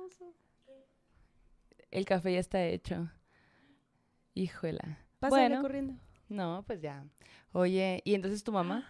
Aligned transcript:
hermoso. 0.00 0.34
El 1.90 2.04
café 2.04 2.32
ya 2.34 2.38
está 2.40 2.64
hecho. 2.64 3.08
Híjola. 4.34 4.98
Pásale 5.18 5.48
Bueno. 5.48 5.62
corriendo. 5.62 5.94
No, 6.28 6.62
pues 6.66 6.80
ya. 6.80 7.04
Oye, 7.52 8.00
¿y 8.04 8.14
entonces 8.14 8.44
tu 8.44 8.52
mamá? 8.52 8.86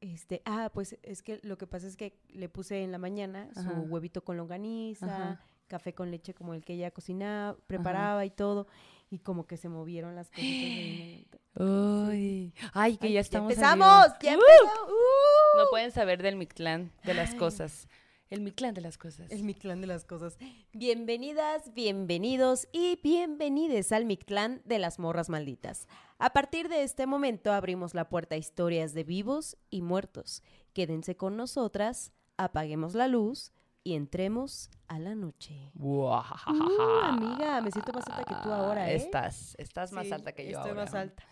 Este, 0.00 0.42
ah, 0.44 0.70
pues 0.72 0.96
es 1.02 1.22
que 1.22 1.40
lo 1.42 1.58
que 1.58 1.66
pasa 1.66 1.88
es 1.88 1.96
que 1.96 2.16
le 2.28 2.48
puse 2.48 2.84
en 2.84 2.92
la 2.92 2.98
mañana 2.98 3.48
su 3.54 3.68
huevito 3.68 4.22
con 4.22 4.36
longaniza, 4.36 5.06
Ajá. 5.06 5.44
café 5.66 5.92
con 5.92 6.12
leche 6.12 6.34
como 6.34 6.54
el 6.54 6.64
que 6.64 6.74
ella 6.74 6.92
cocinaba, 6.92 7.58
preparaba 7.66 8.24
y 8.24 8.30
todo, 8.30 8.68
y 9.10 9.18
como 9.18 9.48
que 9.48 9.56
se 9.56 9.68
movieron 9.68 10.14
las 10.14 10.30
cositas 10.30 10.46
de. 10.52 11.26
Uy. 11.64 12.54
Ay, 12.72 12.96
que 12.96 13.08
Ay, 13.08 13.12
ya 13.14 13.20
estamos. 13.20 13.50
empezamos, 13.50 14.06
ya 14.22 14.30
¡Uh! 14.36 14.40
empezamos. 14.40 14.88
¡Uh! 14.92 15.58
No 15.58 15.66
pueden 15.70 15.90
saber 15.90 16.22
del 16.22 16.36
Mictlán, 16.36 16.92
de 17.02 17.14
las 17.14 17.32
Ay. 17.32 17.38
cosas. 17.38 17.88
El 18.30 18.42
Mictlán 18.42 18.74
de 18.74 18.82
las 18.82 18.98
cosas. 18.98 19.30
El 19.30 19.42
Mictlán 19.42 19.80
de 19.80 19.86
las 19.86 20.04
cosas. 20.04 20.36
Bienvenidas, 20.74 21.72
bienvenidos 21.72 22.68
y 22.72 23.00
bienvenides 23.02 23.90
al 23.90 24.04
Mictlán 24.04 24.60
de 24.66 24.78
las 24.78 24.98
morras 24.98 25.30
malditas. 25.30 25.88
A 26.18 26.30
partir 26.34 26.68
de 26.68 26.82
este 26.82 27.06
momento 27.06 27.52
abrimos 27.52 27.94
la 27.94 28.10
puerta 28.10 28.34
a 28.34 28.38
historias 28.38 28.92
de 28.92 29.04
vivos 29.04 29.56
y 29.70 29.80
muertos. 29.80 30.42
Quédense 30.74 31.16
con 31.16 31.38
nosotras, 31.38 32.12
apaguemos 32.36 32.94
la 32.94 33.08
luz 33.08 33.52
y 33.82 33.94
entremos 33.94 34.68
a 34.88 34.98
la 34.98 35.14
noche. 35.14 35.70
Guau. 35.72 36.22
Uh, 36.48 37.04
amiga, 37.04 37.62
me 37.62 37.70
siento 37.70 37.92
más 37.94 38.06
alta 38.08 38.24
que 38.24 38.34
tú 38.42 38.52
ahora, 38.52 38.90
¿eh? 38.90 38.96
Estás, 38.96 39.54
estás 39.58 39.90
más 39.92 40.06
Sí, 40.06 40.12
alta 40.12 40.32
que 40.32 40.44
yo 40.44 40.50
Estoy 40.58 40.72
ahora. 40.72 40.84
más 40.84 40.94
alta. 40.94 41.22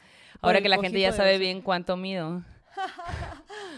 Ahora 0.41 0.59
Por 0.59 0.63
que 0.63 0.69
la 0.71 0.79
gente 0.79 0.99
ya 0.99 1.13
sabe 1.13 1.37
bien 1.37 1.61
cuánto 1.61 1.99
mido. 1.99 2.43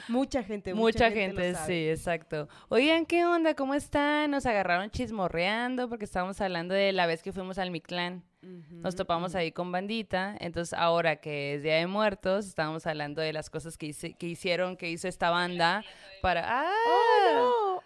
Mucha 0.08 0.42
gente, 0.42 0.74
Mucha 0.74 1.10
gente, 1.10 1.54
sabe. 1.54 1.66
sí, 1.66 1.88
exacto. 1.90 2.48
Oigan, 2.68 3.04
¿qué 3.06 3.24
onda? 3.26 3.54
¿Cómo 3.54 3.74
están? 3.74 4.30
Nos 4.30 4.46
agarraron 4.46 4.90
chismorreando 4.90 5.88
porque 5.88 6.04
estábamos 6.04 6.40
hablando 6.40 6.74
de 6.74 6.92
la 6.92 7.06
vez 7.06 7.22
que 7.22 7.32
fuimos 7.32 7.58
al 7.58 7.70
Mictlán. 7.70 8.24
Nos 8.40 8.94
Ujú, 8.94 8.96
topamos 8.98 9.34
ahí 9.34 9.50
con 9.52 9.72
bandita. 9.72 10.36
Entonces, 10.40 10.72
ahora 10.72 11.16
que 11.16 11.54
es 11.54 11.62
Día 11.62 11.74
de 11.76 11.86
Muertos, 11.86 12.46
estábamos 12.46 12.86
hablando 12.86 13.20
de 13.20 13.32
las 13.32 13.50
cosas 13.50 13.76
que, 13.76 13.86
hice- 13.86 14.14
que 14.14 14.26
hicieron, 14.28 14.76
que 14.76 14.88
hizo 14.90 15.08
esta 15.08 15.30
banda 15.30 15.84
para... 16.22 16.44
¡Ah! 16.46 16.72
¡Oh, 16.86 17.34
no! 17.34 17.76
¡Oh, 17.76 17.82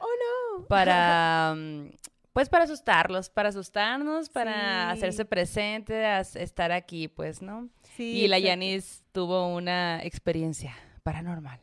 no! 0.61 0.67
para 0.69 1.55
mm, 1.57 1.89
pues 2.35 2.49
para 2.49 2.65
asustarlos, 2.65 3.29
para 3.31 3.49
asustarnos, 3.51 4.29
para 4.29 4.53
Sí. 4.93 4.99
hacerse 4.99 5.25
presente, 5.25 6.05
a 6.07 6.21
estar 6.21 6.71
aquí, 6.73 7.09
pues, 7.09 7.43
¿no? 7.43 7.69
Sí, 7.97 8.21
y 8.25 8.29
la. 8.29 8.39
Yanis 8.39 9.05
tuvo 9.13 9.49
una 9.55 10.03
experiencia 10.03 10.75
paranormal. 11.03 11.61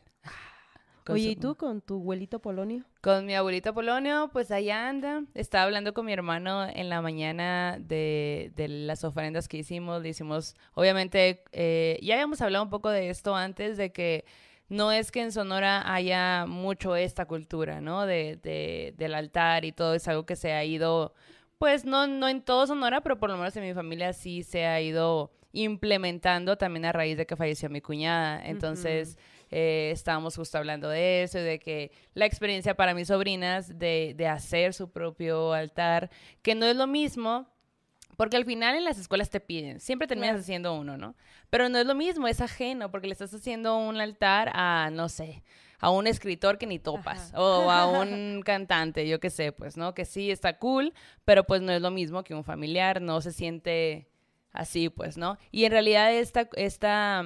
Oye, 1.12 1.30
¿y 1.30 1.36
tú 1.36 1.56
con 1.56 1.80
tu 1.80 1.94
abuelito 2.00 2.38
Polonio? 2.40 2.84
Con 3.00 3.26
mi 3.26 3.34
abuelito 3.34 3.72
Polonio, 3.74 4.30
pues 4.32 4.50
allá 4.50 4.88
anda. 4.88 5.22
Estaba 5.34 5.64
hablando 5.64 5.94
con 5.94 6.06
mi 6.06 6.12
hermano 6.12 6.66
en 6.68 6.88
la 6.88 7.00
mañana 7.02 7.78
de, 7.80 8.52
de 8.56 8.68
las 8.68 9.04
ofrendas 9.04 9.48
que 9.48 9.58
hicimos. 9.58 10.02
Le 10.02 10.10
hicimos, 10.10 10.54
obviamente, 10.74 11.42
eh, 11.52 11.98
ya 12.02 12.14
habíamos 12.14 12.40
hablado 12.40 12.64
un 12.64 12.70
poco 12.70 12.90
de 12.90 13.10
esto 13.10 13.34
antes, 13.36 13.76
de 13.76 13.92
que 13.92 14.24
no 14.68 14.92
es 14.92 15.10
que 15.10 15.20
en 15.22 15.32
Sonora 15.32 15.92
haya 15.92 16.46
mucho 16.46 16.94
esta 16.94 17.24
cultura, 17.26 17.80
¿no? 17.80 18.06
De, 18.06 18.36
de- 18.42 18.94
del 18.96 19.14
altar 19.14 19.64
y 19.64 19.72
todo, 19.72 19.94
es 19.94 20.06
algo 20.06 20.26
que 20.26 20.36
se 20.36 20.52
ha 20.52 20.64
ido, 20.64 21.12
pues 21.58 21.84
no, 21.84 22.06
no 22.06 22.28
en 22.28 22.40
todo 22.42 22.66
Sonora, 22.68 23.00
pero 23.00 23.18
por 23.18 23.30
lo 23.30 23.36
menos 23.36 23.56
en 23.56 23.64
mi 23.64 23.74
familia 23.74 24.12
sí 24.12 24.42
se 24.44 24.66
ha 24.66 24.80
ido 24.80 25.32
implementando 25.52 26.56
también 26.56 26.84
a 26.84 26.92
raíz 26.92 27.16
de 27.16 27.26
que 27.26 27.34
falleció 27.36 27.68
mi 27.70 27.80
cuñada. 27.80 28.40
Entonces, 28.46 29.18
eh, 29.50 29.90
estábamos 29.92 30.36
justo 30.36 30.58
hablando 30.58 30.88
de 30.88 31.22
eso, 31.22 31.38
de 31.38 31.58
que 31.58 31.90
la 32.14 32.26
experiencia 32.26 32.74
para 32.74 32.94
mis 32.94 33.08
sobrinas 33.08 33.78
de, 33.78 34.14
de 34.16 34.26
hacer 34.28 34.74
su 34.74 34.90
propio 34.90 35.52
altar, 35.52 36.10
que 36.42 36.54
no 36.54 36.66
es 36.66 36.76
lo 36.76 36.86
mismo, 36.86 37.46
porque 38.16 38.36
al 38.36 38.44
final 38.44 38.76
en 38.76 38.84
las 38.84 38.98
escuelas 38.98 39.30
te 39.30 39.40
piden, 39.40 39.80
siempre 39.80 40.06
terminas 40.06 40.30
Claro. 40.32 40.40
haciendo 40.42 40.74
uno, 40.74 40.96
¿no? 40.98 41.14
Pero 41.48 41.68
no 41.68 41.78
es 41.78 41.86
lo 41.86 41.94
mismo, 41.94 42.28
es 42.28 42.40
ajeno, 42.40 42.90
porque 42.90 43.06
le 43.06 43.12
estás 43.14 43.32
haciendo 43.34 43.76
un 43.78 44.00
altar 44.00 44.50
a, 44.54 44.90
no 44.92 45.08
sé, 45.08 45.42
a 45.78 45.88
un 45.90 46.06
escritor 46.06 46.58
que 46.58 46.66
ni 46.66 46.78
topas, 46.78 47.30
Ajá. 47.32 47.40
o 47.42 47.70
a 47.70 47.86
un 47.86 48.42
cantante, 48.44 49.08
yo 49.08 49.18
qué 49.20 49.30
sé, 49.30 49.52
pues, 49.52 49.76
¿no? 49.78 49.94
Que 49.94 50.04
sí 50.04 50.30
está 50.30 50.58
cool, 50.58 50.92
pero 51.24 51.44
pues 51.44 51.62
no 51.62 51.72
es 51.72 51.80
lo 51.80 51.90
mismo 51.90 52.22
que 52.22 52.34
un 52.34 52.44
familiar, 52.44 53.00
no 53.00 53.22
se 53.22 53.32
siente 53.32 54.06
así, 54.52 54.90
pues, 54.90 55.16
¿no? 55.16 55.38
Y 55.50 55.64
en 55.64 55.72
realidad 55.72 56.12
esta, 56.12 56.48
esta 56.56 57.24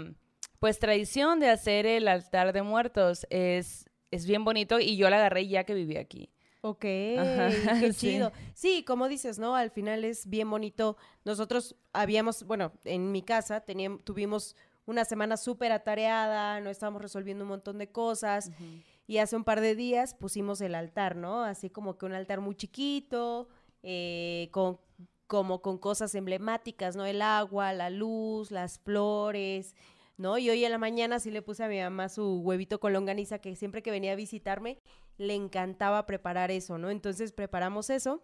pues 0.64 0.78
tradición 0.78 1.41
de 1.41 1.50
hacer 1.50 1.84
el 1.84 2.08
altar 2.08 2.54
de 2.54 2.62
muertos 2.62 3.26
es, 3.28 3.84
es 4.10 4.25
bien 4.25 4.44
bonito 4.44 4.80
y 4.80 4.97
yo 4.97 5.10
la 5.10 5.16
agarré 5.16 5.47
ya 5.47 5.64
que 5.64 5.75
viví 5.75 5.98
aquí. 5.98 6.30
Ok, 6.62 6.86
Ajá, 7.19 7.50
qué 7.80 7.92
sí. 7.92 8.12
chido. 8.12 8.32
Sí. 8.54 8.82
como 8.82 9.08
dices, 9.08 9.38
¿no? 9.38 9.56
Al 9.56 9.70
final 9.70 10.04
es 10.04 10.26
bien 10.26 10.48
bonito. 10.48 10.97
Nosotros 11.26 11.76
habíamos, 11.92 12.44
bueno, 12.44 12.72
en 12.84 13.12
mi 13.12 13.20
casa 13.20 13.60
teníamos, 13.60 14.03
tuvimos 14.04 14.56
una 14.86 15.04
semana 15.04 15.36
súper 15.36 15.70
atareada, 15.70 16.58
no 16.60 16.70
estábamos 16.70 17.03
resolviendo 17.03 17.44
un 17.44 17.50
montón 17.50 17.76
de 17.76 17.92
cosas. 17.92 18.50
Y 19.06 19.19
hace 19.19 19.36
un 19.36 19.44
par 19.44 19.60
de 19.60 19.74
días 19.74 20.14
pusimos 20.14 20.62
el 20.62 20.74
altar, 20.74 21.14
¿no? 21.14 21.44
Así 21.44 21.69
como 21.69 21.98
que 21.98 22.06
un 22.06 22.14
altar 22.14 22.41
muy 22.41 22.54
chiquito, 22.54 23.50
eh, 23.82 24.48
con, 24.50 24.78
como 25.26 25.60
con 25.60 25.76
cosas 25.76 26.14
emblemáticas, 26.14 26.97
¿no? 26.97 27.04
El 27.04 27.20
agua, 27.20 27.74
la 27.74 27.91
luz, 27.91 28.50
las 28.50 28.78
flores, 28.78 29.74
¿no? 30.16 30.38
Y 30.38 30.50
hoy 30.50 30.64
en 30.64 30.70
la 30.72 30.78
mañana 30.78 31.20
sí 31.20 31.30
le 31.30 31.42
puse 31.42 31.64
a 31.64 31.69
mi 31.69 31.80
mamá 31.80 32.08
su 32.08 32.41
huevito 32.41 32.80
con 32.80 32.92
longaniza, 32.92 33.38
que 33.38 33.56
siempre 33.56 33.82
que 33.82 33.91
venía 33.91 34.12
a 34.12 34.16
visitarme 34.16 34.78
le 35.16 35.34
encantaba 35.34 36.06
preparar 36.06 36.50
eso, 36.50 36.78
¿no? 36.78 36.91
Entonces 36.91 37.32
preparamos 37.32 37.91
eso. 37.91 38.22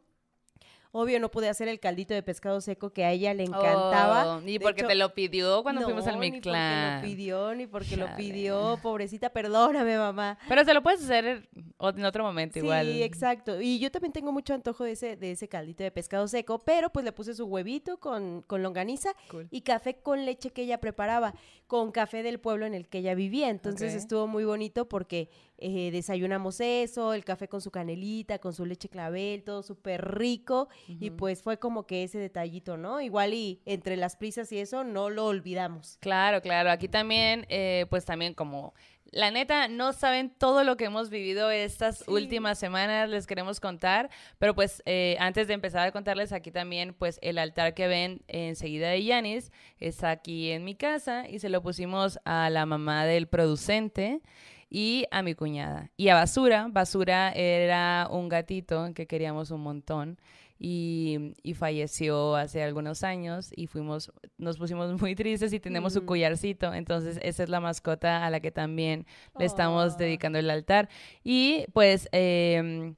Obvio 0.92 1.20
no 1.20 1.30
pude 1.30 1.48
hacer 1.48 1.68
el 1.68 1.78
caldito 1.78 2.14
de 2.14 2.22
pescado 2.22 2.60
seco 2.60 2.90
que 2.90 3.04
a 3.04 3.12
ella 3.12 3.32
le 3.32 3.44
encantaba. 3.44 4.36
Oh, 4.38 4.40
y 4.44 4.54
De 4.58 4.60
porque 4.60 4.80
hecho, 4.80 4.88
te 4.88 4.96
lo 4.96 5.14
pidió 5.14 5.62
cuando 5.62 5.82
fuimos 5.82 6.04
al 6.08 6.14
no, 6.16 6.20
Ni 6.20 6.30
Mictlán. 6.32 7.00
porque 7.00 7.06
lo 7.06 7.10
pidió, 7.16 7.54
ni 7.54 7.66
porque 7.68 7.96
lo 7.96 8.16
pidió. 8.16 8.78
Pobrecita, 8.82 9.30
perdóname, 9.30 9.96
mamá. 9.98 10.36
Pero 10.48 10.64
se 10.64 10.74
lo 10.74 10.82
puedes 10.82 11.02
hacer 11.04 11.48
en 11.78 12.04
otro 12.04 12.24
momento 12.24 12.58
igual. 12.58 12.86
Sí, 12.86 13.02
exacto. 13.04 13.60
Y 13.60 13.78
yo 13.78 13.90
también 13.92 14.12
tengo 14.12 14.32
mucho 14.32 14.52
antojo 14.52 14.82
de 14.82 14.92
ese, 14.92 15.16
de 15.16 15.30
ese 15.32 15.48
caldito 15.48 15.84
de 15.84 15.92
pescado 15.92 16.26
seco, 16.26 16.58
pero 16.58 16.90
pues 16.90 17.04
le 17.04 17.12
puse 17.12 17.34
su 17.34 17.44
huevito 17.46 17.98
con, 17.98 18.42
con 18.42 18.62
longaniza 18.62 19.14
Cool. 19.28 19.46
y 19.52 19.60
café 19.60 19.94
con 20.00 20.24
leche 20.24 20.50
que 20.50 20.62
ella 20.62 20.80
preparaba, 20.80 21.34
con 21.68 21.92
café 21.92 22.24
del 22.24 22.40
pueblo 22.40 22.66
en 22.66 22.74
el 22.74 22.88
que 22.88 22.98
ella 22.98 23.14
vivía. 23.14 23.48
Entonces 23.48 23.94
estuvo 23.94 24.26
muy 24.26 24.44
bonito 24.44 24.88
porque 24.88 25.28
eh, 25.60 25.90
desayunamos 25.92 26.60
eso, 26.60 27.12
el 27.14 27.24
café 27.24 27.48
con 27.48 27.60
su 27.60 27.70
canelita, 27.70 28.38
con 28.38 28.52
su 28.52 28.64
leche 28.66 28.88
clavel, 28.88 29.44
todo 29.44 29.62
súper 29.62 30.16
rico. 30.18 30.68
Y 30.88 31.10
pues 31.10 31.42
fue 31.42 31.58
como 31.58 31.86
que 31.86 32.02
ese 32.02 32.18
detallito, 32.18 32.76
¿no? 32.76 33.00
Igual 33.00 33.34
y 33.34 33.60
entre 33.66 33.96
las 33.96 34.16
prisas 34.16 34.50
y 34.52 34.58
eso 34.58 34.84
no 34.84 35.10
lo 35.10 35.26
olvidamos. 35.26 35.98
Claro, 36.00 36.40
claro. 36.42 36.70
Aquí 36.70 36.88
también, 36.88 37.46
eh, 37.48 37.86
pues 37.90 38.04
también 38.04 38.34
como 38.34 38.74
la 39.12 39.32
neta, 39.32 39.66
no 39.66 39.92
saben 39.92 40.30
todo 40.30 40.62
lo 40.62 40.76
que 40.76 40.84
hemos 40.84 41.10
vivido 41.10 41.50
estas 41.50 41.98
Sí. 41.98 42.04
últimas 42.06 42.60
semanas, 42.60 43.08
les 43.10 43.26
queremos 43.26 43.58
contar, 43.58 44.08
pero 44.38 44.54
pues 44.54 44.82
eh, 44.86 45.16
antes 45.18 45.48
de 45.48 45.54
empezar 45.54 45.88
a 45.88 45.90
contarles 45.90 46.32
aquí 46.32 46.52
también, 46.52 46.94
pues 46.94 47.18
el 47.20 47.38
altar 47.38 47.74
que 47.74 47.88
ven 47.88 48.22
enseguida 48.28 48.90
de 48.90 49.02
Yanis 49.02 49.50
está 49.80 50.10
aquí 50.12 50.50
en 50.52 50.62
mi 50.64 50.76
casa 50.76 51.28
y 51.28 51.40
se 51.40 51.48
lo 51.48 51.60
pusimos 51.60 52.20
a 52.24 52.50
la 52.50 52.66
mamá 52.66 53.04
del 53.04 53.26
producente 53.26 54.20
y 54.70 55.04
a 55.10 55.22
mi 55.22 55.34
cuñada. 55.34 55.90
Y 55.96 56.08
a 56.08 56.14
Basura, 56.14 56.68
Basura 56.70 57.32
era 57.32 58.06
un 58.10 58.28
gatito 58.28 58.94
que 58.94 59.06
queríamos 59.06 59.50
un 59.50 59.62
montón 59.62 60.18
y, 60.58 61.34
y 61.42 61.54
falleció 61.54 62.36
hace 62.36 62.62
algunos 62.62 63.02
años 63.02 63.50
y 63.56 63.66
fuimos, 63.66 64.12
nos 64.38 64.58
pusimos 64.58 64.92
muy 65.00 65.14
tristes 65.16 65.52
y 65.52 65.58
tenemos 65.60 65.94
su 65.94 66.02
Mm. 66.02 66.06
collarcito, 66.06 66.72
entonces 66.74 67.18
esa 67.22 67.42
es 67.42 67.48
la 67.48 67.60
mascota 67.60 68.24
a 68.24 68.30
la 68.30 68.40
que 68.40 68.50
también 68.52 69.06
le 69.38 69.44
estamos 69.46 69.98
dedicando 69.98 70.38
el 70.38 70.48
altar. 70.50 70.88
Y 71.24 71.64
pues 71.72 72.08
em, 72.12 72.94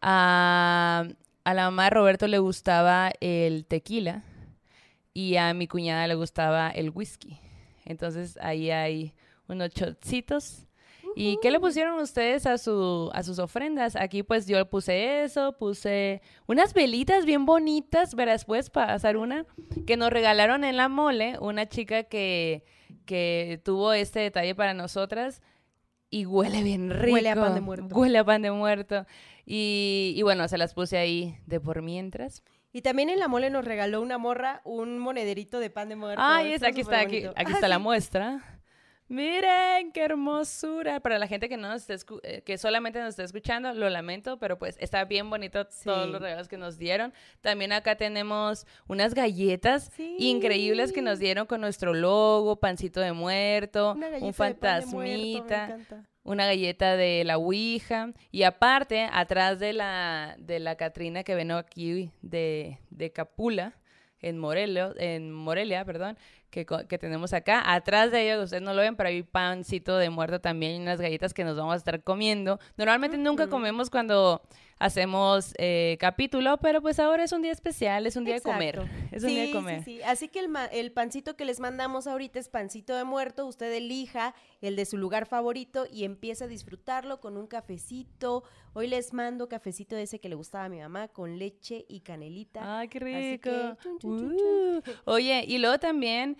a, 0.00 1.04
a 1.44 1.54
la 1.54 1.64
mamá 1.64 1.84
de 1.84 1.90
Roberto 1.90 2.26
le 2.28 2.38
gustaba 2.38 3.12
el 3.20 3.66
tequila 3.66 4.22
y 5.12 5.36
a 5.36 5.52
mi 5.54 5.66
cuñada 5.68 6.06
le 6.06 6.14
gustaba 6.14 6.70
el 6.70 6.90
whisky. 6.90 7.38
Entonces 7.84 8.38
ahí 8.40 8.70
hay 8.70 9.12
unos 9.48 9.70
shotcitos. 9.74 10.63
¿Y 11.16 11.38
qué 11.40 11.50
le 11.50 11.60
pusieron 11.60 11.98
ustedes 12.00 12.46
a, 12.46 12.58
su, 12.58 13.10
a 13.12 13.22
sus 13.22 13.38
ofrendas? 13.38 13.96
Aquí 13.96 14.22
pues 14.22 14.46
yo 14.46 14.68
puse 14.68 15.22
eso, 15.24 15.56
puse 15.56 16.22
unas 16.46 16.74
velitas 16.74 17.24
bien 17.24 17.46
bonitas, 17.46 18.14
verás 18.14 18.44
pues 18.44 18.70
pasar 18.70 19.16
una, 19.16 19.46
que 19.86 19.96
nos 19.96 20.10
regalaron 20.10 20.64
en 20.64 20.76
la 20.76 20.88
mole, 20.88 21.36
una 21.40 21.68
chica 21.68 22.04
que, 22.04 22.64
que 23.04 23.60
tuvo 23.64 23.92
este 23.92 24.20
detalle 24.20 24.54
para 24.54 24.74
nosotras 24.74 25.40
y 26.10 26.26
huele 26.26 26.62
bien 26.62 26.90
rico. 26.90 27.14
Huele 27.14 27.30
a 27.30 27.34
pan 27.36 27.54
de 27.54 27.60
muerto. 27.60 27.94
Huele 27.94 28.18
a 28.18 28.24
pan 28.24 28.42
de 28.42 28.50
muerto. 28.50 29.06
Y, 29.46 30.14
y 30.16 30.22
bueno, 30.22 30.46
se 30.48 30.58
las 30.58 30.74
puse 30.74 30.96
ahí 30.96 31.36
de 31.46 31.60
por 31.60 31.82
mientras. 31.82 32.42
Y 32.72 32.82
también 32.82 33.08
en 33.08 33.20
la 33.20 33.28
mole 33.28 33.50
nos 33.50 33.64
regaló 33.64 34.00
una 34.00 34.18
morra 34.18 34.60
un 34.64 34.98
monederito 34.98 35.60
de 35.60 35.70
pan 35.70 35.88
de 35.88 35.96
muerto. 35.96 36.22
Ay, 36.24 36.48
es, 36.48 36.54
Estuvo 36.54 36.68
aquí 36.70 36.80
está, 36.80 37.00
aquí, 37.00 37.24
aquí 37.36 37.52
Ah, 37.52 37.54
está 37.54 37.68
la 37.68 37.76
sí. 37.76 37.82
muestra. 37.82 38.53
Miren, 39.08 39.92
qué 39.92 40.02
hermosura. 40.02 41.00
Para 41.00 41.18
la 41.18 41.26
gente 41.26 41.48
que 41.48 41.58
no 41.58 41.68
nos 41.68 41.88
esté 41.88 42.06
eh, 42.22 42.42
que 42.42 42.56
solamente 42.56 42.98
nos 43.00 43.10
está 43.10 43.24
escuchando, 43.24 43.72
lo 43.74 43.90
lamento, 43.90 44.38
pero 44.38 44.58
pues 44.58 44.76
está 44.80 45.04
bien 45.04 45.28
bonito 45.28 45.66
todos 45.66 46.08
los 46.08 46.22
regalos 46.22 46.48
que 46.48 46.56
nos 46.56 46.78
dieron. 46.78 47.12
También 47.42 47.72
acá 47.72 47.96
tenemos 47.96 48.66
unas 48.88 49.14
galletas 49.14 49.90
increíbles 49.98 50.92
que 50.92 51.02
nos 51.02 51.18
dieron 51.18 51.46
con 51.46 51.60
nuestro 51.60 51.92
logo, 51.92 52.56
pancito 52.56 53.00
de 53.00 53.12
muerto, 53.12 53.94
un 54.20 54.32
fantasmita. 54.32 55.78
una 56.22 56.46
galleta 56.46 56.96
de 56.96 57.24
la 57.24 57.36
Ouija 57.36 58.14
y 58.30 58.44
aparte 58.44 59.06
atrás 59.12 59.58
de 59.58 59.74
la 59.74 60.34
de 60.38 60.58
la 60.58 60.76
Catrina 60.76 61.22
que 61.22 61.34
vino 61.34 61.58
aquí 61.58 62.10
de, 62.22 62.78
de 62.88 63.12
Capula 63.12 63.74
en 64.24 64.38
Morelia, 64.38 64.90
en 64.96 65.30
Morelia, 65.30 65.84
perdón, 65.84 66.16
que, 66.54 66.64
que, 66.88 66.98
tenemos 66.98 67.32
acá. 67.32 67.74
Atrás 67.74 68.12
de 68.12 68.22
ellos, 68.22 68.44
ustedes 68.44 68.62
no 68.62 68.74
lo 68.74 68.82
ven, 68.82 68.94
pero 68.94 69.08
hay 69.08 69.24
pancito 69.24 69.98
de 69.98 70.08
muerto 70.08 70.40
también 70.40 70.76
y 70.76 70.82
unas 70.82 71.00
galletas 71.00 71.34
que 71.34 71.42
nos 71.42 71.56
vamos 71.56 71.74
a 71.74 71.76
estar 71.76 72.02
comiendo. 72.02 72.60
Normalmente 72.76 73.18
nunca 73.18 73.48
comemos 73.48 73.90
cuando 73.90 74.40
hacemos 74.78 75.54
eh, 75.58 75.96
capítulo, 76.00 76.58
pero 76.58 76.82
pues 76.82 76.98
ahora 76.98 77.24
es 77.24 77.32
un 77.32 77.42
día 77.42 77.52
especial, 77.52 78.06
es 78.06 78.16
un 78.16 78.24
día 78.24 78.34
de 78.34 78.40
comer. 78.40 78.88
Es 79.12 79.22
un 79.22 79.30
día 79.30 79.42
de 79.42 79.52
comer. 79.52 79.84
Sí, 79.84 79.96
sí. 79.96 80.02
Así 80.02 80.28
que 80.28 80.40
el, 80.40 80.50
el, 80.72 80.92
pancito 80.92 81.36
que 81.36 81.44
les 81.44 81.60
mandamos 81.60 82.06
ahorita 82.06 82.38
es 82.38 82.48
pancito 82.48 82.94
de 82.94 83.04
muerto. 83.04 83.46
Usted 83.46 83.72
elija 83.72 84.34
el 84.60 84.76
de 84.76 84.84
su 84.84 84.96
lugar 84.96 85.26
favorito 85.26 85.86
y 85.90 86.04
empieza 86.04 86.44
a 86.44 86.48
disfrutarlo 86.48 87.20
con 87.20 87.36
un 87.36 87.46
cafecito. 87.46 88.44
Hoy 88.72 88.88
les 88.88 89.12
mando 89.12 89.48
cafecito 89.48 89.96
ese 89.96 90.18
que 90.18 90.28
le 90.28 90.34
gustaba 90.34 90.64
a 90.64 90.68
mi 90.68 90.80
mamá 90.80 91.08
con 91.08 91.38
leche 91.38 91.84
y 91.88 92.00
canelita. 92.00 92.78
¡Ay, 92.80 92.88
qué 92.88 92.98
rico! 92.98 93.50
Uh. 94.02 94.80
Oye, 95.04 95.44
y 95.46 95.58
luego 95.58 95.78
también 95.78 96.36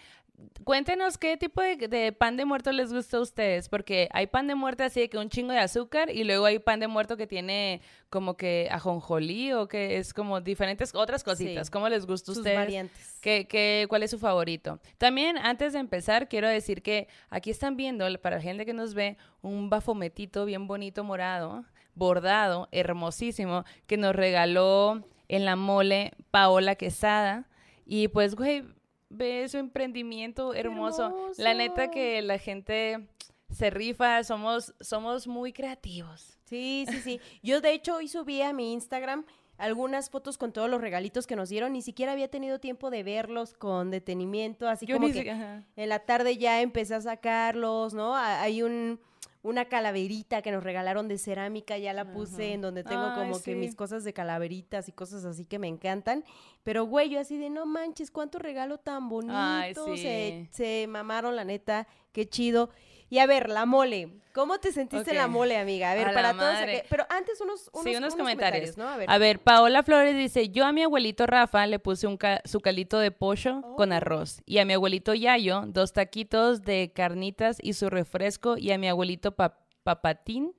cuéntenos 0.65 1.19
qué 1.19 1.37
tipo 1.37 1.63
de, 1.63 2.13
pan 2.13 2.37
de 2.37 2.45
muerto 2.45 2.73
les 2.73 2.93
gusta 2.93 3.19
a 3.19 3.21
ustedes, 3.21 3.69
porque 3.69 4.09
hay 4.13 4.27
pan 4.27 4.47
de 4.47 4.55
muerto 4.55 4.83
así 4.83 5.01
de 5.01 5.09
que 5.09 5.19
un 5.19 5.29
chingo 5.29 5.53
de 5.53 5.59
azúcar 5.59 6.11
y 6.11 6.25
luego 6.25 6.47
hay 6.47 6.59
pan 6.59 6.81
de 6.81 6.89
muerto 6.89 7.17
que 7.17 7.27
tiene 7.27 7.81
como 8.11 8.37
que 8.37 8.69
ajonjolí 8.71 9.53
o 9.53 9.69
que 9.69 9.99
es 9.99 10.15
como 10.15 10.41
diferentes 10.41 10.95
otras 10.95 11.23
cositas. 11.23 11.71
¿Cómo 11.71 11.89
les 11.89 12.07
gusta 12.07 12.33
a 12.33 12.35
ustedes? 12.35 12.57
variantes. 12.57 13.19
¿Qué, 13.21 13.47
qué, 13.47 13.87
cuál 13.89 14.03
es 14.03 14.11
su 14.11 14.19
favorito? 14.19 14.81
También, 14.99 15.39
antes 15.39 15.73
de 15.73 15.79
empezar, 15.79 16.29
quiero 16.29 16.49
decir 16.49 16.83
que 16.83 17.09
aquí 17.31 17.51
están 17.51 17.77
viendo, 17.77 18.07
para 18.21 18.37
la 18.37 18.43
gente 18.43 18.67
que 18.67 18.73
nos 18.73 18.95
ve, 18.95 19.17
un 19.43 19.71
bafometito 19.71 20.45
bien 20.45 20.67
bonito 20.67 21.05
morado, 21.05 21.65
bordado, 21.95 22.69
hermosísimo, 22.73 23.65
que 23.87 23.97
nos 23.97 24.15
regaló 24.15 25.07
en 25.29 25.45
la 25.45 25.57
mole 25.57 26.13
Paola 26.31 26.75
Quesada. 26.75 27.49
Y 27.87 28.09
pues, 28.09 28.35
güey, 28.35 28.65
ve 29.14 29.49
su 29.49 29.58
emprendimiento 29.58 30.55
hermoso. 30.55 31.31
La 31.38 31.55
neta 31.55 31.90
que 31.90 32.22
la 32.22 32.38
gente 32.38 33.06
se 33.50 33.70
rifa, 33.70 34.22
somos, 34.25 34.75
somos 34.81 35.26
muy 35.26 35.52
creativos. 35.52 36.38
Sí, 36.44 36.87
sí, 36.88 37.00
sí. 37.00 37.20
Yo 37.43 37.61
de 37.61 37.72
hecho 37.72 37.96
hoy 37.96 38.08
subí 38.08 38.43
a 38.43 38.52
mi 38.52 38.72
Instagram 38.72 39.25
algunas 39.56 40.11
fotos 40.11 40.37
con 40.37 40.52
todos 40.52 40.69
los 40.69 40.81
regalitos 40.81 41.26
que 41.26 41.37
nos 41.37 41.49
dieron. 41.49 41.72
Ni 41.72 41.82
siquiera 41.82 42.12
había 42.12 42.28
tenido 42.28 42.58
tiempo 42.58 42.90
de 42.90 43.02
verlos 43.02 43.55
con 43.55 43.90
detenimiento, 43.90 44.69
así 44.69 44.87
como 44.87 45.11
que 45.11 45.31
en 45.76 45.88
la 45.88 46.00
tarde 46.00 46.37
ya 46.37 46.61
empecé 46.61 46.94
a 46.94 47.00
sacarlos, 47.00 47.94
¿no? 47.94 48.14
Hay 48.16 48.62
un 48.62 49.00
una 49.44 49.67
calaverita 49.67 50.41
que 50.41 50.50
nos 50.50 50.64
regalaron 50.64 51.06
de 51.06 51.19
cerámica, 51.19 51.76
ya 51.76 51.93
la 51.93 52.11
puse 52.12 52.55
en 52.55 52.62
donde 52.62 52.82
tengo 52.82 53.14
como 53.14 53.43
que 53.43 53.55
mis 53.55 53.75
cosas 53.76 54.02
de 54.02 54.14
calaveritas 54.14 54.88
y 54.88 54.93
cosas 54.93 55.26
así 55.26 55.44
que 55.44 55.58
me 55.58 55.69
encantan. 55.69 56.25
Pero, 56.62 56.87
güey, 56.87 57.11
yo 57.11 57.20
así 57.20 57.37
de, 57.37 57.50
no 57.50 57.67
manches, 57.67 58.11
cuánto 58.11 58.38
regalo 58.38 58.79
tan 58.79 59.11
bonito. 59.11 59.96
se, 59.96 60.49
se 60.50 60.87
mamaron, 60.88 61.37
la 61.37 61.44
neta, 61.44 61.87
qué 62.12 62.26
chido. 62.26 62.70
Y 63.14 63.20
a 63.20 63.26
ver, 63.26 63.49
la 63.49 63.64
mole. 63.64 64.08
¿Cómo 64.32 64.58
te 64.58 64.72
sentiste 64.72 65.12
en 65.12 65.19
la 65.19 65.28
mole, 65.28 65.56
amiga? 65.56 65.93
A 65.93 65.94
ver, 65.94 66.12
para 66.12 66.32
todos. 66.32 66.56
Pero 66.90 67.06
antes 67.08 67.40
unos, 67.40 67.70
unos, 67.72 68.16
comentarios. 68.16 68.76
¿no? 68.76 68.88
A 68.88 69.19
ver. 69.19 69.38
Paola 69.38 69.84
Flores 69.84 70.16
dice: 70.16 70.49
Yo 70.49 70.66
a 70.66 70.72
mi 70.72 70.82
abuelito 70.82 71.25
Rafa 71.25 71.64
le 71.69 71.78
puse 71.78 72.08
un 72.08 72.19
su 72.44 72.58
calito 72.58 72.99
de 72.99 73.12
pollo 73.12 73.62
con 73.76 73.93
oh. 73.93 73.94
arroz. 73.94 74.43
Y 74.46 74.58
a 74.58 74.64
mi 74.64 74.72
abuelito 74.72 75.14
Yayo, 75.14 75.62
dos 75.69 75.93
taquitos 75.93 76.62
de 76.62 76.90
carnitas 76.93 77.58
y 77.62 77.75
su 77.75 77.88
refresco. 77.88 78.58
Y 78.58 78.72
a 78.72 78.78
mi 78.78 78.88
abuelito 78.88 79.37
Papatín, 79.84 80.52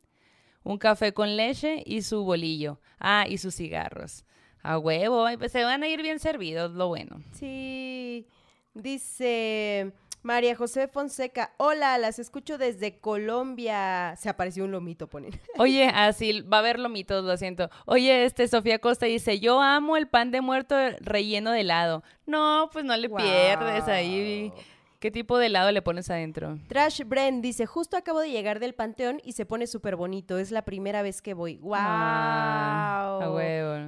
un 0.63 0.77
café 0.77 1.13
con 1.13 1.35
leche 1.35 1.83
y 1.85 2.03
su 2.03 2.23
bolillo. 2.23 2.79
Ah, 2.99 3.25
y 3.27 3.37
sus 3.37 3.55
cigarros. 3.55 4.23
A 4.63 4.77
huevo, 4.77 5.27
pues 5.37 5.51
se 5.51 5.65
van 5.65 5.83
a 5.83 5.89
ir 5.89 6.01
bien 6.01 6.19
servidos, 6.19 6.71
lo 6.71 6.87
bueno. 6.87 7.21
Sí. 7.33 8.25
Dice. 8.73 9.91
María 10.25 10.55
José 10.55 10.87
Fonseca, 10.87 11.53
hola, 11.57 11.99
las 11.99 12.17
escucho 12.17 12.57
desde 12.57 12.97
Colombia. 12.97 14.15
Se 14.17 14.27
apareció 14.27 14.63
un 14.63 14.71
lomito, 14.71 15.05
ponen. 15.07 15.39
Oye, 15.59 15.85
así 15.93 16.41
va 16.41 16.57
a 16.57 16.59
haber 16.61 16.79
lomitos, 16.79 17.23
lo 17.23 17.37
siento. 17.37 17.69
Oye, 17.85 18.25
este 18.25 18.47
Sofía 18.47 18.79
Costa 18.79 19.05
dice, 19.05 19.39
yo 19.39 19.61
amo 19.61 19.97
el 19.97 20.07
pan 20.07 20.31
de 20.31 20.41
muerto 20.41 20.75
relleno 20.99 21.51
de 21.51 21.61
helado. 21.61 22.01
No, 22.25 22.71
pues 22.73 22.83
no 22.83 22.97
le 22.97 23.07
pierdes 23.07 23.87
ahí. 23.87 24.51
¿Qué 24.97 25.11
tipo 25.11 25.37
de 25.37 25.45
helado 25.45 25.71
le 25.71 25.83
pones 25.83 26.09
adentro? 26.09 26.57
Trash 26.69 27.03
Brent 27.05 27.43
dice, 27.43 27.67
justo 27.67 27.95
acabo 27.95 28.19
de 28.19 28.31
llegar 28.31 28.59
del 28.59 28.73
Panteón 28.73 29.21
y 29.23 29.33
se 29.33 29.45
pone 29.45 29.67
súper 29.67 29.95
bonito. 29.95 30.39
Es 30.39 30.49
la 30.49 30.63
primera 30.63 31.03
vez 31.03 31.21
que 31.21 31.35
voy. 31.35 31.57
¡Wow! 31.57 31.75
Ah, 31.77 33.29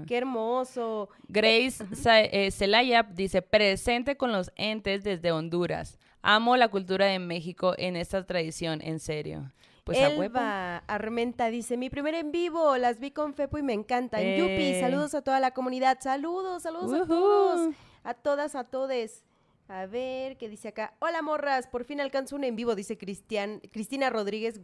¡Qué 0.05 0.17
hermoso! 0.17 1.09
Grace 1.29 1.83
eh, 2.05 2.51
Celaya 2.51 3.01
dice, 3.01 3.41
presente 3.41 4.17
con 4.17 4.31
los 4.31 4.51
entes 4.55 5.03
desde 5.03 5.31
Honduras. 5.31 5.97
Amo 6.21 6.57
la 6.57 6.67
cultura 6.67 7.05
de 7.05 7.19
México 7.19 7.73
en 7.77 7.95
esta 7.95 8.25
tradición, 8.25 8.81
en 8.81 8.99
serio. 8.99 9.51
Pues 9.83 9.99
Elba 9.99 10.79
Armenta 10.87 11.49
dice, 11.49 11.77
mi 11.77 11.89
primer 11.89 12.13
en 12.13 12.33
vivo, 12.33 12.75
las 12.75 12.99
vi 12.99 13.11
con 13.11 13.33
Fepo 13.33 13.57
y 13.57 13.63
me 13.63 13.71
encantan. 13.71 14.21
Yupi, 14.21 14.73
eh. 14.73 14.81
saludos 14.81 15.15
a 15.15 15.21
toda 15.21 15.39
la 15.39 15.51
comunidad, 15.51 15.99
saludos, 16.01 16.63
saludos 16.63 17.01
a 17.01 17.07
todos, 17.07 17.75
a 18.03 18.13
todas, 18.13 18.55
a 18.55 18.63
todes. 18.65 19.23
A 19.69 19.85
ver, 19.85 20.37
¿qué 20.37 20.49
dice 20.49 20.67
acá? 20.67 20.93
Hola 20.99 21.21
morras, 21.21 21.67
por 21.67 21.85
fin 21.85 22.01
alcanzo 22.01 22.35
un 22.35 22.43
en 22.43 22.57
vivo, 22.57 22.75
dice 22.75 22.97
Cristian, 22.97 23.61
Cristina 23.71 24.09
Rodríguez 24.09 24.59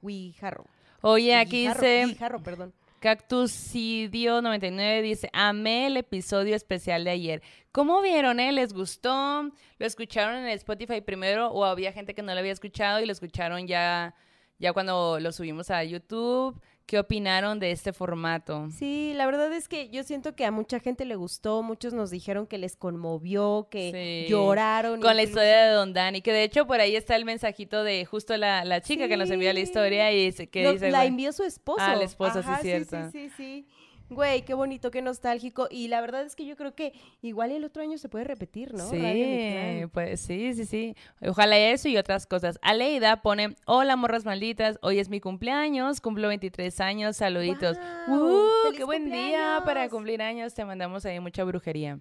Guijarro. 0.00 0.64
Oye, 1.02 1.36
aquí 1.36 1.68
dice... 1.68 2.06
Guijarro, 2.06 2.42
perdón. 2.42 2.72
Cactusidio99 3.04 5.02
dice, 5.02 5.28
amé 5.34 5.88
el 5.88 5.98
episodio 5.98 6.56
especial 6.56 7.04
de 7.04 7.10
ayer. 7.10 7.42
¿Cómo 7.70 8.00
vieron, 8.00 8.40
eh? 8.40 8.50
¿Les 8.50 8.72
gustó? 8.72 9.42
¿Lo 9.78 9.86
escucharon 9.86 10.36
en 10.36 10.48
Spotify 10.48 11.02
primero 11.02 11.48
o 11.48 11.66
había 11.66 11.92
gente 11.92 12.14
que 12.14 12.22
no 12.22 12.32
lo 12.32 12.40
había 12.40 12.52
escuchado 12.52 13.00
y 13.00 13.04
lo 13.04 13.12
escucharon 13.12 13.66
ya, 13.66 14.14
ya 14.58 14.72
cuando 14.72 15.20
lo 15.20 15.32
subimos 15.32 15.70
a 15.70 15.84
YouTube? 15.84 16.58
¿Qué 16.86 16.98
opinaron 16.98 17.60
de 17.60 17.70
este 17.70 17.94
formato? 17.94 18.68
Sí, 18.70 19.12
la 19.14 19.24
verdad 19.24 19.50
es 19.54 19.68
que 19.68 19.88
yo 19.88 20.02
siento 20.04 20.36
que 20.36 20.44
a 20.44 20.50
mucha 20.50 20.80
gente 20.80 21.06
le 21.06 21.16
gustó, 21.16 21.62
muchos 21.62 21.94
nos 21.94 22.10
dijeron 22.10 22.46
que 22.46 22.58
les 22.58 22.76
conmovió, 22.76 23.68
que 23.70 24.26
lloraron. 24.28 25.00
Con 25.00 25.16
la 25.16 25.22
historia 25.22 25.64
de 25.64 25.72
Don 25.72 25.94
Dani, 25.94 26.20
que 26.20 26.32
de 26.32 26.44
hecho 26.44 26.66
por 26.66 26.80
ahí 26.80 26.94
está 26.94 27.16
el 27.16 27.24
mensajito 27.24 27.84
de 27.84 28.04
justo 28.04 28.36
la, 28.36 28.80
chica 28.82 29.08
que 29.08 29.16
nos 29.16 29.30
envió 29.30 29.50
la 29.54 29.60
historia 29.60 30.12
y 30.12 30.30
que 30.32 30.72
dice... 30.72 30.90
La 30.90 31.06
envió 31.06 31.32
su 31.32 31.44
esposo. 31.44 31.78
Ah, 31.80 31.94
el 31.94 32.02
esposo, 32.02 32.42
sí, 32.42 32.48
cierto. 32.60 33.10
Sí, 33.10 33.30
sí, 33.30 33.34
sí. 33.36 33.66
Güey, 34.10 34.42
qué 34.42 34.54
bonito, 34.54 34.90
qué 34.90 35.02
nostálgico. 35.02 35.66
Y 35.70 35.88
la 35.88 36.00
verdad 36.00 36.24
es 36.24 36.36
que 36.36 36.44
yo 36.44 36.56
creo 36.56 36.74
que 36.74 36.92
igual 37.22 37.52
el 37.52 37.64
otro 37.64 37.82
año 37.82 37.98
se 37.98 38.08
puede 38.08 38.24
repetir, 38.24 38.74
¿no? 38.74 38.88
Sí, 38.88 39.86
pues 39.92 40.20
sí, 40.20 40.54
sí, 40.54 40.66
sí. 40.66 40.96
Ojalá 41.26 41.56
eso 41.58 41.88
y 41.88 41.96
otras 41.96 42.26
cosas. 42.26 42.58
Aleida 42.62 43.22
pone, 43.22 43.56
hola 43.66 43.96
morras 43.96 44.24
malditas, 44.24 44.78
hoy 44.82 44.98
es 44.98 45.08
mi 45.08 45.20
cumpleaños, 45.20 46.00
cumplo 46.00 46.28
23 46.28 46.80
años, 46.80 47.16
saluditos. 47.16 47.78
¡Uh! 48.08 48.72
¡Qué 48.76 48.84
buen 48.84 49.10
día 49.10 49.62
para 49.64 49.88
cumplir 49.88 50.22
años! 50.22 50.54
Te 50.54 50.64
mandamos 50.64 51.04
ahí 51.06 51.18
mucha 51.20 51.44
brujería. 51.44 51.98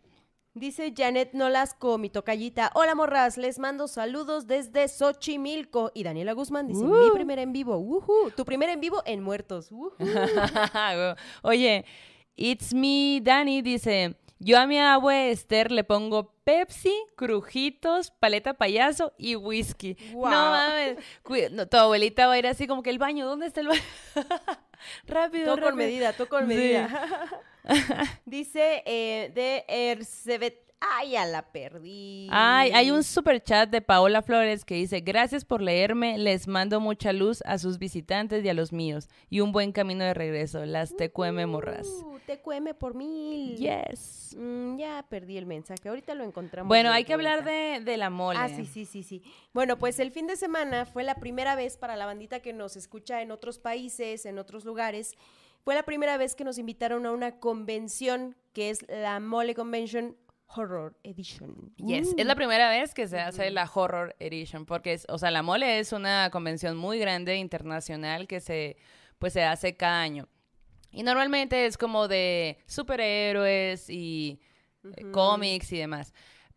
Dice 0.55 0.93
Janet 0.95 1.33
Nolasco, 1.33 1.97
mi 1.97 2.11
tocallita. 2.11 2.69
Hola 2.75 2.93
morras, 2.93 3.37
les 3.37 3.57
mando 3.57 3.87
saludos 3.87 4.45
desde 4.45 4.87
Xochimilco. 4.87 5.89
Y 5.95 6.03
Daniela 6.03 6.33
Guzmán 6.33 6.67
dice, 6.67 6.83
mi 6.83 7.09
uh. 7.09 7.11
primer 7.11 7.39
en 7.39 7.53
vivo. 7.53 8.31
Tu 8.35 8.45
primer 8.45 8.69
en 8.69 8.79
vivo 8.79 9.01
en 9.07 9.23
Muertos. 9.23 9.71
Oye, 11.41 11.85
It's 12.35 12.71
Me 12.71 13.19
Dani 13.23 13.63
dice, 13.63 14.15
yo 14.37 14.59
a 14.59 14.67
mi 14.67 14.77
abue 14.77 15.31
Esther 15.31 15.71
le 15.71 15.83
pongo 15.83 16.35
Pepsi, 16.43 16.93
crujitos, 17.15 18.11
paleta 18.11 18.53
payaso 18.53 19.11
y 19.17 19.35
whisky. 19.35 19.97
No 20.13 20.21
mames. 20.21 20.97
tu 21.71 21.77
abuelita 21.77 22.27
va 22.27 22.33
a 22.33 22.37
ir 22.37 22.45
así 22.45 22.67
como 22.67 22.83
que 22.83 22.91
el 22.91 22.99
baño, 22.99 23.25
¿dónde 23.25 23.47
está 23.47 23.61
el 23.61 23.69
baño? 23.69 23.81
rápido, 25.07 25.55
Todo 25.55 25.65
con 25.65 25.75
medida, 25.77 26.13
todo 26.13 26.29
con 26.29 26.47
medida. 26.47 27.41
Dice 28.25 28.83
eh, 28.85 29.31
de 29.33 29.65
Ercebet 29.67 30.63
Ay, 30.91 31.11
ya 31.11 31.25
la 31.25 31.43
perdí. 31.51 32.27
Ay, 32.29 32.71
hay 32.71 32.91
un 32.91 33.03
super 33.03 33.41
chat 33.41 33.69
de 33.69 33.81
Paola 33.81 34.21
Flores 34.21 34.65
que 34.65 34.75
dice, 34.75 34.99
gracias 34.99 35.45
por 35.45 35.61
leerme, 35.61 36.17
les 36.17 36.47
mando 36.47 36.79
mucha 36.79 37.13
luz 37.13 37.41
a 37.45 37.57
sus 37.57 37.77
visitantes 37.77 38.43
y 38.43 38.49
a 38.49 38.53
los 38.53 38.73
míos, 38.73 39.07
y 39.29 39.39
un 39.39 39.51
buen 39.51 39.71
camino 39.71 40.03
de 40.03 40.13
regreso, 40.13 40.65
las 40.65 40.95
TQM 40.95 41.47
morras. 41.47 41.87
Uh, 41.87 42.19
TQM 42.25 42.73
por 42.77 42.95
mil. 42.95 43.55
Yes. 43.55 44.35
Mm, 44.37 44.77
ya 44.77 45.05
perdí 45.07 45.37
el 45.37 45.45
mensaje, 45.45 45.87
ahorita 45.87 46.15
lo 46.15 46.25
encontramos. 46.25 46.67
Bueno, 46.67 46.91
hay 46.91 47.05
que 47.05 47.13
hablar 47.13 47.45
de, 47.45 47.79
de 47.83 47.97
la 47.97 48.09
mole. 48.09 48.39
Ah, 48.39 48.49
sí, 48.49 48.65
sí, 48.65 48.85
sí, 48.85 49.03
sí. 49.03 49.23
Bueno, 49.53 49.77
pues 49.77 49.99
el 49.99 50.11
fin 50.11 50.27
de 50.27 50.35
semana 50.35 50.85
fue 50.85 51.03
la 51.03 51.15
primera 51.15 51.55
vez 51.55 51.77
para 51.77 51.95
la 51.95 52.05
bandita 52.05 52.41
que 52.41 52.51
nos 52.51 52.75
escucha 52.75 53.21
en 53.21 53.31
otros 53.31 53.57
países, 53.57 54.25
en 54.25 54.37
otros 54.37 54.65
lugares. 54.65 55.15
Fue 55.63 55.75
la 55.75 55.83
primera 55.83 56.17
vez 56.17 56.35
que 56.35 56.43
nos 56.43 56.57
invitaron 56.57 57.05
a 57.05 57.11
una 57.11 57.39
convención 57.39 58.35
que 58.53 58.69
es 58.69 58.85
la 58.89 59.19
Mole 59.19 59.55
Convention 59.55 60.17
Horror 60.55 60.95
Edition. 61.03 61.73
Yes, 61.77 62.09
Uh. 62.09 62.15
es 62.17 62.25
la 62.25 62.35
primera 62.35 62.69
vez 62.69 62.93
que 62.93 63.07
se 63.07 63.19
hace 63.19 63.49
la 63.49 63.69
Horror 63.73 64.15
Edition, 64.19 64.65
porque, 64.65 64.93
es, 64.93 65.05
o 65.09 65.17
sea, 65.17 65.31
la 65.31 65.41
Mole 65.41 65.79
es 65.79 65.91
una 65.93 66.29
convención 66.31 66.77
muy 66.77 66.99
grande 66.99 67.37
internacional 67.37 68.27
que 68.27 68.39
se, 68.41 68.75
pues, 69.19 69.33
se 69.33 69.43
hace 69.43 69.75
cada 69.75 70.01
año. 70.01 70.27
Y 70.91 71.01
normalmente 71.03 71.65
es 71.65 71.77
como 71.77 72.07
de 72.07 72.59
superhéroes 72.67 73.89
y 73.89 74.39
eh, 74.83 75.09
cómics 75.11 75.71
y 75.71 75.77
demás. 75.79 76.13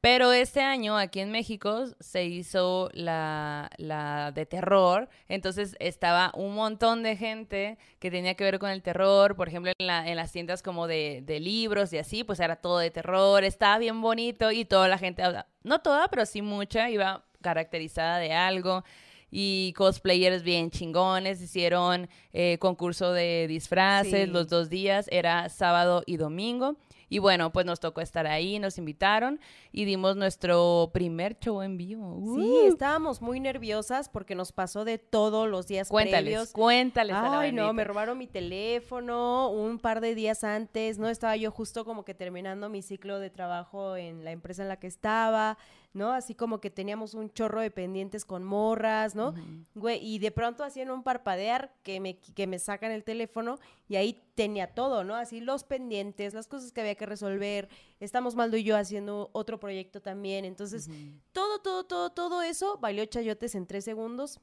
Pero 0.08 0.32
este 0.32 0.60
año 0.60 0.96
aquí 0.96 1.18
en 1.18 1.32
México 1.32 1.86
se 1.98 2.26
hizo 2.26 2.90
la, 2.92 3.68
la 3.76 4.30
de 4.30 4.46
terror, 4.46 5.08
entonces 5.28 5.74
estaba 5.80 6.30
un 6.36 6.54
montón 6.54 7.02
de 7.02 7.16
gente 7.16 7.76
que 7.98 8.12
tenía 8.12 8.34
que 8.36 8.44
ver 8.44 8.60
con 8.60 8.70
el 8.70 8.82
terror, 8.82 9.34
por 9.34 9.48
ejemplo 9.48 9.72
en, 9.76 9.84
la- 9.84 10.08
en 10.08 10.14
las 10.14 10.30
tiendas 10.30 10.62
como 10.62 10.86
de, 10.86 11.22
de 11.26 11.40
libros 11.40 11.92
y 11.92 11.98
así, 11.98 12.22
pues 12.22 12.38
era 12.38 12.54
todo 12.54 12.78
de 12.78 12.92
terror, 12.92 13.42
estaba 13.42 13.78
bien 13.78 14.00
bonito 14.00 14.52
y 14.52 14.64
toda 14.64 14.86
la 14.86 14.96
gente, 14.98 15.24
no 15.64 15.80
toda, 15.80 16.06
pero 16.06 16.24
sí 16.24 16.40
mucha, 16.40 16.88
iba 16.88 17.24
caracterizada 17.42 18.18
de 18.18 18.32
algo. 18.32 18.84
Y 19.28 19.72
cosplayers 19.76 20.44
bien 20.44 20.70
chingones, 20.70 21.42
hicieron 21.42 22.08
eh, 22.32 22.58
concurso 22.60 23.12
de 23.12 23.46
disfraces 23.48 24.26
Sí. 24.26 24.30
los 24.32 24.46
dos 24.48 24.70
días, 24.70 25.08
era 25.10 25.48
sábado 25.48 26.04
y 26.06 26.16
domingo. 26.16 26.76
Y 27.08 27.18
bueno, 27.18 27.52
pues 27.52 27.64
nos 27.66 27.78
tocó 27.80 28.00
estar 28.00 28.26
ahí, 28.26 28.58
nos 28.58 28.78
invitaron 28.78 29.40
y 29.72 29.84
dimos 29.84 30.16
nuestro 30.16 30.90
primer 30.92 31.38
show 31.38 31.62
en 31.62 31.76
vivo. 31.76 32.16
Sí, 32.36 32.40
¡Uh! 32.40 32.66
estábamos 32.68 33.22
muy 33.22 33.38
nerviosas 33.38 34.08
porque 34.08 34.34
nos 34.34 34.52
pasó 34.52 34.84
de 34.84 34.98
todos 34.98 35.48
los 35.48 35.66
días 35.66 35.88
Cuéntales, 35.88 36.22
previos. 36.22 36.52
cuéntales. 36.52 37.14
a 37.14 37.22
la 37.22 37.40
Ay, 37.40 37.52
no, 37.52 37.72
me 37.72 37.84
robaron 37.84 38.18
mi 38.18 38.26
teléfono 38.26 39.50
un 39.50 39.78
par 39.78 40.00
de 40.00 40.14
días 40.14 40.42
antes, 40.44 40.98
¿no? 40.98 41.08
Estaba 41.08 41.36
yo 41.36 41.50
justo 41.50 41.84
como 41.84 42.04
que 42.04 42.14
terminando 42.14 42.68
mi 42.68 42.82
ciclo 42.82 43.20
de 43.20 43.30
trabajo 43.30 43.96
en 43.96 44.24
la 44.24 44.32
empresa 44.32 44.62
en 44.62 44.68
la 44.68 44.78
que 44.78 44.86
estaba, 44.86 45.58
¿no? 45.92 46.12
Así 46.12 46.34
como 46.34 46.60
que 46.60 46.70
teníamos 46.70 47.14
un 47.14 47.32
chorro 47.32 47.60
de 47.60 47.70
pendientes 47.70 48.24
con 48.24 48.44
morras, 48.44 49.14
¿no? 49.14 49.34
Güey, 49.74 50.04
y 50.04 50.18
de 50.18 50.30
pronto 50.30 50.64
hacían 50.64 50.90
un 50.90 51.02
parpadear 51.02 51.72
que 51.82 52.00
me, 52.00 52.18
que 52.18 52.46
me 52.46 52.58
sacan 52.58 52.90
el 52.90 53.04
teléfono 53.04 53.58
y 53.88 53.96
ahí 53.96 54.22
tenía 54.36 54.68
todo, 54.68 55.02
¿no? 55.02 55.16
Así 55.16 55.40
los 55.40 55.64
pendientes, 55.64 56.34
las 56.34 56.46
cosas 56.46 56.70
que 56.70 56.82
había 56.82 56.94
que 56.94 57.06
resolver. 57.06 57.68
Estamos 57.98 58.36
Maldo 58.36 58.56
y 58.56 58.62
yo 58.62 58.76
haciendo 58.76 59.30
otro 59.32 59.58
proyecto 59.58 60.00
también. 60.00 60.44
Entonces, 60.44 60.88
todo, 61.32 61.58
todo, 61.60 61.84
todo, 61.84 62.10
todo 62.10 62.42
eso 62.42 62.78
valió 62.78 63.04
chayotes 63.06 63.54
en 63.56 63.66
tres 63.66 63.84
segundos. 63.84 64.38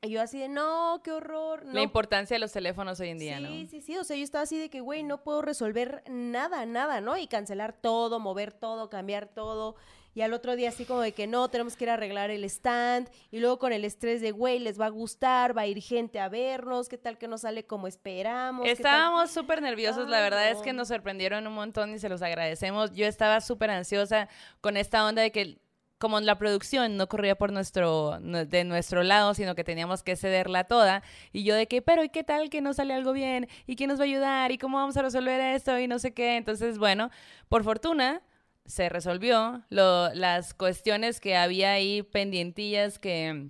Y 0.00 0.10
yo 0.10 0.22
así 0.22 0.38
de, 0.38 0.48
no, 0.48 1.00
qué 1.04 1.12
horror. 1.12 1.64
No 1.66 1.72
La 1.74 1.82
importancia 1.82 2.34
de 2.36 2.38
los 2.38 2.52
teléfonos 2.52 2.98
hoy 3.00 3.08
en 3.10 3.18
día, 3.18 3.36
sí, 3.38 3.42
¿no? 3.42 3.48
sí, 3.68 3.80
sí. 3.80 3.96
O 3.98 4.04
sea, 4.04 4.16
yo 4.16 4.24
estaba 4.24 4.42
así 4.42 4.58
de 4.58 4.70
que, 4.70 4.80
güey, 4.80 5.02
no 5.02 5.22
puedo 5.22 5.42
resolver 5.42 6.02
nada, 6.08 6.64
nada, 6.66 7.00
¿no? 7.00 7.16
Y 7.16 7.26
cancelar 7.26 7.72
todo, 7.72 8.18
mover 8.20 8.52
todo, 8.52 8.88
cambiar 8.88 9.26
todo. 9.26 9.76
Y 10.18 10.22
al 10.22 10.32
otro 10.32 10.56
día 10.56 10.70
así 10.70 10.84
como 10.84 11.00
de 11.00 11.12
que 11.12 11.28
no, 11.28 11.48
tenemos 11.48 11.76
que 11.76 11.84
ir 11.84 11.90
a 11.90 11.94
arreglar 11.94 12.32
el 12.32 12.42
stand. 12.42 13.08
Y 13.30 13.38
luego 13.38 13.60
con 13.60 13.72
el 13.72 13.84
estrés 13.84 14.20
de, 14.20 14.32
güey, 14.32 14.58
les 14.58 14.80
va 14.80 14.86
a 14.86 14.88
gustar, 14.88 15.56
va 15.56 15.62
a 15.62 15.66
ir 15.68 15.80
gente 15.80 16.18
a 16.18 16.28
vernos, 16.28 16.88
qué 16.88 16.98
tal 16.98 17.18
que 17.18 17.28
no 17.28 17.38
sale 17.38 17.66
como 17.66 17.86
esperamos. 17.86 18.66
Estábamos 18.66 19.30
súper 19.30 19.62
nerviosos, 19.62 20.08
la 20.08 20.16
Ay, 20.16 20.22
verdad 20.24 20.50
es 20.50 20.58
no. 20.58 20.64
que 20.64 20.72
nos 20.72 20.88
sorprendieron 20.88 21.46
un 21.46 21.52
montón 21.52 21.94
y 21.94 22.00
se 22.00 22.08
los 22.08 22.20
agradecemos. 22.20 22.90
Yo 22.94 23.06
estaba 23.06 23.40
súper 23.40 23.70
ansiosa 23.70 24.28
con 24.60 24.76
esta 24.76 25.06
onda 25.06 25.22
de 25.22 25.30
que 25.30 25.60
como 25.98 26.18
la 26.18 26.36
producción 26.36 26.96
no 26.96 27.08
corría 27.08 27.38
por 27.38 27.52
nuestro 27.52 28.18
de 28.20 28.64
nuestro 28.64 29.04
lado, 29.04 29.34
sino 29.34 29.54
que 29.54 29.62
teníamos 29.62 30.02
que 30.02 30.16
cederla 30.16 30.64
toda 30.64 31.04
y 31.32 31.44
yo 31.44 31.54
de 31.54 31.68
que, 31.68 31.80
pero 31.80 32.02
¿y 32.02 32.08
qué 32.08 32.24
tal 32.24 32.50
que 32.50 32.60
no 32.60 32.74
sale 32.74 32.92
algo 32.92 33.12
bien? 33.12 33.46
¿Y 33.68 33.76
quién 33.76 33.86
nos 33.86 34.00
va 34.00 34.02
a 34.02 34.06
ayudar? 34.06 34.50
¿Y 34.50 34.58
cómo 34.58 34.78
vamos 34.78 34.96
a 34.96 35.02
resolver 35.02 35.40
esto? 35.40 35.78
Y 35.78 35.86
no 35.86 36.00
sé 36.00 36.12
qué. 36.12 36.36
Entonces, 36.36 36.78
bueno, 36.78 37.12
por 37.48 37.62
fortuna 37.62 38.20
se 38.68 38.88
resolvió 38.88 39.64
lo- 39.70 40.12
las 40.14 40.54
cuestiones 40.54 41.20
que 41.20 41.36
había 41.36 41.72
ahí 41.72 42.02
pendientillas 42.02 42.98
que 43.00 43.48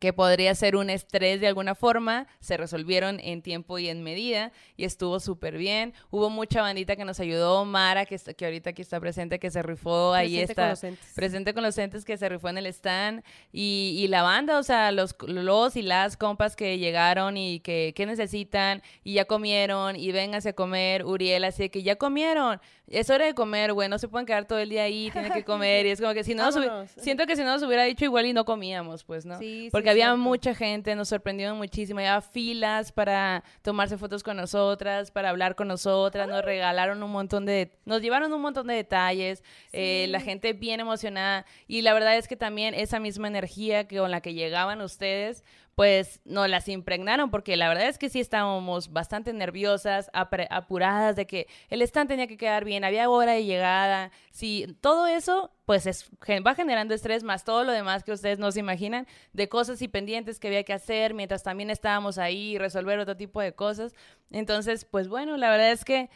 que 0.00 0.12
podría 0.12 0.54
ser 0.54 0.76
un 0.76 0.90
estrés 0.90 1.40
de 1.40 1.46
alguna 1.46 1.74
forma, 1.74 2.26
se 2.40 2.56
resolvieron 2.56 3.20
en 3.20 3.42
tiempo 3.42 3.78
y 3.78 3.88
en 3.88 4.02
medida 4.02 4.52
y 4.76 4.84
estuvo 4.84 5.20
súper 5.20 5.56
bien. 5.56 5.92
Hubo 6.10 6.30
mucha 6.30 6.62
bandita 6.62 6.96
que 6.96 7.04
nos 7.04 7.20
ayudó, 7.20 7.64
Mara, 7.64 8.06
que, 8.06 8.14
está- 8.14 8.34
que 8.34 8.44
ahorita 8.44 8.70
aquí 8.70 8.82
está 8.82 9.00
presente, 9.00 9.38
que 9.38 9.50
se 9.50 9.62
rifó, 9.62 10.12
ahí 10.14 10.36
Presente 10.36 10.52
está, 10.52 10.62
con 10.62 10.70
los 10.70 10.84
entes. 10.84 11.12
presente 11.14 11.54
con 11.54 11.62
los 11.62 11.78
entes 11.78 12.04
que 12.04 12.16
se 12.16 12.28
rifó 12.28 12.48
en 12.48 12.58
el 12.58 12.66
stand 12.66 13.22
y, 13.52 13.96
y 13.98 14.08
la 14.08 14.22
banda, 14.22 14.58
o 14.58 14.62
sea, 14.62 14.92
los, 14.92 15.14
los 15.26 15.76
y 15.76 15.82
las 15.82 16.16
compas 16.16 16.56
que 16.56 16.78
llegaron 16.78 17.36
y 17.36 17.60
que, 17.60 17.92
que 17.96 18.06
necesitan 18.06 18.82
y 19.02 19.14
ya 19.14 19.24
comieron 19.24 19.96
y 19.96 20.12
vénganse 20.12 20.50
a 20.50 20.52
comer, 20.54 21.04
Uriel, 21.04 21.44
así 21.44 21.68
que 21.70 21.82
ya 21.82 21.96
comieron. 21.96 22.60
Es 22.86 23.08
hora 23.08 23.24
de 23.24 23.34
comer, 23.34 23.72
güey, 23.72 23.88
no 23.88 23.98
se 23.98 24.08
pueden 24.08 24.26
quedar 24.26 24.44
todo 24.46 24.58
el 24.58 24.68
día 24.68 24.82
ahí, 24.82 25.10
tienen 25.10 25.32
que 25.32 25.42
comer 25.44 25.86
y 25.86 25.90
es 25.90 26.00
como 26.00 26.12
que 26.12 26.22
si 26.22 26.34
no, 26.34 26.44
siento 26.98 27.26
que 27.26 27.34
si 27.34 27.42
no 27.42 27.52
nos 27.52 27.62
hubiera 27.62 27.84
dicho 27.84 28.04
igual 28.04 28.26
y 28.26 28.32
no 28.34 28.44
comíamos, 28.44 29.04
pues, 29.04 29.24
¿no? 29.24 29.38
Sí, 29.38 29.70
sí, 29.80 29.83
Porque 29.84 29.90
había 29.90 30.16
mucha 30.16 30.54
gente, 30.54 30.94
nos 30.94 31.10
sorprendieron 31.10 31.58
muchísimo. 31.58 31.98
Había 31.98 32.22
filas 32.22 32.90
para 32.90 33.44
tomarse 33.60 33.98
fotos 33.98 34.22
con 34.22 34.34
nosotras, 34.34 35.10
para 35.10 35.28
hablar 35.28 35.56
con 35.56 35.68
nosotras. 35.68 36.26
Nos 36.26 36.42
regalaron 36.42 37.02
un 37.02 37.10
montón 37.10 37.44
de. 37.44 37.70
Nos 37.84 38.00
llevaron 38.00 38.32
un 38.32 38.40
montón 38.40 38.66
de 38.66 38.76
detalles. 38.76 39.44
eh, 39.72 40.06
la 40.08 40.20
gente 40.20 40.54
bien 40.54 40.80
emocionada. 40.80 41.44
Y 41.68 41.82
la 41.82 41.92
verdad 41.92 42.16
es 42.16 42.28
que 42.28 42.36
también 42.36 42.72
esa 42.72 42.98
misma 42.98 43.28
energía 43.28 43.86
que 43.86 43.98
con 43.98 44.10
la 44.10 44.22
que 44.22 44.32
llegaban 44.32 44.80
ustedes, 44.80 45.44
pues 45.74 46.20
nos 46.24 46.48
las 46.48 46.68
impregnaron. 46.68 47.30
Porque 47.30 47.56
la 47.56 47.68
verdad 47.68 47.88
es 47.88 47.98
que 47.98 48.08
sí 48.08 48.20
estábamos 48.20 48.92
bastante 48.92 49.32
nerviosas, 49.32 50.10
apuradas 50.12 51.16
de 51.16 51.26
que 51.26 51.46
el 51.70 51.82
stand 51.82 52.08
tenía 52.08 52.26
que 52.26 52.36
quedar 52.36 52.64
bien. 52.64 52.84
Había 52.84 53.08
hora 53.08 53.32
de 53.32 53.44
llegada. 53.44 54.10
Sí, 54.30 54.76
todo 54.80 55.06
eso, 55.06 55.50
pues 55.66 56.10
va 56.46 56.54
generando 56.54 56.94
estrés 56.94 57.22
más 57.22 57.44
todo 57.44 57.64
lo 57.64 57.72
demás 57.72 58.04
que 58.04 58.12
ustedes 58.12 58.38
no 58.38 58.52
se 58.52 58.60
imaginan 58.60 59.06
de 59.32 59.48
cosas 59.48 59.80
y 59.82 59.88
pendientes 59.88 60.38
que 60.38 60.48
había 60.48 60.64
que 60.64 60.72
hacer 60.72 61.14
mientras 61.14 61.42
también 61.42 61.70
estábamos 61.70 62.18
ahí 62.18 62.58
resolver 62.58 62.98
otro 62.98 63.16
tipo 63.16 63.40
de 63.40 63.54
cosas. 63.54 63.94
Entonces, 64.30 64.84
pues 64.84 65.08
bueno, 65.08 65.36
la 65.36 65.50
verdad 65.50 65.72
es 65.72 65.84
que 65.84 66.10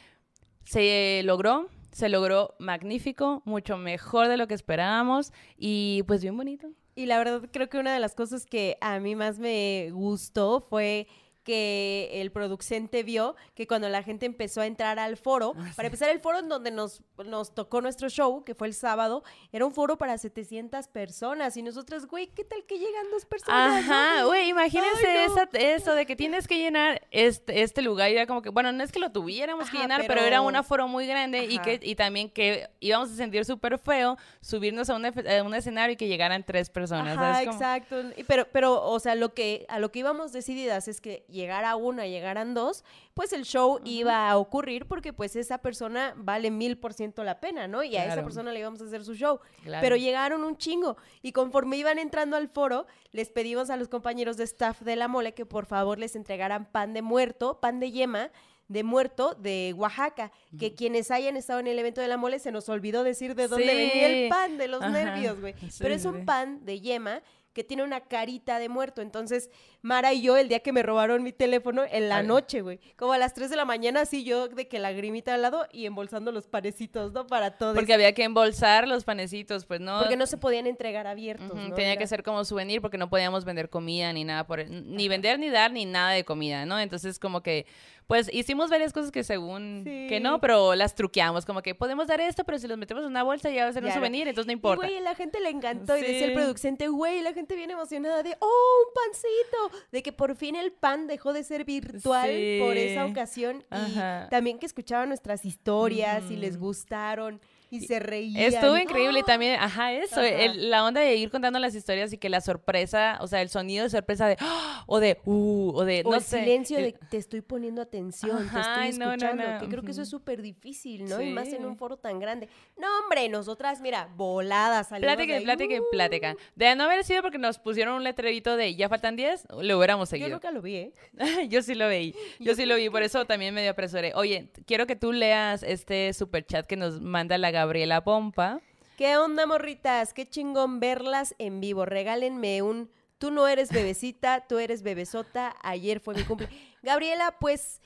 se 0.64 1.22
logró, 1.24 1.68
se 1.92 2.08
logró 2.08 2.54
magnífico, 2.58 3.42
mucho 3.46 3.78
mejor 3.78 4.28
de 4.28 4.36
lo 4.36 4.46
que 4.46 4.54
esperábamos 4.54 5.32
y 5.56 6.02
pues 6.06 6.20
bien 6.20 6.36
bonito. 6.36 6.68
Y 6.98 7.06
la 7.06 7.16
verdad 7.16 7.42
creo 7.52 7.68
que 7.68 7.78
una 7.78 7.94
de 7.94 8.00
las 8.00 8.16
cosas 8.16 8.44
que 8.44 8.76
a 8.80 8.98
mí 8.98 9.14
más 9.14 9.38
me 9.38 9.90
gustó 9.92 10.66
fue 10.68 11.06
que 11.48 12.10
el 12.20 12.30
producente 12.30 13.02
vio 13.02 13.34
que 13.54 13.66
cuando 13.66 13.88
la 13.88 14.02
gente 14.02 14.26
empezó 14.26 14.60
a 14.60 14.66
entrar 14.66 14.98
al 14.98 15.16
foro, 15.16 15.54
Ah, 15.56 15.72
para 15.74 15.86
empezar 15.86 16.10
el 16.10 16.20
foro 16.20 16.40
en 16.40 16.50
donde 16.50 16.70
nos, 16.70 17.02
nos 17.24 17.54
tocó 17.54 17.80
nuestro 17.80 18.10
show, 18.10 18.44
que 18.44 18.54
fue 18.54 18.66
el 18.66 18.74
sábado, 18.74 19.22
era 19.50 19.64
un 19.64 19.72
foro 19.72 19.96
para 19.96 20.18
700 20.18 20.88
personas 20.88 21.56
y 21.56 21.62
nosotras, 21.62 22.04
güey, 22.04 22.26
¿qué 22.26 22.44
tal 22.44 22.64
que 22.66 22.78
llegan 22.78 23.10
dos 23.10 23.24
personas? 23.24 23.82
Ajá, 23.82 24.24
güey, 24.24 24.50
imagínense 24.50 25.06
Ay, 25.06 25.26
no. 25.28 25.34
esa- 25.42 25.48
eso 25.58 25.94
de 25.94 26.04
que 26.04 26.16
tienes 26.16 26.46
que 26.46 26.58
llenar 26.58 27.00
este, 27.12 27.62
este 27.62 27.80
lugar 27.80 28.10
y 28.10 28.14
era 28.16 28.26
como 28.26 28.42
que, 28.42 28.50
bueno, 28.50 28.70
no 28.72 28.84
es 28.84 28.92
que 28.92 28.98
lo 28.98 29.10
tuviéramos 29.10 29.70
que 29.70 29.78
llenar, 29.78 30.02
pero... 30.02 30.14
pero- 30.16 30.26
era 30.26 30.42
un 30.42 30.54
aforo 30.54 30.86
muy 30.86 31.06
grande 31.06 31.44
y 31.46 31.58
que 31.60 31.80
y 31.82 31.94
también 31.94 32.28
que 32.28 32.68
íbamos 32.80 33.10
a 33.10 33.14
sentir 33.14 33.46
súper 33.46 33.78
feo 33.78 34.18
subirnos 34.42 34.90
a 34.90 34.96
un, 34.96 35.06
a 35.06 35.42
un 35.42 35.54
escenario 35.54 35.94
y 35.94 35.96
que 35.96 36.08
llegaran 36.08 36.44
tres 36.44 36.68
personas. 36.68 37.16
Ajá, 37.16 37.32
¿sabes? 37.32 37.46
Como- 37.48 37.58
exacto. 37.58 38.02
Pero, 38.26 38.46
pero, 38.52 38.82
o 38.84 39.00
sea, 39.00 39.14
lo 39.14 39.32
que, 39.32 39.64
a 39.70 39.78
lo 39.78 39.90
que 39.90 40.00
íbamos 40.00 40.32
decididas 40.32 40.88
es 40.88 41.00
que 41.00 41.24
llegara 41.38 41.76
una, 41.76 42.06
llegaran 42.06 42.52
dos, 42.54 42.84
pues 43.14 43.32
el 43.32 43.44
show 43.44 43.80
iba 43.84 44.28
a 44.28 44.36
ocurrir 44.36 44.86
porque 44.86 45.12
pues 45.12 45.36
esa 45.36 45.58
persona 45.58 46.12
vale 46.16 46.50
mil 46.50 46.76
por 46.78 46.92
ciento 46.92 47.24
la 47.24 47.40
pena, 47.40 47.66
¿no? 47.68 47.82
Y 47.82 47.96
a 47.96 48.04
esa 48.04 48.22
persona 48.22 48.52
le 48.52 48.60
íbamos 48.60 48.82
a 48.82 48.84
hacer 48.84 49.04
su 49.04 49.14
show. 49.14 49.40
Claro. 49.62 49.80
Pero 49.82 49.96
llegaron 49.96 50.44
un 50.44 50.56
chingo. 50.56 50.96
Y 51.22 51.32
conforme 51.32 51.76
iban 51.76 51.98
entrando 51.98 52.36
al 52.36 52.48
foro, 52.48 52.86
les 53.12 53.30
pedimos 53.30 53.70
a 53.70 53.76
los 53.76 53.88
compañeros 53.88 54.36
de 54.36 54.44
staff 54.44 54.80
de 54.82 54.96
la 54.96 55.08
mole 55.08 55.32
que 55.34 55.46
por 55.46 55.66
favor 55.66 55.98
les 55.98 56.16
entregaran 56.16 56.66
pan 56.70 56.92
de 56.92 57.02
muerto, 57.02 57.60
pan 57.60 57.80
de 57.80 57.90
yema 57.92 58.30
de 58.68 58.82
muerto 58.82 59.34
de 59.34 59.74
Oaxaca, 59.78 60.30
que 60.58 60.74
quienes 60.74 61.10
hayan 61.10 61.38
estado 61.38 61.58
en 61.60 61.68
el 61.68 61.78
evento 61.78 62.02
de 62.02 62.08
la 62.08 62.18
mole 62.18 62.38
se 62.38 62.52
nos 62.52 62.68
olvidó 62.68 63.02
decir 63.02 63.34
de 63.34 63.48
dónde 63.48 63.66
Sí. 63.66 63.74
venía 63.74 64.06
el 64.24 64.28
pan, 64.28 64.58
de 64.58 64.68
los 64.68 64.82
Ajá. 64.82 64.90
nervios, 64.90 65.40
güey. 65.40 65.54
Sí, 65.70 65.78
Pero 65.80 65.94
es 65.94 66.04
un 66.04 66.26
pan 66.26 66.62
de 66.66 66.78
yema 66.78 67.22
que 67.52 67.64
tiene 67.64 67.82
una 67.82 68.00
carita 68.00 68.58
de 68.58 68.68
muerto. 68.68 69.02
Entonces, 69.02 69.50
Mara 69.82 70.12
y 70.12 70.22
yo, 70.22 70.36
el 70.36 70.48
día 70.48 70.60
que 70.60 70.72
me 70.72 70.82
robaron 70.82 71.22
mi 71.22 71.32
teléfono, 71.32 71.82
en 71.90 72.08
la 72.08 72.22
noche, 72.22 72.62
güey, 72.62 72.80
como 72.96 73.12
a 73.12 73.18
las 73.18 73.34
3 73.34 73.50
de 73.50 73.56
la 73.56 73.64
mañana, 73.64 74.02
así 74.02 74.24
yo 74.24 74.48
de 74.48 74.68
que 74.68 74.78
lagrimita 74.78 75.34
al 75.34 75.42
lado 75.42 75.66
y 75.72 75.86
embolsando 75.86 76.32
los 76.32 76.46
panecitos, 76.46 77.12
¿no? 77.12 77.26
Para 77.26 77.56
todos. 77.56 77.74
Porque 77.74 77.94
había 77.94 78.12
que 78.12 78.24
embolsar 78.24 78.86
los 78.86 79.04
panecitos, 79.04 79.66
pues 79.66 79.80
no. 79.80 79.98
Porque 79.98 80.16
no 80.16 80.26
se 80.26 80.36
podían 80.36 80.66
entregar 80.66 81.06
abiertos, 81.06 81.54
¿no? 81.54 81.74
Tenía 81.74 81.96
que 81.96 82.06
ser 82.06 82.22
como 82.22 82.44
souvenir 82.44 82.80
porque 82.80 82.98
no 82.98 83.08
podíamos 83.08 83.44
vender 83.44 83.70
comida 83.70 84.12
ni 84.12 84.24
nada 84.24 84.46
por 84.46 84.68
ni 84.68 85.08
vender 85.08 85.38
ni 85.38 85.50
dar 85.50 85.72
ni 85.72 85.84
nada 85.84 86.12
de 86.12 86.24
comida, 86.24 86.66
¿no? 86.66 86.78
Entonces 86.78 87.18
como 87.18 87.42
que 87.42 87.66
pues 88.08 88.30
hicimos 88.32 88.70
varias 88.70 88.94
cosas 88.94 89.12
que 89.12 89.22
según 89.22 89.84
que 89.84 90.18
no, 90.18 90.40
pero 90.40 90.74
las 90.74 90.94
truqueamos, 90.94 91.44
como 91.44 91.60
que 91.60 91.74
podemos 91.74 92.06
dar 92.06 92.22
esto, 92.22 92.42
pero 92.44 92.58
si 92.58 92.66
los 92.66 92.78
metemos 92.78 93.04
en 93.04 93.10
una 93.10 93.22
bolsa 93.22 93.50
ya 93.50 93.64
va 93.64 93.70
a 93.70 93.72
ser 93.74 93.84
un 93.84 93.92
souvenir, 93.92 94.26
entonces 94.26 94.46
no 94.46 94.52
importa. 94.52 94.86
Y 94.86 94.90
güey, 94.92 95.02
la 95.02 95.14
gente 95.14 95.38
le 95.40 95.50
encantó 95.50 95.96
y 95.96 96.00
decía 96.00 96.26
el 96.26 96.32
producente, 96.32 96.88
güey, 96.88 97.20
la 97.20 97.34
gente 97.34 97.54
viene 97.54 97.74
emocionada 97.74 98.22
de, 98.22 98.34
oh, 98.40 98.86
un 98.86 98.94
pancito, 98.94 99.84
de 99.92 100.02
que 100.02 100.12
por 100.12 100.34
fin 100.36 100.56
el 100.56 100.72
pan 100.72 101.06
dejó 101.06 101.34
de 101.34 101.44
ser 101.44 101.66
virtual 101.66 102.30
por 102.60 102.78
esa 102.78 103.04
ocasión 103.04 103.62
y 103.70 103.94
también 104.30 104.58
que 104.58 104.64
escuchaban 104.64 105.08
nuestras 105.08 105.44
historias 105.44 106.30
y 106.30 106.36
les 106.36 106.58
gustaron 106.58 107.42
y 107.70 107.80
se 107.80 107.98
reían. 107.98 108.42
Estuvo 108.42 108.76
increíble 108.76 109.20
y 109.20 109.22
también, 109.22 109.58
ajá, 109.60 109.92
eso, 109.92 110.20
la 110.54 110.84
onda 110.84 111.00
de 111.00 111.16
ir 111.16 111.30
contando 111.30 111.58
las 111.58 111.74
historias 111.74 112.12
y 112.12 112.18
que 112.18 112.28
la 112.28 112.40
sorpresa, 112.40 113.18
o 113.20 113.26
sea, 113.26 113.42
el 113.42 113.48
sonido 113.48 113.84
de 113.84 113.90
sorpresa 113.90 114.26
de, 114.26 114.36
¡ah! 114.40 114.84
o 114.86 115.00
de, 115.00 115.18
uh, 115.24 115.72
o 115.74 115.84
de, 115.84 116.02
o 116.04 116.14
el 116.14 116.22
silencio 116.22 116.78
de, 116.78 116.94
te 117.10 117.16
estoy 117.16 117.40
poniendo 117.40 117.82
atención, 117.82 118.48
te 118.50 118.60
estoy 118.60 118.88
escuchando, 118.88 119.44
que 119.60 119.68
creo 119.68 119.82
que 119.82 119.90
eso 119.90 120.02
es 120.02 120.08
súper 120.08 120.42
difícil, 120.42 121.04
¿no? 121.04 121.20
Y 121.20 121.32
más 121.32 121.48
en 121.48 121.64
un 121.64 121.76
foro 121.76 121.96
tan 121.96 122.18
grande. 122.18 122.48
No, 122.76 122.86
hombre, 123.00 123.28
nosotras, 123.28 123.80
mira, 123.80 124.08
voladas 124.16 124.88
salimos 124.88 125.14
Plática, 125.14 125.40
plática, 125.40 125.82
plática. 125.90 126.36
De 126.54 126.74
no 126.74 126.84
haber 126.84 127.04
sido 127.04 127.22
porque 127.22 127.38
nos 127.38 127.58
pusieron 127.58 127.94
un 127.94 128.04
letrerito 128.04 128.56
de 128.56 128.74
ya 128.74 128.88
faltan 128.88 129.16
10, 129.16 129.48
lo 129.60 129.78
hubiéramos 129.78 130.08
seguido. 130.08 130.28
Yo 130.28 130.34
nunca 130.34 130.50
lo 130.50 130.62
vi, 130.62 130.76
¿eh? 130.76 130.92
Yo 131.48 131.62
sí 131.62 131.74
lo 131.74 131.88
vi, 131.88 132.14
yo 132.40 132.54
sí 132.54 132.66
lo 132.66 132.76
vi, 132.76 132.90
por 132.90 133.02
eso 133.02 133.24
también 133.24 133.54
me 133.54 133.62
dio 133.62 133.70
apresuré. 133.70 134.12
Oye, 134.14 134.50
quiero 134.66 134.86
que 134.86 134.96
tú 134.96 135.12
leas 135.12 135.62
este 135.62 136.12
super 136.12 136.44
chat 136.44 136.66
que 136.66 136.76
nos 136.76 137.00
manda 137.00 137.38
la 137.38 137.50
Gabriela 137.58 138.04
Pompa. 138.04 138.60
¿Qué 138.96 139.16
onda, 139.16 139.44
morritas? 139.46 140.14
Qué 140.14 140.28
chingón 140.28 140.78
verlas 140.78 141.34
en 141.38 141.60
vivo. 141.60 141.84
Regálenme 141.84 142.62
un 142.62 142.88
tú 143.18 143.32
no 143.32 143.48
eres 143.48 143.70
bebecita, 143.70 144.46
tú 144.48 144.58
eres 144.58 144.82
bebesota. 144.82 145.56
Ayer 145.62 145.98
fue 145.98 146.14
mi 146.14 146.22
cumple. 146.22 146.48
Gabriela, 146.82 147.34
pues 147.40 147.80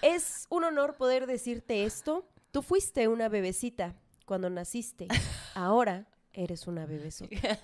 es 0.00 0.46
un 0.48 0.64
honor 0.64 0.96
poder 0.96 1.26
decirte 1.26 1.84
esto. 1.84 2.26
Tú 2.50 2.62
fuiste 2.62 3.08
una 3.08 3.28
bebecita 3.28 3.94
cuando 4.24 4.48
naciste. 4.48 5.06
Ahora 5.54 6.06
eres 6.32 6.66
una 6.66 6.86
bebesota. 6.86 7.58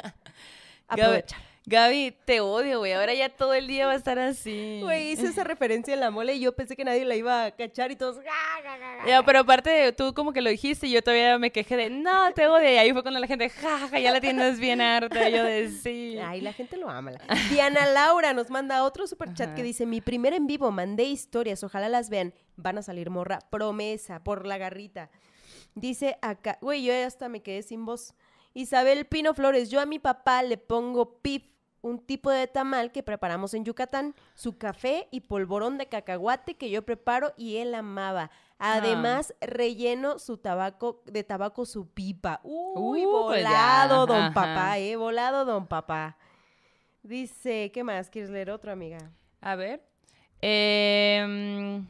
Aprovecha. 0.88 1.38
Gaby, 1.68 2.16
te 2.25 2.40
odio, 2.40 2.78
güey. 2.78 2.92
Ahora 2.92 3.12
ya 3.12 3.28
todo 3.28 3.52
el 3.52 3.66
día 3.66 3.87
va 3.87 3.92
a 3.94 3.96
estar 3.96 4.20
así. 4.20 4.78
Güey, 4.85 5.11
hice 5.11 5.26
esa 5.26 5.42
referencia 5.42 5.92
en 5.94 5.99
la 5.99 6.12
mole 6.12 6.35
y 6.35 6.40
yo 6.40 6.54
pensé 6.54 6.76
que 6.76 6.85
nadie 6.85 7.04
la 7.04 7.16
iba 7.16 7.44
a 7.44 7.50
cachar 7.50 7.90
y 7.90 7.96
todos. 7.96 8.18
Ya, 9.04 9.25
pero 9.25 9.40
aparte, 9.40 9.92
tú 9.92 10.14
como 10.14 10.32
que 10.32 10.42
lo 10.42 10.50
dijiste 10.50 10.87
y 10.87 10.92
yo 10.92 11.02
todavía 11.02 11.38
me 11.40 11.50
quejé 11.50 11.76
de, 11.76 11.90
no, 11.90 12.32
te 12.35 12.46
odio. 12.46 12.73
Y 12.73 12.76
ahí 12.76 12.92
fue 12.92 13.02
cuando 13.02 13.18
la 13.18 13.26
gente, 13.26 13.50
jaja, 13.50 13.99
ya 13.99 14.12
la 14.12 14.20
tienes 14.20 14.61
bien 14.61 14.80
harta. 14.80 15.28
Y 15.28 15.32
yo 15.32 15.42
de, 15.42 15.68
sí. 15.70 16.16
Ay, 16.23 16.40
la 16.40 16.52
gente 16.52 16.76
lo 16.76 16.88
ama. 16.88 17.11
Diana 17.50 17.85
Laura 17.87 18.32
nos 18.32 18.49
manda 18.49 18.85
otro 18.85 19.08
super 19.08 19.35
chat 19.35 19.52
que 19.54 19.64
dice: 19.64 19.87
Mi 19.87 20.00
primer 20.00 20.35
en 20.35 20.46
vivo, 20.46 20.70
mandé 20.70 21.02
historias, 21.02 21.64
ojalá 21.64 21.88
las 21.88 22.11
vean. 22.11 22.32
Van 22.54 22.78
a 22.78 22.82
salir 22.82 23.11
morra, 23.11 23.40
promesa, 23.50 24.23
por 24.23 24.46
la 24.46 24.56
garrita. 24.56 25.11
Dice 25.75 26.16
acá, 26.23 26.58
güey, 26.61 26.85
yo 26.85 26.94
hasta 26.94 27.28
me 27.28 27.42
quedé 27.42 27.64
sin 27.64 27.85
voz. 27.85 28.14
Isabel 28.54 29.04
Pino 29.04 29.35
Flores, 29.35 29.68
yo 29.68 29.80
a 29.80 29.87
mi 29.87 29.99
papá 29.99 30.42
le 30.44 30.56
pongo 30.56 31.18
pif 31.20 31.55
un 31.86 32.00
tipo 32.04 32.30
de 32.30 32.46
tamal 32.48 32.90
que 32.90 33.02
preparamos 33.02 33.54
en 33.54 33.64
Yucatán, 33.64 34.14
su 34.34 34.58
café 34.58 35.06
y 35.10 35.20
polvorón 35.20 35.78
de 35.78 35.86
cacahuate 35.86 36.54
que 36.54 36.68
yo 36.68 36.82
preparo 36.82 37.32
y 37.36 37.56
él 37.58 37.74
amaba. 37.74 38.30
Además, 38.58 39.34
ah. 39.40 39.46
relleno 39.46 40.18
su 40.18 40.38
tabaco, 40.38 41.02
de 41.06 41.22
tabaco 41.22 41.64
su 41.64 41.88
pipa. 41.88 42.40
Uy, 42.42 43.06
uh, 43.06 43.26
pues 43.26 43.44
volado, 43.44 44.06
don 44.06 44.32
papá, 44.34 44.78
eh, 44.78 44.96
volado, 44.96 45.44
don 45.44 45.66
papá. 45.66 46.16
Dice, 47.02 47.70
¿qué 47.72 47.84
más? 47.84 48.10
¿Quieres 48.10 48.30
leer 48.30 48.50
otro, 48.50 48.72
amiga? 48.72 49.12
A 49.40 49.54
ver. 49.54 49.82
Em, 50.40 51.86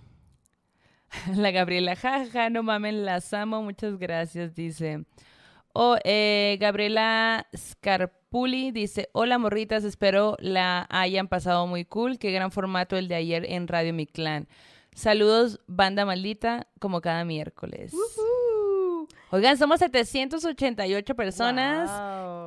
la 1.36 1.50
Gabriela, 1.52 1.96
jaja, 1.96 2.50
no 2.50 2.62
mamen, 2.62 3.04
las 3.06 3.32
amo, 3.32 3.62
muchas 3.62 3.96
gracias, 3.96 4.54
dice. 4.54 5.04
Oh, 5.72 5.96
eh, 6.04 6.58
Gabriela 6.60 7.46
Scarpuli 8.26 8.72
dice, 8.72 9.08
hola 9.12 9.38
morritas, 9.38 9.84
espero 9.84 10.36
la 10.40 10.86
hayan 10.90 11.28
pasado 11.28 11.66
muy 11.68 11.84
cool. 11.84 12.18
Qué 12.18 12.32
gran 12.32 12.50
formato 12.50 12.96
el 12.96 13.06
de 13.06 13.14
ayer 13.14 13.46
en 13.48 13.68
Radio 13.68 13.94
Mi 13.94 14.06
Clan. 14.06 14.48
Saludos, 14.94 15.60
banda 15.68 16.04
maldita, 16.04 16.66
como 16.80 17.00
cada 17.00 17.24
miércoles. 17.24 17.94
Oigan, 19.30 19.56
somos 19.56 19.78
788 19.78 21.14
personas 21.14 21.88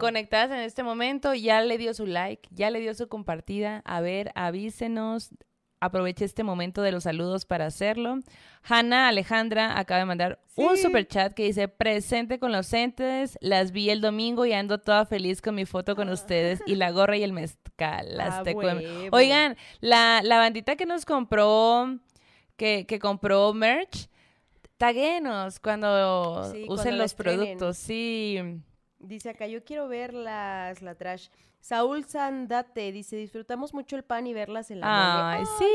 conectadas 0.02 0.52
en 0.52 0.60
este 0.66 0.84
momento. 0.84 1.34
Ya 1.34 1.62
le 1.62 1.78
dio 1.78 1.94
su 1.94 2.06
like, 2.06 2.50
ya 2.52 2.70
le 2.72 2.82
dio 2.82 2.94
su 2.94 3.08
compartida. 3.08 3.82
A 3.86 4.02
ver, 4.02 4.32
avísenos, 4.36 5.30
aproveche 5.80 6.26
este 6.26 6.44
momento 6.44 6.82
de 6.82 6.92
los 6.92 7.04
saludos 7.04 7.46
para 7.46 7.66
hacerlo. 7.66 8.20
Hanna 8.64 9.08
Alejandra 9.08 9.80
acaba 9.80 10.00
de 10.00 10.06
mandar 10.06 10.40
un 10.56 10.78
super 10.78 11.08
chat 11.08 11.34
que 11.34 11.46
dice, 11.46 11.68
presente 11.68 12.40
con 12.40 12.52
los 12.52 12.72
entes, 12.74 13.38
las 13.42 13.72
vi 13.72 13.90
el 13.90 14.02
domingo 14.02 14.46
y 14.46 14.54
ando 14.54 14.80
toda 14.80 15.06
feliz 15.06 15.42
con 15.42 15.56
mi 15.56 15.66
foto 15.66 15.96
con 15.96 16.10
ustedes 16.10 16.62
y 16.66 16.76
la 16.76 16.92
gorra 16.92 17.18
y 17.18 17.24
el 17.24 17.34
mezcal. 17.34 18.18
Las 18.18 18.36
ah, 18.36 18.44
Oigan, 19.12 19.58
la, 19.80 20.22
bandita 20.24 20.76
que 20.76 20.86
nos 20.86 21.06
compró, 21.06 21.98
que, 22.58 22.86
que 22.86 23.00
compró 23.00 23.54
merch, 23.54 24.10
taguenos 24.78 25.60
cuando 25.60 26.52
usen 26.68 26.98
los 26.98 27.14
productos, 27.14 27.78
sí. 27.78 28.62
Dice 29.00 29.30
acá, 29.30 29.48
yo 29.48 29.64
quiero 29.64 29.88
verlas, 29.88 30.82
la 30.82 30.96
trash. 30.96 31.30
Saúl 31.62 32.06
Sandate 32.06 32.92
dice, 32.92 33.16
disfrutamos 33.16 33.74
mucho 33.74 33.96
el 33.96 34.04
pan 34.04 34.28
y 34.28 34.34
verlas 34.34 34.72
en 34.72 34.82
la 34.82 35.32
Ay, 35.32 35.46
sí. 35.58 35.66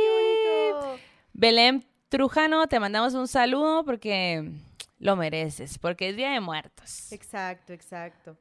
Belén 1.32 1.84
Trujano, 2.08 2.66
te 2.68 2.78
mandamos 2.78 3.14
un 3.14 3.26
saludo 3.26 3.84
porque 3.84 4.50
lo 4.98 5.16
mereces, 5.16 5.78
porque 5.78 6.10
es 6.10 6.16
Día 6.16 6.30
de 6.30 6.40
Muertos. 6.40 7.12
Exacto, 7.12 7.72
exacto. 7.72 8.36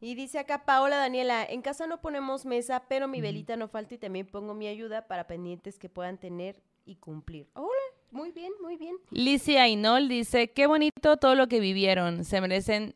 Y 0.00 0.14
dice 0.14 0.38
acá 0.38 0.64
Paola 0.64 0.96
Daniela, 0.96 1.44
en 1.44 1.60
casa 1.60 1.86
no 1.86 2.00
ponemos 2.00 2.44
mesa, 2.44 2.84
pero 2.88 3.08
mi 3.08 3.20
velita 3.20 3.56
no 3.56 3.68
falta 3.68 3.94
y 3.94 3.98
también 3.98 4.26
pongo 4.26 4.54
mi 4.54 4.68
ayuda 4.68 5.08
para 5.08 5.26
pendientes 5.26 5.78
que 5.78 5.88
puedan 5.88 6.18
tener 6.18 6.62
y 6.84 6.96
cumplir. 6.96 7.48
Hola, 7.54 7.68
muy 8.12 8.30
bien, 8.30 8.52
muy 8.62 8.76
bien. 8.76 8.96
Licia 9.10 9.62
Ainol 9.62 10.08
dice, 10.08 10.52
qué 10.52 10.66
bonito 10.66 11.16
todo 11.16 11.34
lo 11.34 11.48
que 11.48 11.58
vivieron, 11.58 12.24
se 12.24 12.40
merecen 12.40 12.94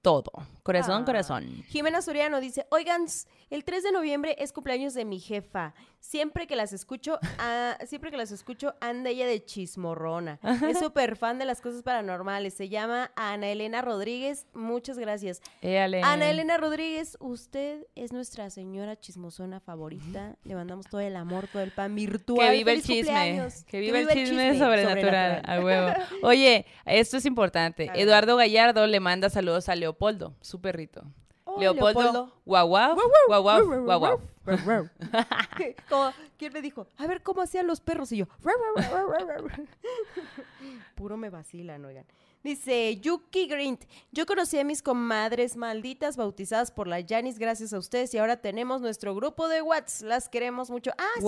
todo. 0.00 0.32
Corazón, 0.68 1.00
ah. 1.00 1.04
corazón. 1.06 1.64
Jimena 1.68 2.02
Soriano 2.02 2.40
dice, 2.40 2.66
oigan, 2.68 3.06
el 3.48 3.64
3 3.64 3.84
de 3.84 3.92
noviembre 3.92 4.36
es 4.38 4.52
cumpleaños 4.52 4.92
de 4.92 5.06
mi 5.06 5.18
jefa. 5.18 5.72
Siempre 5.98 6.46
que 6.46 6.56
las 6.56 6.74
escucho, 6.74 7.18
ah, 7.38 7.78
siempre 7.86 8.10
que 8.10 8.18
las 8.18 8.32
escucho, 8.32 8.74
anda 8.82 9.08
ella 9.08 9.26
de 9.26 9.42
chismorrona. 9.42 10.38
Es 10.68 10.78
súper 10.78 11.16
fan 11.16 11.38
de 11.38 11.46
las 11.46 11.62
cosas 11.62 11.82
paranormales. 11.82 12.52
Se 12.52 12.68
llama 12.68 13.10
Ana 13.16 13.48
Elena 13.48 13.80
Rodríguez. 13.80 14.46
Muchas 14.52 14.98
gracias. 14.98 15.40
Ana 16.02 16.28
Elena 16.28 16.58
Rodríguez, 16.58 17.16
usted 17.18 17.86
es 17.94 18.12
nuestra 18.12 18.50
señora 18.50 19.00
chismosona 19.00 19.60
favorita. 19.60 20.36
Le 20.44 20.54
mandamos 20.54 20.86
todo 20.86 21.00
el 21.00 21.16
amor, 21.16 21.48
todo 21.50 21.62
el 21.62 21.70
pan 21.70 21.94
virtual. 21.94 22.46
Que 22.46 22.52
vive 22.58 22.72
el 22.74 22.82
chisme. 22.82 23.48
Que 23.66 23.80
vive, 23.80 24.00
el, 24.02 24.08
chisme, 24.08 24.58
sobrenatural. 24.58 25.40
A 25.46 25.60
huevo. 25.60 25.92
Oye, 26.22 26.66
esto 26.84 27.16
es 27.16 27.24
importante. 27.24 27.90
Eduardo 27.94 28.36
Gallardo 28.36 28.86
le 28.86 29.00
manda 29.00 29.30
saludos 29.30 29.70
a 29.70 29.74
Leopoldo, 29.74 30.36
su 30.42 30.57
perrito. 30.58 31.02
Leopoldo, 31.56 32.30
guau 32.44 32.68
guau, 32.68 32.94
guau 33.26 33.42
guau, 33.42 33.98
guau 33.98 34.20
¿Quién 36.38 36.52
me 36.52 36.62
dijo? 36.62 36.86
A 36.96 37.06
ver, 37.06 37.22
¿cómo 37.22 37.42
hacían 37.42 37.66
los 37.66 37.80
perros? 37.80 38.12
Y 38.12 38.18
yo, 38.18 38.26
puro 40.94 41.16
me 41.16 41.30
vacilan, 41.30 41.84
oigan. 41.84 42.04
Dice 42.42 42.98
Yuki 43.00 43.46
Grint, 43.48 43.84
yo 44.12 44.24
conocí 44.24 44.58
a 44.58 44.64
mis 44.64 44.80
comadres 44.80 45.56
malditas 45.56 46.16
bautizadas 46.16 46.70
por 46.70 46.86
la 46.86 47.04
Janis 47.06 47.38
gracias 47.38 47.72
a 47.72 47.78
ustedes 47.78 48.14
y 48.14 48.18
ahora 48.18 48.36
tenemos 48.36 48.80
nuestro 48.80 49.14
grupo 49.14 49.48
de 49.48 49.60
WhatsApp. 49.60 50.08
Las 50.08 50.28
queremos 50.28 50.70
mucho. 50.70 50.92
Ah, 50.98 51.06
sí, 51.16 51.24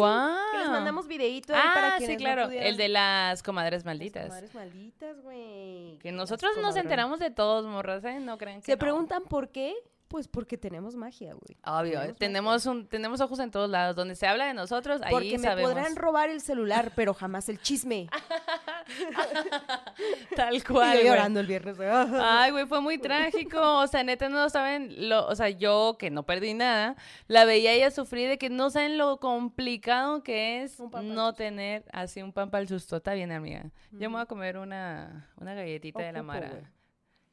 que 0.53 0.59
les 0.59 0.68
mandamos 0.68 1.09
videito 1.09 1.53
ah, 1.55 1.70
para 1.75 1.99
sí, 1.99 2.16
claro, 2.16 2.49
el 2.51 2.77
de 2.77 2.88
las 2.88 3.42
comadres 3.42 3.85
malditas. 3.85 4.29
Las 4.29 4.29
comadres 4.29 4.55
malditas, 4.55 5.20
güey. 5.23 5.99
Que 5.99 6.12
nosotros 6.12 6.53
nos 6.62 6.77
enteramos 6.77 7.18
de 7.18 7.31
todos, 7.31 7.66
morras, 7.66 8.05
¿eh? 8.05 8.20
No 8.20 8.38
creen 8.38 8.61
que 8.61 8.66
Se 8.66 8.77
preguntan 8.77 9.25
por 9.25 9.49
qué. 9.49 9.75
Pues 10.11 10.27
porque 10.27 10.59
tenemos 10.59 10.96
magia, 10.96 11.35
güey. 11.35 11.57
Obvio, 11.64 12.16
tenemos, 12.16 12.66
un, 12.66 12.88
tenemos 12.88 13.20
ojos 13.20 13.38
en 13.38 13.53
todos 13.53 13.70
lados. 13.70 13.94
Donde 13.94 14.16
se 14.16 14.27
habla 14.27 14.46
de 14.46 14.55
nosotros, 14.55 15.01
ahí 15.05 15.12
porque 15.12 15.38
me 15.38 15.57
podrán 15.57 15.94
robar 15.94 16.31
el 16.31 16.40
celular, 16.40 16.90
pero 16.96 17.14
jamás 17.14 17.49
el 17.49 17.61
chisme. 17.61 18.09
Tal 20.35 20.64
cual. 20.64 20.96
Y 20.96 21.05
yo 21.05 21.11
llorando 21.11 21.38
el 21.38 21.46
viernes. 21.46 21.77
Ay, 21.81 22.51
güey, 22.51 22.66
fue 22.66 22.81
muy 22.81 22.99
trágico. 22.99 23.61
O 23.61 23.87
sea, 23.87 24.03
neta, 24.03 24.29
no 24.29 24.51
saben, 24.51 25.09
lo, 25.09 25.29
o 25.29 25.35
sea, 25.37 25.49
yo 25.49 25.94
que 25.96 26.11
no 26.11 26.25
perdí 26.25 26.55
nada, 26.55 26.96
la 27.29 27.44
veía 27.44 27.73
ella 27.73 27.92
sufrir 27.92 28.29
de 28.29 28.37
que 28.37 28.51
no 28.51 28.68
saben 28.70 28.99
lo 28.99 29.18
complicado 29.18 30.25
que 30.25 30.64
es 30.64 30.81
no 30.81 31.35
tener 31.35 31.85
así 31.92 32.20
un 32.20 32.33
pan 32.33 32.51
para 32.51 32.62
el 32.62 32.68
susto. 32.68 32.96
Está 32.96 33.14
bien, 33.14 33.31
amiga. 33.31 33.70
Yo 33.92 34.11
me 34.11 34.16
voy 34.16 34.23
a 34.23 34.27
comer 34.27 34.59
una, 34.59 35.31
una 35.37 35.55
galletita 35.55 36.03
de 36.03 36.11
la 36.11 36.25
Mara. 36.25 36.73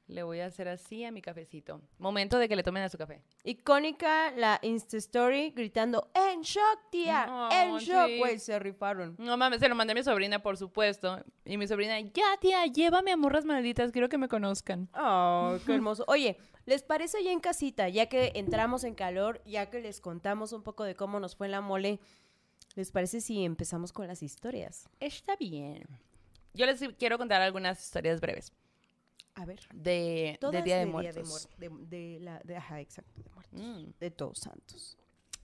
Le 0.07 0.23
voy 0.23 0.39
a 0.39 0.45
hacer 0.45 0.69
así 0.69 1.03
a 1.03 1.11
mi 1.11 1.21
cafecito. 1.21 1.81
Momento 1.99 2.37
de 2.39 2.47
que 2.47 2.55
le 2.55 2.63
tomen 2.63 2.81
a 2.81 2.87
su 2.87 2.97
café. 2.97 3.21
Icónica 3.43 4.31
la 4.31 4.57
Insta 4.61 4.95
Story 4.97 5.51
gritando, 5.51 6.09
¡En 6.13 6.41
shock, 6.41 6.89
tía! 6.89 7.49
¡En 7.51 7.75
shock! 7.77 8.07
sí. 8.07 8.17
Güey, 8.17 8.39
se 8.39 8.57
rifaron. 8.57 9.15
No 9.19 9.35
mames, 9.35 9.59
se 9.59 9.67
lo 9.67 9.75
mandé 9.75 9.91
a 9.91 9.95
mi 9.95 10.03
sobrina, 10.03 10.39
por 10.41 10.55
supuesto. 10.55 11.21
Y 11.43 11.57
mi 11.57 11.67
sobrina, 11.67 11.99
ya, 11.99 12.37
tía, 12.39 12.65
llévame 12.67 13.11
a 13.11 13.17
morras 13.17 13.43
malditas, 13.43 13.91
quiero 13.91 14.07
que 14.07 14.17
me 14.17 14.29
conozcan. 14.29 14.87
¡Oh, 14.93 15.57
qué 15.65 15.73
hermoso! 15.75 16.05
Oye, 16.07 16.37
¿les 16.65 16.83
parece 16.83 17.21
ya 17.21 17.33
en 17.33 17.41
casita, 17.41 17.89
ya 17.89 18.07
que 18.07 18.31
entramos 18.35 18.85
en 18.85 18.95
calor, 18.95 19.41
ya 19.45 19.69
que 19.69 19.81
les 19.81 19.99
contamos 19.99 20.53
un 20.53 20.63
poco 20.63 20.85
de 20.85 20.95
cómo 20.95 21.19
nos 21.19 21.35
fue 21.35 21.47
en 21.47 21.51
la 21.51 21.59
mole, 21.59 21.99
¿les 22.75 22.91
parece 22.91 23.19
si 23.19 23.43
empezamos 23.43 23.91
con 23.91 24.07
las 24.07 24.23
historias? 24.23 24.87
Está 25.01 25.35
bien. 25.35 25.85
Yo 26.53 26.65
les 26.65 26.79
quiero 26.97 27.17
contar 27.17 27.41
algunas 27.41 27.83
historias 27.83 28.21
breves 28.21 28.53
A 29.39 29.45
ver. 29.45 29.59
de, 29.73 30.37
Día 30.41 30.51
de 30.51 30.61
Día 30.63 30.85
Muertos. 30.87 31.47
de, 31.57 31.69
muer- 31.69 31.87
de- 31.87 31.97
de 31.97 32.19
la, 32.19 32.39
de- 32.43 32.55
ajá, 32.57 32.81
exacto, 32.81 33.21
de 33.21 33.29
muertos. 33.31 33.59
Mm, 33.61 33.91
De 33.99 34.11
todos 34.11 34.39
santos. 34.39 34.97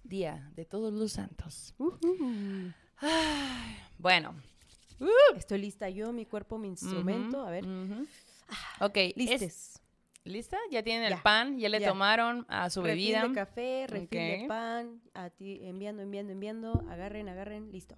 Día 0.03 0.51
de 0.55 0.65
Todos 0.65 0.91
los 0.93 1.13
Santos. 1.13 1.73
Ujú. 1.77 2.73
Bueno. 3.97 4.35
Estoy 5.37 5.59
lista 5.59 5.89
yo, 5.89 6.11
mi 6.13 6.25
cuerpo, 6.25 6.57
mi 6.57 6.67
instrumento. 6.67 7.45
A 7.45 7.49
ver. 7.51 7.65
ujú. 7.65 8.05
Ok, 8.81 8.97
es- 8.97 9.15
Listes. 9.15 9.81
¿lista? 10.25 10.57
Ya 10.71 10.83
tienen 10.83 11.11
el 11.11 11.19
pan, 11.21 11.57
ya 11.57 11.69
le 11.69 11.79
ya. 11.79 11.89
tomaron 11.89 12.45
a 12.49 12.69
su 12.69 12.81
Refil 12.81 12.97
bebida. 13.13 13.27
de 13.27 13.33
café, 13.33 13.85
refil 13.87 14.09
de 14.09 14.45
pan, 14.47 15.01
a 15.13 15.29
ti 15.29 15.59
enviando, 15.63 16.01
enviando, 16.01 16.31
enviando, 16.31 16.83
agarren, 16.89 17.27
agarren, 17.29 17.71
listo. 17.71 17.95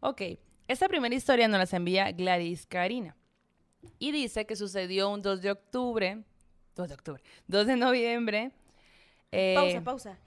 Ok, 0.00 0.22
esta 0.68 0.88
primera 0.88 1.14
historia 1.14 1.46
nos 1.48 1.58
las 1.58 1.72
envía 1.72 2.10
Gladys 2.12 2.66
Karina. 2.66 3.16
Y 3.98 4.12
dice 4.12 4.46
que 4.46 4.56
sucedió 4.56 5.08
un 5.10 5.22
2 5.22 5.40
de 5.42 5.50
octubre, 5.50 6.22
2 6.76 6.88
de 6.88 6.94
octubre, 6.94 7.22
2 7.46 7.66
de 7.66 7.76
noviembre. 7.76 8.52
eh, 9.32 9.54
Pausa, 9.56 9.82
pausa. 9.82 10.18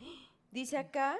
Dice 0.51 0.77
acá, 0.77 1.17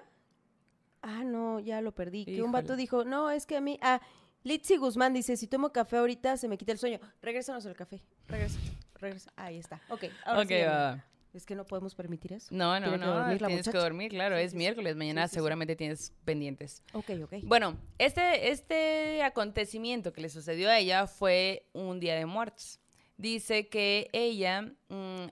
ah, 1.02 1.24
no, 1.24 1.60
ya 1.60 1.82
lo 1.82 1.94
perdí, 1.94 2.26
que 2.26 2.42
un 2.42 2.52
vato 2.52 2.76
dijo, 2.76 3.04
no, 3.06 3.30
es 3.32 3.46
que 3.46 3.58
a 3.58 3.62
mí, 3.62 3.80
ah, 3.82 4.02
Litzy 4.44 4.78
Guzmán 4.78 5.14
dice, 5.14 5.38
si 5.38 5.48
tomo 5.48 5.72
café 5.72 5.98
ahorita 5.98 6.36
se 6.38 6.48
me 6.48 6.58
quita 6.58 6.72
el 6.72 6.78
sueño. 6.80 7.00
Regrésanos 7.22 7.66
el 7.66 7.76
café, 7.76 8.02
regresa, 8.28 8.60
regresa. 8.96 9.32
Ahí 9.36 9.58
está, 9.58 9.82
ok. 9.90 10.06
Ahora 10.26 10.42
Ok, 10.42 10.48
sí, 10.48 10.54
ya, 10.60 10.70
va. 10.72 10.96
no. 10.96 11.04
Es 11.34 11.46
que 11.46 11.56
no 11.56 11.66
podemos 11.66 11.96
permitir 11.96 12.34
eso. 12.34 12.48
No, 12.52 12.78
no, 12.80 12.98
no, 12.98 13.20
dormir 13.20 13.42
tienes 13.46 13.70
que 13.70 13.78
dormir, 13.78 14.10
claro, 14.10 14.36
Sí, 14.36 14.44
es 14.44 14.52
sí, 14.52 14.58
miércoles, 14.58 14.98
mañana 14.98 15.28
Sí, 15.28 15.36
seguramente 15.36 15.78
tienes 15.78 16.14
pendientes. 16.26 16.84
Ok, 16.94 17.12
ok. 17.24 17.34
Bueno, 17.44 17.78
este, 17.98 18.52
este 18.52 19.24
acontecimiento 19.24 20.12
que 20.12 20.22
le 20.22 20.30
sucedió 20.30 20.70
a 20.70 20.78
ella 20.78 21.08
fue 21.08 21.68
un 21.72 22.02
día 22.02 22.16
de 22.16 22.26
muertos. 22.26 22.80
Dice 23.16 23.70
que 23.70 24.10
ella, 24.12 24.74
mm, 24.90 25.28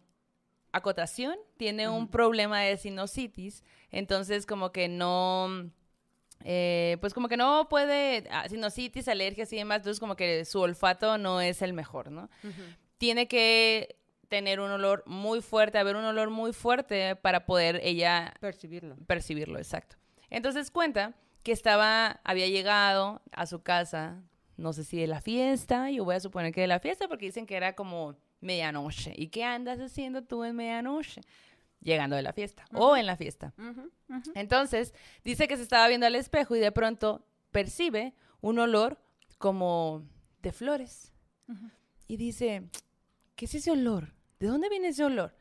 acotación, 0.71 1.35
tiene 1.57 1.89
un 1.89 2.07
problema 2.07 2.61
de 2.61 2.77
sinusitis, 2.77 3.63
entonces 3.91 4.45
como 4.45 4.71
que 4.71 4.87
no, 4.87 5.69
eh, 6.45 6.97
pues 7.01 7.13
como 7.13 7.27
que 7.27 7.35
no 7.35 7.67
puede, 7.67 8.25
ah, 8.31 8.47
sinusitis, 8.47 9.09
alergias 9.09 9.51
y 9.51 9.57
demás, 9.57 9.77
entonces 9.77 9.99
como 9.99 10.15
que 10.15 10.45
su 10.45 10.61
olfato 10.61 11.17
no 11.17 11.41
es 11.41 11.61
el 11.61 11.73
mejor, 11.73 12.09
¿no? 12.09 12.29
Ujú. 12.43 12.61
Tiene 12.97 13.27
que 13.27 13.98
tener 14.29 14.59
un 14.59 14.71
olor 14.71 15.03
muy 15.05 15.41
fuerte, 15.41 15.77
haber 15.77 15.95
un 15.95 16.05
olor 16.05 16.29
muy 16.29 16.53
fuerte 16.53 17.15
para 17.15 17.45
poder 17.45 17.81
ella 17.83 18.33
Percibirlo. 18.39 18.95
percibirlo, 19.07 19.57
exacto. 19.57 19.97
Entonces 20.29 20.71
cuenta 20.71 21.15
que 21.43 21.51
estaba, 21.51 22.19
había 22.23 22.47
llegado 22.47 23.21
a 23.31 23.45
su 23.45 23.61
casa, 23.63 24.21
no 24.55 24.71
sé 24.73 24.83
si 24.83 24.97
de 24.97 25.07
la 25.07 25.19
fiesta, 25.21 25.89
yo 25.89 26.05
voy 26.05 26.15
a 26.15 26.19
suponer 26.19 26.53
que 26.53 26.61
de 26.61 26.67
la 26.67 26.79
fiesta 26.79 27.07
porque 27.07 27.25
dicen 27.25 27.45
que 27.45 27.55
era 27.55 27.73
como 27.73 28.15
medianoche. 28.39 29.13
¿Y 29.15 29.27
qué 29.27 29.43
andas 29.43 29.79
haciendo 29.79 30.23
tú 30.23 30.43
en 30.43 30.55
medianoche? 30.55 31.21
Llegando 31.81 32.15
de 32.17 32.21
la 32.21 32.33
fiesta 32.33 32.65
o 32.73 32.95
en 32.97 33.05
la 33.05 33.15
fiesta. 33.15 33.53
Entonces 34.35 34.93
dice 35.23 35.47
que 35.47 35.55
se 35.57 35.63
estaba 35.63 35.87
viendo 35.87 36.05
al 36.05 36.15
espejo 36.15 36.55
y 36.55 36.59
de 36.59 36.71
pronto 36.73 37.25
percibe 37.51 38.13
un 38.41 38.59
olor 38.59 39.01
como 39.37 40.05
de 40.41 40.51
flores. 40.51 41.13
Y 42.07 42.17
dice, 42.17 42.69
¿qué 43.35 43.45
es 43.45 43.55
ese 43.55 43.71
olor? 43.71 44.13
¿De 44.39 44.47
dónde 44.47 44.69
viene 44.69 44.89
ese 44.89 45.03
olor? 45.03 45.35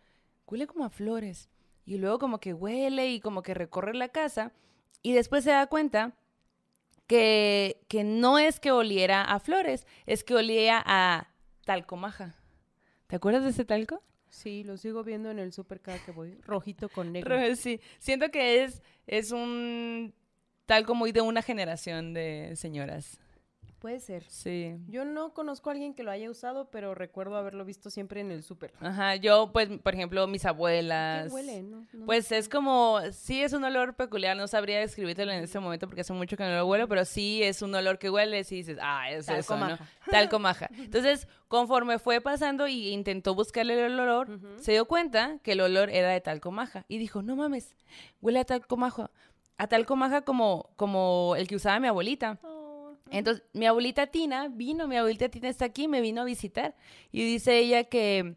Huele 0.46 0.66
como 0.66 0.84
a 0.84 0.90
flores. 0.90 1.48
Y 1.84 1.98
luego 1.98 2.18
como 2.18 2.40
que 2.40 2.52
huele 2.52 3.08
y 3.10 3.20
como 3.20 3.42
que 3.42 3.54
recorre 3.54 3.94
la 3.94 4.08
casa. 4.08 4.52
Y 5.02 5.12
después 5.12 5.44
se 5.44 5.50
da 5.50 5.66
cuenta 5.66 6.14
que, 7.06 7.80
que 7.88 8.04
no 8.04 8.38
es 8.38 8.60
que 8.60 8.72
oliera 8.72 9.22
a 9.22 9.40
flores, 9.40 9.86
es 10.06 10.24
que 10.24 10.34
olía 10.34 10.82
a 10.84 11.28
talcomaja. 11.64 12.36
¿Te 13.06 13.16
acuerdas 13.16 13.44
de 13.44 13.50
ese 13.50 13.64
talco? 13.64 14.02
Sí, 14.28 14.64
lo 14.64 14.76
sigo 14.76 15.02
viendo 15.04 15.30
en 15.30 15.38
el 15.38 15.52
super 15.52 15.80
cada 15.80 15.98
que 16.04 16.12
voy. 16.12 16.34
Rojito 16.42 16.88
con 16.88 17.12
negro. 17.12 17.38
Sí, 17.56 17.80
siento 17.98 18.30
que 18.30 18.64
es, 18.64 18.82
es 19.06 19.32
un 19.32 20.14
talco 20.66 20.94
muy 20.94 21.12
de 21.12 21.22
una 21.22 21.40
generación 21.40 22.12
de 22.12 22.52
señoras. 22.56 23.18
Puede 23.78 24.00
ser. 24.00 24.24
Sí. 24.28 24.76
Yo 24.88 25.04
no 25.04 25.32
conozco 25.34 25.70
a 25.70 25.72
alguien 25.72 25.94
que 25.94 26.02
lo 26.02 26.10
haya 26.10 26.28
usado, 26.28 26.68
pero 26.70 26.96
recuerdo 26.96 27.36
haberlo 27.36 27.64
visto 27.64 27.90
siempre 27.90 28.20
en 28.20 28.32
el 28.32 28.42
súper. 28.42 28.72
Ajá, 28.80 29.14
yo, 29.14 29.52
pues, 29.52 29.68
por 29.68 29.94
ejemplo, 29.94 30.26
mis 30.26 30.42
¿Qué 30.42 30.48
abuelas. 30.48 31.32
huele? 31.32 31.62
No, 31.62 31.86
no 31.92 32.06
Pues 32.06 32.32
es 32.32 32.48
como, 32.48 32.98
sí 33.12 33.40
es 33.40 33.52
un 33.52 33.62
olor 33.62 33.94
peculiar, 33.94 34.36
no 34.36 34.48
sabría 34.48 34.80
describírtelo 34.80 35.30
en 35.30 35.44
este 35.44 35.60
momento 35.60 35.86
porque 35.86 36.00
hace 36.00 36.12
mucho 36.12 36.36
que 36.36 36.42
no 36.42 36.50
lo 36.56 36.66
huelo, 36.66 36.88
pero 36.88 37.04
sí 37.04 37.42
es 37.42 37.62
un 37.62 37.72
olor 37.74 37.98
que 38.00 38.10
hueles 38.10 38.50
y 38.50 38.56
dices, 38.56 38.78
ah, 38.82 39.10
es 39.10 39.28
eso, 39.28 39.56
¿no? 39.56 39.66
Talcomaja. 39.68 39.88
Talcomaja. 40.10 40.68
Entonces, 40.78 41.28
conforme 41.46 42.00
fue 42.00 42.20
pasando 42.20 42.66
y 42.66 42.88
intentó 42.88 43.36
buscarle 43.36 43.86
el 43.86 43.98
olor, 44.00 44.40
se 44.56 44.72
dio 44.72 44.86
cuenta 44.86 45.38
que 45.44 45.52
el 45.52 45.60
olor 45.60 45.88
era 45.90 46.08
de 46.10 46.20
talcomaja 46.20 46.84
y 46.88 46.98
dijo, 46.98 47.22
no 47.22 47.36
mames, 47.36 47.76
huele 48.20 48.40
a 48.40 48.44
talcomaja, 48.44 49.10
a 49.56 49.66
talcomaja 49.68 50.22
como, 50.22 50.70
como 50.74 51.34
el 51.36 51.46
que 51.46 51.54
usaba 51.56 51.78
mi 51.78 51.86
abuelita. 51.88 52.38
Oh, 52.42 52.57
Entonces, 53.10 53.44
mi 53.52 53.66
abuelita 53.66 54.08
Tina 54.08 54.48
vino, 54.48 54.88
mi 54.88 54.96
abuelita 54.96 55.28
Tina 55.28 55.48
está 55.48 55.64
aquí, 55.64 55.88
me 55.88 56.00
vino 56.00 56.22
a 56.22 56.24
visitar. 56.24 56.74
Y 57.12 57.24
dice 57.24 57.58
ella 57.58 57.84
que 57.84 58.36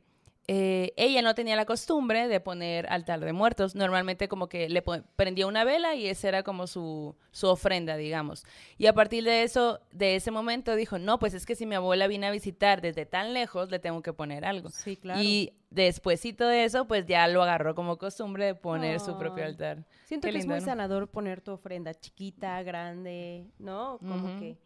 eh, 0.54 0.92
ella 0.98 1.22
no 1.22 1.34
tenía 1.34 1.56
la 1.56 1.64
costumbre 1.64 2.28
de 2.28 2.42
poner 2.42 2.86
altar 2.92 3.22
de 3.22 3.32
muertos. 3.32 3.74
Normalmente 3.74 4.28
como 4.28 4.50
que 4.50 4.68
le 4.68 4.84
prendía 5.16 5.48
una 5.48 5.64
vela 5.64 5.96
y 5.96 6.08
esa 6.08 6.28
era 6.28 6.44
como 6.44 6.68
su, 6.68 7.16
su 7.32 7.48
ofrenda, 7.48 7.96
digamos. 7.96 8.44
Y 8.78 8.88
a 8.88 8.94
partir 8.94 9.24
de 9.24 9.44
eso, 9.44 9.80
de 9.94 10.18
ese 10.18 10.30
momento 10.30 10.76
dijo, 10.76 11.00
no, 11.00 11.20
pues 11.20 11.36
es 11.36 11.46
que 11.46 11.56
si 11.56 11.66
mi 11.66 11.76
abuela 11.76 12.06
viene 12.08 12.28
a 12.28 12.32
visitar 12.32 12.82
desde 12.82 13.06
tan 13.06 13.34
lejos, 13.34 13.72
le 13.72 13.80
tengo 13.80 14.02
que 14.02 14.12
poner 14.12 14.44
algo. 14.44 14.72
Sí, 14.72 14.98
claro. 14.98 15.22
Y 15.24 15.54
despuésito 15.70 16.46
de 16.46 16.66
eso, 16.66 16.86
pues 16.86 17.06
ya 17.06 17.30
lo 17.30 17.44
agarró 17.44 17.74
como 17.74 17.98
costumbre 17.98 18.44
de 18.44 18.56
poner 18.56 19.00
su 19.00 19.18
propio 19.18 19.46
altar. 19.46 19.86
Siento 20.04 20.28
Qué 20.28 20.34
que 20.34 20.40
lindo, 20.40 20.54
es 20.54 20.60
muy 20.64 20.66
¿no? 20.66 20.66
sanador 20.66 21.08
poner 21.08 21.40
tu 21.40 21.52
ofrenda 21.54 21.94
chiquita, 21.94 22.62
grande, 22.62 23.46
¿no? 23.58 24.00
Como 24.00 24.38
que 24.38 24.58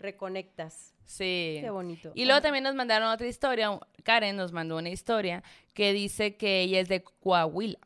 reconectas. 0.00 0.94
Sí. 1.04 1.58
Qué 1.60 1.70
bonito. 1.70 2.12
Y 2.14 2.24
luego 2.24 2.40
también 2.40 2.64
nos 2.64 2.74
mandaron 2.74 3.08
otra 3.08 3.26
historia, 3.26 3.78
Karen 4.02 4.36
nos 4.36 4.52
mandó 4.52 4.76
una 4.76 4.90
historia 4.90 5.42
que 5.74 5.92
dice 5.92 6.36
que 6.36 6.62
ella 6.62 6.80
es 6.80 6.88
de 6.88 7.02
Coahuila. 7.02 7.78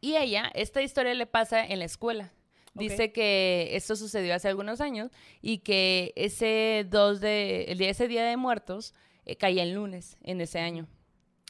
Y 0.00 0.16
ella, 0.16 0.50
esta 0.54 0.80
historia 0.80 1.12
le 1.14 1.26
pasa 1.26 1.64
en 1.66 1.80
la 1.80 1.84
escuela. 1.84 2.32
Dice 2.74 3.12
que 3.12 3.70
esto 3.72 3.96
sucedió 3.96 4.34
hace 4.34 4.48
algunos 4.48 4.80
años 4.80 5.10
y 5.42 5.58
que 5.58 6.12
ese 6.14 6.86
2 6.88 7.20
de, 7.20 7.64
el 7.64 7.78
día, 7.78 7.90
ese 7.90 8.06
día 8.06 8.24
de 8.24 8.36
muertos 8.36 8.94
eh, 9.26 9.36
caía 9.36 9.64
en 9.64 9.74
lunes 9.74 10.16
en 10.22 10.40
ese 10.40 10.60
año. 10.60 10.86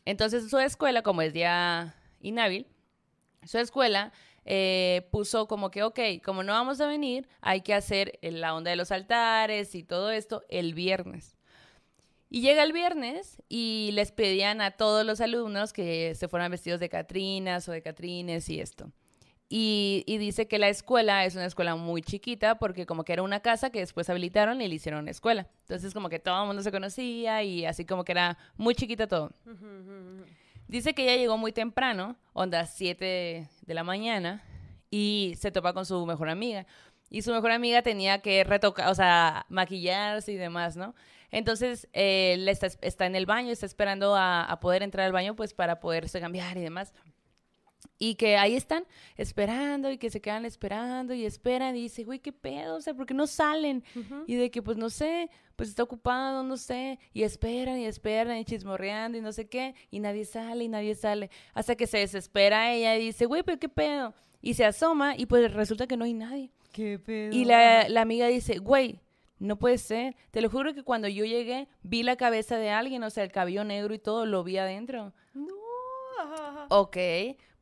Entonces 0.07 0.49
su 0.49 0.59
escuela, 0.59 1.03
como 1.03 1.21
es 1.23 1.35
día 1.35 1.95
inhábil, 2.21 2.67
su 3.45 3.59
escuela 3.59 4.13
eh, 4.45 5.09
puso 5.11 5.47
como 5.47 5.71
que, 5.71 5.83
ok, 5.83 6.01
como 6.25 6.43
no 6.43 6.53
vamos 6.53 6.81
a 6.81 6.87
venir, 6.87 7.29
hay 7.41 7.61
que 7.61 7.75
hacer 7.75 8.19
la 8.23 8.55
onda 8.55 8.71
de 8.71 8.77
los 8.77 8.91
altares 8.91 9.75
y 9.75 9.83
todo 9.83 10.11
esto 10.11 10.45
el 10.49 10.75
viernes. 10.75 11.37
Y 12.33 12.43
llega 12.43 12.63
el 12.63 12.73
viernes 12.73 13.43
y 13.49 13.91
les 13.93 14.13
pedían 14.13 14.61
a 14.61 14.71
todos 14.71 15.05
los 15.05 15.21
alumnos 15.21 15.73
que 15.73 16.15
se 16.15 16.29
fueran 16.29 16.53
vestidos 16.53 16.79
de 16.79 16.89
Catrinas 16.89 17.69
o 17.69 17.73
de 17.73 17.83
Catrines 17.83 18.49
y 18.49 18.61
esto. 18.61 18.93
Y, 19.53 20.05
dice 20.07 20.47
que 20.47 20.61
la 20.61 20.69
escuela 20.69 21.25
es 21.25 21.35
una 21.35 21.47
escuela 21.47 21.75
muy 21.75 22.03
chiquita 22.03 22.61
porque 22.61 22.87
como 22.87 23.03
que 23.03 23.13
era 23.13 23.23
una 23.23 23.41
casa 23.41 23.71
que 23.71 23.81
después 23.81 24.09
habilitaron 24.09 24.63
y 24.63 24.69
le 24.69 24.77
hicieron 24.77 25.09
escuela. 25.09 25.49
Entonces 25.63 25.93
como 25.93 26.09
que 26.09 26.21
todo 26.21 26.41
el 26.43 26.47
mundo 26.47 26.63
se 26.63 26.71
conocía 26.71 27.43
y 27.43 27.67
así 27.67 27.85
como 27.85 28.05
que 28.05 28.13
era 28.13 28.39
muy 28.57 28.77
chiquita 28.77 29.09
todo. 29.09 29.33
Dice 30.71 30.95
que 30.95 31.03
ella 31.03 31.17
llegó 31.17 31.37
muy 31.37 31.51
temprano, 31.51 32.15
onda 32.33 32.65
7 32.65 33.49
de 33.61 33.75
la 33.75 33.83
mañana, 33.83 34.45
y 34.89 35.35
se 35.37 35.51
topa 35.51 35.73
con 35.73 35.85
su 35.85 36.07
mejor 36.07 36.29
amiga. 36.29 36.65
y 37.11 37.23
su 37.23 37.33
mejor 37.33 37.51
amiga 37.51 37.83
tenía 37.83 38.23
que 38.23 38.45
retocar, 38.45 38.89
o 38.89 38.95
sea, 38.95 39.47
maquillarse 39.49 40.31
y 40.31 40.37
demás, 40.37 40.77
¿no? 40.77 40.95
Entonces, 41.33 41.89
él 41.93 42.49
está, 42.49 42.69
está, 42.83 43.07
en 43.07 43.17
el 43.17 43.27
baño, 43.27 43.51
está 43.51 43.67
esperando 43.67 44.15
a, 44.15 44.45
a, 44.45 44.61
poder 44.61 44.85
entrar 44.85 45.07
al 45.07 45.13
baño, 45.13 45.35
pues 45.35 45.55
para 45.55 45.81
poderse 45.81 46.21
cambiar 46.21 46.57
y 46.57 46.61
demás. 46.61 46.95
Y 48.03 48.15
que 48.15 48.39
ahí 48.39 48.57
están 48.57 48.87
esperando 49.19 49.91
y 49.91 49.99
que 49.99 50.09
se 50.09 50.23
quedan 50.23 50.47
esperando 50.47 51.13
y 51.13 51.27
esperan 51.27 51.77
y 51.77 51.83
dice, 51.83 52.03
güey, 52.03 52.19
qué 52.19 52.33
pedo, 52.33 52.77
o 52.77 52.81
sea, 52.81 52.95
¿por 52.95 53.05
qué 53.05 53.13
no 53.13 53.27
salen? 53.27 53.85
Y 54.27 54.37
de 54.37 54.51
que, 54.51 54.63
pues 54.63 54.79
no 54.79 54.89
sé, 54.89 55.29
pues 55.55 55.69
está 55.69 55.83
ocupado, 55.83 56.43
no 56.43 56.57
sé, 56.57 56.99
y 57.13 57.25
esperan 57.25 57.79
y 57.79 57.85
esperan 57.85 58.39
y 58.39 58.47
chismorreando 58.47 59.19
y 59.19 59.21
no 59.21 59.33
sé 59.33 59.51
qué, 59.51 59.75
y 59.91 60.01
nadie 60.01 60.25
sale 60.25 60.65
y 60.65 60.69
nadie 60.69 60.95
sale, 60.95 61.31
hasta 61.53 61.77
que 61.77 61.87
se 61.87 61.99
desespera 61.99 62.73
ella 62.73 62.97
y 62.97 63.05
dice, 63.05 63.27
güey, 63.27 63.43
pero 63.43 63.59
qué 63.59 63.69
pedo. 63.69 64.15
Y 64.41 64.55
se 64.55 64.65
asoma 64.65 65.15
y 65.19 65.27
pues 65.27 65.53
resulta 65.53 65.87
que 65.87 65.99
no 65.99 66.07
hay 66.07 66.15
nadie. 66.15 66.51
¿Qué 66.73 66.99
pedo? 66.99 67.37
Y 67.37 67.45
la, 67.45 67.87
la 67.91 68.01
amiga 68.01 68.29
dice, 68.29 68.57
güey, 68.57 68.99
no 69.39 69.59
puede 69.59 69.77
ser. 69.77 70.17
Te 70.31 70.41
lo 70.41 70.49
juro 70.49 70.73
que 70.73 70.85
cuando 70.85 71.07
yo 71.07 71.27
llegué, 71.27 71.69
vi 71.83 72.03
la 72.03 72.17
cabeza 72.17 72.57
de 72.57 72.71
alguien, 72.71 73.03
o 73.03 73.11
sea, 73.11 73.25
el 73.25 73.31
cabello 73.31 73.63
negro 73.65 73.93
y 73.93 73.99
todo, 73.99 74.25
lo 74.25 74.43
vi 74.43 74.57
adentro. 74.57 75.13
No. 75.35 75.61
Ok, 76.69 76.97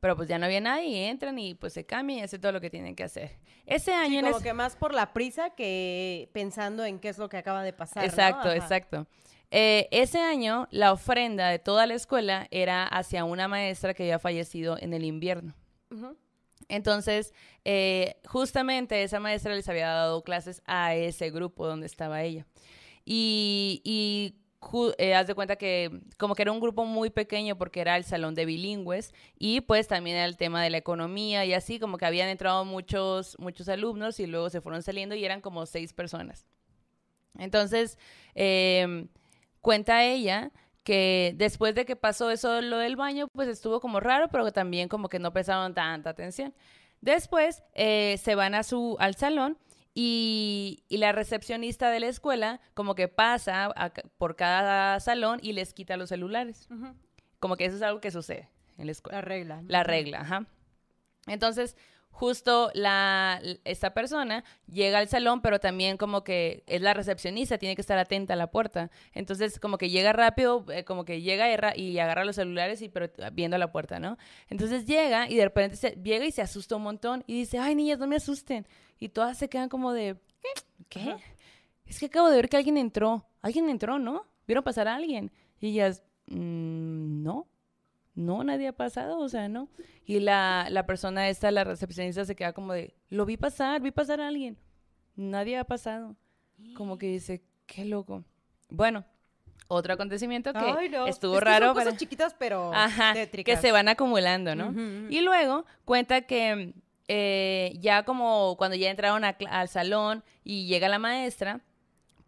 pero 0.00 0.16
pues 0.16 0.28
ya 0.28 0.38
no 0.38 0.46
había 0.46 0.60
nadie, 0.60 0.86
y 0.88 0.96
entran 1.04 1.38
y 1.38 1.54
pues 1.54 1.72
se 1.72 1.84
cambian 1.84 2.20
y 2.20 2.22
hacen 2.22 2.40
todo 2.40 2.52
lo 2.52 2.60
que 2.60 2.70
tienen 2.70 2.94
que 2.94 3.04
hacer. 3.04 3.38
Ese 3.66 3.92
año... 3.92 4.20
Sí, 4.20 4.26
como 4.26 4.40
que 4.40 4.52
más 4.52 4.76
por 4.76 4.94
la 4.94 5.12
prisa 5.12 5.50
que 5.50 6.30
pensando 6.32 6.84
en 6.84 6.98
qué 6.98 7.08
es 7.08 7.18
lo 7.18 7.28
que 7.28 7.36
acaba 7.36 7.62
de 7.62 7.72
pasar. 7.72 8.04
Exacto, 8.04 8.48
¿no? 8.48 8.54
exacto. 8.54 9.06
Eh, 9.50 9.88
ese 9.90 10.20
año 10.20 10.68
la 10.70 10.92
ofrenda 10.92 11.48
de 11.48 11.58
toda 11.58 11.86
la 11.86 11.94
escuela 11.94 12.46
era 12.50 12.86
hacia 12.86 13.24
una 13.24 13.48
maestra 13.48 13.94
que 13.94 14.02
había 14.04 14.18
fallecido 14.18 14.76
en 14.78 14.92
el 14.92 15.04
invierno. 15.04 15.54
Uh 15.90 15.94
-huh. 15.94 16.16
Entonces, 16.68 17.32
eh, 17.64 18.20
justamente 18.26 19.02
esa 19.02 19.20
maestra 19.20 19.54
les 19.54 19.68
había 19.68 19.88
dado 19.88 20.22
clases 20.22 20.62
a 20.66 20.94
ese 20.94 21.30
grupo 21.30 21.66
donde 21.66 21.86
estaba 21.86 22.22
ella. 22.22 22.46
Y, 23.06 23.80
y 23.84 24.34
eh, 24.98 25.14
haz 25.14 25.26
de 25.26 25.34
cuenta 25.34 25.56
que 25.56 26.00
como 26.18 26.34
que 26.34 26.42
era 26.42 26.52
un 26.52 26.60
grupo 26.60 26.84
muy 26.84 27.10
pequeño 27.10 27.56
porque 27.56 27.80
era 27.80 27.96
el 27.96 28.04
salón 28.04 28.34
de 28.34 28.44
bilingües 28.44 29.14
y 29.38 29.60
pues 29.60 29.86
también 29.86 30.16
era 30.16 30.26
el 30.26 30.36
tema 30.36 30.62
de 30.62 30.70
la 30.70 30.78
economía 30.78 31.44
y 31.44 31.54
así 31.54 31.78
como 31.78 31.96
que 31.98 32.06
habían 32.06 32.28
entrado 32.28 32.64
muchos, 32.64 33.36
muchos 33.38 33.68
alumnos 33.68 34.20
y 34.20 34.26
luego 34.26 34.50
se 34.50 34.60
fueron 34.60 34.82
saliendo 34.82 35.14
y 35.14 35.24
eran 35.24 35.40
como 35.40 35.64
seis 35.66 35.92
personas. 35.92 36.46
Entonces, 37.38 37.98
eh, 38.34 39.06
cuenta 39.60 40.04
ella 40.04 40.50
que 40.82 41.34
después 41.36 41.74
de 41.74 41.84
que 41.84 41.96
pasó 41.96 42.30
eso 42.30 42.60
lo 42.62 42.78
del 42.78 42.96
baño, 42.96 43.28
pues 43.28 43.48
estuvo 43.48 43.80
como 43.80 44.00
raro, 44.00 44.28
pero 44.28 44.50
también 44.52 44.88
como 44.88 45.08
que 45.08 45.18
no 45.18 45.32
prestaron 45.32 45.74
tanta 45.74 46.10
atención. 46.10 46.54
Después 47.00 47.62
eh, 47.74 48.16
se 48.18 48.34
van 48.34 48.54
a 48.54 48.62
su, 48.62 48.96
al 48.98 49.14
salón 49.14 49.58
y, 50.00 50.84
y, 50.88 50.98
la 50.98 51.10
recepcionista 51.10 51.90
de 51.90 51.98
la 51.98 52.06
escuela 52.06 52.60
como 52.74 52.94
que 52.94 53.08
pasa 53.08 53.64
a, 53.74 53.90
por 54.16 54.36
cada 54.36 55.00
salón 55.00 55.40
y 55.42 55.54
les 55.54 55.74
quita 55.74 55.96
los 55.96 56.10
celulares. 56.10 56.68
Uh 56.70 56.74
-huh. 56.74 56.94
Como 57.40 57.56
que 57.56 57.64
eso 57.64 57.74
es 57.74 57.82
algo 57.82 58.00
que 58.00 58.12
sucede 58.12 58.48
en 58.76 58.86
la 58.86 58.92
escuela. 58.92 59.18
La 59.18 59.22
regla. 59.22 59.62
La 59.66 59.82
regla, 59.82 60.20
ajá. 60.20 60.46
Entonces, 61.26 61.76
justo 62.18 62.72
la, 62.74 63.40
esta 63.64 63.94
persona 63.94 64.42
llega 64.66 64.98
al 64.98 65.06
salón, 65.06 65.40
pero 65.40 65.60
también 65.60 65.96
como 65.96 66.24
que 66.24 66.64
es 66.66 66.82
la 66.82 66.92
recepcionista, 66.92 67.58
tiene 67.58 67.76
que 67.76 67.80
estar 67.80 67.96
atenta 67.96 68.34
a 68.34 68.36
la 68.36 68.50
puerta. 68.50 68.90
Entonces, 69.12 69.60
como 69.60 69.78
que 69.78 69.88
llega 69.88 70.12
rápido, 70.12 70.66
eh, 70.72 70.82
como 70.82 71.04
que 71.04 71.22
llega 71.22 71.48
y, 71.76 71.80
y, 71.80 71.98
agarra 72.00 72.24
los 72.24 72.34
celulares, 72.34 72.82
y, 72.82 72.88
pero 72.88 73.08
viendo 73.32 73.56
la 73.56 73.70
puerta, 73.70 74.00
¿no? 74.00 74.18
Entonces 74.48 74.84
llega 74.84 75.30
y 75.30 75.36
de 75.36 75.44
repente 75.44 75.76
se, 75.76 75.90
llega 76.02 76.26
y 76.26 76.32
se 76.32 76.42
asusta 76.42 76.74
un 76.74 76.82
montón 76.82 77.22
y 77.28 77.34
dice, 77.34 77.60
ay, 77.60 77.76
niñas, 77.76 78.00
no 78.00 78.08
me 78.08 78.16
asusten. 78.16 78.66
Y 78.98 79.10
todas 79.10 79.38
se 79.38 79.48
quedan 79.48 79.68
como 79.68 79.92
de, 79.92 80.16
¿qué? 80.88 81.14
Es 81.86 82.00
que 82.00 82.06
acabo 82.06 82.30
de 82.30 82.36
ver 82.36 82.48
que 82.48 82.56
alguien 82.56 82.78
entró. 82.78 83.26
Alguien 83.42 83.68
entró, 83.68 84.00
¿no? 84.00 84.26
¿Vieron 84.48 84.64
pasar 84.64 84.88
a 84.88 84.96
alguien? 84.96 85.30
Y 85.60 85.68
ellas, 85.68 86.02
mmm, 86.26 87.22
no 87.22 87.46
no, 88.18 88.42
nadie 88.42 88.66
ha 88.66 88.72
pasado, 88.72 89.20
o 89.20 89.28
sea, 89.28 89.48
no. 89.48 89.68
Y 90.04 90.18
la, 90.18 90.66
la 90.70 90.86
persona 90.86 91.28
esta, 91.28 91.52
la 91.52 91.62
recepcionista, 91.62 92.24
se 92.24 92.34
queda 92.34 92.52
como 92.52 92.72
de, 92.72 92.94
lo 93.10 93.24
vi 93.24 93.36
pasar, 93.36 93.80
vi 93.80 93.92
pasar 93.92 94.20
a 94.20 94.26
alguien. 94.26 94.58
Nadie 95.14 95.56
ha 95.56 95.62
pasado. 95.64 96.16
Como 96.74 96.98
que 96.98 97.06
dice, 97.06 97.44
qué 97.66 97.84
loco. 97.84 98.24
Bueno, 98.70 99.04
otro 99.68 99.94
acontecimiento 99.94 100.52
que 100.52 100.58
Ay, 100.58 100.88
no. 100.88 101.06
estuvo 101.06 101.34
es 101.34 101.38
que 101.38 101.44
raro. 101.44 101.66
Son 101.66 101.74
cosas 101.76 101.96
chiquitas, 101.96 102.34
pero 102.36 102.72
Ajá, 102.74 103.14
que 103.30 103.56
se 103.56 103.70
van 103.70 103.88
acumulando, 103.88 104.56
¿no? 104.56 104.70
Uh 104.70 104.72
-huh. 104.72 105.06
Y 105.10 105.20
luego 105.20 105.64
cuenta 105.84 106.22
que 106.22 106.74
eh, 107.06 107.74
ya 107.78 108.02
como 108.02 108.56
cuando 108.58 108.76
ya 108.76 108.90
entraron 108.90 109.24
a, 109.24 109.36
al 109.48 109.68
salón 109.68 110.24
y 110.42 110.66
llega 110.66 110.88
la 110.88 110.98
maestra, 110.98 111.60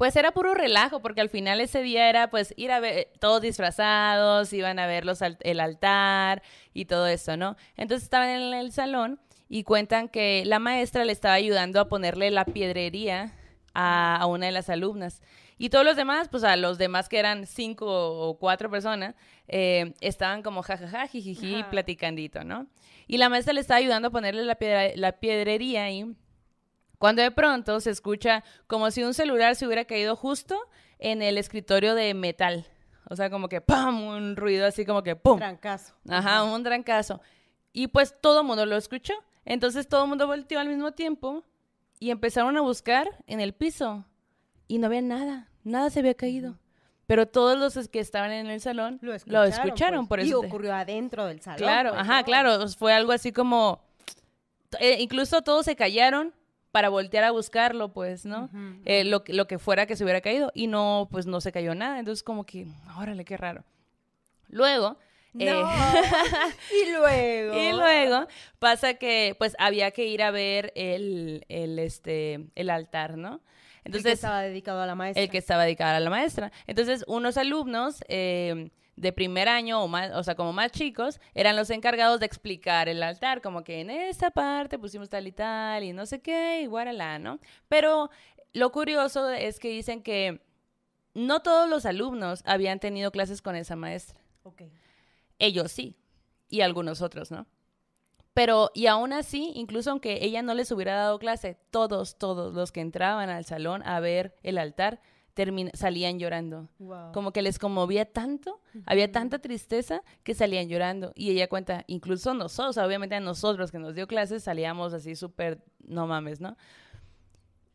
pues 0.00 0.16
era 0.16 0.32
puro 0.32 0.54
relajo, 0.54 1.02
porque 1.02 1.20
al 1.20 1.28
final 1.28 1.60
ese 1.60 1.82
día 1.82 2.08
era 2.08 2.30
pues 2.30 2.54
ir 2.56 2.72
a 2.72 2.80
ver, 2.80 3.10
todos 3.18 3.42
disfrazados, 3.42 4.50
iban 4.54 4.78
a 4.78 4.86
ver 4.86 5.04
los, 5.04 5.20
el 5.20 5.60
altar 5.60 6.42
y 6.72 6.86
todo 6.86 7.06
eso, 7.06 7.36
¿no? 7.36 7.54
Entonces 7.76 8.04
estaban 8.04 8.30
en 8.30 8.54
el 8.54 8.72
salón 8.72 9.20
y 9.50 9.62
cuentan 9.62 10.08
que 10.08 10.44
la 10.46 10.58
maestra 10.58 11.04
le 11.04 11.12
estaba 11.12 11.34
ayudando 11.34 11.80
a 11.80 11.88
ponerle 11.90 12.30
la 12.30 12.46
piedrería 12.46 13.34
a, 13.74 14.16
a 14.16 14.24
una 14.24 14.46
de 14.46 14.52
las 14.52 14.70
alumnas. 14.70 15.20
Y 15.58 15.68
todos 15.68 15.84
los 15.84 15.96
demás, 15.96 16.30
pues 16.30 16.44
a 16.44 16.56
los 16.56 16.78
demás 16.78 17.10
que 17.10 17.18
eran 17.18 17.46
cinco 17.46 17.84
o 17.86 18.38
cuatro 18.38 18.70
personas, 18.70 19.14
eh, 19.48 19.92
estaban 20.00 20.40
como 20.42 20.62
jajaja, 20.62 21.08
jijiji, 21.08 21.62
platicandito, 21.64 22.42
¿no? 22.42 22.68
Y 23.06 23.18
la 23.18 23.28
maestra 23.28 23.52
le 23.52 23.60
estaba 23.60 23.76
ayudando 23.76 24.08
a 24.08 24.10
ponerle 24.10 24.44
la, 24.44 24.54
piedra, 24.54 24.96
la 24.96 25.12
piedrería 25.12 25.84
ahí. 25.84 26.16
Cuando 27.00 27.22
de 27.22 27.30
pronto 27.30 27.80
se 27.80 27.88
escucha 27.88 28.44
como 28.66 28.90
si 28.90 29.02
un 29.02 29.14
celular 29.14 29.56
se 29.56 29.64
hubiera 29.66 29.86
caído 29.86 30.16
justo 30.16 30.60
en 30.98 31.22
el 31.22 31.38
escritorio 31.38 31.94
de 31.94 32.12
metal. 32.12 32.66
O 33.08 33.16
sea, 33.16 33.30
como 33.30 33.48
que 33.48 33.62
¡pum! 33.62 34.02
Un 34.02 34.36
ruido 34.36 34.66
así 34.66 34.84
como 34.84 35.02
que 35.02 35.16
¡pum! 35.16 35.38
Trancazo. 35.38 35.94
Ajá, 36.06 36.44
un 36.44 36.62
trancazo. 36.62 37.22
Y 37.72 37.86
pues 37.86 38.14
todo 38.20 38.42
el 38.42 38.46
mundo 38.46 38.66
lo 38.66 38.76
escuchó. 38.76 39.14
Entonces 39.46 39.88
todo 39.88 40.02
el 40.02 40.10
mundo 40.10 40.26
volteó 40.26 40.60
al 40.60 40.68
mismo 40.68 40.92
tiempo 40.92 41.42
y 41.98 42.10
empezaron 42.10 42.58
a 42.58 42.60
buscar 42.60 43.08
en 43.26 43.40
el 43.40 43.54
piso. 43.54 44.04
Y 44.68 44.76
no 44.76 44.88
había 44.88 45.00
nada, 45.00 45.48
nada 45.64 45.88
se 45.88 46.00
había 46.00 46.12
caído. 46.12 46.58
Pero 47.06 47.26
todos 47.26 47.58
los 47.58 47.88
que 47.88 48.00
estaban 48.00 48.30
en 48.30 48.48
el 48.48 48.60
salón 48.60 48.98
lo 49.00 49.14
escucharon. 49.14 49.48
Lo 49.48 49.48
escucharon 49.48 50.06
pues. 50.06 50.20
por 50.20 50.26
y 50.26 50.28
eso. 50.28 50.40
ocurrió 50.40 50.74
adentro 50.74 51.24
del 51.24 51.40
salón. 51.40 51.60
Claro, 51.60 51.90
pues, 51.92 52.02
ajá, 52.02 52.18
¿no? 52.18 52.24
claro. 52.26 52.68
Fue 52.68 52.92
algo 52.92 53.12
así 53.12 53.32
como... 53.32 53.80
Eh, 54.78 54.98
incluso 55.00 55.40
todos 55.40 55.64
se 55.64 55.74
callaron 55.74 56.34
para 56.70 56.88
voltear 56.88 57.24
a 57.24 57.30
buscarlo, 57.30 57.92
pues, 57.92 58.24
¿no? 58.24 58.44
Uh 58.52 58.56
-huh. 58.56 58.82
eh, 58.84 59.04
lo, 59.04 59.22
lo, 59.26 59.46
que 59.46 59.58
fuera 59.58 59.86
que 59.86 59.96
se 59.96 60.04
hubiera 60.04 60.20
caído. 60.20 60.52
Y 60.54 60.66
no, 60.66 61.08
pues 61.10 61.26
no 61.26 61.40
se 61.40 61.52
cayó 61.52 61.74
nada. 61.74 61.98
Entonces, 61.98 62.22
como 62.22 62.44
que, 62.44 62.66
órale, 62.96 63.24
qué 63.24 63.36
raro. 63.36 63.64
Luego. 64.48 64.98
No. 65.32 65.44
Eh, 65.44 65.64
y 66.86 66.90
luego. 66.92 67.54
y 67.60 67.72
luego 67.72 68.26
pasa 68.58 68.94
que, 68.94 69.34
pues, 69.38 69.56
había 69.58 69.90
que 69.90 70.06
ir 70.06 70.22
a 70.22 70.30
ver 70.30 70.72
el, 70.76 71.44
el, 71.48 71.78
este, 71.78 72.46
el 72.54 72.70
altar, 72.70 73.16
¿no? 73.16 73.40
Entonces, 73.84 74.06
el 74.06 74.10
que 74.10 74.14
estaba 74.14 74.42
dedicado 74.42 74.82
a 74.82 74.86
la 74.86 74.94
maestra. 74.94 75.22
El 75.22 75.30
que 75.30 75.38
estaba 75.38 75.64
dedicado 75.64 75.96
a 75.96 76.00
la 76.00 76.10
maestra. 76.10 76.52
Entonces, 76.66 77.04
unos 77.06 77.36
alumnos 77.36 78.04
eh, 78.08 78.70
de 79.00 79.12
primer 79.12 79.48
año 79.48 79.82
o 79.82 79.88
más, 79.88 80.12
o 80.12 80.22
sea, 80.22 80.34
como 80.34 80.52
más 80.52 80.70
chicos, 80.72 81.20
eran 81.34 81.56
los 81.56 81.70
encargados 81.70 82.20
de 82.20 82.26
explicar 82.26 82.88
el 82.88 83.02
altar, 83.02 83.40
como 83.40 83.64
que 83.64 83.80
en 83.80 83.88
esta 83.88 84.30
parte 84.30 84.78
pusimos 84.78 85.08
tal 85.08 85.26
y 85.26 85.32
tal 85.32 85.84
y 85.84 85.92
no 85.92 86.04
sé 86.04 86.20
qué, 86.20 86.60
y 86.62 86.66
guaralá, 86.66 87.18
¿no? 87.18 87.40
Pero 87.68 88.10
lo 88.52 88.70
curioso 88.72 89.30
es 89.30 89.58
que 89.58 89.70
dicen 89.70 90.02
que 90.02 90.42
no 91.14 91.40
todos 91.40 91.68
los 91.68 91.86
alumnos 91.86 92.42
habían 92.44 92.78
tenido 92.78 93.10
clases 93.10 93.40
con 93.40 93.56
esa 93.56 93.74
maestra. 93.74 94.20
Okay. 94.42 94.70
Ellos 95.38 95.72
sí, 95.72 95.96
y 96.50 96.60
algunos 96.60 97.00
otros, 97.00 97.30
¿no? 97.30 97.46
Pero, 98.34 98.70
y 98.74 98.86
aún 98.86 99.12
así, 99.14 99.50
incluso 99.54 99.90
aunque 99.90 100.18
ella 100.22 100.42
no 100.42 100.54
les 100.54 100.70
hubiera 100.70 100.94
dado 100.94 101.18
clase, 101.18 101.58
todos, 101.70 102.18
todos 102.18 102.54
los 102.54 102.70
que 102.70 102.80
entraban 102.80 103.30
al 103.30 103.44
salón 103.44 103.82
a 103.84 103.98
ver 103.98 104.36
el 104.42 104.58
altar, 104.58 105.00
salían 105.74 106.18
llorando. 106.18 106.68
Wow. 106.78 107.12
Como 107.12 107.32
que 107.32 107.42
les 107.42 107.58
conmovía 107.58 108.04
tanto, 108.04 108.60
uh 108.74 108.78
-huh. 108.78 108.82
había 108.86 109.10
tanta 109.10 109.38
tristeza 109.38 110.02
que 110.22 110.34
salían 110.34 110.68
llorando. 110.68 111.12
Y 111.14 111.30
ella 111.30 111.48
cuenta, 111.48 111.84
incluso 111.86 112.34
nosotros, 112.34 112.76
obviamente 112.78 113.14
a 113.14 113.20
nosotros 113.20 113.70
que 113.70 113.78
nos 113.78 113.94
dio 113.94 114.06
clases, 114.06 114.44
salíamos 114.44 114.92
así 114.92 115.14
súper, 115.16 115.62
no 115.84 116.06
mames, 116.06 116.40
¿no? 116.40 116.56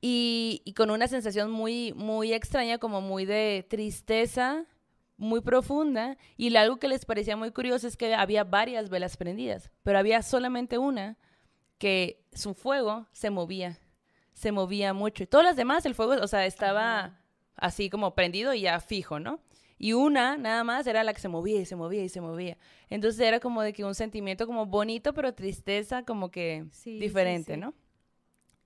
Y, 0.02 0.62
y, 0.66 0.74
con 0.74 0.92
una 0.92 1.08
sensación 1.08 1.50
muy, 1.50 1.94
muy 1.94 2.32
extraña, 2.34 2.78
como 2.78 3.02
muy 3.02 3.26
de 3.26 3.66
tristeza, 3.68 4.66
muy 5.18 5.42
profunda. 5.42 6.18
Y 6.38 6.56
algo 6.56 6.78
que 6.78 6.88
les 6.88 7.06
parecía 7.06 7.36
muy 7.36 7.52
curioso 7.52 7.88
es 7.88 7.98
que 7.98 8.14
había 8.14 8.44
varias 8.44 8.90
velas 8.90 9.18
prendidas, 9.18 9.72
pero 9.84 9.98
había 9.98 10.22
solamente 10.22 10.78
una 10.78 11.18
que 11.78 12.24
su 12.34 12.54
fuego 12.54 13.08
se 13.12 13.30
movía, 13.30 13.80
se 14.34 14.52
movía 14.52 14.94
mucho. 14.94 15.24
Y 15.24 15.28
todas 15.28 15.46
las 15.46 15.56
demás, 15.56 15.86
el 15.86 15.96
fuego, 15.96 16.14
o 16.22 16.28
sea, 16.28 16.46
estaba... 16.46 17.20
Así 17.56 17.90
como 17.90 18.16
prendido 18.16 18.54
y 18.54 18.62
ya 18.62 18.80
fijo, 18.80 19.20
¿no? 19.20 19.40
Y 19.78 19.94
una 19.94 20.38
nada 20.38 20.64
más 20.64 20.88
era 20.88 21.04
la 21.04 21.14
que 21.14 21.20
se 21.20 21.28
movía 21.28 21.60
y 21.60 21.66
se 21.66 21.76
movía 21.76 22.04
y 22.04 22.10
se 22.10 22.22
movía. 22.22 22.58
Entonces 22.90 23.20
era 23.22 23.40
como 23.40 23.62
de 23.62 23.74
que 23.74 23.84
un 23.84 23.96
sentimiento 23.96 24.48
como 24.48 24.66
bonito, 24.66 25.14
pero 25.14 25.34
tristeza 25.34 26.04
como 26.04 26.32
que 26.32 26.66
sí, 26.72 26.98
diferente, 27.00 27.54
sí, 27.54 27.60
sí. 27.60 27.62
¿no? 27.62 27.74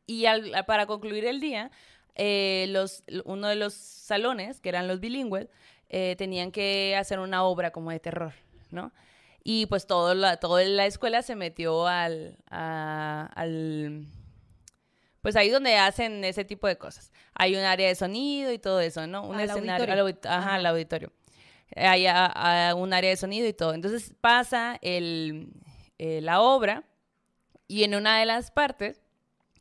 Y 0.06 0.26
al, 0.26 0.66
para 0.66 0.86
concluir 0.86 1.26
el 1.26 1.40
día, 1.40 1.72
eh, 2.16 2.66
los, 2.70 3.04
uno 3.26 3.48
de 3.48 3.56
los 3.56 3.74
salones, 3.74 4.60
que 4.60 4.70
eran 4.70 4.88
los 4.88 5.00
bilingües, 5.00 5.50
eh, 5.90 6.16
tenían 6.18 6.52
que 6.52 6.96
hacer 6.96 7.20
una 7.20 7.44
obra 7.44 7.72
como 7.72 7.92
de 7.92 8.00
terror, 8.00 8.34
¿no? 8.72 8.92
Y 9.44 9.66
pues 9.68 9.88
todo 9.88 10.14
la, 10.14 10.38
toda 10.38 10.64
la 10.64 10.86
escuela 10.86 11.22
se 11.22 11.36
metió 11.36 11.88
al, 11.88 12.38
al 12.50 14.06
pues 15.22 15.36
ahí 15.36 15.50
donde 15.50 15.76
hacen 15.78 16.24
ese 16.24 16.46
tipo 16.46 16.68
de 16.68 16.78
cosas. 16.78 17.12
Hay 17.34 17.56
un 17.56 17.64
área 17.64 17.88
de 17.88 17.96
sonido 17.96 18.52
y 18.52 18.60
todo 18.60 18.80
eso, 18.80 19.06
¿no? 19.08 19.24
Un 19.24 19.40
escenario, 19.40 20.02
auditorio. 20.02 20.32
ajá, 20.32 20.58
el 20.58 20.66
auditorio. 20.66 21.12
Hay 21.76 22.06
un 22.76 22.94
área 22.94 23.10
de 23.10 23.18
sonido 23.18 23.48
y 23.48 23.54
todo. 23.54 23.74
Entonces 23.74 24.14
pasa 24.22 24.78
el, 24.82 25.50
eh, 25.98 26.22
la 26.22 26.42
obra 26.42 26.84
y 27.68 27.84
en 27.84 27.96
una 27.96 28.20
de 28.20 28.26
las 28.26 28.52
partes 28.52 29.02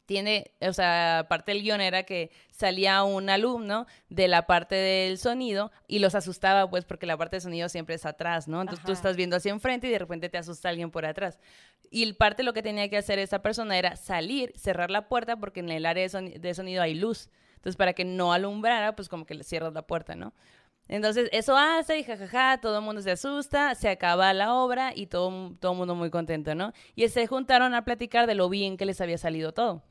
tiene, 0.08 0.52
o 0.62 0.72
sea, 0.72 1.26
parte 1.28 1.52
del 1.52 1.62
guion 1.62 1.82
era 1.82 2.04
que 2.04 2.30
salía 2.50 3.02
un 3.02 3.28
alumno 3.28 3.86
de 4.08 4.26
la 4.26 4.46
parte 4.46 4.74
del 4.74 5.18
sonido 5.18 5.70
y 5.86 5.98
los 5.98 6.14
asustaba, 6.14 6.70
pues, 6.70 6.86
porque 6.86 7.04
la 7.04 7.18
parte 7.18 7.36
del 7.36 7.42
sonido 7.42 7.68
siempre 7.68 7.94
es 7.94 8.06
atrás, 8.06 8.48
¿no? 8.48 8.62
Entonces 8.62 8.82
tú 8.86 8.92
estás 8.92 9.16
viendo 9.16 9.36
hacia 9.36 9.52
enfrente 9.52 9.86
y 9.86 9.90
de 9.90 9.98
repente 9.98 10.30
te 10.30 10.38
asusta 10.38 10.70
alguien 10.70 10.90
por 10.90 11.04
atrás. 11.04 11.38
Y 11.90 12.04
el 12.04 12.16
parte 12.16 12.42
lo 12.42 12.54
que 12.54 12.62
tenía 12.62 12.88
que 12.88 12.96
hacer 12.96 13.18
esa 13.18 13.42
persona 13.42 13.76
era 13.76 13.96
salir, 13.96 14.54
cerrar 14.56 14.90
la 14.90 15.08
puerta, 15.08 15.36
porque 15.36 15.60
en 15.60 15.68
el 15.68 15.84
área 15.84 16.08
de, 16.08 16.54
sonido, 16.54 16.82
hay 16.82 16.94
luz. 16.94 17.28
Entonces, 17.56 17.76
para 17.76 17.92
que 17.92 18.06
no 18.06 18.32
alumbrara, 18.32 18.96
pues 18.96 19.10
como 19.10 19.26
que 19.26 19.34
le 19.34 19.44
cierras 19.44 19.74
la 19.74 19.82
puerta, 19.82 20.14
¿no? 20.14 20.32
Entonces, 20.88 21.28
eso 21.32 21.54
hace 21.54 21.98
y 21.98 22.02
jajaja, 22.02 22.62
todo 22.62 22.78
el 22.78 22.84
mundo 22.84 23.02
se 23.02 23.10
asusta, 23.10 23.74
se 23.74 23.90
acaba 23.90 24.32
la 24.32 24.54
obra 24.54 24.92
y 24.94 25.08
todo, 25.08 25.54
todo 25.60 25.72
el 25.72 25.78
mundo 25.78 25.94
muy 25.94 26.08
contento, 26.08 26.54
¿no? 26.54 26.72
Y 26.94 27.06
se 27.08 27.26
juntaron 27.26 27.74
a 27.74 27.84
platicar 27.84 28.26
de 28.26 28.34
lo 28.34 28.48
bien 28.48 28.78
que 28.78 28.86
les 28.86 29.02
había 29.02 29.18
salido 29.18 29.52
todo. 29.52 29.82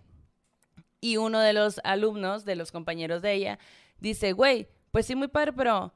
Y 0.99 1.17
uno 1.17 1.39
de 1.39 1.53
los 1.53 1.79
alumnos, 1.83 2.45
de 2.45 2.55
los 2.55 2.71
compañeros 2.71 3.21
de 3.21 3.33
ella, 3.33 3.60
dice, 3.99 4.33
güey, 4.33 4.67
pues 4.91 5.05
sí, 5.05 5.15
muy 5.15 5.27
padre, 5.27 5.53
pero 5.53 5.93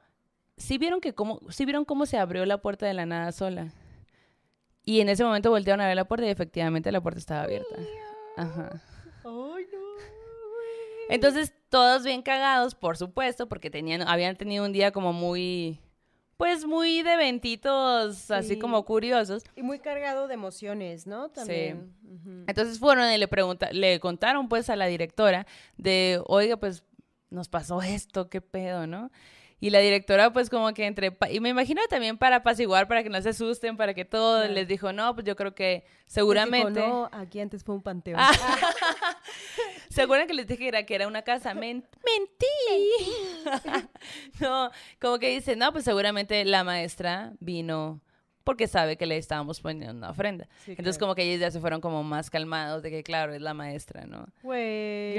¿sí 0.56 0.78
vieron, 0.78 1.00
que 1.00 1.14
cómo, 1.14 1.40
¿sí 1.50 1.64
vieron 1.64 1.84
cómo 1.84 2.06
se 2.06 2.18
abrió 2.18 2.46
la 2.46 2.58
puerta 2.58 2.86
de 2.86 2.94
la 2.94 3.06
nada 3.06 3.32
sola? 3.32 3.72
Y 4.84 5.00
en 5.00 5.08
ese 5.08 5.24
momento 5.24 5.50
voltearon 5.50 5.80
a 5.80 5.86
ver 5.86 5.96
la 5.96 6.06
puerta 6.06 6.26
y 6.26 6.30
efectivamente 6.30 6.90
la 6.92 7.00
puerta 7.00 7.18
estaba 7.18 7.42
abierta. 7.42 7.76
Ajá. 8.36 8.82
Ay, 9.24 9.66
no. 9.72 9.78
Entonces, 11.08 11.52
todos 11.68 12.04
bien 12.04 12.22
cagados, 12.22 12.74
por 12.74 12.96
supuesto, 12.96 13.48
porque 13.48 13.70
tenían, 13.70 14.02
habían 14.02 14.36
tenido 14.36 14.64
un 14.64 14.72
día 14.72 14.92
como 14.92 15.12
muy 15.12 15.80
pues 16.42 16.66
muy 16.66 17.02
de 17.02 17.12
eventitos 17.12 18.28
así 18.32 18.58
como 18.58 18.84
curiosos. 18.84 19.44
Y 19.54 19.62
muy 19.62 19.78
cargado 19.78 20.26
de 20.26 20.34
emociones, 20.34 21.06
¿no? 21.06 21.28
También. 21.28 21.94
Sí. 22.02 22.30
Entonces 22.48 22.80
fueron 22.80 23.08
y 23.12 23.16
le 23.16 23.28
pregunta, 23.28 23.70
le 23.70 24.00
contaron 24.00 24.48
pues 24.48 24.68
a 24.68 24.74
la 24.74 24.86
directora 24.86 25.46
de, 25.76 26.20
oiga, 26.26 26.56
pues 26.56 26.82
nos 27.30 27.48
pasó 27.48 27.80
esto, 27.80 28.28
qué 28.28 28.40
pedo, 28.40 28.88
¿no? 28.88 29.12
Y 29.62 29.70
la 29.70 29.78
directora, 29.78 30.32
pues, 30.32 30.50
como 30.50 30.74
que 30.74 30.86
entre. 30.86 31.16
Y 31.30 31.38
me 31.38 31.50
imagino 31.50 31.80
también 31.88 32.18
para 32.18 32.38
apaciguar, 32.38 32.88
para 32.88 33.04
que 33.04 33.08
no 33.08 33.22
se 33.22 33.28
asusten, 33.28 33.76
para 33.76 33.94
que 33.94 34.04
todo 34.04 34.48
les 34.48 34.66
dijo, 34.66 34.92
no, 34.92 35.14
pues 35.14 35.24
yo 35.24 35.36
creo 35.36 35.54
que 35.54 35.84
seguramente. 36.04 36.80
no, 36.80 37.08
aquí 37.12 37.38
antes 37.38 37.62
fue 37.62 37.76
un 37.76 37.80
panteón. 37.80 38.18
Seguro 39.88 40.26
que 40.26 40.34
les 40.34 40.48
dije 40.48 40.84
que 40.84 40.94
era, 40.96 41.06
una 41.06 41.22
casa. 41.22 41.54
mentí. 41.54 41.86
no, 44.40 44.72
como 45.00 45.20
que 45.20 45.28
dice, 45.28 45.54
no, 45.54 45.70
pues 45.70 45.84
seguramente 45.84 46.44
la 46.44 46.64
maestra 46.64 47.32
vino 47.38 48.00
porque 48.44 48.66
sabe 48.66 48.96
que 48.96 49.06
le 49.06 49.16
estábamos 49.16 49.60
poniendo 49.60 49.92
una 49.96 50.10
ofrenda. 50.10 50.48
Entonces 50.66 50.98
como 50.98 51.14
que 51.14 51.22
ellos 51.22 51.40
ya 51.40 51.50
se 51.50 51.60
fueron 51.60 51.80
como 51.80 52.02
más 52.02 52.30
calmados 52.30 52.82
de 52.82 52.90
que 52.90 53.02
claro, 53.02 53.34
es 53.34 53.40
la 53.40 53.54
maestra, 53.54 54.06
¿no? 54.06 54.26
Güey. 54.42 55.14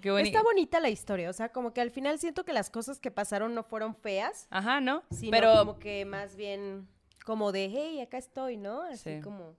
Qué 0.00 0.20
Está 0.22 0.42
bonita 0.42 0.80
la 0.80 0.90
historia, 0.90 1.30
o 1.30 1.32
sea, 1.32 1.50
como 1.50 1.72
que 1.72 1.80
al 1.80 1.90
final 1.90 2.18
siento 2.18 2.44
que 2.44 2.52
las 2.52 2.70
cosas 2.70 3.00
que 3.00 3.10
pasaron 3.10 3.54
no 3.54 3.62
fueron 3.62 3.94
feas. 3.94 4.46
Ajá, 4.50 4.80
¿no? 4.80 5.02
Sino 5.10 5.30
Pero 5.30 5.52
como 5.58 5.78
que 5.78 6.04
más 6.04 6.36
bien 6.36 6.88
como 7.24 7.52
de, 7.52 7.66
hey, 7.66 8.00
acá 8.00 8.18
estoy, 8.18 8.56
¿no? 8.56 8.82
Así 8.82 9.20
como 9.20 9.54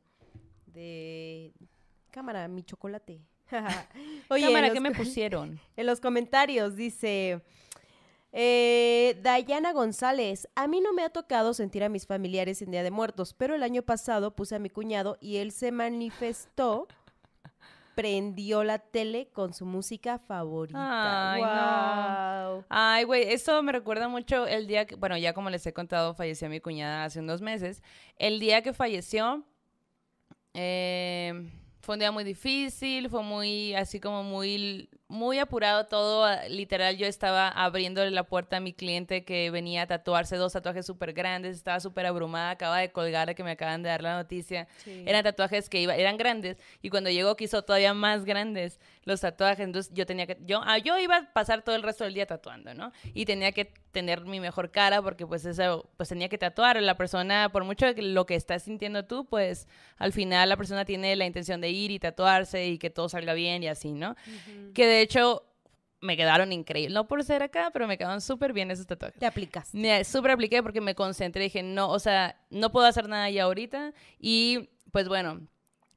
de 0.66 1.54
cámara, 2.12 2.48
mi 2.48 2.64
chocolate. 2.64 3.22
Oye, 4.30 4.46
cámara, 4.46 4.72
¿qué 4.72 4.80
me 4.80 4.92
pusieron? 4.96 5.60
En 5.76 5.86
los 5.86 6.00
comentarios 6.00 6.76
dice 6.76 7.42
eh, 8.32 9.18
Dayana 9.24 9.74
González, 9.74 10.48
a 10.56 10.68
mí 10.68 10.82
no 10.82 10.94
me 10.94 11.04
ha 11.04 11.10
tocado 11.10 11.54
sentir 11.54 11.84
a 11.84 11.90
mis 11.90 12.06
familiares 12.06 12.62
en 12.62 12.72
Día 12.72 12.84
de 12.84 12.92
Muertos, 12.92 13.34
pero 13.34 13.56
el 13.56 13.64
año 13.64 13.82
pasado 13.82 14.36
puse 14.36 14.56
a 14.56 14.60
mi 14.60 14.70
cuñado 14.70 15.18
y 15.20 15.38
él 15.38 15.52
se 15.52 15.72
manifestó, 15.72 16.88
prendió 17.96 18.64
la 18.64 18.78
tele 18.78 19.30
con 19.34 19.54
su 19.54 19.66
música 19.66 20.20
favorita. 20.20 21.34
Ay, 21.34 21.42
Ay, 22.70 23.04
güey, 23.04 23.24
eso 23.32 23.64
me 23.64 23.72
recuerda 23.72 24.08
mucho 24.08 24.46
el 24.46 24.68
día 24.68 24.86
que, 24.86 24.96
bueno, 24.96 25.18
ya 25.18 25.34
como 25.34 25.50
les 25.50 25.66
he 25.66 25.74
contado, 25.74 26.14
falleció 26.14 26.50
mi 26.50 26.60
cuñada 26.60 27.06
hace 27.06 27.20
unos 27.20 27.42
meses. 27.42 27.82
El 28.16 28.40
día 28.40 28.62
que 28.62 28.74
falleció, 28.74 29.44
eh, 30.54 31.50
fue 31.82 31.96
un 31.96 32.00
día 32.00 32.12
muy 32.12 32.24
difícil, 32.24 33.10
fue 33.10 33.24
muy, 33.24 33.74
así 33.74 34.00
como 34.00 34.22
muy 34.24 34.88
muy 35.10 35.40
apurado 35.40 35.88
todo, 35.88 36.24
ah, 36.24 36.48
literal 36.48 36.96
yo 36.96 37.08
estaba 37.08 37.50
abriéndole 37.50 38.12
la 38.12 38.24
puerta 38.24 38.58
a 38.58 38.60
mi 38.60 38.74
cliente 38.74 39.26
que 39.26 39.50
venía 39.50 39.82
a 39.82 39.88
tatuarse 39.88 40.36
dos 40.38 40.54
tatuajes 40.54 40.86
súper 40.86 41.14
grandes, 41.14 41.58
estaba 41.58 41.80
súper 41.80 42.06
abrumada, 42.06 42.52
acaba 42.52 42.78
de 42.78 42.92
colgar 42.92 43.34
que 43.34 43.44
me 43.44 43.52
acaban 43.52 43.82
de 43.82 43.90
dar 43.90 44.04
la 44.04 44.16
noticia, 44.16 44.68
eran 44.86 45.24
tatuajes 45.24 45.68
que 45.68 45.82
iba, 45.82 45.96
eran 45.96 46.16
grandes 46.16 46.58
y 46.84 46.92
cuando 46.92 47.10
llegó 47.10 47.36
quiso 47.36 47.64
todavía 47.64 47.96
más 47.96 48.24
grandes 48.24 48.80
los 49.04 49.22
tatuajes, 49.22 49.62
entonces 49.62 49.92
yo 49.96 50.06
tenía 50.06 50.28
que, 50.28 50.38
yo, 50.46 50.62
ah, 50.64 50.78
yo 50.78 51.00
iba 51.00 51.18
a 51.18 51.34
pasar 51.34 51.64
todo 51.64 51.76
el 51.76 51.82
resto 51.82 52.04
del 52.04 52.14
día 52.14 52.28
tatuando, 52.28 52.76
¿no? 52.76 52.92
Y 53.16 53.26
tenía 53.26 53.52
que 53.52 53.74
tener 53.92 54.22
mi 54.26 54.40
mejor 54.40 54.70
cara 54.70 55.02
porque 55.02 55.26
pues 55.26 55.44
eso, 55.46 55.90
pues 55.98 56.10
tenía 56.10 56.30
que 56.30 56.38
tatuar, 56.38 56.80
la 56.80 56.96
persona, 56.96 57.50
por 57.52 57.64
mucho 57.64 57.88
lo 57.98 58.26
que 58.26 58.36
estás 58.36 58.64
sintiendo 58.64 59.06
tú, 59.06 59.26
pues 59.26 59.68
al 59.98 60.14
final 60.14 60.50
la 60.50 60.58
persona 60.58 60.86
tiene 60.86 61.16
la 61.16 61.26
intención 61.26 61.60
de 61.62 61.70
ir 61.70 61.90
y 61.90 61.98
tatuarse 61.98 62.68
y 62.68 62.78
que 62.78 62.92
todo 62.92 63.10
salga 63.10 63.34
bien 63.34 63.64
y 63.64 63.68
así, 63.68 63.92
¿no? 63.92 64.16
Que 64.76 64.86
de 64.86 64.99
hecho 65.02 65.46
me 66.02 66.16
quedaron 66.16 66.52
increíbles. 66.52 66.94
No 66.94 67.08
por 67.08 67.24
ser 67.24 67.44
acá, 67.44 67.70
pero 67.72 67.88
me 67.88 67.98
quedaron 67.98 68.22
súper 68.22 68.54
bien 68.54 68.72
esos 68.72 68.88
tatuajes. 68.88 69.20
Te 69.20 69.26
aplicas. 69.26 69.74
Me 69.74 70.04
súper 70.04 70.32
apliqué 70.32 70.64
porque 70.64 70.82
me 70.82 70.96
concentré. 70.96 71.44
Dije, 71.44 71.64
no, 71.64 71.90
o 71.90 72.00
sea, 72.00 72.40
no 72.50 72.72
puedo 72.72 72.86
hacer 72.86 73.08
nada 73.10 73.30
ya 73.30 73.44
ahorita. 73.44 73.94
Y 74.20 74.70
pues 74.92 75.08
bueno, 75.08 75.42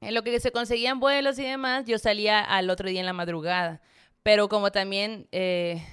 en 0.00 0.14
lo 0.14 0.22
que 0.22 0.38
se 0.40 0.50
conseguían 0.50 1.00
vuelos 1.00 1.38
y 1.38 1.44
demás, 1.44 1.86
yo 1.86 1.98
salía 1.98 2.40
al 2.40 2.70
otro 2.70 2.88
día 2.88 3.00
en 3.00 3.06
la 3.06 3.12
madrugada. 3.12 3.80
Pero 4.22 4.48
como 4.48 4.70
también 4.72 5.28
eh, 5.32 5.84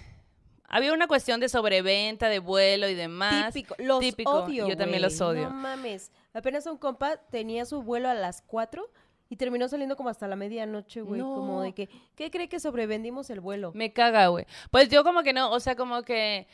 había 0.68 0.94
una 0.94 1.08
cuestión 1.08 1.40
de 1.40 1.50
sobreventa, 1.50 2.30
de 2.30 2.40
vuelo 2.40 2.90
y 2.90 2.96
demás. 2.96 3.54
Típico, 3.54 3.76
los 3.80 4.00
típico. 4.00 4.48
Yo 4.50 4.78
también 4.78 5.02
los 5.02 5.20
odio. 5.22 5.50
No 5.50 5.52
mames. 5.52 6.12
Apenas 6.34 6.66
un 6.66 6.78
compa 6.78 7.18
tenía 7.18 7.66
su 7.66 7.82
vuelo 7.82 8.10
a 8.10 8.14
las 8.14 8.42
4 8.42 8.90
y 9.30 9.36
terminó 9.36 9.68
saliendo 9.68 9.96
como 9.96 10.10
hasta 10.10 10.28
la 10.28 10.36
medianoche, 10.36 11.02
güey. 11.02 11.22
Como 11.22 11.62
de 11.62 11.74
que, 11.74 11.90
¿qué 12.16 12.32
cree 12.32 12.50
que 12.50 12.60
sobrevendimos 12.60 13.30
el 13.30 13.40
vuelo? 13.40 13.72
Me 13.76 13.94
caga, 13.94 14.28
güey. 14.28 14.46
Pues 14.72 14.90
yo 14.90 15.04
como 15.04 15.22
que 15.22 15.34
no, 15.34 15.52
o 15.52 15.60
sea, 15.60 15.76
como 15.76 16.02
que 16.02 16.48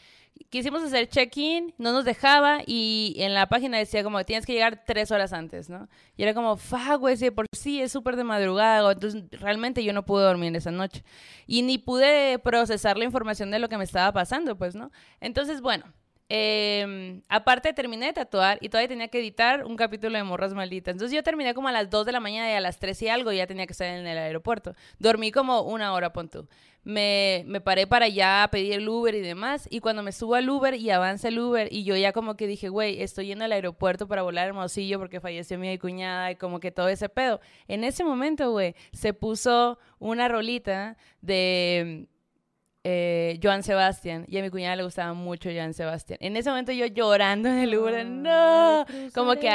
quisimos 0.49 0.83
hacer 0.83 1.07
check-in, 1.07 1.73
no 1.77 1.93
nos 1.93 2.03
dejaba 2.03 2.59
y 2.65 3.15
en 3.19 3.33
la 3.33 3.47
página 3.47 3.77
decía 3.77 4.03
como 4.03 4.17
que 4.17 4.25
tienes 4.25 4.45
que 4.45 4.53
llegar 4.53 4.83
tres 4.85 5.11
horas 5.11 5.31
antes, 5.31 5.69
¿no? 5.69 5.87
Y 6.17 6.23
era 6.23 6.33
como, 6.33 6.57
fa, 6.57 6.95
güey, 6.95 7.15
si 7.15 7.31
por 7.31 7.45
sí 7.53 7.81
es 7.81 7.93
súper 7.93 8.17
de 8.17 8.25
madrugada, 8.25 8.91
entonces 8.91 9.23
realmente 9.31 9.83
yo 9.83 9.93
no 9.93 10.05
pude 10.05 10.25
dormir 10.25 10.53
esa 10.55 10.71
noche. 10.71 11.03
Y 11.47 11.61
ni 11.61 11.77
pude 11.77 12.39
procesar 12.39 12.97
la 12.97 13.05
información 13.05 13.51
de 13.51 13.59
lo 13.59 13.69
que 13.69 13.77
me 13.77 13.85
estaba 13.85 14.11
pasando, 14.11 14.57
pues, 14.57 14.75
¿no? 14.75 14.91
Entonces, 15.21 15.61
bueno, 15.61 15.85
eh, 16.27 17.21
aparte 17.29 17.71
terminé 17.73 18.07
de 18.07 18.13
tatuar 18.13 18.57
y 18.59 18.69
todavía 18.69 18.87
tenía 18.87 19.07
que 19.09 19.19
editar 19.19 19.63
un 19.63 19.75
capítulo 19.75 20.17
de 20.17 20.23
Morras 20.23 20.53
Malditas. 20.53 20.93
Entonces 20.93 21.15
yo 21.15 21.21
terminé 21.21 21.53
como 21.53 21.67
a 21.67 21.71
las 21.71 21.89
2 21.89 22.05
de 22.05 22.11
la 22.11 22.19
mañana 22.19 22.49
y 22.49 22.53
a 22.53 22.59
las 22.59 22.79
3 22.79 22.99
y 23.03 23.07
algo 23.09 23.31
ya 23.31 23.45
tenía 23.45 23.67
que 23.67 23.73
estar 23.73 23.87
en 23.87 24.07
el 24.07 24.17
aeropuerto. 24.17 24.73
Dormí 24.97 25.31
como 25.31 25.61
una 25.61 25.93
hora, 25.93 26.13
pon 26.13 26.29
Me, 26.83 27.43
me 27.45 27.61
paré 27.61 27.85
para 27.85 28.07
ya 28.07 28.47
pedir 28.51 28.73
el 28.73 28.89
Uber 28.89 29.13
y 29.13 29.21
demás. 29.21 29.67
Y 29.69 29.81
cuando 29.81 30.01
me 30.01 30.11
subo 30.11 30.33
al 30.33 30.49
Uber 30.49 30.73
y 30.73 30.89
avanza 30.89 31.27
el 31.27 31.37
Uber 31.37 31.67
y 31.71 31.83
yo 31.83 31.95
ya 31.95 32.11
como 32.11 32.35
que 32.35 32.47
dije, 32.47 32.69
güey, 32.69 33.03
estoy 33.03 33.27
yendo 33.27 33.45
al 33.45 33.51
aeropuerto 33.51 34.07
para 34.07 34.23
volar 34.23 34.45
a 34.45 34.47
Hermosillo 34.47 34.97
porque 34.97 35.19
falleció 35.19 35.59
mi 35.59 35.77
cuñada 35.77 36.31
y 36.31 36.37
como 36.37 36.59
que 36.59 36.71
todo 36.71 36.89
ese 36.89 37.07
pedo. 37.07 37.39
En 37.67 37.83
ese 37.83 38.03
momento, 38.03 38.51
güey, 38.51 38.73
se 38.93 39.13
puso 39.13 39.77
una 39.99 40.27
rolita 40.27 40.97
de 41.21 42.07
eh, 42.87 43.39
Joan 43.41 43.63
Sebastián 43.63 44.25
y 44.27 44.37
a 44.37 44.43
mi 44.43 44.51
cuñada 44.51 44.75
le 44.75 44.83
gustaba 44.83 45.13
mucho 45.15 45.49
Joan 45.51 45.73
Sebastián. 45.73 46.19
En 46.21 46.37
ese 46.37 46.51
momento 46.51 46.71
yo 46.71 46.85
llorando 46.85 47.49
en 47.49 47.57
el 47.57 47.75
Uber, 47.75 48.05
no, 48.05 48.85
como 49.11 49.33
que 49.37 49.49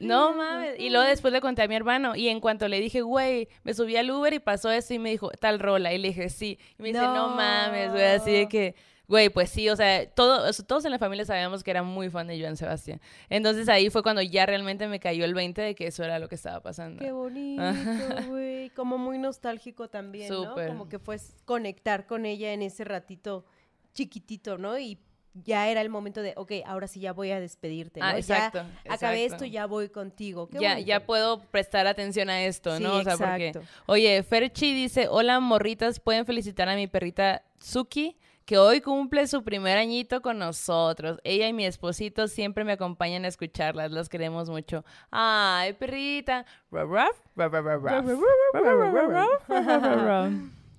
no 0.00 0.34
mames. 0.34 0.78
Y 0.78 0.90
luego 0.90 1.06
después 1.06 1.32
le 1.32 1.40
conté 1.40 1.62
a 1.62 1.68
mi 1.68 1.74
hermano 1.74 2.14
y 2.14 2.28
en 2.28 2.40
cuanto 2.40 2.68
le 2.68 2.78
dije, 2.78 3.00
güey, 3.00 3.48
me 3.62 3.72
subí 3.72 3.96
al 3.96 4.10
Uber 4.10 4.34
y 4.34 4.38
pasó 4.38 4.70
eso 4.70 4.92
y 4.92 4.98
me 4.98 5.08
dijo 5.08 5.30
tal 5.30 5.58
rola 5.58 5.94
y 5.94 5.98
le 5.98 6.08
dije 6.08 6.28
sí 6.28 6.58
y 6.78 6.82
me 6.82 6.88
dice 6.88 7.00
no 7.00 7.30
mames, 7.30 7.90
güey, 7.90 8.04
así 8.04 8.32
de 8.32 8.48
que 8.48 8.74
Güey, 9.06 9.28
pues 9.28 9.50
sí, 9.50 9.68
o 9.68 9.76
sea, 9.76 10.08
todo, 10.08 10.50
todos 10.66 10.84
en 10.86 10.90
la 10.90 10.98
familia 10.98 11.24
sabíamos 11.26 11.62
que 11.62 11.70
era 11.70 11.82
muy 11.82 12.08
fan 12.08 12.26
de 12.26 12.40
Joan 12.40 12.56
Sebastián. 12.56 13.00
Entonces 13.28 13.68
ahí 13.68 13.90
fue 13.90 14.02
cuando 14.02 14.22
ya 14.22 14.46
realmente 14.46 14.88
me 14.88 14.98
cayó 14.98 15.24
el 15.24 15.34
20 15.34 15.60
de 15.60 15.74
que 15.74 15.88
eso 15.88 16.04
era 16.04 16.18
lo 16.18 16.28
que 16.28 16.36
estaba 16.36 16.60
pasando. 16.60 17.04
Qué 17.04 17.12
bonito, 17.12 17.62
güey. 18.28 18.70
Como 18.70 18.96
muy 18.96 19.18
nostálgico 19.18 19.88
también, 19.88 20.28
Súper. 20.28 20.66
¿no? 20.66 20.72
Como 20.72 20.88
que 20.88 20.98
fue 20.98 21.18
conectar 21.44 22.06
con 22.06 22.24
ella 22.24 22.52
en 22.52 22.62
ese 22.62 22.84
ratito 22.84 23.44
chiquitito, 23.92 24.56
¿no? 24.58 24.78
Y 24.78 24.98
ya 25.34 25.68
era 25.68 25.80
el 25.80 25.88
momento 25.88 26.22
de, 26.22 26.32
ok, 26.36 26.52
ahora 26.64 26.86
sí 26.86 27.00
ya 27.00 27.12
voy 27.12 27.32
a 27.32 27.40
despedirte, 27.40 28.00
¿no? 28.00 28.06
Ah, 28.06 28.16
exacto, 28.16 28.58
Ya 28.84 28.94
acabé 28.94 29.24
exacto. 29.24 29.44
esto, 29.44 29.52
ya 29.52 29.66
voy 29.66 29.88
contigo. 29.88 30.48
Qué 30.48 30.60
ya, 30.60 30.70
bonito. 30.74 30.86
ya 30.86 31.04
puedo 31.04 31.40
prestar 31.40 31.86
atención 31.86 32.30
a 32.30 32.44
esto, 32.44 32.78
¿no? 32.78 32.96
O 32.96 33.02
sea, 33.02 33.16
porque, 33.16 33.52
oye, 33.86 34.22
Ferchi 34.22 34.72
dice, 34.72 35.08
hola 35.08 35.40
morritas, 35.40 35.98
pueden 35.98 36.24
felicitar 36.24 36.68
a 36.68 36.76
mi 36.76 36.86
perrita 36.86 37.42
Suki, 37.58 38.16
que 38.44 38.58
hoy 38.58 38.80
cumple 38.80 39.26
su 39.26 39.42
primer 39.42 39.78
añito 39.78 40.20
con 40.20 40.38
nosotros. 40.38 41.18
Ella 41.24 41.48
y 41.48 41.52
mi 41.52 41.64
esposito 41.64 42.28
siempre 42.28 42.64
me 42.64 42.72
acompañan 42.72 43.24
a 43.24 43.28
escucharlas, 43.28 43.90
las 43.90 44.08
queremos 44.08 44.50
mucho. 44.50 44.84
Ay, 45.10 45.72
perrita. 45.72 46.44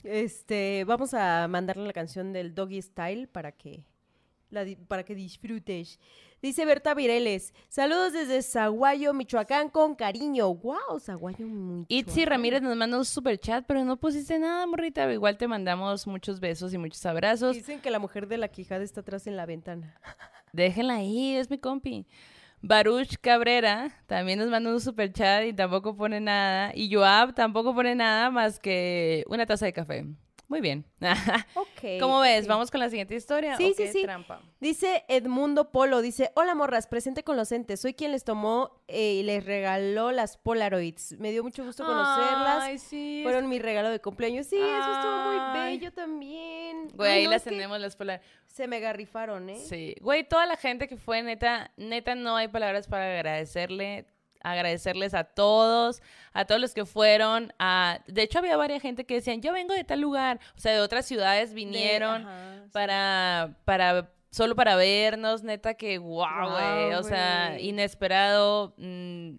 Este, 0.03 0.83
vamos 0.85 1.15
a 1.15 1.47
mandarle 1.47 1.87
la 1.87 1.93
canción 1.93 2.31
del 2.31 2.53
Doggy 2.53 2.79
Style 2.79 3.27
para 3.27 3.51
que 3.51 3.83
la 4.51 4.63
para 4.87 5.03
que 5.03 5.15
disfrutes. 5.15 5.99
Dice 6.45 6.63
Berta 6.63 6.93
Vireles, 6.93 7.55
saludos 7.69 8.13
desde 8.13 8.39
Zaguayo, 8.43 9.15
Michoacán, 9.15 9.67
con 9.67 9.95
cariño. 9.95 10.53
Wow, 10.53 10.99
Zaguayo, 10.99 11.47
Michoacán. 11.47 11.87
Itzi 11.89 12.23
Ramírez 12.23 12.61
nos 12.61 12.77
manda 12.77 12.99
un 12.99 13.05
super 13.05 13.39
chat, 13.39 13.65
pero 13.65 13.83
no 13.83 13.97
pusiste 13.97 14.37
nada, 14.37 14.67
morrita. 14.67 15.11
Igual 15.11 15.39
te 15.39 15.47
mandamos 15.47 16.05
muchos 16.05 16.39
besos 16.39 16.71
y 16.71 16.77
muchos 16.77 17.03
abrazos. 17.07 17.55
Dicen 17.55 17.81
que 17.81 17.89
la 17.89 17.97
mujer 17.97 18.27
de 18.27 18.37
la 18.37 18.47
quijada 18.49 18.83
está 18.83 19.01
atrás 19.01 19.25
en 19.25 19.37
la 19.37 19.47
ventana. 19.47 19.99
Déjenla 20.53 20.97
ahí, 20.97 21.35
es 21.35 21.49
mi 21.49 21.57
compi. 21.57 22.05
Baruch 22.61 23.15
Cabrera 23.21 23.89
también 24.05 24.37
nos 24.37 24.49
manda 24.49 24.69
un 24.69 24.79
super 24.79 25.11
chat 25.11 25.45
y 25.45 25.53
tampoco 25.53 25.97
pone 25.97 26.19
nada. 26.19 26.73
Y 26.75 26.93
Joab 26.93 27.33
tampoco 27.33 27.73
pone 27.73 27.95
nada 27.95 28.29
más 28.29 28.59
que 28.59 29.23
una 29.29 29.47
taza 29.47 29.65
de 29.65 29.73
café. 29.73 30.05
Muy 30.47 30.61
bien. 30.61 30.85
Ok. 31.55 31.67
¿Cómo 31.99 32.19
ves? 32.19 32.47
¿Vamos 32.47 32.71
con 32.71 32.79
la 32.79 32.89
siguiente 32.89 33.15
historia? 33.15 33.57
Sí, 33.57 33.65
¿O 33.65 33.67
sí, 33.69 33.73
qué 33.77 33.91
sí. 33.91 34.03
trampa? 34.03 34.41
Dice 34.59 35.03
Edmundo 35.07 35.71
Polo, 35.71 36.01
dice, 36.01 36.31
hola 36.35 36.55
morras, 36.55 36.87
presente 36.87 37.23
con 37.23 37.37
los 37.37 37.51
entes. 37.51 37.81
Soy 37.81 37.93
quien 37.93 38.11
les 38.11 38.23
tomó 38.23 38.83
eh, 38.87 39.13
y 39.13 39.23
les 39.23 39.45
regaló 39.45 40.11
las 40.11 40.37
Polaroids. 40.37 41.17
Me 41.19 41.31
dio 41.31 41.43
mucho 41.43 41.65
gusto 41.65 41.85
conocerlas. 41.85 42.63
Ay, 42.63 42.77
sí. 42.77 43.21
Fueron 43.23 43.49
mi 43.49 43.59
regalo 43.59 43.89
de 43.89 43.99
cumpleaños. 43.99 44.47
Sí, 44.47 44.57
eso 44.57 44.93
estuvo 44.93 45.17
muy 45.23 45.59
bello 45.59 45.91
también. 45.91 46.89
Güey, 46.93 47.11
ahí 47.11 47.23
no, 47.25 47.31
las 47.31 47.43
tenemos 47.43 47.79
las 47.79 47.95
polar. 47.95 48.21
Se 48.47 48.67
me 48.67 48.79
garrifaron, 48.79 49.49
¿eh? 49.49 49.59
Sí. 49.59 49.95
Güey, 50.01 50.27
toda 50.27 50.45
la 50.45 50.57
gente 50.57 50.87
que 50.87 50.97
fue, 50.97 51.21
neta, 51.23 51.71
neta, 51.77 52.15
no 52.15 52.35
hay 52.35 52.47
palabras 52.47 52.87
para 52.87 53.05
agradecerle. 53.05 54.05
Agradecerles 54.51 55.13
a 55.13 55.23
todos, 55.23 56.01
a 56.33 56.45
todos 56.45 56.61
los 56.61 56.73
que 56.73 56.85
fueron. 56.85 57.51
A... 57.59 57.99
De 58.07 58.21
hecho, 58.21 58.39
había 58.39 58.57
varias 58.57 58.81
gente 58.81 59.05
que 59.05 59.15
decían, 59.15 59.41
yo 59.41 59.51
vengo 59.53 59.73
de 59.73 59.83
tal 59.83 60.01
lugar. 60.01 60.39
O 60.55 60.59
sea, 60.59 60.71
de 60.73 60.79
otras 60.81 61.05
ciudades 61.05 61.49
De- 61.49 61.55
vinieron. 61.55 62.21
ajá, 62.27 62.61
sí. 62.63 62.69
para, 62.71 63.57
para, 63.65 64.11
solo 64.29 64.55
para 64.55 64.75
vernos, 64.75 65.43
neta 65.43 65.73
que 65.73 65.97
wow, 65.97 66.97
o 66.99 67.03
sea, 67.03 67.59
inesperado, 67.59 68.73
mm, 68.77 69.37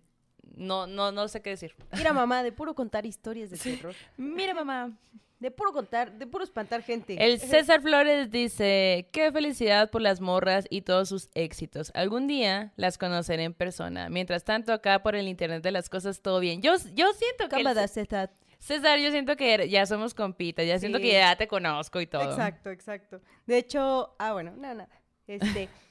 no, 0.56 0.86
no, 0.86 1.12
no 1.12 1.28
sé 1.28 1.42
qué 1.42 1.50
decir. 1.50 1.74
Mira, 1.96 2.12
mamá, 2.12 2.42
de 2.42 2.50
puro 2.52 2.74
contar 2.74 3.04
historias 3.06 3.50
de 3.50 3.56
terror. 3.76 3.94
Mira, 4.16 4.54
mamá. 4.54 4.90
De 5.38 5.50
puro 5.50 5.72
contar, 5.72 6.12
de 6.12 6.26
puro 6.26 6.44
espantar 6.44 6.82
gente. 6.82 7.16
El 7.22 7.38
César 7.38 7.82
Flores 7.82 8.30
dice, 8.30 9.08
qué 9.12 9.30
felicidad 9.30 9.90
por 9.90 10.00
las 10.00 10.20
morras 10.22 10.66
y 10.70 10.80
todos 10.80 11.10
sus 11.10 11.28
éxitos. 11.34 11.92
Algún 11.94 12.26
día 12.26 12.72
las 12.76 12.96
conoceré 12.96 13.44
en 13.44 13.52
persona. 13.52 14.08
Mientras 14.08 14.44
tanto, 14.44 14.72
acá 14.72 15.02
por 15.02 15.14
el 15.14 15.28
internet 15.28 15.62
de 15.62 15.72
las 15.72 15.90
cosas, 15.90 16.22
todo 16.22 16.40
bien. 16.40 16.62
Yo, 16.62 16.72
yo 16.94 17.12
siento 17.12 17.48
que... 17.50 17.60
el 17.60 17.88
César. 17.88 18.30
César, 18.58 18.98
yo 18.98 19.10
siento 19.10 19.36
que 19.36 19.68
ya 19.68 19.84
somos 19.84 20.14
compitas, 20.14 20.66
ya 20.66 20.78
siento 20.78 20.98
Sí. 20.98 21.04
que 21.04 21.12
ya 21.12 21.36
te 21.36 21.46
conozco 21.46 22.00
y 22.00 22.06
todo. 22.06 22.22
Exacto, 22.22 22.70
exacto. 22.70 23.20
De 23.46 23.58
hecho, 23.58 24.16
ah, 24.18 24.32
bueno, 24.32 24.54
nada, 24.56 24.74
nada. 24.74 25.00
Este, 25.26 25.68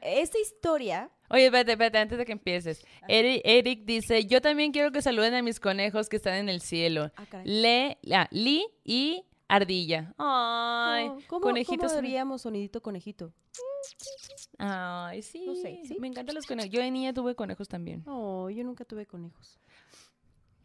esta 0.00 0.38
historia, 0.38 1.10
Oye, 1.28 1.46
espérate, 1.46 1.72
espérate, 1.72 1.98
antes 1.98 2.18
de 2.18 2.24
que 2.24 2.32
empieces. 2.32 2.84
Eric, 3.08 3.42
Eric 3.44 3.84
dice, 3.84 4.26
yo 4.26 4.40
también 4.40 4.72
quiero 4.72 4.92
que 4.92 5.02
saluden 5.02 5.34
a 5.34 5.42
mis 5.42 5.58
conejos 5.58 6.08
que 6.08 6.16
están 6.16 6.34
en 6.34 6.48
el 6.48 6.60
cielo. 6.60 7.10
Ah. 7.16 7.42
Le, 7.44 7.98
la, 8.02 8.28
Li 8.30 8.64
y 8.84 9.24
Ardilla. 9.48 10.14
Ay, 10.18 11.08
oh, 11.08 11.18
¿cómo, 11.26 11.40
conejitos. 11.40 11.92
¿cómo 11.92 12.38
sonidito 12.38 12.80
conejito? 12.80 13.32
Ay, 14.58 15.22
sí. 15.22 15.44
No 15.46 15.54
sé, 15.54 15.80
¿sí? 15.84 15.96
Me 15.98 16.08
encantan 16.08 16.34
los 16.34 16.46
conejos. 16.46 16.70
Yo 16.70 16.80
de 16.80 16.90
niña 16.90 17.12
tuve 17.12 17.34
conejos 17.34 17.68
también. 17.68 18.02
Oh, 18.06 18.48
yo 18.50 18.62
nunca 18.64 18.84
tuve 18.84 19.06
conejos. 19.06 19.58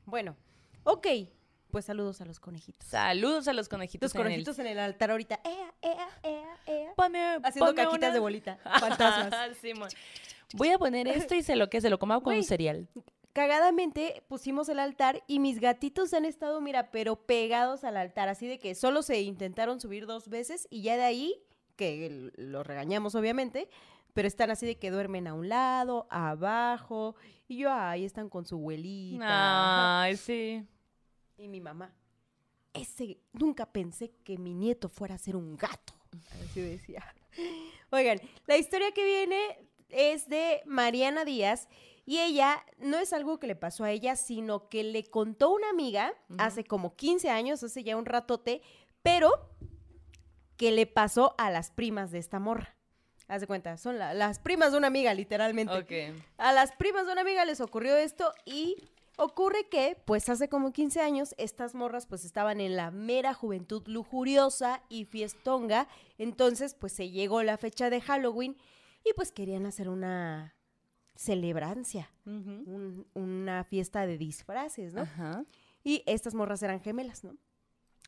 Bueno, 0.05 0.35
ok. 0.83 1.07
Pues 1.71 1.85
saludos 1.85 2.21
a 2.21 2.25
los 2.25 2.39
conejitos. 2.39 2.87
Saludos 2.87 3.47
a 3.47 3.53
los 3.53 3.69
conejitos. 3.69 4.13
Los 4.13 4.13
conejitos 4.21 4.59
en 4.59 4.67
el 4.67 4.79
altar 4.79 5.11
ahorita. 5.11 5.39
Ea, 5.43 5.73
ea, 5.81 6.07
ea, 6.23 6.57
ea. 6.67 6.93
Ponme- 6.95 7.39
Haciendo 7.43 7.67
ponme 7.71 7.83
caquitas 7.83 7.97
una- 8.09 8.13
de 8.13 8.19
bolita. 8.19 8.57
Fantasmas. 8.79 9.57
Simón. 9.61 9.89
Voy 10.53 10.69
a 10.69 10.77
poner 10.77 11.07
esto 11.07 11.33
y 11.35 11.43
se 11.43 11.55
lo 11.55 11.69
que 11.69 11.79
se 11.81 11.89
lo 11.89 11.97
coma 11.97 12.15
con 12.15 12.33
Güey. 12.33 12.43
cereal. 12.43 12.87
Cagadamente 13.33 14.23
pusimos 14.27 14.67
el 14.67 14.77
altar 14.79 15.23
y 15.25 15.39
mis 15.39 15.61
gatitos 15.61 16.13
han 16.13 16.25
estado, 16.25 16.59
mira, 16.59 16.91
pero 16.91 17.15
pegados 17.15 17.85
al 17.85 17.95
altar. 17.95 18.27
Así 18.27 18.45
de 18.47 18.59
que 18.59 18.75
solo 18.75 19.01
se 19.03 19.21
intentaron 19.21 19.79
subir 19.79 20.05
dos 20.05 20.27
veces 20.27 20.67
y 20.69 20.81
ya 20.81 20.97
de 20.97 21.03
ahí, 21.03 21.41
que 21.77 22.31
los 22.35 22.67
regañamos 22.67 23.15
obviamente, 23.15 23.69
pero 24.13 24.27
están 24.27 24.51
así 24.51 24.65
de 24.65 24.75
que 24.77 24.91
duermen 24.91 25.27
a 25.27 25.33
un 25.33 25.47
lado, 25.47 26.07
abajo. 26.09 27.15
Y 27.47 27.59
yo, 27.59 27.71
ahí 27.71 28.03
están 28.03 28.27
con 28.29 28.45
su 28.45 28.55
abuelita. 28.55 30.01
Ay, 30.01 30.17
sí. 30.17 30.65
Y 31.41 31.47
mi 31.47 31.59
mamá. 31.59 31.91
Ese, 32.73 33.17
nunca 33.33 33.65
pensé 33.65 34.11
que 34.23 34.37
mi 34.37 34.53
nieto 34.53 34.89
fuera 34.89 35.15
a 35.15 35.17
ser 35.17 35.35
un 35.35 35.57
gato. 35.57 35.93
Así 36.45 36.61
decía. 36.61 37.03
Oigan, 37.89 38.19
la 38.45 38.57
historia 38.57 38.91
que 38.91 39.03
viene 39.03 39.57
es 39.89 40.29
de 40.29 40.61
Mariana 40.65 41.25
Díaz 41.25 41.67
y 42.05 42.19
ella 42.19 42.63
no 42.77 42.99
es 42.99 43.11
algo 43.11 43.39
que 43.39 43.47
le 43.47 43.55
pasó 43.55 43.83
a 43.85 43.91
ella, 43.91 44.15
sino 44.15 44.69
que 44.69 44.83
le 44.83 45.03
contó 45.03 45.49
una 45.49 45.69
amiga 45.71 46.13
hace 46.37 46.63
como 46.63 46.95
15 46.95 47.29
años, 47.31 47.63
hace 47.63 47.83
ya 47.83 47.97
un 47.97 48.05
ratote, 48.05 48.61
pero 49.01 49.31
que 50.57 50.71
le 50.71 50.85
pasó 50.85 51.33
a 51.39 51.49
las 51.49 51.71
primas 51.71 52.11
de 52.11 52.19
esta 52.19 52.37
morra. 52.39 52.75
Haz 53.27 53.41
de 53.41 53.47
cuenta, 53.47 53.77
son 53.77 53.97
la- 53.97 54.13
las 54.13 54.37
primas 54.39 54.71
de 54.73 54.77
una 54.77 54.87
amiga, 54.87 55.13
literalmente. 55.15 55.73
A 56.37 56.51
las 56.53 56.71
primas 56.73 57.07
de 57.07 57.13
una 57.13 57.21
amiga 57.21 57.45
les 57.45 57.61
ocurrió 57.61 57.97
esto 57.97 58.31
y 58.45 58.77
ocurre 59.17 59.67
que, 59.69 59.97
pues 60.05 60.27
hace 60.29 60.49
como 60.49 60.71
15 60.73 61.01
años, 61.01 61.35
estas 61.37 61.75
morras 61.75 62.05
pues 62.07 62.25
estaban 62.25 62.59
en 62.61 62.75
la 62.75 62.91
mera 62.91 63.33
juventud 63.33 63.83
lujuriosa 63.87 64.81
y 64.89 65.05
fiestonga. 65.05 65.87
Entonces, 66.17 66.73
pues 66.75 66.93
se 66.93 67.09
llegó 67.09 67.43
la 67.43 67.57
fecha 67.57 67.89
de 67.89 68.01
Halloween 68.01 68.57
y 69.03 69.13
pues 69.13 69.31
querían 69.31 69.65
hacer 69.65 69.89
una 69.89 70.55
celebrancia, 71.15 72.11
un- 72.65 73.07
una 73.13 73.63
fiesta 73.63 74.05
de 74.07 74.17
disfraces, 74.17 74.93
¿no? 74.93 75.01
Ajá. 75.01 75.45
Y 75.83 76.03
estas 76.05 76.33
morras 76.33 76.63
eran 76.63 76.79
gemelas, 76.81 77.23
¿no? 77.23 77.35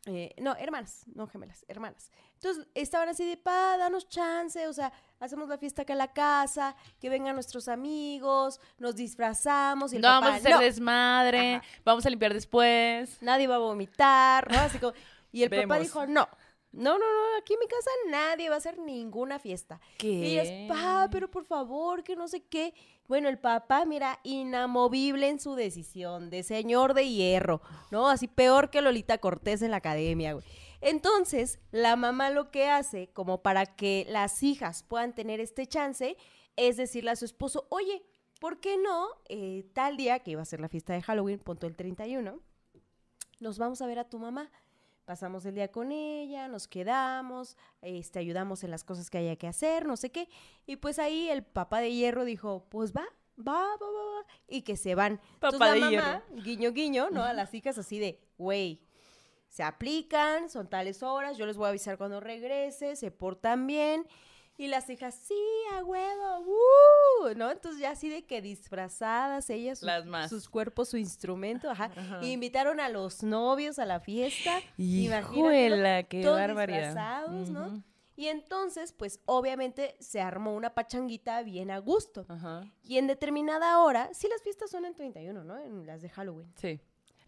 Eh, 0.06 0.34
no, 0.42 0.54
hermanas, 0.58 1.06
no 1.16 1.28
gemelas, 1.28 1.64
hermanas. 1.70 2.12
Entonces 2.34 2.68
estaban 2.76 3.08
así 3.08 3.26
de, 3.26 3.38
pa, 3.38 3.78
danos 3.78 4.10
chance, 4.10 4.68
o 4.68 4.74
sea, 4.74 4.92
hacemos 5.22 5.48
la 5.48 5.58
fiesta 5.58 5.84
acá 5.84 5.94
en 5.94 6.00
la 6.00 6.12
casa, 6.12 6.76
que 7.00 7.08
vengan 7.08 7.36
nuestros 7.36 7.70
amigos, 7.70 8.60
nos 8.80 8.96
disfrazamos 8.98 9.94
y 9.94 9.96
el 9.96 10.02
no 10.02 10.10
papá, 10.10 10.20
vamos 10.20 10.34
a 10.34 10.38
hacer 10.40 10.52
"No, 10.52 10.60
desmadre, 10.60 11.56
Ajá. 11.56 11.66
vamos 11.86 12.06
a 12.06 12.10
limpiar 12.10 12.34
después. 12.34 13.18
nadie 13.22 13.48
va 13.48 13.56
a 13.56 13.60
vomitar, 13.60 14.52
¿no? 14.52 14.60
Así 14.60 14.78
como- 14.78 14.94
y 15.32 15.44
el 15.44 15.50
papá 15.68 15.80
dijo, 15.80 16.06
no, 16.06 16.28
no, 16.74 16.98
no, 16.98 17.06
no, 17.06 17.38
aquí 17.38 17.54
en 17.54 17.60
mi 17.60 17.68
casa 17.68 17.90
nadie 18.10 18.50
va 18.50 18.56
a 18.56 18.58
hacer 18.58 18.80
ninguna 18.80 19.38
fiesta. 19.38 19.80
Y 20.02 20.26
ellas, 20.26 20.50
pa, 20.68 21.08
pero 21.12 21.30
por 21.30 21.46
favor, 21.46 22.04
que 22.04 22.16
no 22.16 22.28
sé 22.28 22.42
qué. 22.42 22.74
Bueno, 23.08 23.30
el 23.30 23.38
papá, 23.38 23.86
mira, 23.86 24.20
inamovible 24.24 25.30
en 25.30 25.40
su 25.40 25.54
decisión, 25.54 26.32
de 26.32 26.42
señor 26.42 26.96
de 26.96 27.08
hierro, 27.08 27.62
¿no? 27.92 28.10
Así 28.10 28.28
peor 28.28 28.72
que 28.72 28.82
Lolita 28.82 29.20
Cortés 29.20 29.62
en 29.62 29.70
la 29.70 29.78
academia, 29.78 30.34
güey. 30.34 30.46
Entonces, 30.82 31.60
la 31.72 31.96
mamá 31.96 32.32
lo 32.32 32.50
que 32.50 32.68
hace, 32.68 33.08
como 33.14 33.44
para 33.44 33.68
que 33.68 34.08
las 34.10 34.42
hijas 34.42 34.82
puedan 34.82 35.14
tener 35.14 35.40
este 35.40 35.68
chance, 35.68 36.18
es 36.56 36.78
decirle 36.78 37.12
a 37.12 37.16
su 37.16 37.26
esposo, 37.26 37.68
oye, 37.70 38.04
¿por 38.40 38.60
qué 38.60 38.78
no 38.80 39.10
eh, 39.30 39.70
tal 39.74 39.96
día, 39.96 40.20
que 40.20 40.32
iba 40.32 40.42
a 40.42 40.46
ser 40.46 40.60
la 40.60 40.70
fiesta 40.70 40.94
de 40.94 41.04
Halloween, 41.04 41.38
punto 41.38 41.68
el 41.68 41.76
31, 41.76 42.40
nos 43.40 43.58
vamos 43.60 43.80
a 43.84 43.86
ver 43.86 44.00
a 44.00 44.10
tu 44.10 44.18
mamá? 44.18 44.52
Pasamos 45.06 45.46
el 45.46 45.56
día 45.56 45.70
con 45.70 45.92
ella, 45.92 46.48
nos 46.48 46.68
quedamos, 46.68 47.58
este, 47.82 48.20
ayudamos 48.20 48.64
en 48.64 48.72
las 48.72 48.86
cosas 48.86 49.10
que 49.10 49.18
haya 49.18 49.36
que 49.36 49.48
hacer, 49.48 49.86
no 49.86 49.98
sé 49.98 50.12
qué. 50.12 50.30
Y 50.66 50.78
pues 50.78 50.98
ahí 50.98 51.30
el 51.30 51.44
papá 51.44 51.82
de 51.82 51.92
hierro 51.92 52.24
dijo, 52.24 52.66
pues 52.70 52.94
va, 52.94 53.04
va, 53.38 53.54
va, 53.54 53.78
va, 53.80 54.20
va. 54.22 54.26
Y 54.48 54.62
que 54.62 54.78
se 54.78 54.96
van. 54.96 55.20
Entonces 55.34 55.60
Papá 55.60 55.76
la 55.76 55.90
de 55.90 55.98
mamá, 55.98 56.24
guiño, 56.32 56.72
guiño, 56.72 57.10
¿no? 57.10 57.24
A 57.24 57.34
las 57.34 57.54
hijas 57.54 57.78
así 57.78 58.00
de, 58.00 58.22
güey, 58.38 58.82
se 59.50 59.62
aplican, 59.62 60.50
son 60.50 60.70
tales 60.70 61.04
horas, 61.04 61.38
yo 61.38 61.46
les 61.46 61.58
voy 61.58 61.66
a 61.66 61.70
avisar 61.70 61.98
cuando 61.98 62.20
regrese, 62.20 62.96
se 62.96 63.12
portan 63.12 63.68
bien. 63.68 64.08
Y 64.58 64.68
las 64.68 64.88
hijas, 64.90 65.16
sí, 65.16 65.34
a 65.74 65.84
huevo, 65.84 66.40
¡uh! 66.42 67.34
¿no? 67.36 67.50
Entonces 67.50 67.82
ya 67.82 67.92
así 67.92 68.08
de 68.10 68.26
que 68.26 68.42
disfrazadas, 68.42 69.50
ellas, 69.50 69.80
sus, 69.80 69.86
Las 69.88 70.06
más. 70.06 70.30
sus 70.30 70.48
cuerpos, 70.48 70.90
su 70.90 70.98
instrumento, 70.98 71.70
ajá. 71.72 71.86
Ajá. 71.96 72.20
Y 72.24 72.32
invitaron 72.32 72.80
a 72.80 72.90
los 72.90 73.24
novios 73.24 73.80
a 73.80 73.86
la 73.86 74.00
fiesta. 74.00 74.60
Híjole, 74.78 76.06
qué 76.10 76.22
todos 76.22 76.38
barbaridad. 76.40 76.86
disfrazados, 76.88 77.50
¿no? 77.50 77.68
Ujú. 77.68 77.84
Y 78.16 78.28
entonces, 78.28 78.94
pues 78.94 79.20
obviamente 79.26 79.96
se 80.00 80.22
armó 80.22 80.54
una 80.54 80.76
pachanguita 80.76 81.42
bien 81.42 81.72
a 81.72 81.80
gusto. 81.80 82.26
Ajá. 82.30 82.62
Y 82.84 82.98
en 83.00 83.08
determinada 83.08 83.80
hora, 83.80 84.14
sí 84.14 84.28
las 84.30 84.44
fiestas 84.44 84.70
son 84.70 84.86
en 84.86 84.94
31, 84.94 85.44
¿no? 85.44 85.58
En 85.60 85.88
las 85.88 86.02
de 86.04 86.10
Halloween. 86.10 86.54
Sí. 86.58 86.80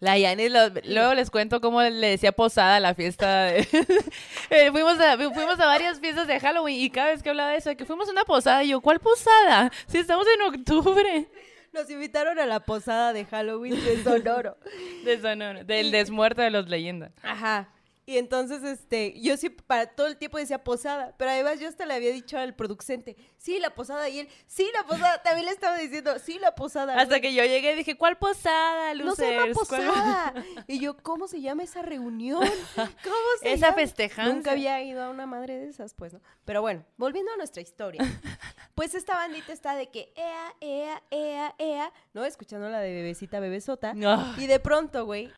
La 0.05 0.17
Yanis, 0.19 0.51
lo- 0.51 0.69
luego 0.83 1.15
les 1.15 1.31
cuento 1.31 1.59
cómo 1.61 1.81
le 1.81 2.07
decía 2.09 2.31
posada 2.31 2.75
a 2.75 2.79
la 2.79 2.93
fiesta. 2.93 3.45
de- 3.45 3.67
Eh, 4.51 4.69
fuimos, 4.71 4.99
a, 4.99 5.17
fuimos 5.17 5.59
a 5.59 5.65
varias 5.65 5.99
fiestas 5.99 6.27
de 6.27 6.39
Halloween 6.39 6.79
y 6.79 6.89
cada 6.91 7.07
vez 7.07 7.23
que 7.23 7.29
hablaba 7.31 7.49
de 7.51 7.57
eso, 7.57 7.69
de 7.69 7.75
que 7.75 7.85
fuimos 7.85 8.07
a 8.07 8.11
una 8.11 8.23
posada, 8.23 8.63
y 8.63 8.69
yo, 8.69 8.81
¿cuál 8.81 8.99
posada? 8.99 9.71
Si 9.87 9.97
estamos 9.97 10.27
en 10.35 10.41
octubre. 10.59 11.27
Nos 11.73 11.89
invitaron 11.89 12.37
a 12.39 12.45
la 12.45 12.59
posada 12.61 13.11
de 13.13 13.25
Halloween 13.25 13.83
de 13.83 14.03
Sonoro. 14.03 14.57
De 15.03 15.19
Sonora, 15.19 15.63
del 15.63 15.91
desmuerto 15.91 16.41
de 16.41 16.49
los 16.51 16.69
leyendas. 16.69 17.11
Ajá. 17.23 17.67
Y 18.07 18.17
entonces, 18.19 18.63
este, 18.63 19.19
yo 19.19 19.35
sí, 19.35 19.49
para 19.49 19.87
todo 19.87 20.05
el 20.05 20.17
tiempo 20.17 20.37
decía 20.37 20.63
posada, 20.63 21.15
pero 21.17 21.31
además 21.31 21.59
yo 21.59 21.67
hasta 21.67 21.87
le 21.87 21.95
había 21.95 22.11
dicho 22.11 22.37
al 22.37 22.55
producente, 22.55 23.15
sí, 23.37 23.59
la 23.59 23.73
posada, 23.73 24.07
y 24.09 24.19
él, 24.19 24.29
sí, 24.45 24.69
la 24.75 24.83
posada, 24.85 25.23
también 25.23 25.47
le 25.47 25.51
estaba 25.51 25.75
diciendo, 25.77 26.19
sí, 26.19 26.37
la 26.37 26.53
posada. 26.53 26.93
Hasta 26.93 27.15
güey. 27.15 27.21
que 27.21 27.33
yo 27.33 27.43
llegué 27.43 27.73
y 27.73 27.75
dije, 27.77 27.97
¿cuál 27.97 28.17
posada, 28.17 28.93
No 28.93 29.15
se 29.15 29.31
llama 29.35 29.53
posada. 29.53 30.33
Y 30.67 30.79
yo, 30.79 30.97
¿cómo 30.97 31.27
se 31.27 31.41
llama 31.41 31.63
esa 31.63 31.81
reunión? 31.81 32.43
¿Cómo 32.75 33.15
se 33.41 33.53
Esa 33.53 33.67
llama? 33.67 33.77
festejanza. 33.77 34.33
Nunca 34.33 34.51
había 34.51 34.81
ido 34.83 35.03
a 35.03 35.09
una 35.09 35.25
madre 35.25 35.57
de 35.57 35.69
esas, 35.69 35.93
pues, 35.93 36.13
¿no? 36.13 36.21
Pero 36.45 36.61
bueno, 36.61 36.85
volviendo 36.97 37.31
a 37.33 37.37
nuestra 37.37 37.61
historia. 37.61 38.01
Pues 38.75 38.93
esta 38.93 39.15
bandita 39.15 39.53
está 39.53 39.73
de 39.73 39.89
que, 39.89 40.11
ea, 40.17 40.53
ea, 40.59 41.01
ea, 41.09 41.55
ea, 41.57 41.93
¿no? 42.11 42.25
Escuchando 42.25 42.67
la 42.67 42.81
de 42.81 42.91
bebecita, 42.93 43.39
bebesota. 43.39 43.93
No. 43.93 44.35
Y 44.37 44.47
de 44.47 44.59
pronto, 44.59 45.05
güey, 45.05 45.31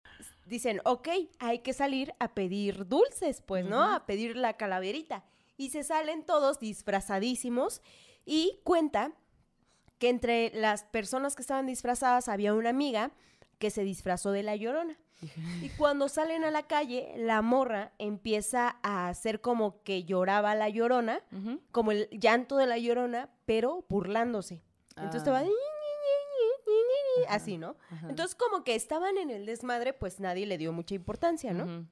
dicen, 0.48 0.82
ok, 0.86 1.10
hay 1.40 1.60
que 1.60 1.74
salir 1.74 2.14
a 2.20 2.34
pedir 2.34 2.88
dulces, 2.88 3.42
pues, 3.42 3.66
¿no? 3.66 3.84
A 3.84 4.06
pedir 4.06 4.36
la 4.36 4.54
calaverita. 4.54 5.24
Y 5.58 5.70
se 5.70 5.84
salen 5.84 6.24
todos 6.24 6.60
disfrazadísimos 6.60 7.82
y 8.26 8.60
cuenta 8.64 9.14
que 10.00 10.10
entre 10.10 10.52
las 10.54 10.84
personas 10.84 11.36
que 11.36 11.42
estaban 11.42 11.66
disfrazadas 11.66 12.28
había 12.28 12.54
una 12.54 12.70
amiga 12.70 13.12
que 13.58 13.72
se 13.72 13.84
disfrazó 13.84 14.32
de 14.32 14.44
la 14.44 14.56
llorona. 14.56 14.98
Y 15.64 15.70
cuando 15.70 16.10
salen 16.10 16.44
a 16.44 16.52
la 16.52 16.68
calle, 16.68 17.14
la 17.18 17.42
morra 17.42 17.92
empieza 17.98 18.78
a 18.84 19.08
hacer 19.10 19.42
como 19.42 19.82
que 19.82 20.04
lloraba 20.04 20.54
la 20.54 20.70
llorona, 20.70 21.22
como 21.72 21.92
el 21.92 22.08
llanto 22.12 22.58
de 22.58 22.68
la 22.68 22.78
llorona, 22.78 23.30
pero 23.46 23.86
burlándose. 23.90 24.62
Entonces 24.96 25.24
te 25.24 25.32
va 25.32 25.40
Así, 27.30 27.58
¿no? 27.58 27.76
Ajá. 27.90 28.10
Entonces 28.10 28.36
como 28.36 28.64
que 28.64 28.76
estaban 28.76 29.18
en 29.18 29.30
el 29.30 29.46
desmadre, 29.46 29.94
pues 29.94 30.20
nadie 30.20 30.46
le 30.46 30.58
dio 30.58 30.74
mucha 30.74 30.96
importancia, 30.96 31.54
¿no? 31.54 31.88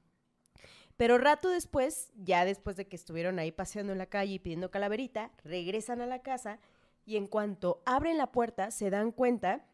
Pero 0.96 1.18
rato 1.18 1.50
después, 1.50 2.10
ya 2.16 2.44
después 2.44 2.76
de 2.76 2.86
que 2.86 2.96
estuvieron 2.96 3.38
ahí 3.38 3.52
paseando 3.52 3.92
en 3.92 3.98
la 3.98 4.06
calle 4.06 4.34
y 4.34 4.38
pidiendo 4.38 4.70
calaverita, 4.70 5.30
regresan 5.44 6.00
a 6.00 6.06
la 6.06 6.22
casa 6.22 6.58
y 7.04 7.16
en 7.16 7.26
cuanto 7.26 7.82
abren 7.84 8.16
la 8.16 8.32
puerta 8.32 8.70
se 8.70 8.90
dan 8.90 9.12
cuenta 9.12 9.66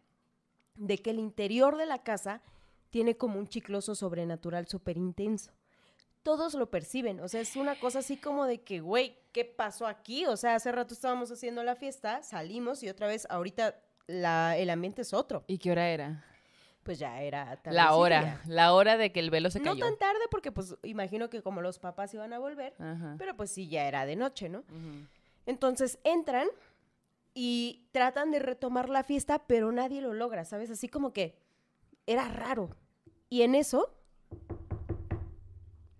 de 0.74 0.98
que 0.98 1.11
el 1.11 1.18
interior 1.18 1.76
de 1.76 1.86
la 1.86 2.03
casa 2.03 2.42
tiene 2.90 3.16
como 3.16 3.38
un 3.38 3.46
chicloso 3.46 3.94
sobrenatural 3.94 4.66
súper 4.66 4.96
intenso. 4.96 5.53
Todos 6.22 6.55
lo 6.55 6.70
perciben, 6.70 7.20
o 7.20 7.28
sea, 7.28 7.40
es 7.40 7.57
una 7.57 7.78
cosa 7.80 8.00
así 8.00 8.16
como 8.16 8.46
de 8.46 8.62
que, 8.62 8.80
güey, 8.80 9.18
¿qué 9.32 9.44
pasó 9.44 9.86
aquí? 9.86 10.26
O 10.26 10.36
sea, 10.36 10.55
hace 10.55 10.70
rato 10.70 10.94
estábamos 10.94 11.32
haciendo 11.32 11.64
la 11.64 11.74
fiesta, 11.74 12.22
salimos 12.22 12.82
y 12.82 12.88
otra 12.88 13.09
vez 13.09 13.26
ahorita 13.28 13.76
la, 14.07 14.57
el 14.57 14.70
ambiente 14.70 15.03
es 15.03 15.12
otro. 15.12 15.44
¿Y 15.46 15.59
qué 15.59 15.70
hora 15.72 15.88
era? 15.88 16.24
Pues 16.82 16.98
ya 16.98 17.22
era 17.22 17.44
La 17.44 17.57
tardecilla. 17.62 17.94
hora, 17.94 18.40
la 18.46 18.72
hora 18.74 18.96
de 18.96 19.12
que 19.12 19.20
el 19.20 19.30
velo 19.30 19.50
se 19.50 19.61
No 19.61 19.72
cayó. 19.72 19.84
tan 19.84 19.96
tarde 19.98 20.20
porque 20.30 20.50
pues 20.50 20.76
imagino 20.82 21.30
que 21.30 21.40
como 21.42 21.61
los 21.62 21.78
papás 21.78 22.12
iban 22.12 22.32
a 22.32 22.38
volver, 22.40 22.74
Ajá. 22.80 23.14
pero 23.18 23.36
pues 23.36 23.50
sí, 23.53 23.68
ya 23.68 23.86
era 23.86 24.05
de 24.05 24.16
noche, 24.16 24.48
¿no? 24.48 24.64
Entonces 25.46 25.98
entran 26.03 26.48
y 27.34 27.86
tratan 27.92 28.30
de 28.32 28.40
retomar 28.40 28.88
la 28.88 29.05
fiesta, 29.05 29.46
pero 29.46 29.70
nadie 29.72 30.00
lo 30.03 30.12
logra, 30.12 30.44
¿sabes? 30.44 30.70
Así 30.70 30.88
como 30.88 31.12
que 31.12 31.38
era 32.07 32.26
raro. 32.28 32.70
Y 33.30 33.42
en 33.42 33.55
eso 33.55 33.94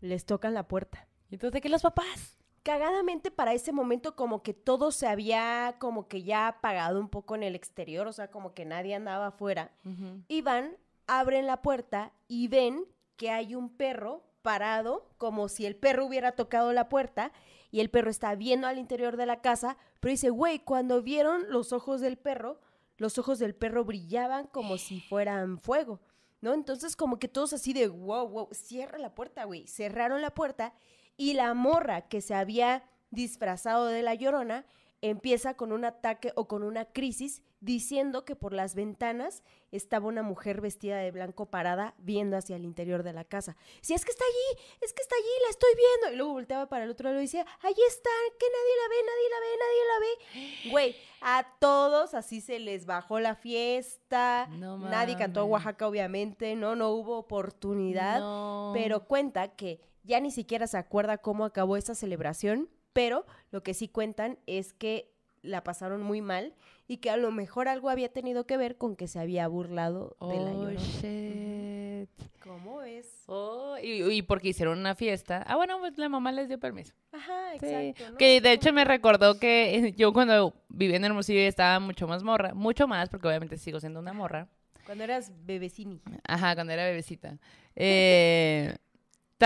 les 0.01 0.27
tocan 0.27 0.53
la 0.55 0.67
puerta. 0.69 1.07
¿Y 1.31 1.35
entonces 1.37 1.53
de 1.55 1.61
qué 1.61 1.69
los 1.69 1.83
papás? 1.83 2.39
Cagadamente 2.63 3.31
para 3.31 3.53
ese 3.55 3.73
momento 3.73 4.15
como 4.15 4.43
que 4.43 4.55
todo 4.55 4.93
se 4.93 5.07
había 5.07 5.77
como 5.79 6.07
que 6.07 6.23
ya 6.23 6.47
apagado 6.47 7.01
un 7.01 7.09
poco 7.09 7.35
en 7.35 7.43
el 7.43 7.55
exterior, 7.55 8.07
o 8.07 8.13
sea, 8.13 8.31
como 8.31 8.55
que 8.55 8.65
nadie 8.65 8.95
andaba 8.95 9.29
afuera. 9.29 9.73
Ujú. 9.85 10.23
Y 10.29 10.43
van, 10.43 10.77
abren 11.07 11.47
la 11.47 11.63
puerta 11.63 12.13
y 12.29 12.49
ven 12.49 12.85
que 13.17 13.31
hay 13.31 13.55
un 13.55 13.69
perro 13.69 14.23
parado, 14.43 15.09
como 15.19 15.49
si 15.49 15.67
el 15.67 15.77
perro 15.77 16.07
hubiera 16.07 16.33
tocado 16.33 16.73
la 16.73 16.89
puerta, 16.89 17.33
y 17.71 17.81
el 17.81 17.91
perro 17.91 18.11
está 18.11 18.35
viendo 18.35 18.67
al 18.67 18.79
interior 18.79 19.17
de 19.17 19.27
la 19.27 19.41
casa, 19.41 19.79
pero 19.99 20.11
dice, 20.11 20.31
güey, 20.31 20.59
cuando 20.59 21.03
vieron 21.03 21.47
los 21.49 21.73
ojos 21.73 22.01
del 22.01 22.19
perro, 22.19 22.61
los 22.99 23.19
ojos 23.19 23.39
del 23.39 23.55
perro 23.55 23.85
brillaban 23.85 24.47
como 24.47 24.77
si 24.79 25.01
fueran 25.01 25.59
fuego, 25.59 26.01
¿no? 26.41 26.53
Entonces 26.53 26.97
como 26.97 27.19
que 27.19 27.29
todos 27.29 27.53
así 27.53 27.73
de, 27.73 27.89
wow, 27.89 28.29
wow, 28.29 28.49
cierra 28.53 28.99
la 28.99 29.15
puerta, 29.15 29.45
güey. 29.45 29.67
Cerraron 29.67 30.21
la 30.21 30.35
puerta 30.35 30.75
y 31.17 31.35
la 31.35 31.55
morra 31.55 32.03
que 32.03 32.21
se 32.21 32.35
había 32.35 32.85
disfrazado 33.11 33.87
de 33.87 34.03
la 34.03 34.15
llorona 34.15 34.67
empieza 35.03 35.55
con 35.55 35.73
un 35.73 35.85
ataque 35.85 36.33
o 36.37 36.47
con 36.47 36.63
una 36.63 36.85
crisis 36.87 37.43
diciendo 37.61 38.25
que 38.25 38.35
por 38.35 38.53
las 38.53 38.75
ventanas 38.75 39.43
estaba 39.71 40.07
una 40.07 40.23
mujer 40.23 40.61
vestida 40.61 40.99
de 40.99 41.11
blanco 41.11 41.47
parada 41.47 41.95
viendo 41.99 42.37
hacia 42.37 42.57
el 42.57 42.65
interior 42.65 43.03
de 43.03 43.13
la 43.13 43.25
casa. 43.25 43.57
Si 43.81 43.95
es 43.95 44.05
que 44.05 44.11
está 44.11 44.25
allí, 44.25 44.63
es 44.81 44.93
que 44.93 45.03
está 45.03 45.15
allí, 45.17 45.29
la 45.45 45.51
estoy 45.51 45.71
viendo. 45.77 46.15
Y 46.15 46.17
luego 46.17 46.33
volteaba 46.33 46.69
para 46.69 46.85
el 46.85 46.91
otro 46.91 47.09
lado 47.09 47.21
y 47.21 47.25
decía, 47.25 47.47
ahí 47.63 47.75
está, 47.89 48.11
que 48.39 48.47
nadie 48.47 48.75
la 48.81 48.89
ve, 48.89 48.97
nadie 49.07 49.31
la 49.31 49.41
ve, 49.41 49.57
nadie 49.61 49.85
la 49.87 49.99
ve. 50.01 50.71
Güey, 50.71 50.97
a 51.21 51.47
todos 51.61 52.15
así 52.15 52.41
se 52.41 52.59
les 52.59 52.85
bajó 52.85 53.21
la 53.21 53.35
fiesta. 53.35 54.49
No 54.53 54.79
Nadie 54.79 55.17
cantó. 55.17 55.45
Oaxaca, 55.45 55.87
obviamente, 55.87 56.57
¿no? 56.57 56.75
No 56.77 56.91
hubo 56.91 57.17
oportunidad. 57.19 58.21
No. 58.21 58.73
Pero 58.75 59.07
cuenta 59.07 59.49
que 59.55 59.81
ya 60.05 60.21
ni 60.21 60.31
siquiera 60.31 60.67
se 60.67 60.79
acuerda 60.79 61.19
cómo 61.19 61.45
acabó 61.45 61.77
esa 61.77 61.95
celebración, 61.95 62.69
pero 62.93 63.25
lo 63.51 63.63
que 63.63 63.75
sí 63.75 63.89
cuentan 63.89 64.39
es 64.47 64.73
que 64.73 65.11
la 65.43 65.65
pasaron 65.65 66.03
muy 66.03 66.21
mal 66.21 66.55
y 66.87 66.99
que 66.99 67.11
a 67.11 67.17
lo 67.17 67.33
mejor 67.33 67.67
algo 67.69 67.89
había 67.91 68.09
tenido 68.13 68.47
que 68.47 68.57
ver 68.57 68.77
con 68.77 68.95
que 68.97 69.09
se 69.09 69.19
había 69.19 69.49
burlado 69.49 70.17
de 70.21 70.37
la 70.37 70.53
llorona. 70.53 70.81
shit. 70.81 72.09
¿Cómo 72.43 72.83
es? 72.83 73.07
Oh, 73.27 73.77
y, 73.83 74.03
y 74.13 74.23
porque 74.23 74.49
hicieron 74.49 74.79
una 74.79 74.95
fiesta. 74.95 75.43
Ah, 75.47 75.57
bueno, 75.57 75.79
pues 75.79 75.97
la 75.99 76.09
mamá 76.09 76.33
les 76.33 76.49
dio 76.49 76.59
permiso. 76.61 76.93
Ajá, 77.13 77.53
Sí. 77.61 77.67
exacto. 77.67 78.11
¿no? 78.13 78.19
Que 78.19 78.41
de 78.41 78.53
hecho 78.53 78.73
me 78.73 78.85
recordó 78.85 79.39
que 79.39 79.95
yo 79.97 80.13
cuando 80.13 80.53
vivía 80.69 80.97
en 80.97 81.05
Hermosillo 81.05 81.41
estaba 81.41 81.79
mucho 81.81 82.07
más 82.07 82.23
morra. 82.23 82.55
Mucho 82.55 82.87
más, 82.89 83.09
porque 83.09 83.29
obviamente 83.29 83.57
sigo 83.59 83.81
siendo 83.81 84.01
una 84.01 84.13
morra. 84.13 84.49
Cuando 84.87 85.05
eras 85.05 85.33
bebecini. 85.47 86.01
Ajá, 86.25 86.55
cuando 86.55 86.73
era 86.73 86.85
bebecita. 86.85 87.39
Eh, 87.75 88.77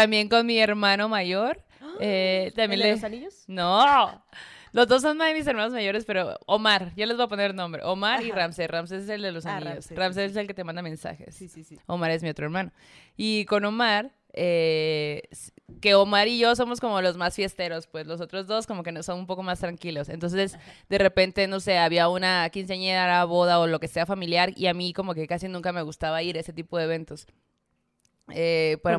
también 0.00 0.28
con 0.28 0.46
mi 0.46 0.58
hermano 0.58 1.08
mayor. 1.08 1.62
eh, 2.00 2.52
también 2.54 2.80
¿El 2.82 2.86
de 2.88 2.92
los 2.92 3.04
anillos? 3.04 3.44
No. 3.46 4.22
Los 4.72 4.86
dos 4.88 5.00
son 5.00 5.16
de 5.16 5.32
mis 5.32 5.46
hermanos 5.46 5.72
mayores, 5.72 6.04
pero 6.04 6.38
Omar, 6.44 6.92
yo 6.96 7.06
les 7.06 7.16
voy 7.16 7.24
a 7.24 7.28
poner 7.28 7.54
nombre. 7.54 7.82
Omar 7.82 8.22
y. 8.22 8.30
Ramsés. 8.30 8.68
Ramsés 8.68 9.04
es 9.04 9.08
el 9.08 9.22
de 9.22 9.32
los 9.32 9.46
Ah, 9.46 9.56
anillos. 9.56 9.90
Ramsés, 9.90 10.32
es 10.32 10.36
el 10.36 10.46
que 10.46 10.52
te 10.52 10.64
manda 10.64 10.82
mensajes. 10.82 11.34
Sí, 11.34 11.48
sí, 11.48 11.64
sí. 11.64 11.78
Omar 11.86 12.10
es 12.10 12.22
mi 12.22 12.28
otro 12.28 12.44
hermano. 12.44 12.72
Y 13.16 13.46
con 13.46 13.64
Omar, 13.64 14.10
eh, 14.34 15.22
que 15.80 15.94
Omar 15.94 16.28
y 16.28 16.38
yo 16.38 16.54
somos 16.56 16.78
como 16.78 17.00
los 17.00 17.16
más 17.16 17.34
fiesteros, 17.34 17.86
pues 17.86 18.06
los 18.06 18.20
otros 18.20 18.46
dos 18.46 18.66
como 18.66 18.82
que 18.82 18.92
no 18.92 19.02
son 19.02 19.18
un 19.20 19.26
poco 19.26 19.42
más 19.42 19.60
tranquilos. 19.60 20.10
Entonces, 20.10 20.58
de 20.90 20.98
repente, 20.98 21.46
no 21.46 21.58
sé, 21.60 21.78
había 21.78 22.10
una 22.10 22.46
quinceañera, 22.50 23.24
boda 23.24 23.58
o 23.60 23.66
lo 23.66 23.80
que 23.80 23.88
sea 23.88 24.04
familiar 24.04 24.52
y 24.56 24.66
a 24.66 24.74
mí 24.74 24.92
como 24.92 25.14
que 25.14 25.26
casi 25.26 25.48
nunca 25.48 25.72
me 25.72 25.80
gustaba 25.80 26.22
ir 26.22 26.36
a 26.36 26.40
ese 26.40 26.52
tipo 26.52 26.76
de 26.76 26.84
eventos. 26.84 27.26
Eh, 28.30 28.76
por 28.82 28.92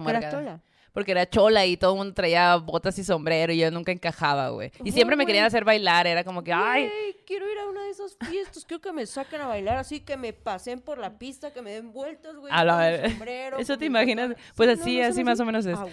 Porque 0.98 1.12
era 1.12 1.30
chola. 1.30 1.64
Y 1.64 1.78
todo 1.78 1.92
el 1.92 1.98
mundo 2.00 2.16
traía 2.16 2.56
botas 2.56 2.98
y 2.98 3.04
sombrero 3.04 3.54
y 3.54 3.60
yo 3.60 3.70
nunca 3.70 3.92
encajaba, 3.92 4.50
güey. 4.50 4.72
Y 4.84 4.92
siempre 4.92 5.16
me 5.16 5.28
querían 5.28 5.46
hacer 5.46 5.64
bailar, 5.64 6.08
era 6.08 6.24
como 6.24 6.44
que, 6.44 6.52
ay, 6.52 6.88
Güey, 6.88 7.18
quiero 7.24 7.48
ir 7.52 7.60
a 7.60 7.68
una 7.68 7.84
de 7.84 7.92
esas 7.92 8.18
fiestas, 8.28 8.66
quiero 8.66 8.82
que 8.82 8.92
me 8.92 9.06
saquen 9.06 9.42
a 9.42 9.46
bailar 9.46 9.78
así, 9.78 10.00
que 10.00 10.18
me 10.18 10.34
pasen 10.34 10.82
por 10.82 10.98
la 10.98 11.20
pista, 11.20 11.54
que 11.54 11.62
me 11.62 11.70
den 11.70 11.94
vueltas, 11.94 12.36
güey. 12.38 12.52
A 12.52 12.66
la 12.66 13.10
sombrero, 13.10 13.58
¿eso 13.60 13.78
te 13.78 13.86
imaginas? 13.86 14.34
Pues 14.56 14.80
Sí, 14.80 14.80
así, 14.80 14.96
no, 14.96 15.04
no 15.04 15.10
así 15.10 15.24
más 15.24 15.40
o 15.40 15.46
menos 15.46 15.68
es. 15.68 15.78
Ah. 15.78 15.86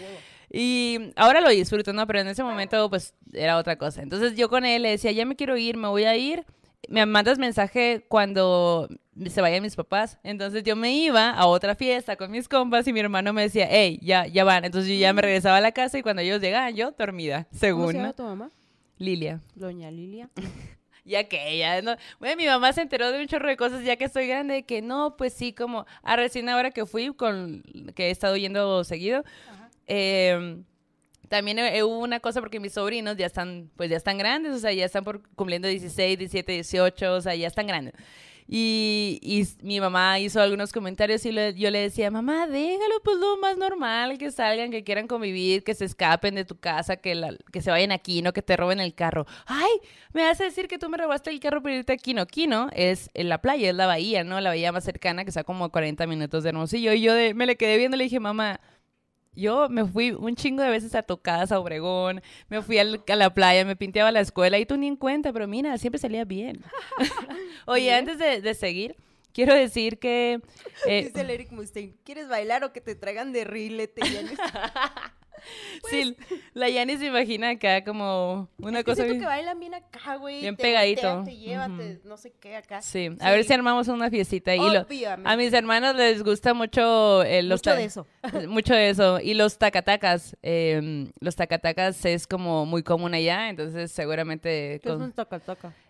Y 0.51 1.13
ahora 1.17 1.43
lo 1.43 1.51
disfruto, 1.51 1.93
¿no? 1.93 2.07
Pero 2.07 2.21
en 2.21 2.29
ese 2.29 2.43
momento, 2.43 2.89
pues, 2.89 3.13
era 3.35 3.59
otra 3.59 3.77
cosa. 3.77 4.01
Entonces 4.01 4.35
yo 4.37 4.49
con 4.49 4.65
él 4.65 4.85
le 4.85 4.89
decía, 4.89 5.13
ya 5.13 5.27
me 5.27 5.37
quiero 5.37 5.59
ir, 5.59 5.77
me 5.77 5.89
voy 5.89 6.05
a 6.05 6.17
ir. 6.17 6.47
Me 6.89 7.05
mandas 7.07 7.39
mensaje 7.39 8.05
cuando 8.09 8.89
se 9.27 9.41
vayan 9.41 9.63
mis 9.63 9.77
papás. 9.77 10.19
Entonces 10.23 10.63
yo 10.65 10.77
me 10.77 10.93
iba 10.95 11.31
a 11.31 11.47
otra 11.47 11.75
fiesta 11.75 12.17
con 12.17 12.31
mis 12.31 12.49
compas 12.49 12.87
y 12.89 12.93
mi 12.93 13.01
hermano 13.01 13.33
me 13.33 13.43
decía, 13.43 13.67
hey, 13.71 13.99
ya, 14.03 14.27
ya 14.27 14.45
van. 14.45 14.65
Entonces 14.65 14.91
yo 14.91 14.97
ya 14.97 15.13
me 15.13 15.23
regresaba 15.23 15.57
a 15.59 15.61
la 15.61 15.73
casa 15.73 15.99
y 15.99 16.03
cuando 16.03 16.23
ellos 16.23 16.41
llegaban, 16.41 16.75
yo 16.75 16.93
dormida, 16.93 17.47
según. 17.53 17.83
¿Cómo 17.83 17.93
se 17.93 17.99
llama 17.99 18.13
tu 18.13 18.23
mamá? 18.25 18.51
Lilia. 18.99 19.41
Doña 19.55 19.91
Lilia. 19.91 20.29
Ya 21.07 21.25
que 21.25 21.59
ya 21.59 21.83
no. 21.83 21.97
Bueno, 22.19 22.35
mi 22.37 22.47
mamá 22.47 22.73
se 22.73 22.81
enteró 22.81 23.13
de 23.13 23.21
un 23.21 23.27
chorro 23.27 23.47
de 23.51 23.59
cosas 23.59 23.85
ya 23.85 23.97
que 23.97 24.07
estoy 24.07 24.27
grande, 24.27 24.63
que 24.63 24.81
no, 24.81 25.19
pues 25.19 25.35
sí, 25.35 25.53
como 25.53 25.85
a 26.03 26.17
recién 26.17 26.49
ahora 26.49 26.71
que 26.71 26.87
fui, 26.87 27.13
con 27.13 27.63
que 27.95 28.07
he 28.07 28.11
estado 28.11 28.39
yendo 28.39 28.83
seguido. 28.85 29.23
eh, 29.87 30.63
también 31.35 31.59
eh, 31.59 31.83
hubo 31.83 31.99
una 31.99 32.21
cosa 32.21 32.39
porque 32.39 32.61
mis 32.61 32.75
sobrinos 32.75 33.17
ya 33.17 33.27
están, 33.27 33.69
pues 33.77 33.91
ya 33.91 33.97
están 33.97 34.19
grandes, 34.19 34.55
o 34.55 34.59
sea, 34.61 34.73
ya 34.73 34.85
están 34.85 35.03
por 35.03 35.21
cumpliendo 35.35 35.67
16, 35.67 36.17
17, 36.17 36.53
18, 36.53 37.13
o 37.13 37.21
sea, 37.21 37.35
ya 37.35 37.49
están 37.49 37.67
grandes. 37.67 37.93
Y, 38.47 39.19
y 39.21 39.45
mi 39.67 39.81
mamá 39.81 40.21
hizo 40.21 40.41
algunos 40.41 40.71
comentarios 40.71 41.27
y 41.27 41.33
yo 41.55 41.71
le 41.73 41.81
decía, 41.81 42.09
mamá, 42.13 42.47
déjalo 42.47 43.01
pues 43.03 43.17
lo 43.17 43.37
más 43.39 43.57
normal, 43.57 44.17
que 44.17 44.31
salgan, 44.31 44.71
que 44.71 44.85
quieran 44.85 45.09
convivir, 45.09 45.65
que 45.65 45.75
se 45.75 45.87
escapen 45.87 46.37
de 46.37 46.45
tu 46.45 46.57
casa, 46.57 46.99
que, 46.99 47.37
que 47.51 47.61
se 47.61 47.73
vayan 47.73 47.91
a 47.91 47.99
Quino, 47.99 48.33
que 48.33 48.43
te 48.43 48.57
roben 48.57 48.79
el 48.79 48.95
carro. 48.95 49.27
Ay, 49.47 49.73
me 50.13 50.23
a 50.23 50.35
decir 50.35 50.69
que 50.69 50.79
tú 50.79 50.89
me 50.89 50.99
robaste 50.99 51.31
el 51.31 51.41
carro 51.41 51.63
para 51.63 51.75
irte 51.75 51.95
a 51.95 51.97
Quino. 51.97 52.27
Quino 52.27 52.69
es 52.75 53.11
en 53.15 53.29
la 53.29 53.39
playa, 53.39 53.71
es 53.71 53.75
la 53.75 53.87
bahía, 53.87 54.23
¿no? 54.23 54.41
La 54.41 54.51
bahía 54.51 54.71
más 54.71 54.85
cercana, 54.85 55.25
que 55.25 55.31
está 55.31 55.43
como 55.43 55.65
a 55.65 55.73
40 55.73 56.07
minutos 56.07 56.45
de 56.45 56.51
Hermosillo. 56.51 56.93
Y 56.93 57.01
yo 57.01 57.15
me 57.35 57.47
le 57.47 57.57
quedé 57.57 57.77
viendo 57.77 57.97
y 57.97 57.99
le 57.99 58.05
dije, 58.05 58.21
mamá, 58.21 58.61
yo 59.37 59.69
me 59.69 59.85
fui 59.85 60.13
un 60.13 60.35
chingo 60.37 60.63
de 60.63 60.71
veces 60.71 60.95
a 60.95 61.03
tu 61.03 61.19
casa, 61.19 61.57
a 61.57 61.61
Obregón, 61.61 62.23
me 62.49 62.63
fui 62.63 62.79
al- 62.79 63.03
a 63.09 63.17
la 63.17 63.33
playa, 63.35 63.65
me 63.65 63.77
pinteaba 63.77 64.13
la 64.13 64.21
escuela 64.21 64.59
y 64.59 64.67
tú 64.67 64.77
ni 64.77 64.87
en 64.87 64.97
cuenta, 64.97 65.33
pero 65.33 65.47
mira, 65.49 65.77
siempre 65.79 65.99
salía 65.99 66.25
bien. 66.25 66.63
Oye, 67.67 67.83
Bien. 67.85 67.95
antes 67.97 68.19
de, 68.19 68.41
de 68.41 68.55
seguir, 68.55 68.97
quiero 69.33 69.55
decir 69.55 69.99
que... 69.99 70.41
eh, 70.87 71.05
Dice 71.07 71.21
el 71.23 71.31
Eric 71.31 71.51
Mustaine, 71.53 71.95
¿quieres 72.05 72.29
bailar 72.29 72.65
o 72.65 72.73
que 72.73 72.81
te 72.81 72.95
traigan 72.95 73.33
de 73.33 73.45
rilete? 73.45 74.01
Yanis? 75.93 76.17
sí, 76.29 76.37
la 76.55 76.69
Yani 76.69 76.97
se 76.97 77.07
imagina 77.07 77.51
acá 77.51 77.85
como 77.85 78.49
una 78.59 78.79
Es 78.79 78.85
que 78.85 78.91
cosa... 78.91 78.97
siento 79.03 79.13
bien- 79.13 79.21
que 79.21 79.27
bailan 79.27 79.61
bien 79.61 79.75
acá, 79.75 80.17
güey. 80.17 80.41
Bien 80.41 80.57
te 80.57 80.63
pegadito. 80.63 81.03
voltean, 81.03 81.25
te 81.25 81.37
llevan, 81.37 81.77
te 81.79 82.01
no 82.05 82.17
sé 82.17 82.33
qué 82.41 82.57
acá. 82.57 82.81
Sí, 82.83 83.11
a 83.21 83.31
ver 83.31 83.45
si 83.45 83.53
armamos 83.53 83.89
una 83.89 84.11
fiestita. 84.11 84.55
Y 84.55 84.59
lo- 84.59 84.83
Obviamente. 84.83 85.31
a 85.31 85.37
mis 85.37 85.53
hermanos 85.53 85.95
les 85.97 86.23
gusta 86.23 86.55
mucho 86.55 87.23
eh, 87.23 87.43
los 87.43 87.61
Mucho 87.61 87.77
de 87.77 87.85
eso. 87.85 88.07
Mucho 88.49 88.75
de 88.75 88.89
eso. 88.91 89.21
Y 89.21 89.35
los 89.35 89.59
tacatacas. 89.59 90.37
eh, 90.43 91.11
los 91.21 91.37
tacatacas 91.37 92.05
es 92.05 92.27
como 92.27 92.67
muy 92.67 92.83
común 92.83 93.15
allá, 93.15 93.49
entonces 93.49 93.91
seguramente... 93.93 94.81
¿Qué 94.83 94.89
es 94.89 94.95
un? 94.95 95.15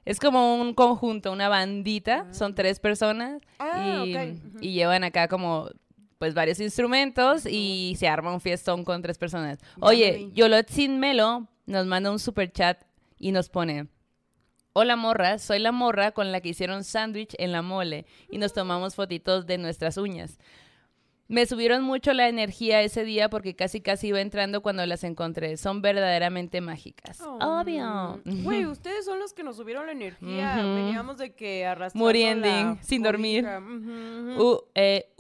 Es 0.04 0.20
como 0.20 0.56
un 0.56 0.74
conjunto, 0.74 1.32
una 1.32 1.48
bandita, 1.48 2.26
son 2.32 2.54
tres 2.54 2.78
personas 2.80 3.40
Ah, 3.58 4.02
y, 4.06 4.14
ok, 4.14 4.34
ujú. 4.34 4.58
y 4.60 4.72
llevan 4.74 5.02
acá 5.04 5.28
como 5.28 5.70
pues 6.18 6.34
varios 6.34 6.60
instrumentos 6.60 7.46
y 7.46 7.94
se 7.98 8.08
arma 8.08 8.32
un 8.32 8.40
fiestón 8.40 8.84
con 8.84 9.02
tres 9.02 9.18
personas. 9.18 9.58
Oye. 9.80 10.30
Yolotzin 10.32 10.98
Melo 10.98 11.48
nos 11.66 11.86
manda 11.86 12.10
un 12.10 12.18
super 12.18 12.50
chat 12.52 12.82
y 13.18 13.32
nos 13.32 13.48
pone, 13.48 13.88
hola 14.72 14.96
morra, 14.96 15.38
soy 15.38 15.58
la 15.60 15.72
morra 15.72 16.12
con 16.12 16.32
la 16.32 16.40
que 16.40 16.50
hicieron 16.50 16.84
sándwich 16.84 17.34
en 17.38 17.52
la 17.52 17.62
mole 17.62 18.06
y 18.30 18.38
nos 18.38 18.52
tomamos 18.52 18.94
fotitos 18.94 19.46
de 19.46 19.58
nuestras 19.58 19.96
uñas. 19.96 20.38
Me 21.26 21.46
subieron 21.46 21.82
mucho 21.82 22.12
la 22.12 22.28
energía 22.28 22.82
ese 22.82 23.02
día 23.02 23.30
porque 23.30 23.56
casi 23.56 23.80
casi 23.80 24.08
iba 24.08 24.20
entrando 24.20 24.60
cuando 24.60 24.84
las 24.84 25.04
encontré. 25.04 25.56
Son 25.56 25.80
verdaderamente 25.80 26.60
mágicas. 26.60 27.18
Oh, 27.22 27.38
Obvio. 27.40 28.20
Güey, 28.26 28.66
ustedes 28.66 29.06
son 29.06 29.18
los 29.20 29.32
que 29.32 29.42
nos 29.42 29.56
subieron 29.56 29.86
la 29.86 29.92
energía. 29.92 30.56
Veníamos 30.56 31.16
de 31.16 31.34
que 31.34 31.64
arrastrando 31.64 32.04
Muriendo, 32.04 32.78
sin 32.82 33.02
dormir. 33.02 33.42
cobija. 33.42 33.58
Ujú, 33.58 33.72
ujú. 33.72 34.42
U, 34.42 34.50
U- 34.52 34.64
eh, 34.74 35.14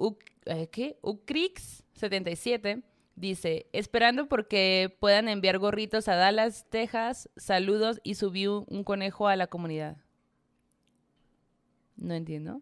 ¿qué? 0.70 0.98
Ucrix77 1.02 2.82
dice, 3.16 3.66
esperando 3.72 4.28
porque 4.28 4.96
puedan 5.00 5.28
enviar 5.28 5.58
gorritos 5.58 6.08
a 6.08 6.16
Dallas, 6.16 6.66
Texas, 6.68 7.28
saludos 7.36 8.00
y 8.02 8.14
subí 8.14 8.46
un, 8.46 8.84
conejo 8.84 9.28
a 9.28 9.36
la 9.36 9.46
comunidad. 9.46 9.96
No 11.96 12.14
entiendo. 12.14 12.60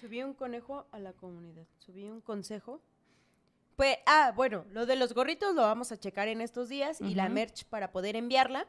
Subí 0.00 0.22
un 0.22 0.34
conejo 0.34 0.86
a 0.92 0.98
la 0.98 1.12
comunidad. 1.12 1.66
Subí 1.78 2.08
un 2.08 2.20
consejo. 2.20 2.80
Pues, 3.74 3.96
ah, 4.06 4.32
bueno, 4.34 4.64
lo 4.70 4.86
de 4.86 4.96
los 4.96 5.14
gorritos 5.14 5.54
lo 5.54 5.62
vamos 5.62 5.92
a 5.92 5.98
checar 5.98 6.28
en 6.28 6.40
estos 6.40 6.68
días 6.68 7.00
y 7.00 7.14
la 7.14 7.28
merch 7.28 7.64
para 7.64 7.90
poder 7.90 8.16
enviarla. 8.16 8.66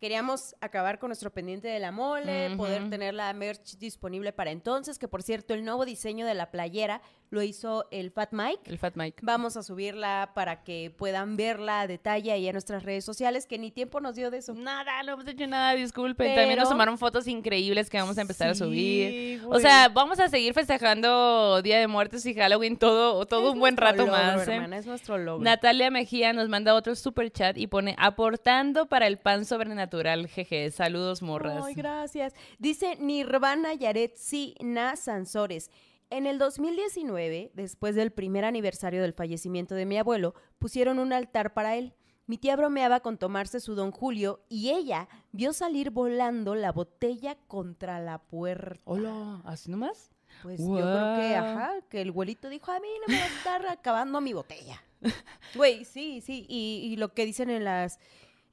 Queríamos 0.00 0.54
acabar 0.60 0.98
con 0.98 1.08
nuestro 1.08 1.30
pendiente 1.32 1.68
de 1.68 1.78
la 1.78 1.90
mole, 1.90 2.54
poder 2.56 2.90
tener 2.90 3.14
la 3.14 3.32
merch 3.32 3.78
disponible 3.78 4.32
para 4.32 4.50
entonces, 4.50 4.98
que 4.98 5.08
por 5.08 5.22
cierto, 5.22 5.54
el 5.54 5.64
nuevo 5.64 5.84
diseño 5.84 6.26
de 6.26 6.34
la 6.34 6.50
playera 6.50 7.00
lo 7.30 7.42
hizo 7.42 7.86
el 7.90 8.10
Fat 8.10 8.32
Mike. 8.32 8.60
El 8.70 8.78
Fat 8.78 8.94
Mike. 8.96 9.18
Vamos 9.22 9.56
a 9.56 9.62
subirla 9.62 10.30
para 10.34 10.62
que 10.62 10.92
puedan 10.96 11.36
verla 11.36 11.80
a 11.80 11.86
detalle 11.86 12.30
ahí 12.30 12.46
en 12.46 12.52
nuestras 12.52 12.82
redes 12.84 13.04
sociales, 13.04 13.46
que 13.46 13.58
ni 13.58 13.70
tiempo 13.70 14.00
nos 14.00 14.14
dio 14.14 14.30
de 14.30 14.38
eso. 14.38 14.54
Nada, 14.54 15.02
no 15.02 15.14
hemos 15.14 15.26
hecho 15.26 15.46
nada, 15.46 15.72
disculpen. 15.74 16.34
También 16.36 16.58
nos 16.58 16.68
tomaron 16.68 16.98
fotos 16.98 17.26
increíbles 17.26 17.90
que 17.90 17.98
vamos 17.98 18.18
a 18.18 18.20
empezar 18.20 18.50
a 18.50 18.54
subir. 18.54 19.10
Sí, 19.10 19.40
O 19.44 19.48
güey. 19.48 19.60
sea, 19.62 19.88
vamos 19.88 20.20
a 20.20 20.28
seguir 20.28 20.52
festejando 20.54 21.62
Día 21.62 21.78
de 21.78 21.86
Muertos 21.86 22.24
y 22.26 22.34
Halloween 22.34 22.76
todo, 22.76 23.24
todo 23.26 23.48
Es 23.48 23.54
un 23.54 23.60
buen 23.60 23.76
rato 23.76 23.98
logro, 24.06 24.12
más. 24.12 24.46
¿eh? 24.46 24.54
hermana, 24.54 24.76
es 24.78 24.86
nuestro 24.86 25.18
logro. 25.18 25.42
Natalia 25.42 25.90
Mejía 25.90 26.32
nos 26.32 26.48
manda 26.48 26.74
otro 26.74 26.94
super 26.94 27.30
chat 27.30 27.56
y 27.58 27.66
pone 27.66 27.94
aportando 27.98 28.86
para 28.86 29.06
el 29.06 29.18
pan 29.18 29.44
sobrenatural, 29.44 29.85
jeje. 30.28 30.70
Saludos, 30.70 31.22
morras. 31.22 31.64
Ay, 31.64 31.74
gracias. 31.74 32.34
Dice 32.58 32.96
Nirvana 32.96 33.74
Yaretsi 33.74 34.54
Na 34.60 34.96
Sansores. 34.96 35.70
En 36.08 36.26
el 36.26 36.38
2019, 36.38 37.50
después 37.54 37.96
del 37.96 38.12
primer 38.12 38.44
aniversario 38.44 39.02
del 39.02 39.12
fallecimiento 39.12 39.74
de 39.74 39.86
mi 39.86 39.98
abuelo, 39.98 40.34
pusieron 40.58 40.98
un 40.98 41.12
altar 41.12 41.52
para 41.52 41.76
él. 41.76 41.94
Mi 42.26 42.38
tía 42.38 42.56
bromeaba 42.56 43.00
con 43.00 43.18
tomarse 43.18 43.60
su 43.60 43.74
don 43.74 43.90
Julio 43.92 44.44
y 44.48 44.70
ella 44.70 45.08
vio 45.32 45.52
salir 45.52 45.90
volando 45.90 46.54
la 46.54 46.72
botella 46.72 47.36
contra 47.46 48.00
la 48.00 48.18
puerta. 48.18 48.80
Hola, 48.84 49.42
¿así 49.44 49.70
nomás? 49.70 50.10
Pues 50.42 50.60
yo 50.60 50.74
creo 50.74 51.16
que, 51.16 51.36
ajá, 51.36 51.72
que 51.88 52.02
el 52.02 52.10
abuelito 52.10 52.48
dijo, 52.48 52.70
a 52.70 52.80
mí 52.80 52.88
no 53.06 53.12
me 53.12 53.18
va 53.18 53.24
a 53.24 53.28
estar 53.28 53.66
acabando 53.68 54.20
mi 54.20 54.32
botella. 54.32 54.82
Güey, 55.54 55.84
sí, 55.84 56.20
sí, 56.20 56.46
y, 56.48 56.80
y 56.90 56.96
lo 56.96 57.14
que 57.14 57.26
dicen 57.26 57.50
en 57.50 57.64
las, 57.64 58.00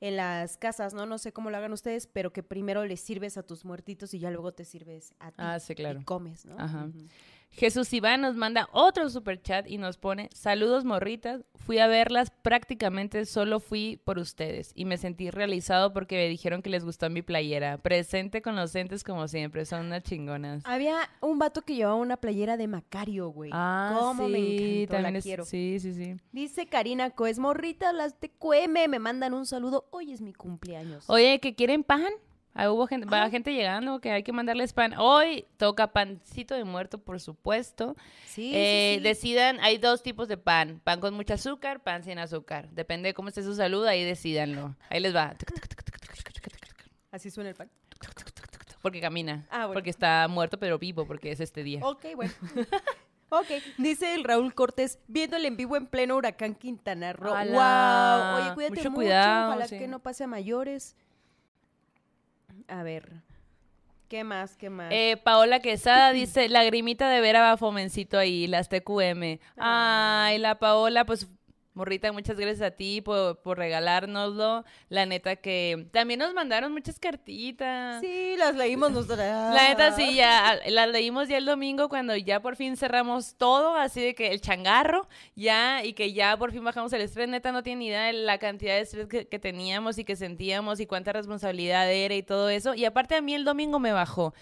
en 0.03 0.17
las 0.17 0.57
casas, 0.57 0.93
¿no? 0.93 1.05
No 1.05 1.17
sé 1.17 1.31
cómo 1.31 1.49
lo 1.49 1.55
hagan 1.55 1.71
ustedes, 1.71 2.07
pero 2.07 2.33
que 2.33 2.43
primero 2.43 2.83
les 2.83 2.99
sirves 2.99 3.37
a 3.37 3.43
tus 3.43 3.63
muertitos 3.63 4.13
y 4.13 4.19
ya 4.19 4.31
luego 4.31 4.51
te 4.51 4.65
sirves 4.65 5.13
a 5.17 5.29
ti. 5.29 5.35
Ah, 5.37 5.57
sí, 5.61 5.75
claro. 5.75 6.01
Y 6.01 6.03
comes, 6.03 6.45
¿no? 6.45 6.59
Ajá. 6.59 6.89
Jesús 7.55 7.93
Iván 7.93 8.21
nos 8.21 8.35
manda 8.35 8.67
otro 8.71 9.09
super 9.09 9.39
chat 9.41 9.67
y 9.69 9.77
nos 9.77 9.97
pone, 9.97 10.27
saludos 10.33 10.85
morritas, 10.85 11.45
fui 11.55 11.77
a 11.77 11.85
verlas, 11.87 12.31
prácticamente 12.41 13.25
solo 13.25 13.59
fui 13.59 14.01
por 14.03 14.17
ustedes 14.17 14.71
y 14.73 14.85
me 14.85 14.97
sentí 14.97 15.29
realizado 15.29 15.93
porque 15.93 16.15
me 16.15 16.27
dijeron 16.27 16.63
que 16.63 16.71
les 16.71 16.83
gustó 16.83 17.09
mi 17.11 17.21
playera. 17.21 17.77
Presente 17.77 18.41
con 18.41 18.55
los 18.55 18.73
entes 18.75 19.03
como 19.03 19.27
siempre, 19.27 19.65
son 19.65 19.85
unas 19.85 20.01
chingonas. 20.03 20.63
Había 20.65 20.97
un 21.21 21.37
vato 21.37 21.61
que 21.61 21.75
llevaba 21.75 21.95
una 21.95 22.17
playera 22.17 22.57
de 22.57 22.67
Macario, 22.67 23.29
güey. 23.29 23.51
Ah, 23.53 23.97
¿Cómo 23.99 24.27
me 24.27 24.37
sí, 24.39 24.81
encantó? 24.83 24.93
La 24.93 24.97
también 24.97 25.15
es- 25.17 25.23
quiero. 25.23 25.45
Sí, 25.45 25.77
sí, 25.79 25.93
sí. 25.93 26.15
Dice 26.31 26.65
Karina 26.65 27.11
Coes, 27.11 27.37
morritas, 27.37 27.93
las 27.93 28.19
de 28.19 28.29
QM, 28.29 28.87
me 28.87 28.97
mandan 28.99 29.33
un 29.35 29.45
saludo. 29.45 29.85
Hoy 29.91 30.11
es 30.11 30.21
mi 30.21 30.33
cumpleaños. 30.33 31.07
Oye, 31.07 31.39
¿que 31.39 31.53
quieren 31.53 31.83
pan? 31.83 32.07
Ah, 32.55 32.69
hubo 32.71 32.85
gente, 32.85 33.07
va 33.07 33.23
Ah. 33.23 33.29
gente 33.31 33.51
llegando 33.53 33.99
que 33.99 34.11
hay 34.11 34.21
que 34.23 34.31
mandarles 34.31 34.73
pan. 34.73 34.93
Hoy 34.99 35.45
toca 35.57 35.87
pancito 35.91 36.53
de 36.53 36.63
muerto, 36.63 36.99
por 36.99 37.19
supuesto. 37.19 37.95
sí, 38.27 38.51
Eh, 38.53 38.93
sí, 38.93 38.97
sí. 38.99 39.03
Decidan, 39.03 39.59
hay 39.61 39.77
dos 39.79 40.03
tipos 40.03 40.27
de 40.27 40.37
pan. 40.37 40.79
Pan 40.83 40.99
con 40.99 41.13
mucho 41.15 41.33
azúcar, 41.33 41.81
pan 41.81 42.03
sin 42.03 42.19
azúcar. 42.19 42.69
Depende 42.69 43.09
de 43.09 43.13
cómo 43.15 43.29
esté 43.29 43.41
su 43.41 43.55
salud, 43.55 43.85
ahí 43.87 44.03
decidanlo. 44.03 44.75
Ahí 44.89 44.99
les 44.99 45.15
va. 45.15 45.35
Así 47.11 47.29
suena 47.31 47.49
el 47.49 47.55
pan. 47.55 47.69
Porque 48.81 48.99
camina. 49.01 49.45
Ah, 49.49 49.59
bueno. 49.65 49.73
Porque 49.73 49.89
está 49.89 50.27
muerto 50.27 50.59
pero 50.59 50.77
vivo, 50.77 51.05
porque 51.05 51.31
es 51.31 51.39
este 51.39 51.63
día. 51.63 51.79
Ok, 51.83 52.05
bueno. 52.15 52.33
ok, 53.29 53.47
dice 53.77 54.13
el 54.13 54.23
Raúl 54.23 54.53
Cortés, 54.53 54.99
viéndole 55.07 55.47
en 55.47 55.55
vivo 55.57 55.77
en 55.77 55.87
pleno 55.87 56.17
huracán 56.17 56.53
Quintana 56.53 57.13
Roo. 57.13 57.33
¡Hala! 57.33 58.35
Wow. 58.35 58.43
Oye, 58.45 58.53
cuídate 58.55 58.75
Mucho 58.75 58.89
mucho, 58.91 58.95
cuidado, 58.95 59.49
ojalá 59.51 59.67
sí. 59.67 59.79
que 59.79 59.87
no 59.87 59.99
pase 59.99 60.25
a 60.25 60.27
mayores. 60.27 60.95
A 62.67 62.83
ver. 62.83 63.09
¿Qué 64.09 64.23
más? 64.23 64.55
¿Qué 64.57 64.69
más? 64.69 64.91
Eh, 64.91 65.17
Paola 65.23 65.59
Quesada 65.59 66.11
dice, 66.13 66.49
lagrimita 66.49 67.09
de 67.09 67.21
ver 67.21 67.35
a 67.35 67.57
Fomencito 67.57 68.17
ahí, 68.17 68.47
las 68.47 68.69
TQM. 68.69 69.39
Ay, 69.57 70.37
la 70.37 70.59
Paola, 70.59 71.05
pues 71.05 71.27
Morrita, 71.75 72.11
muchas 72.11 72.37
gracias 72.37 72.61
a 72.61 72.71
ti 72.71 73.01
por, 73.01 73.39
por 73.39 73.57
regalárnoslo. 73.57 74.63
La 74.89 75.07
neta 75.07 75.35
que 75.37 75.87
también 75.91 76.19
nos 76.19 76.31
mandaron 76.33 76.71
muchas 76.71 76.99
cartitas. 76.99 77.99
Sí, 77.99 78.35
las 78.37 78.55
leímos 78.55 78.91
nosotros. 78.93 79.17
La 79.17 79.69
neta 79.69 79.95
sí, 79.95 80.15
ya 80.15 80.59
las 80.67 80.89
leímos 80.89 81.27
ya 81.29 81.37
el 81.37 81.45
domingo 81.45 81.89
cuando 81.89 82.15
ya 82.15 82.41
por 82.41 82.55
fin 82.55 82.77
cerramos 82.77 83.35
todo, 83.35 83.75
así 83.75 84.01
de 84.01 84.13
que 84.13 84.27
el 84.27 84.39
changarro, 84.39 85.07
ya, 85.35 85.83
y 85.83 85.93
que 85.93 86.13
ya 86.13 86.37
por 86.37 86.51
fin 86.51 86.63
bajamos 86.63 86.93
el 86.93 87.01
estrés. 87.01 87.27
Neta 87.27 87.51
no 87.51 87.63
tiene 87.63 87.79
ni 87.79 87.87
idea 87.87 88.03
de 88.03 88.13
la 88.13 88.37
cantidad 88.37 88.75
de 88.75 88.81
estrés 88.81 89.07
que, 89.07 89.27
que 89.27 89.39
teníamos 89.39 89.97
y 89.97 90.05
que 90.05 90.15
sentíamos 90.15 90.79
y 90.79 90.85
cuánta 90.85 91.11
responsabilidad 91.11 91.91
era 91.91 92.13
y 92.13 92.21
todo 92.21 92.49
eso. 92.49 92.75
Y 92.75 92.85
aparte 92.85 93.15
a 93.15 93.21
mí 93.21 93.33
el 93.33 93.45
domingo 93.45 93.79
me 93.79 93.91
bajó. 93.91 94.35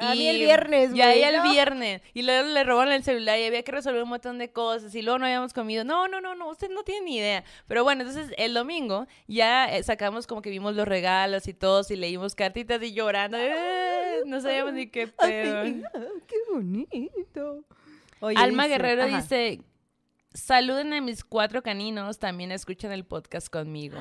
A 0.00 0.14
mí 0.14 0.26
el 0.28 0.38
viernes, 0.38 0.92
Ya 0.94 1.06
güey, 1.06 1.22
el 1.22 1.36
¿no? 1.36 1.42
viernes. 1.50 2.02
Y 2.14 2.22
luego 2.22 2.48
le 2.48 2.64
robaron 2.64 2.92
el 2.92 3.02
celular 3.02 3.38
y 3.38 3.44
había 3.44 3.62
que 3.62 3.72
resolver 3.72 4.02
un 4.02 4.08
montón 4.08 4.38
de 4.38 4.50
cosas. 4.52 4.94
Y 4.94 5.02
luego 5.02 5.18
no 5.18 5.26
habíamos 5.26 5.52
comido. 5.52 5.84
No, 5.84 6.08
no, 6.08 6.20
no, 6.20 6.34
no. 6.34 6.48
Usted 6.48 6.70
no 6.70 6.84
tiene 6.84 7.04
ni 7.06 7.16
idea. 7.18 7.44
Pero 7.66 7.84
bueno, 7.84 8.02
entonces 8.02 8.32
el 8.38 8.54
domingo 8.54 9.06
ya 9.26 9.66
eh, 9.74 9.82
sacamos 9.82 10.26
como 10.26 10.42
que 10.42 10.50
vimos 10.50 10.74
los 10.76 10.86
regalos 10.86 11.48
y 11.48 11.54
todos 11.54 11.90
y 11.90 11.96
leímos 11.96 12.34
cartitas 12.34 12.82
y 12.82 12.92
llorando. 12.92 13.36
Eh, 13.40 14.22
no 14.26 14.40
sabíamos 14.40 14.72
ni 14.74 14.86
qué 14.88 15.08
pedo. 15.08 15.60
Ay, 15.62 15.82
qué 16.26 16.36
bonito. 16.52 17.64
Oye, 18.20 18.36
Alma 18.38 18.64
dice- 18.64 18.74
Guerrero 18.76 19.02
ajá. 19.04 19.16
dice, 19.20 19.60
saluden 20.34 20.92
a 20.92 21.00
mis 21.00 21.24
cuatro 21.24 21.62
caninos, 21.62 22.18
también 22.18 22.52
escuchan 22.52 22.92
el 22.92 23.04
podcast 23.04 23.48
conmigo. 23.48 23.98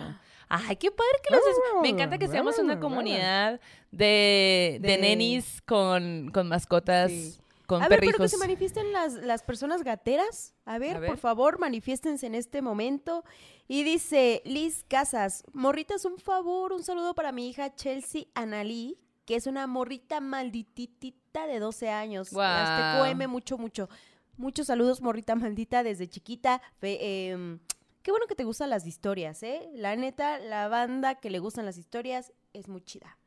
Ay, 0.49 0.75
qué 0.77 0.91
padre 0.91 1.11
que 1.27 1.33
los... 1.33 1.43
es- 1.45 1.57
Me 1.81 1.89
encanta 1.89 2.17
que 2.17 2.27
seamos 2.27 2.57
una 2.59 2.79
comunidad 2.79 3.59
de, 3.91 4.77
de, 4.81 4.87
De- 4.91 4.97
nenis 4.97 5.61
con, 5.65 6.29
con 6.33 6.47
mascotas, 6.47 7.11
Sí. 7.11 7.37
con 7.65 7.83
A 7.83 7.87
ver, 7.89 7.99
pero 7.99 8.17
que 8.17 8.27
se 8.29 8.37
manifiesten 8.37 8.93
las, 8.93 9.13
las 9.13 9.43
personas 9.43 9.83
gateras. 9.83 10.53
A 10.65 10.77
ver, 10.77 10.95
A 10.97 10.99
ver. 10.99 11.09
por 11.09 11.17
favor, 11.17 11.59
manifiéstense 11.59 12.25
en 12.27 12.35
este 12.35 12.61
momento. 12.61 13.23
Y 13.67 13.83
dice 13.83 14.41
Liz 14.45 14.85
Casas, 14.87 15.43
morritas, 15.51 16.05
un 16.05 16.17
favor, 16.17 16.71
un 16.71 16.83
saludo 16.83 17.13
para 17.13 17.33
mi 17.33 17.49
hija 17.49 17.75
Chelsea 17.75 18.23
Analí, 18.33 18.97
que 19.25 19.35
es 19.35 19.45
una 19.47 19.67
morrita 19.67 20.21
maldititita 20.21 21.45
de 21.47 21.59
12 21.59 21.89
años. 21.89 22.31
Las 22.31 22.95
Guau. 23.01 23.13
TQM, 23.13 23.27
mucho, 23.29 23.57
mucho. 23.57 23.89
Muchos 24.37 24.67
saludos, 24.67 25.01
morrita 25.01 25.35
maldita, 25.35 25.83
desde 25.83 26.07
chiquita. 26.07 26.61
Fe- 26.79 27.29
em, 27.31 27.59
qué 28.07 28.11
bueno 28.11 28.27
que 28.27 28.35
te 28.35 28.45
gustan 28.45 28.69
las 28.69 28.87
historias, 28.87 29.43
¿eh? 29.43 29.69
La 29.73 29.97
neta, 29.97 30.39
la 30.39 30.69
banda 30.69 31.15
que 31.15 31.29
le 31.29 31.39
gustan 31.39 31.65
las 31.65 31.77
historias 31.77 32.31
es 32.53 32.69
muy 32.69 32.79
chida. 32.79 33.17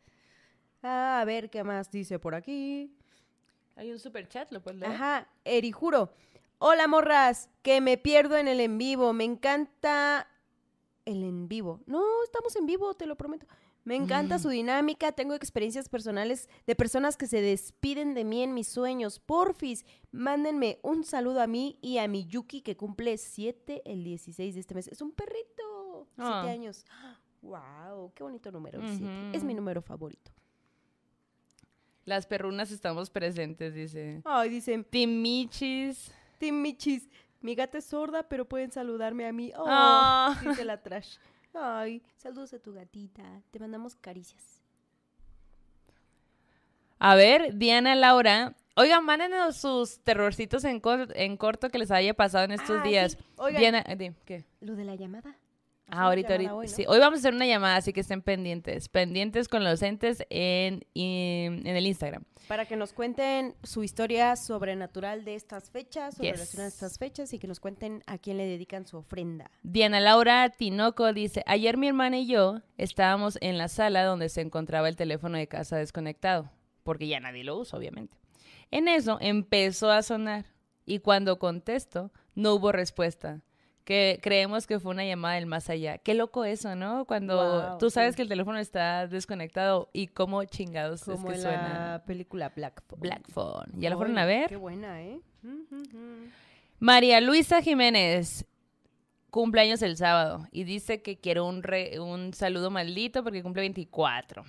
Ah, 0.82 1.20
a 1.20 1.24
ver, 1.26 1.50
¿qué 1.50 1.62
más 1.62 1.90
dice 1.90 2.18
por 2.18 2.34
aquí? 2.34 2.90
Hay 3.76 3.92
un 3.92 3.98
super 3.98 4.26
chat, 4.26 4.50
¿lo 4.50 4.62
puedes 4.62 4.80
leer? 4.80 4.92
Ajá, 4.92 5.28
Erijuro. 5.44 6.08
Hola, 6.58 6.86
morras, 6.86 7.50
que 7.60 7.82
me 7.82 7.98
pierdo 7.98 8.38
en 8.38 8.48
el 8.48 8.58
en 8.58 8.78
vivo. 8.78 9.12
Me 9.12 9.24
encanta 9.24 10.26
el 11.04 11.24
en 11.24 11.46
vivo. 11.46 11.82
No, 11.84 12.02
estamos 12.24 12.56
en 12.56 12.64
vivo, 12.64 12.94
te 12.94 13.04
lo 13.04 13.16
prometo. 13.16 13.46
Me 13.84 13.96
encanta 13.96 14.36
Mm. 14.36 14.40
su 14.40 14.48
dinámica. 14.50 15.12
Tengo 15.12 15.34
experiencias 15.34 15.88
personales 15.88 16.48
de 16.66 16.76
personas 16.76 17.16
que 17.16 17.26
se 17.26 17.40
despiden 17.40 18.14
de 18.14 18.24
mí 18.24 18.42
en 18.42 18.52
mis 18.54 18.68
sueños. 18.68 19.18
Porfis, 19.20 19.84
mándenme 20.12 20.78
un 20.82 21.02
saludo 21.04 21.40
a 21.40 21.46
mí 21.46 21.78
y 21.80 21.98
a 21.98 22.06
mi 22.06 22.26
Yuki 22.26 22.60
que 22.60 22.76
cumple 22.76 23.16
7 23.16 23.82
el 23.86 24.04
16 24.04 24.54
de 24.54 24.60
este 24.60 24.74
mes. 24.74 24.86
Es 24.88 25.00
un 25.00 25.12
perrito. 25.12 26.06
7 26.16 26.28
Ah. 26.30 26.42
años. 26.42 26.84
Wow, 27.42 28.12
qué 28.14 28.22
bonito 28.22 28.52
número. 28.52 28.80
el. 28.80 29.34
Es 29.34 29.42
mi 29.44 29.54
número 29.54 29.80
favorito. 29.80 30.30
Las 32.04 32.26
perrunas 32.26 32.70
estamos 32.70 33.10
presentes, 33.10 33.74
dice. 33.74 34.20
Ay, 34.24 34.50
dicen, 34.50 34.84
Timichis. 34.84 36.12
Tim 36.38 36.60
Michis, 36.62 37.08
mi 37.42 37.54
gata 37.54 37.78
es 37.78 37.84
sorda, 37.84 38.22
pero 38.28 38.46
pueden 38.48 38.72
saludarme 38.72 39.26
a 39.26 39.32
mí. 39.32 39.52
Oh, 39.56 39.64
Ah. 39.68 40.38
dice 40.46 40.64
la 40.64 40.82
trash. 40.82 41.16
Ay, 41.54 42.02
saludos 42.16 42.52
a 42.54 42.58
tu 42.58 42.72
gatita. 42.72 43.22
Te 43.50 43.58
mandamos 43.58 43.96
caricias. 43.96 44.60
A 46.98 47.14
ver, 47.14 47.56
Diana 47.56 47.94
Laura. 47.94 48.54
Oigan, 48.76 49.04
mándenos 49.04 49.56
sus 49.56 49.98
terrorcitos 50.00 50.64
en, 50.64 50.80
cor- 50.80 51.12
en 51.16 51.36
corto 51.36 51.68
que 51.70 51.78
les 51.78 51.90
haya 51.90 52.14
pasado 52.14 52.44
en 52.44 52.52
estos 52.52 52.80
Ah, 52.80 52.82
días. 52.82 53.12
sí. 53.12 53.18
Oigan, 53.36 53.60
Diana, 53.60 53.84
eh, 53.86 54.14
¿qué? 54.24 54.44
lo 54.60 54.76
de 54.76 54.84
la 54.84 54.94
llamada. 54.94 55.36
Ah, 55.92 56.04
ahorita, 56.06 56.32
ahorita. 56.34 56.66
Sí, 56.66 56.84
hoy 56.88 56.98
vamos 56.98 57.18
a 57.18 57.20
hacer 57.20 57.34
una 57.34 57.46
llamada, 57.46 57.76
así 57.76 57.92
que 57.92 58.00
estén 58.00 58.22
pendientes. 58.22 58.88
Pendientes 58.88 59.48
con 59.48 59.64
los 59.64 59.82
entes 59.82 60.24
en, 60.30 60.84
en, 60.94 61.66
en 61.66 61.76
el 61.76 61.86
Instagram. 61.86 62.24
Para 62.48 62.64
que 62.66 62.76
nos 62.76 62.92
cuenten 62.92 63.54
su 63.62 63.82
historia 63.84 64.34
sobrenatural 64.36 65.24
de 65.24 65.34
estas 65.34 65.70
fechas, 65.70 66.18
o 66.18 66.22
Yes. 66.22 66.32
relacionada 66.32 66.66
a 66.66 66.68
estas 66.68 66.98
fechas, 66.98 67.32
y 67.32 67.38
que 67.38 67.46
nos 67.46 67.60
cuenten 67.60 68.02
a 68.06 68.18
quién 68.18 68.36
le 68.38 68.46
dedican 68.46 68.86
su 68.86 68.96
ofrenda. 68.96 69.50
Diana 69.62 70.00
Laura 70.00 70.48
Tinoco 70.50 71.12
dice, 71.12 71.42
ayer 71.46 71.76
mi 71.76 71.88
hermana 71.88 72.18
y 72.18 72.26
yo 72.26 72.60
estábamos 72.78 73.38
en 73.40 73.58
la 73.58 73.68
sala 73.68 74.04
donde 74.04 74.28
se 74.28 74.40
encontraba 74.40 74.88
el 74.88 74.96
teléfono 74.96 75.38
de 75.38 75.46
casa 75.46 75.76
desconectado, 75.76 76.50
porque 76.82 77.06
ya 77.08 77.20
nadie 77.20 77.44
lo 77.44 77.56
usa, 77.56 77.78
obviamente. 77.78 78.16
En 78.72 78.88
eso 78.88 79.18
empezó 79.20 79.90
a 79.90 80.02
sonar 80.02 80.46
y 80.86 81.00
cuando 81.00 81.38
contesto 81.38 82.10
no 82.34 82.54
hubo 82.54 82.72
respuesta. 82.72 83.40
Que 83.84 84.20
creemos 84.22 84.66
que 84.66 84.78
fue 84.78 84.92
una 84.92 85.04
llamada 85.04 85.34
del 85.36 85.46
más 85.46 85.68
allá. 85.70 85.98
Qué 85.98 86.14
loco 86.14 86.44
eso, 86.44 86.76
¿no? 86.76 87.06
Cuando 87.06 87.34
Guau, 87.36 87.78
tú 87.78 87.90
sabes 87.90 88.12
sí. 88.12 88.16
que 88.16 88.22
el 88.22 88.28
teléfono 88.28 88.58
está 88.58 89.06
desconectado 89.08 89.88
y 89.92 90.06
cómo 90.08 90.44
chingados 90.44 91.02
Como 91.04 91.16
es 91.16 91.24
que 91.24 91.32
en 91.36 91.42
suena. 91.42 91.90
la 91.92 92.04
película 92.04 92.50
Black 92.54 92.82
Phone. 92.86 93.00
Black 93.00 93.28
Phone. 93.32 93.66
¿Ya 93.78 93.90
la 93.90 93.96
fueron 93.96 94.16
a 94.18 94.26
ver? 94.26 94.48
Qué 94.48 94.56
buena, 94.56 95.02
¿eh? 95.02 95.20
María 96.78 97.20
Luisa 97.20 97.62
Jiménez 97.62 98.44
cumpleaños 99.30 99.80
el 99.82 99.96
sábado 99.96 100.46
y 100.50 100.64
dice 100.64 101.02
que 101.02 101.18
quiere 101.18 101.40
un, 101.40 101.62
re- 101.62 102.00
un 102.00 102.32
saludo 102.34 102.70
maldito 102.70 103.22
porque 103.22 103.42
cumple 103.42 103.60
24. 103.62 104.44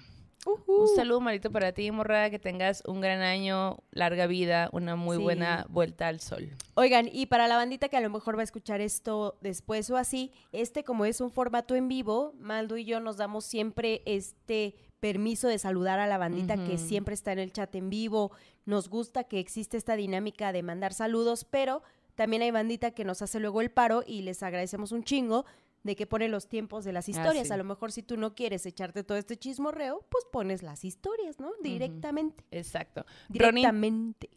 Un 0.46 0.88
saludo 0.96 1.22
maldito 1.22 1.52
para 1.52 1.72
ti, 1.72 1.92
morra, 1.92 2.30
que 2.32 2.40
tengas 2.40 2.82
un 2.88 3.00
gran 3.00 3.22
año, 3.22 3.78
larga 3.92 4.26
vida, 4.26 4.70
una 4.72 4.96
muy 4.96 5.18
Sí. 5.18 5.24
buena 5.24 5.66
vuelta 5.70 6.08
al 6.08 6.20
sol. 6.20 6.50
Oigan, 6.74 7.08
y 7.12 7.28
para 7.28 7.48
la 7.48 7.58
bandita 7.58 7.90
que 7.90 7.98
a 7.98 8.02
lo 8.02 8.10
mejor 8.10 8.38
va 8.38 8.42
a 8.42 8.44
escuchar 8.44 8.82
esto 8.82 9.38
después 9.42 9.90
o 9.92 9.98
así, 9.98 10.32
este 10.52 10.84
como 10.84 11.06
es 11.06 11.22
un 11.22 11.30
formato 11.30 11.76
en 11.76 11.88
vivo, 11.88 12.34
Maldo 12.40 12.78
y 12.78 12.86
yo 12.86 13.00
nos 13.00 13.18
damos 13.18 13.46
siempre 13.46 14.02
este 14.06 14.76
permiso 15.00 15.48
de 15.48 15.60
saludar 15.60 16.00
a 16.00 16.08
la 16.08 16.18
bandita 16.18 16.64
que 16.64 16.78
siempre 16.78 17.14
está 17.14 17.32
en 17.32 17.40
el 17.40 17.52
chat 17.52 17.74
en 17.76 17.90
vivo. 17.90 18.32
Nos 18.66 18.90
gusta 18.90 19.24
que 19.24 19.40
existe 19.40 19.78
esta 19.78 19.96
dinámica 19.96 20.52
de 20.52 20.64
mandar 20.64 20.94
saludos, 20.94 21.44
pero 21.44 21.82
también 22.16 22.42
hay 22.44 22.52
bandita 22.52 22.92
que 22.92 23.04
nos 23.06 23.22
hace 23.22 23.40
luego 23.40 23.62
el 23.62 23.72
paro 23.72 24.04
y 24.06 24.22
les 24.22 24.44
agradecemos 24.44 24.92
un 24.92 25.04
chingo 25.04 25.46
de 25.84 25.96
que 25.96 26.06
pone 26.06 26.28
los 26.30 26.48
tiempos 26.48 26.84
de 26.86 26.94
las 26.94 27.10
historias. 27.10 27.48
sí. 27.48 27.54
A 27.54 27.58
lo 27.58 27.64
mejor 27.64 27.92
si 27.92 28.04
tú 28.04 28.18
no 28.18 28.36
quieres 28.36 28.66
echarte 28.66 29.04
todo 29.04 29.18
este 29.18 29.38
chismorreo, 29.38 30.06
pues 30.10 30.26
pones 30.32 30.62
las 30.64 30.84
historias, 30.86 31.40
¿no? 31.40 31.52
Directamente. 31.62 32.44
Exacto. 32.52 33.06
Directamente. 33.30 34.30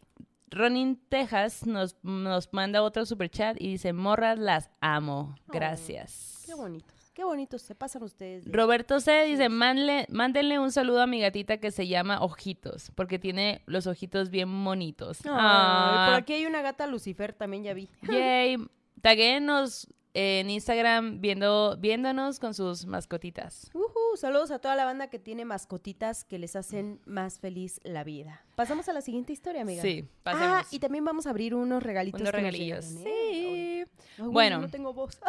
Ronin 0.51 0.97
Texas 1.09 1.65
nos, 1.65 1.95
nos 2.03 2.53
manda 2.53 2.81
otro 2.81 3.05
super 3.05 3.29
chat 3.29 3.57
y 3.59 3.67
dice, 3.71 3.93
morras, 3.93 4.39
las 4.39 4.69
amo. 4.79 5.35
Oh, 5.47 5.51
Gracias. 5.51 6.43
Qué 6.45 6.53
bonito. 6.53 6.93
Qué 7.13 7.23
bonitos 7.23 7.61
se 7.61 7.75
pasan 7.75 8.03
ustedes. 8.03 8.43
de- 8.45 8.51
Roberto 8.51 8.99
C. 8.99 9.23
dice, 9.25 9.47
"Manle- 9.49 10.05
mándenle 10.09 10.59
un 10.59 10.71
saludo 10.71 11.01
a 11.01 11.07
mi 11.07 11.21
gatita 11.21 11.57
que 11.57 11.71
se 11.71 11.87
llama 11.87 12.21
Ojitos, 12.21 12.91
porque 12.93 13.19
tiene 13.19 13.61
los 13.67 13.87
ojitos 13.87 14.29
bien 14.29 14.65
bonitos. 14.65 15.19
Ay, 15.25 15.31
Ah, 15.33 16.07
por 16.09 16.15
aquí 16.21 16.33
hay 16.33 16.45
una 16.45 16.61
gata 16.61 16.87
Lucifer, 16.87 17.31
también 17.31 17.63
ya 17.63 17.73
vi. 17.73 17.87
Yay. 18.09 18.57
Taguéenos 19.01 19.87
en 20.17 20.49
Instagram 20.49 21.19
viendo, 21.19 21.75
viéndonos 21.77 22.39
con 22.39 22.53
sus 22.53 22.85
mascotitas. 22.85 23.69
Ujú, 23.73 24.15
saludos 24.15 24.49
a 24.51 24.59
toda 24.59 24.75
la 24.77 24.85
banda 24.85 25.09
que 25.09 25.19
tiene 25.19 25.43
mascotitas 25.43 26.23
que 26.23 26.39
les 26.39 26.55
hacen 26.55 27.01
más 27.05 27.39
feliz 27.39 27.81
la 27.83 28.05
vida. 28.05 28.45
Pasamos 28.55 28.87
a 28.87 28.93
la 28.93 29.01
siguiente 29.01 29.33
historia, 29.33 29.61
amiga. 29.63 29.81
Sí, 29.81 30.07
Ah, 30.23 30.63
y 30.71 30.79
también 30.79 31.03
vamos 31.03 31.27
a 31.27 31.31
abrir 31.31 31.53
unos 31.53 31.83
regalitos. 31.83 32.21
Unos 32.21 32.33
regalillos. 32.33 32.85
¿eh? 33.05 33.85
Sí. 34.17 34.21
Bueno. 34.23 34.59
No 34.61 34.69
tengo 34.69 34.93
voz. 34.93 35.19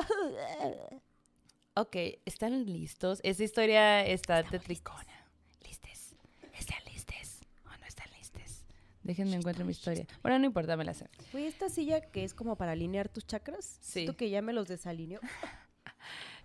Ok, 1.75 1.97
¿están 2.25 2.65
listos? 2.65 3.21
Esta 3.25 3.43
historia 3.45 4.07
está 4.07 4.43
tetricona. 4.45 5.27
¿Listes? 5.67 6.15
¿Están 6.59 6.79
listes? 6.93 7.41
¿O 7.67 7.77
no 7.77 7.87
están 7.87 8.07
listes? 8.19 8.65
Déjenme 9.07 9.37
encuentro 9.37 9.65
mi 9.65 9.71
historia. 9.71 10.05
Bueno, 10.21 10.37
no 10.41 10.47
importa, 10.47 10.77
me 10.77 10.85
la 10.85 10.93
sé. 10.93 11.07
Güey, 11.31 11.47
esta 11.47 11.69
silla 11.69 12.01
que 12.01 12.25
es 12.25 12.35
como 12.35 12.57
para 12.57 12.73
alinear 12.73 13.09
tus 13.09 13.25
chakras. 13.25 13.79
Sí. 13.81 14.01
Siento 14.01 14.17
que 14.17 14.29
ya 14.31 14.43
me 14.43 14.53
los 14.53 14.69
desalineó. 14.69 15.21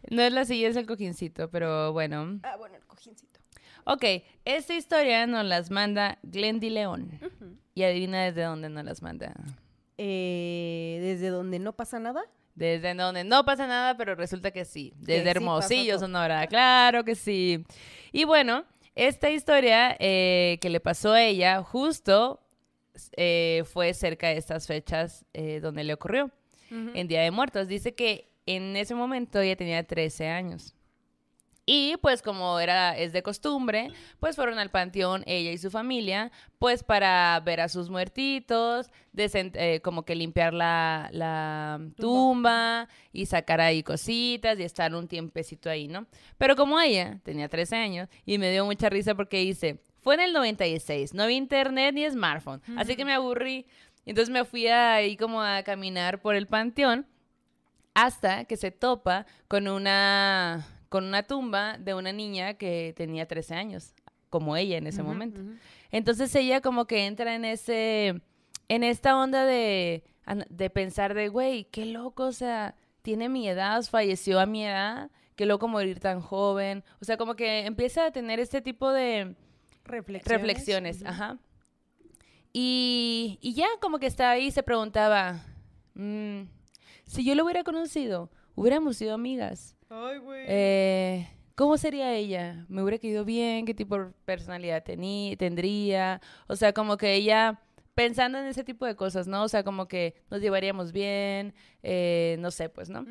No 0.09 0.23
es 0.23 0.33
la 0.33 0.45
silla, 0.45 0.67
es 0.67 0.75
el 0.75 0.87
cojincito, 0.87 1.51
pero 1.51 1.93
bueno. 1.93 2.39
Ah, 2.41 2.55
bueno, 2.57 2.75
el 2.75 2.83
cojincito. 2.87 3.39
Ok, 3.83 4.03
esta 4.45 4.73
historia 4.73 5.27
nos 5.27 5.45
las 5.45 5.69
manda 5.69 6.17
Glendy 6.23 6.71
León. 6.71 7.19
Y 7.75 7.83
adivina 7.83 8.23
desde 8.23 8.41
dónde 8.41 8.69
nos 8.69 8.83
las 8.83 9.03
manda. 9.03 9.31
Eh, 9.99 10.97
Desde 11.01 11.27
donde 11.29 11.59
no 11.59 11.73
pasa 11.73 11.99
nada. 11.99 12.23
Desde 12.55 12.95
donde 12.95 13.23
no 13.23 13.45
pasa 13.45 13.67
nada, 13.67 13.95
pero 13.95 14.15
resulta 14.15 14.49
que 14.49 14.65
sí. 14.65 14.91
Desde 14.97 15.21
sí 15.23 15.29
Hermosillo. 15.29 15.99
Sonora. 15.99 16.47
Claro 16.47 17.03
que 17.03 17.13
sí. 17.13 17.63
Y 18.11 18.23
bueno, 18.23 18.65
esta 18.95 19.29
historia 19.29 19.95
eh, 19.99 20.57
que 20.61 20.69
le 20.71 20.79
pasó 20.79 21.13
a 21.13 21.21
ella 21.23 21.61
justo 21.61 22.39
eh, 23.15 23.63
fue 23.65 23.93
cerca 23.93 24.27
de 24.27 24.37
estas 24.37 24.67
fechas 24.67 25.25
eh, 25.33 25.59
donde 25.61 25.83
le 25.83 25.93
ocurrió, 25.93 26.31
en 26.69 27.07
Día 27.09 27.21
de 27.21 27.31
Muertos. 27.31 27.67
Dice 27.67 27.93
que 27.93 28.31
en 28.45 28.77
ese 28.77 28.95
momento 28.95 29.41
ella 29.41 29.57
tenía 29.57 29.85
13 29.85 30.29
años. 30.29 30.73
Y 31.65 31.95
pues 32.01 32.21
como 32.21 32.59
era 32.59 32.97
es 32.97 33.13
de 33.13 33.21
costumbre, 33.21 33.89
pues 34.19 34.35
fueron 34.35 34.57
al 34.57 34.71
panteón 34.71 35.23
ella 35.27 35.51
y 35.51 35.57
su 35.57 35.69
familia, 35.69 36.31
pues 36.57 36.83
para 36.83 37.39
ver 37.45 37.61
a 37.61 37.69
sus 37.69 37.89
muertitos, 37.89 38.89
eh, 39.15 39.79
como 39.83 40.03
que 40.03 40.15
limpiar 40.15 40.53
la, 40.53 41.09
la 41.11 41.79
tumba 41.97 42.89
y 43.13 43.27
sacar 43.27 43.61
ahí 43.61 43.83
cositas 43.83 44.59
y 44.59 44.63
estar 44.63 44.95
un 44.95 45.07
tiempecito 45.07 45.69
ahí, 45.69 45.87
¿no? 45.87 46.07
Pero 46.37 46.55
como 46.55 46.79
ella 46.79 47.19
tenía 47.23 47.47
13 47.47 47.75
años 47.75 48.09
y 48.25 48.37
me 48.37 48.51
dio 48.51 48.65
mucha 48.65 48.89
risa 48.89 49.13
porque 49.13 49.37
dice, 49.37 49.81
fue 50.01 50.15
en 50.15 50.21
el 50.21 50.33
96, 50.33 51.13
no 51.13 51.23
había 51.23 51.37
internet 51.37 51.93
ni 51.93 52.09
smartphone, 52.09 52.61
así 52.77 52.95
que 52.95 53.05
me 53.05 53.13
aburrí. 53.13 53.65
Entonces 54.05 54.31
me 54.31 54.45
fui 54.45 54.67
ahí 54.67 55.15
como 55.15 55.41
a 55.41 55.61
caminar 55.63 56.21
por 56.21 56.35
el 56.35 56.47
panteón 56.47 57.05
hasta 57.93 58.45
que 58.45 58.57
se 58.57 58.71
topa 58.71 59.25
con 59.47 59.67
una 59.67 60.65
con 60.89 61.05
una 61.05 61.23
tumba 61.23 61.77
de 61.77 61.93
una 61.93 62.11
niña 62.11 62.55
que 62.55 62.93
tenía 62.97 63.25
13 63.25 63.55
años, 63.55 63.93
como 64.29 64.57
ella 64.57 64.77
en 64.77 64.87
ese 64.87 65.03
momento. 65.03 65.41
Entonces 65.89 66.35
ella 66.35 66.59
como 66.59 66.85
que 66.85 67.05
entra 67.05 67.33
en 67.33 67.45
ese, 67.45 68.21
en 68.67 68.83
esta 68.83 69.17
onda 69.17 69.45
de, 69.45 70.03
de 70.49 70.69
pensar 70.69 71.13
de, 71.13 71.29
güey, 71.29 71.63
qué 71.71 71.85
loco, 71.85 72.25
o 72.25 72.31
sea, 72.33 72.75
tiene 73.03 73.29
mi 73.29 73.47
edad, 73.47 73.81
falleció 73.83 74.41
a 74.41 74.45
mi 74.45 74.65
edad, 74.65 75.11
qué 75.37 75.45
loco 75.45 75.69
morir 75.69 76.01
tan 76.01 76.19
joven. 76.19 76.83
O 77.01 77.05
sea, 77.05 77.15
como 77.15 77.35
que 77.35 77.65
empieza 77.65 78.07
a 78.07 78.11
tener 78.11 78.41
este 78.41 78.61
tipo 78.61 78.91
de 78.91 79.35
reflexiones. 79.83 81.05
ajá. 81.05 81.37
Y, 82.53 83.39
y, 83.41 83.53
ya 83.53 83.67
como 83.79 83.97
que 83.99 84.07
estaba 84.07 84.31
ahí 84.31 84.47
y 84.47 84.51
se 84.51 84.61
preguntaba, 84.61 85.41
mm, 85.93 86.41
si 87.05 87.23
yo 87.23 87.33
lo 87.35 87.45
hubiera 87.45 87.63
conocido, 87.63 88.29
hubiéramos 88.55 88.97
sido 88.97 89.13
amigas. 89.13 89.77
Ay, 89.89 90.17
güey. 90.17 90.45
Eh, 90.47 91.29
¿Cómo 91.55 91.77
sería 91.77 92.13
ella? 92.13 92.65
¿Me 92.69 92.81
hubiera 92.81 92.97
quedado 92.97 93.23
bien? 93.23 93.65
¿Qué 93.65 93.73
tipo 93.73 93.97
de 93.97 94.11
personalidad 94.25 94.83
tendría? 94.83 96.19
O 96.47 96.55
sea, 96.55 96.73
como 96.73 96.97
que 96.97 97.13
ella 97.13 97.61
pensando 98.01 98.39
en 98.39 98.47
ese 98.47 98.63
tipo 98.63 98.85
de 98.85 98.95
cosas, 98.95 99.27
¿no? 99.27 99.43
O 99.43 99.47
sea, 99.47 99.63
como 99.63 99.87
que 99.87 100.15
nos 100.31 100.41
llevaríamos 100.41 100.91
bien, 100.91 101.53
eh, 101.83 102.35
no 102.39 102.49
sé, 102.49 102.67
pues, 102.67 102.89
¿no? 102.89 103.05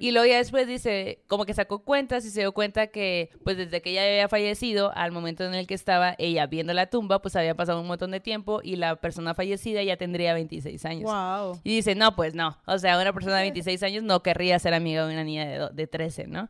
Y 0.00 0.10
luego 0.10 0.26
ya 0.26 0.38
después 0.38 0.66
dice, 0.66 1.22
como 1.28 1.44
que 1.44 1.54
sacó 1.54 1.84
cuentas 1.84 2.24
y 2.24 2.30
se 2.30 2.40
dio 2.40 2.52
cuenta 2.52 2.88
que, 2.88 3.30
pues, 3.44 3.56
desde 3.56 3.80
que 3.82 3.90
ella 3.90 4.02
había 4.02 4.28
fallecido, 4.28 4.92
al 4.96 5.12
momento 5.12 5.44
en 5.44 5.54
el 5.54 5.68
que 5.68 5.74
estaba 5.74 6.16
ella 6.18 6.46
viendo 6.46 6.72
la 6.72 6.86
tumba, 6.86 7.22
pues 7.22 7.36
había 7.36 7.54
pasado 7.54 7.80
un 7.80 7.86
montón 7.86 8.10
de 8.10 8.18
tiempo 8.18 8.60
y 8.64 8.76
la 8.76 8.96
persona 8.96 9.34
fallecida 9.34 9.82
ya 9.84 9.96
tendría 9.96 10.34
26 10.34 10.84
años. 10.86 11.04
Wow. 11.04 11.60
Y 11.62 11.76
dice, 11.76 11.94
no, 11.94 12.16
pues 12.16 12.34
no. 12.34 12.58
O 12.66 12.78
sea, 12.78 13.00
una 13.00 13.12
persona 13.12 13.36
de 13.36 13.42
26 13.42 13.82
años 13.84 14.02
no 14.02 14.22
querría 14.22 14.58
ser 14.58 14.74
amiga 14.74 15.06
de 15.06 15.12
una 15.12 15.24
niña 15.24 15.46
de, 15.46 15.68
de 15.72 15.86
13, 15.86 16.26
¿no? 16.26 16.48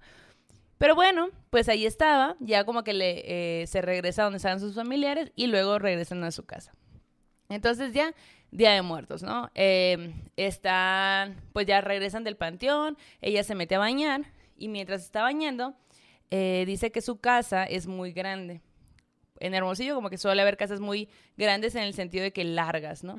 Pero 0.82 0.96
bueno, 0.96 1.28
pues 1.50 1.68
ahí 1.68 1.86
estaba, 1.86 2.34
ya 2.40 2.64
como 2.64 2.82
que 2.82 2.92
le, 2.92 3.22
eh, 3.62 3.66
se 3.68 3.82
regresa 3.82 4.22
a 4.22 4.24
donde 4.24 4.38
estaban 4.38 4.58
sus 4.58 4.74
familiares 4.74 5.30
y 5.36 5.46
luego 5.46 5.78
regresan 5.78 6.24
a 6.24 6.32
su 6.32 6.44
casa. 6.44 6.72
Entonces 7.52 7.92
ya, 7.92 8.14
Día 8.50 8.72
de 8.72 8.82
Muertos, 8.82 9.22
¿no? 9.22 9.50
Eh, 9.54 10.14
están, 10.36 11.36
pues 11.52 11.66
ya 11.66 11.80
regresan 11.80 12.24
del 12.24 12.36
panteón, 12.36 12.96
ella 13.20 13.44
se 13.44 13.54
mete 13.54 13.74
a 13.74 13.78
bañar 13.78 14.22
y 14.56 14.68
mientras 14.68 15.02
está 15.02 15.22
bañando, 15.22 15.74
eh, 16.30 16.64
dice 16.66 16.90
que 16.90 17.02
su 17.02 17.20
casa 17.20 17.64
es 17.64 17.86
muy 17.86 18.12
grande. 18.12 18.62
En 19.38 19.54
Hermosillo 19.54 19.94
como 19.94 20.08
que 20.08 20.18
suele 20.18 20.40
haber 20.40 20.56
casas 20.56 20.80
muy 20.80 21.08
grandes 21.36 21.74
en 21.74 21.82
el 21.82 21.94
sentido 21.94 22.22
de 22.22 22.32
que 22.32 22.44
largas, 22.44 23.04
¿no? 23.04 23.16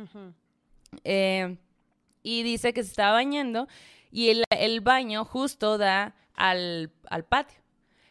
Eh, 1.04 1.58
y 2.22 2.44
dice 2.44 2.74
que 2.74 2.84
se 2.84 2.90
estaba 2.90 3.14
bañando 3.14 3.68
y 4.12 4.30
el, 4.30 4.82
baño 4.82 5.26
justo 5.26 5.78
da 5.78 6.16
al, 6.34 6.92
al 7.10 7.26
patio. 7.26 7.60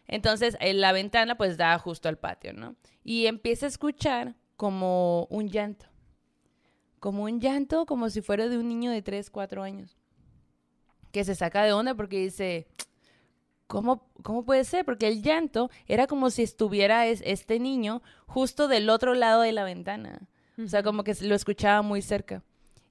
Entonces, 0.06 0.56
la 0.60 0.92
ventana 0.92 1.36
pues 1.36 1.56
da 1.56 1.78
justo 1.78 2.08
al 2.08 2.18
patio, 2.18 2.52
¿no? 2.52 2.76
Y 3.02 3.26
empieza 3.26 3.66
a 3.66 3.70
escuchar 3.70 4.34
como 4.56 5.26
un 5.30 5.48
llanto 5.48 5.91
como 7.02 7.24
un 7.24 7.40
llanto, 7.40 7.84
como 7.84 8.10
si 8.10 8.22
fuera 8.22 8.48
de 8.48 8.56
un 8.56 8.68
niño 8.68 8.92
de 8.92 9.02
3, 9.02 9.28
4 9.28 9.64
años. 9.64 9.96
Que 11.10 11.24
se 11.24 11.34
saca 11.34 11.64
de 11.64 11.72
onda 11.72 11.96
porque 11.96 12.20
dice, 12.20 12.68
¿cómo, 13.66 14.08
cómo 14.22 14.44
puede 14.44 14.62
ser? 14.62 14.84
Porque 14.84 15.08
el 15.08 15.20
llanto 15.20 15.68
era 15.88 16.06
como 16.06 16.30
si 16.30 16.44
estuviera 16.44 17.08
este 17.08 17.58
niño 17.58 18.02
justo 18.26 18.68
del 18.68 18.88
otro 18.88 19.14
lado 19.14 19.42
de 19.42 19.50
la 19.50 19.64
ventana. 19.64 20.28
O 20.56 20.68
sea, 20.68 20.84
como 20.84 21.02
que 21.02 21.12
lo 21.22 21.34
escuchaba 21.34 21.82
muy 21.82 22.02
cerca. 22.02 22.44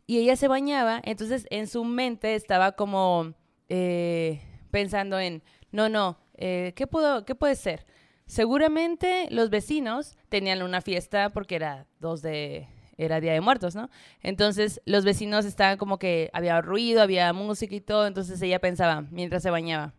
Y 0.08 0.18
ella 0.18 0.36
se 0.36 0.50
bañaba, 0.50 1.00
entonces 1.06 1.48
en 1.50 1.68
su 1.68 1.86
mente 1.86 2.36
estaba 2.36 2.74
como 2.74 3.34
eh, 3.70 4.42
pensando 4.72 5.22
en, 5.22 5.42
no, 5.72 5.88
no, 5.88 6.18
eh, 6.36 6.74
¿qué, 6.76 6.86
puedo, 6.86 7.24
¿qué 7.24 7.34
puede 7.34 7.56
ser? 7.56 7.86
Seguramente 8.26 9.30
los 9.32 9.50
vecinos 9.50 10.18
tenían 10.28 10.64
una 10.64 10.82
fiesta 10.82 11.30
porque 11.30 11.56
era 11.56 11.88
dos 12.02 12.22
de 12.22 12.68
era 13.04 13.20
Día 13.20 13.34
de 13.34 13.42
Muertos, 13.42 13.76
¿no? 13.76 13.90
Entonces 14.22 14.82
los 14.86 15.04
vecinos 15.04 15.46
estaban 15.46 15.78
como 15.78 15.98
que 15.98 16.30
había 16.34 16.62
ruido, 16.62 17.02
había 17.02 17.34
música 17.34 17.76
y 17.76 17.82
todo, 17.82 18.08
entonces 18.08 18.42
ella 18.42 18.60
pensaba 18.60 19.02
mientras 19.12 19.44
se 19.44 19.50
bañaba. 19.50 19.94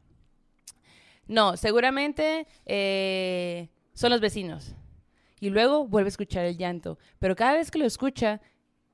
No, 1.26 1.56
seguramente 1.56 2.46
eh, 2.66 3.68
son 3.94 4.10
los 4.10 4.20
vecinos. 4.20 4.74
Y 5.40 5.50
luego 5.50 5.86
vuelve 5.86 6.08
a 6.08 6.10
escuchar 6.10 6.44
el 6.44 6.56
llanto, 6.56 6.98
pero 7.18 7.34
cada 7.34 7.54
vez 7.54 7.70
que 7.70 7.78
lo 7.78 7.86
escucha 7.86 8.40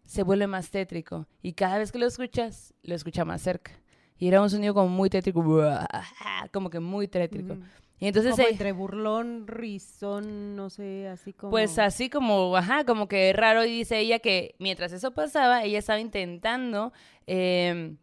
se 0.04 0.22
vuelve 0.22 0.46
más 0.46 0.70
tétrico 0.70 1.26
y 1.42 1.52
cada 1.52 1.76
vez 1.76 1.92
que 1.92 1.98
lo 1.98 2.06
escuchas 2.06 2.72
lo 2.82 2.94
escucha 2.94 3.24
más 3.24 3.42
cerca. 3.42 3.72
Y 4.18 4.28
era 4.28 4.40
un 4.42 4.50
sonido 4.50 4.74
como 4.74 4.88
muy 4.88 5.10
tétrico, 5.10 5.44
como 6.52 6.70
que 6.70 6.80
muy 6.80 7.06
tétrico. 7.06 7.56
Y 8.00 8.06
entonces 8.06 8.36
como 8.36 8.46
entre 8.46 8.72
burlón, 8.72 9.46
risón, 9.48 10.54
no 10.54 10.70
sé, 10.70 11.08
así 11.08 11.32
como 11.32 11.50
Pues 11.50 11.78
así 11.78 12.08
como, 12.08 12.56
ajá, 12.56 12.84
como 12.84 13.08
que 13.08 13.32
raro 13.32 13.64
y 13.64 13.70
dice 13.70 13.98
ella 13.98 14.20
que 14.20 14.54
mientras 14.58 14.92
eso 14.92 15.10
pasaba, 15.10 15.64
ella 15.64 15.80
estaba 15.80 15.98
intentando 15.98 16.92
em, 17.26 17.96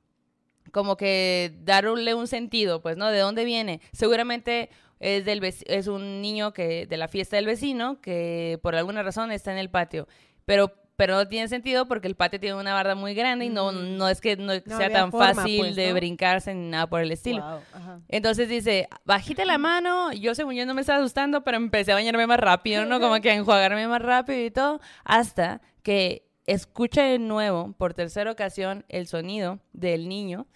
como 0.71 0.97
que 0.97 1.53
darle 1.61 2.13
un 2.13 2.27
sentido, 2.27 2.81
pues, 2.81 2.97
¿no? 2.97 3.09
¿De 3.09 3.19
dónde 3.19 3.45
viene? 3.45 3.79
Seguramente 3.93 4.69
es 4.99 5.23
del 5.23 5.43
es 5.43 5.87
un 5.87 6.21
niño 6.21 6.51
que 6.51 6.87
de 6.87 6.97
la 6.97 7.07
fiesta 7.07 7.37
del 7.37 7.45
vecino 7.45 8.01
que 8.01 8.59
por 8.61 8.75
alguna 8.75 9.03
razón 9.03 9.31
está 9.31 9.51
en 9.51 9.57
el 9.57 9.69
patio, 9.69 10.07
pero 10.45 10.73
pero 10.95 11.15
no 11.15 11.27
tiene 11.27 11.47
sentido 11.47 11.87
porque 11.87 12.07
el 12.07 12.15
patio 12.15 12.39
tiene 12.39 12.55
una 12.55 12.73
barda 12.73 12.95
muy 12.95 13.13
grande 13.13 13.45
y 13.45 13.49
no, 13.49 13.71
no 13.71 14.07
es 14.07 14.21
que 14.21 14.37
no, 14.37 14.53
sea 14.53 14.89
tan 14.91 15.11
fácil 15.11 15.59
pues, 15.59 15.75
de 15.75 15.93
brincarse 15.93 16.53
ni 16.53 16.69
nada 16.69 16.87
por 16.87 17.01
el 17.01 17.11
estilo. 17.11 17.61
Entonces 18.07 18.49
dice, 18.49 18.87
bajita 19.03 19.45
la 19.45 19.57
mano, 19.57 20.13
yo 20.13 20.35
según 20.35 20.55
yo 20.55 20.65
no 20.65 20.73
me 20.73 20.81
estaba 20.81 20.99
asustando, 20.99 21.43
pero 21.43 21.57
empecé 21.57 21.91
a 21.91 21.95
bañarme 21.95 22.27
más 22.27 22.39
rápido, 22.39 22.85
¿no? 22.85 22.99
Como 22.99 23.19
que 23.21 23.31
a 23.31 23.35
enjuagarme 23.35 23.87
más 23.87 24.01
rápido 24.01 24.45
y 24.45 24.51
todo, 24.51 24.79
hasta 25.03 25.61
que 25.83 26.27
escucha 26.45 27.03
de 27.03 27.19
nuevo, 27.19 27.73
por 27.77 27.93
tercera 27.93 28.31
ocasión, 28.31 28.85
el 28.89 29.07
sonido 29.07 29.59
del 29.73 30.07
niño 30.07 30.47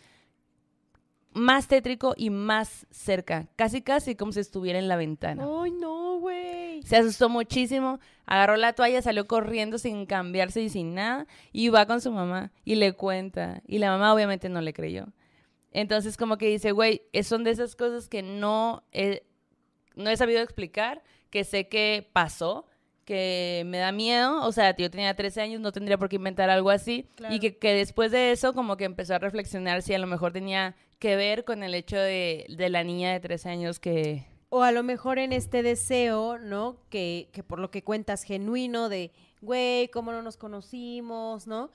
más 1.33 1.67
tétrico 1.67 2.13
y 2.17 2.29
más 2.29 2.87
cerca, 2.89 3.47
casi 3.55 3.81
casi 3.81 4.15
como 4.15 4.31
si 4.31 4.39
estuviera 4.39 4.79
en 4.79 4.87
la 4.87 4.95
ventana. 4.95 5.45
Ay, 5.61 5.71
no, 5.71 6.19
güey. 6.19 6.68
Se 6.85 6.97
asustó 6.97 7.29
muchísimo, 7.29 7.99
agarró 8.25 8.57
la 8.57 8.73
toalla, 8.73 9.01
salió 9.01 9.27
corriendo 9.27 9.77
sin 9.77 10.05
cambiarse 10.05 10.61
y 10.61 10.69
sin 10.69 10.93
nada, 10.93 11.27
y 11.51 11.69
va 11.69 11.85
con 11.85 12.01
su 12.01 12.11
mamá 12.11 12.51
y 12.63 12.75
le 12.75 12.93
cuenta, 12.93 13.61
y 13.67 13.79
la 13.79 13.91
mamá 13.91 14.13
obviamente 14.13 14.49
no 14.49 14.61
le 14.61 14.73
creyó. 14.73 15.07
Entonces 15.71 16.17
como 16.17 16.37
que 16.37 16.47
dice, 16.47 16.71
güey, 16.71 17.01
son 17.23 17.43
de 17.43 17.51
esas 17.51 17.75
cosas 17.75 18.07
que 18.07 18.21
no 18.21 18.83
he, 18.91 19.23
no 19.95 20.09
he 20.09 20.17
sabido 20.17 20.41
explicar, 20.41 21.03
que 21.29 21.43
sé 21.43 21.67
que 21.67 22.09
pasó, 22.13 22.65
que 23.05 23.63
me 23.65 23.79
da 23.79 23.91
miedo, 23.91 24.45
o 24.45 24.51
sea, 24.51 24.75
yo 24.77 24.91
tenía 24.91 25.15
13 25.15 25.41
años, 25.41 25.61
no 25.61 25.71
tendría 25.71 25.97
por 25.97 26.09
qué 26.09 26.17
inventar 26.17 26.51
algo 26.51 26.69
así, 26.69 27.07
y 27.31 27.39
que, 27.39 27.57
que, 27.57 27.73
después 27.73 28.11
de 28.11 28.31
eso 28.31 28.53
como 28.53 28.77
que 28.77 28.85
empezó 28.85 29.15
a 29.15 29.19
reflexionar 29.19 29.81
si 29.81 29.95
a 29.95 29.99
lo 29.99 30.05
mejor 30.05 30.31
tenía 30.31 30.75
que 30.99 31.15
ver 31.15 31.43
con 31.43 31.63
el 31.63 31.73
hecho 31.73 31.97
de, 31.97 32.45
de 32.49 32.69
la 32.69 32.83
niña 32.83 33.11
de 33.11 33.19
13 33.19 33.49
años 33.49 33.79
que... 33.79 34.28
O 34.49 34.63
a 34.63 34.71
lo 34.71 34.83
mejor 34.83 35.19
en 35.19 35.31
este 35.31 35.61
deseo, 35.61 36.39
¿no? 36.39 36.77
Que, 36.89 37.29
que 37.31 37.43
por 37.43 37.59
lo 37.59 37.69
que 37.69 37.83
cuentas 37.83 38.23
genuino 38.23 38.89
de, 38.89 39.11
güey, 39.41 39.89
¿cómo 39.89 40.11
no 40.11 40.21
nos 40.21 40.37
conocimos, 40.37 41.45
¿no? 41.45 41.69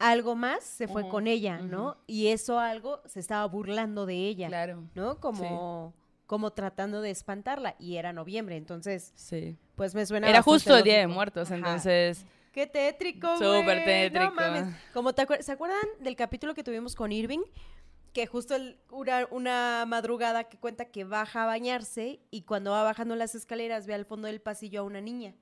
Algo 0.00 0.36
más 0.36 0.62
se 0.62 0.86
fue 0.86 1.08
con 1.08 1.26
ella, 1.26 1.58
¿no? 1.58 1.96
Y 2.06 2.28
eso 2.28 2.58
algo 2.60 3.00
se 3.04 3.18
estaba 3.18 3.44
burlando 3.46 4.06
de 4.06 4.14
ella. 4.14 4.48
Claro. 4.48 4.84
¿No? 4.94 5.18
Como, 5.18 5.92
como 6.26 6.52
tratando 6.52 7.00
de 7.02 7.10
espantarla. 7.10 7.74
Y 7.80 7.96
era 7.96 8.12
noviembre, 8.12 8.56
entonces. 8.56 9.12
Sí. 9.16 9.56
Pues 9.74 9.96
me 9.96 10.06
suena. 10.06 10.28
Era 10.28 10.42
justo 10.42 10.76
el 10.76 10.84
Día 10.84 10.98
de 10.98 11.08
Muertos, 11.08 11.50
entonces. 11.50 12.24
Qué 12.52 12.66
tétrico, 12.66 13.36
Súper 13.36 13.84
tétrico. 13.84 14.34
Como 14.92 15.10
¿Se 15.40 15.52
acuerdan 15.52 15.78
del 16.00 16.16
capítulo 16.16 16.54
que 16.54 16.64
tuvimos 16.64 16.94
con 16.94 17.12
Irving? 17.12 17.42
Que 18.18 18.26
justo 18.26 18.56
una, 18.90 19.84
madrugada 19.86 20.48
que 20.48 20.58
cuenta 20.58 20.86
que 20.86 21.04
baja 21.04 21.44
a 21.44 21.46
bañarse 21.46 22.18
y 22.32 22.42
cuando 22.42 22.72
va 22.72 22.82
bajando 22.82 23.14
las 23.14 23.36
escaleras 23.36 23.86
ve 23.86 23.94
al 23.94 24.06
fondo 24.06 24.26
del 24.26 24.40
pasillo 24.40 24.80
a 24.80 24.82
una 24.82 25.00
niña. 25.00 25.36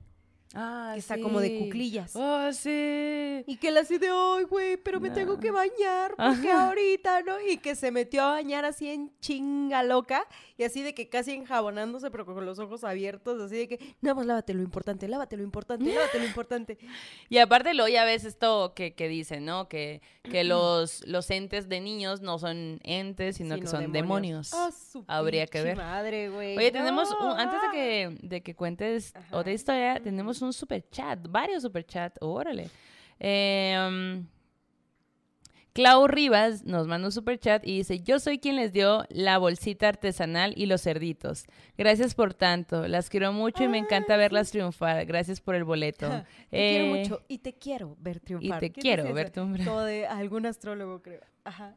Ah, 0.53 0.91
que 0.93 0.99
está 0.99 1.19
como 1.19 1.39
de 1.39 1.59
cuclillas. 1.59 2.15
Oh, 2.15 2.51
sí. 2.53 3.43
Y 3.45 3.57
que 3.59 3.67
él 3.67 3.77
así 3.77 3.97
de, 3.97 4.07
ay, 4.09 4.43
güey, 4.45 4.77
pero 4.77 4.99
me 4.99 5.09
tengo 5.09 5.39
que 5.39 5.51
bañar 5.51 6.15
porque 6.15 6.49
ahorita, 6.51 7.21
¿no? 7.23 7.33
Y 7.41 7.57
que 7.57 7.75
se 7.75 7.91
metió 7.91 8.23
a 8.23 8.31
bañar 8.31 8.63
así 8.65 8.89
en 8.89 9.11
chinga 9.19 9.83
loca 9.83 10.25
y 10.57 10.63
así 10.63 10.81
de 10.81 10.93
que 10.93 11.09
casi 11.09 11.33
enjabonándose, 11.33 12.09
pero 12.11 12.25
con 12.25 12.45
los 12.45 12.59
ojos 12.59 12.83
abiertos, 12.83 13.41
así 13.41 13.57
de 13.57 13.67
que, 13.67 13.95
no, 14.01 14.15
pues 14.15 14.25
lávate 14.25 14.53
lo 14.53 14.63
importante, 14.63 15.07
lávate 15.07 15.37
lo 15.37 15.43
importante, 15.43 15.93
lávate 15.93 16.19
lo 16.19 16.25
importante. 16.27 16.77
Y 17.29 17.37
aparte 17.39 17.73
luego 17.73 17.89
ya 17.89 18.05
ves 18.05 18.23
esto 18.23 18.73
que, 18.73 18.93
que 18.95 19.07
dicen, 19.09 19.45
¿no? 19.45 19.67
Que, 19.67 20.01
que 20.23 20.43
los, 20.45 21.05
los 21.05 21.29
entes 21.29 21.67
de 21.67 21.81
niños 21.81 22.21
no 22.21 22.39
son 22.39 22.79
entes, 22.83 23.35
sino 23.35 23.59
que 23.59 23.67
son 23.67 23.91
demonios. 23.91 24.51
Ah, 24.53 24.71
su 24.71 25.03
Habría 25.07 25.45
que 25.45 25.61
ver. 25.61 25.77
madre, 25.77 26.29
güey. 26.29 26.57
Oye, 26.57 26.71
tenemos, 26.71 27.09
no, 27.11 27.33
un- 27.33 27.39
antes 27.39 27.61
de 27.61 27.67
ah. 27.67 27.71
que, 27.71 28.17
de 28.21 28.41
que 28.41 28.55
cuentes 28.55 29.15
Ajá. 29.15 29.37
otra 29.37 29.51
historia, 29.51 30.01
tenemos 30.01 30.36
un 30.41 30.53
super 30.53 30.83
chat, 30.89 31.19
varios 31.29 31.63
super 31.63 31.85
chat, 31.85 32.15
órale. 32.21 32.69
Eh, 33.19 34.23
Clau 35.73 36.07
Rivas 36.07 36.63
nos 36.65 36.87
manda 36.87 37.05
un 37.07 37.11
super 37.11 37.37
chat 37.37 37.63
y 37.63 37.77
dice, 37.77 37.99
yo 37.99 38.17
soy 38.17 38.39
quien 38.39 38.55
les 38.55 38.73
dio 38.73 39.05
la 39.09 39.37
bolsita 39.37 39.87
artesanal 39.87 40.55
y 40.57 40.65
los 40.65 40.81
cerditos. 40.81 41.45
Gracias 41.77 42.15
por 42.15 42.33
tanto, 42.33 42.87
las 42.87 43.11
quiero 43.11 43.31
mucho 43.31 43.63
y 43.63 43.67
me 43.67 43.77
encanta 43.77 44.13
Ay, 44.13 44.19
verlas 44.21 44.49
triunfar. 44.49 45.05
Gracias 45.05 45.39
por 45.39 45.53
el 45.53 45.63
boleto. 45.63 46.07
Te 46.49 46.57
quiero 46.57 46.85
Eh, 46.85 46.99
mucho 46.99 47.21
y 47.27 47.37
te 47.37 47.53
quiero 47.53 47.95
ver 47.99 48.19
triunfar. 48.19 48.59
te 48.59 48.71
¿Quién 48.71 48.81
quiero 48.81 49.03
dice 49.03 49.13
ver 49.13 49.29
triunfar. 49.29 49.65
Como 49.67 49.81
de 49.81 50.07
algún 50.07 50.47
astrólogo, 50.47 51.03
creo. 51.03 51.21
Ajá. 51.43 51.75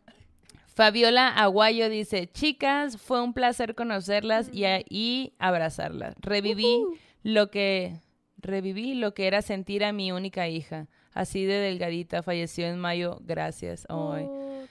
Fabiola 0.74 1.28
Aguayo 1.28 1.90
dice, 1.90 2.26
chicas, 2.32 2.96
fue 2.96 3.20
un 3.22 3.34
placer 3.34 3.74
conocerlas 3.74 4.48
y, 4.50 4.64
y 4.88 5.34
abrazarlas. 5.38 6.14
Reviví 6.20 6.78
lo 7.22 7.50
que 7.50 7.96
reviví 8.42 8.94
lo 8.94 9.14
que 9.14 9.26
era 9.26 9.42
sentir 9.42 9.84
a 9.84 9.92
mi 9.92 10.12
única 10.12 10.48
hija. 10.48 10.88
Así 11.12 11.44
de 11.44 11.54
delgadita, 11.54 12.22
falleció 12.22 12.66
en 12.66 12.78
mayo. 12.78 13.18
Gracias. 13.22 13.86
Oh, 13.88 14.16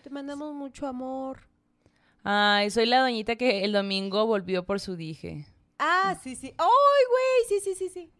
te 0.03 0.09
mandamos 0.09 0.53
mucho 0.53 0.87
amor. 0.87 1.39
Ay, 2.23 2.69
soy 2.69 2.85
la 2.85 2.99
doñita 3.01 3.35
que 3.35 3.63
el 3.63 3.71
domingo 3.71 4.25
volvió 4.25 4.65
por 4.65 4.79
su 4.79 4.95
dije. 4.95 5.45
Ah, 5.77 6.17
sí, 6.21 6.35
sí. 6.35 6.53
¡Ay, 6.57 6.67
güey! 7.09 7.47
Sí, 7.47 7.59
sí, 7.63 7.75
sí, 7.75 7.89
sí. 7.89 8.11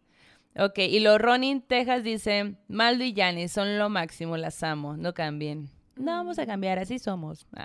Ok, 0.58 0.80
y 0.80 1.00
lo 1.00 1.18
Ronin 1.18 1.62
Texas 1.62 2.04
dice, 2.04 2.56
Maldo 2.68 3.04
y 3.04 3.48
son 3.48 3.78
lo 3.78 3.90
máximo, 3.90 4.36
las 4.36 4.64
amo, 4.64 4.98
no 4.98 5.14
cambien. 5.14 5.70
No 5.96 6.12
vamos 6.12 6.40
a 6.40 6.46
cambiar, 6.46 6.80
así 6.80 7.00
somos. 7.00 7.46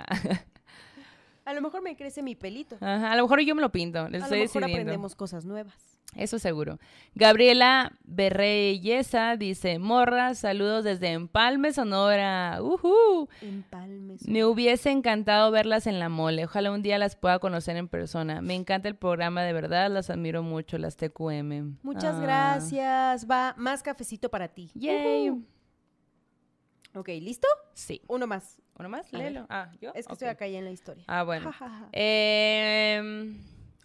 Ah, 1.47 1.51
A 1.51 1.53
lo 1.53 1.61
mejor 1.61 1.83
me 1.83 1.95
crece 1.95 2.23
mi 2.23 2.33
pelito. 2.35 2.75
Ajá, 2.81 3.11
a 3.11 3.15
lo 3.15 3.21
mejor 3.23 3.39
yo 3.41 3.53
me 3.53 3.61
lo 3.61 3.71
pinto, 3.71 4.09
les 4.09 4.23
A 4.23 4.25
lo 4.25 4.31
mejor 4.31 4.47
decidiendo. 4.47 4.73
aprendemos 4.75 5.15
cosas 5.15 5.45
nuevas. 5.45 5.94
Eso 6.13 6.39
seguro. 6.39 6.79
Gabriela 7.13 7.91
Berreyesa 8.05 9.35
dice, 9.35 9.79
Morra, 9.79 10.33
saludos 10.33 10.85
desde 10.85 11.09
Empalme, 11.11 11.73
Sonora. 11.73 12.59
Ujú. 12.61 13.27
Empalmes. 13.41 14.25
Me 14.25 14.45
hubiese 14.45 14.91
encantado 14.91 15.51
verlas 15.51 15.87
en 15.87 15.99
la 15.99 16.07
mole. 16.07 16.45
Ojalá 16.45 16.71
un 16.71 16.81
día 16.81 16.97
las 16.99 17.17
pueda 17.17 17.39
conocer 17.39 17.75
en 17.75 17.89
persona. 17.89 18.41
Me 18.41 18.53
encanta 18.55 18.87
el 18.87 18.95
programa, 18.95 19.43
de 19.43 19.51
verdad. 19.51 19.91
Las 19.91 20.09
admiro 20.09 20.41
mucho, 20.41 20.77
las 20.77 20.95
TQM. 20.95 21.79
Muchas 21.83 22.15
Ah. 22.15 22.21
gracias. 22.21 23.29
Va, 23.29 23.53
más 23.57 23.83
cafecito 23.83 24.29
para 24.29 24.47
ti. 24.47 24.71
Yay. 24.73 25.31
Ok, 26.93 27.09
¿listo? 27.09 27.47
Sí. 27.73 28.01
Uno 28.07 28.25
más. 28.25 28.61
¿Uno 28.79 28.87
más? 28.87 29.11
Léelo. 29.11 29.45
Ah, 29.49 29.69
¿yo? 29.81 29.91
Es 29.93 30.07
que 30.07 30.13
estoy 30.13 30.29
acá 30.29 30.47
ya 30.47 30.59
en 30.59 30.65
la 30.65 30.71
historia. 30.71 31.03
Ah, 31.07 31.23
bueno. 31.23 31.51
Em, 31.91 33.37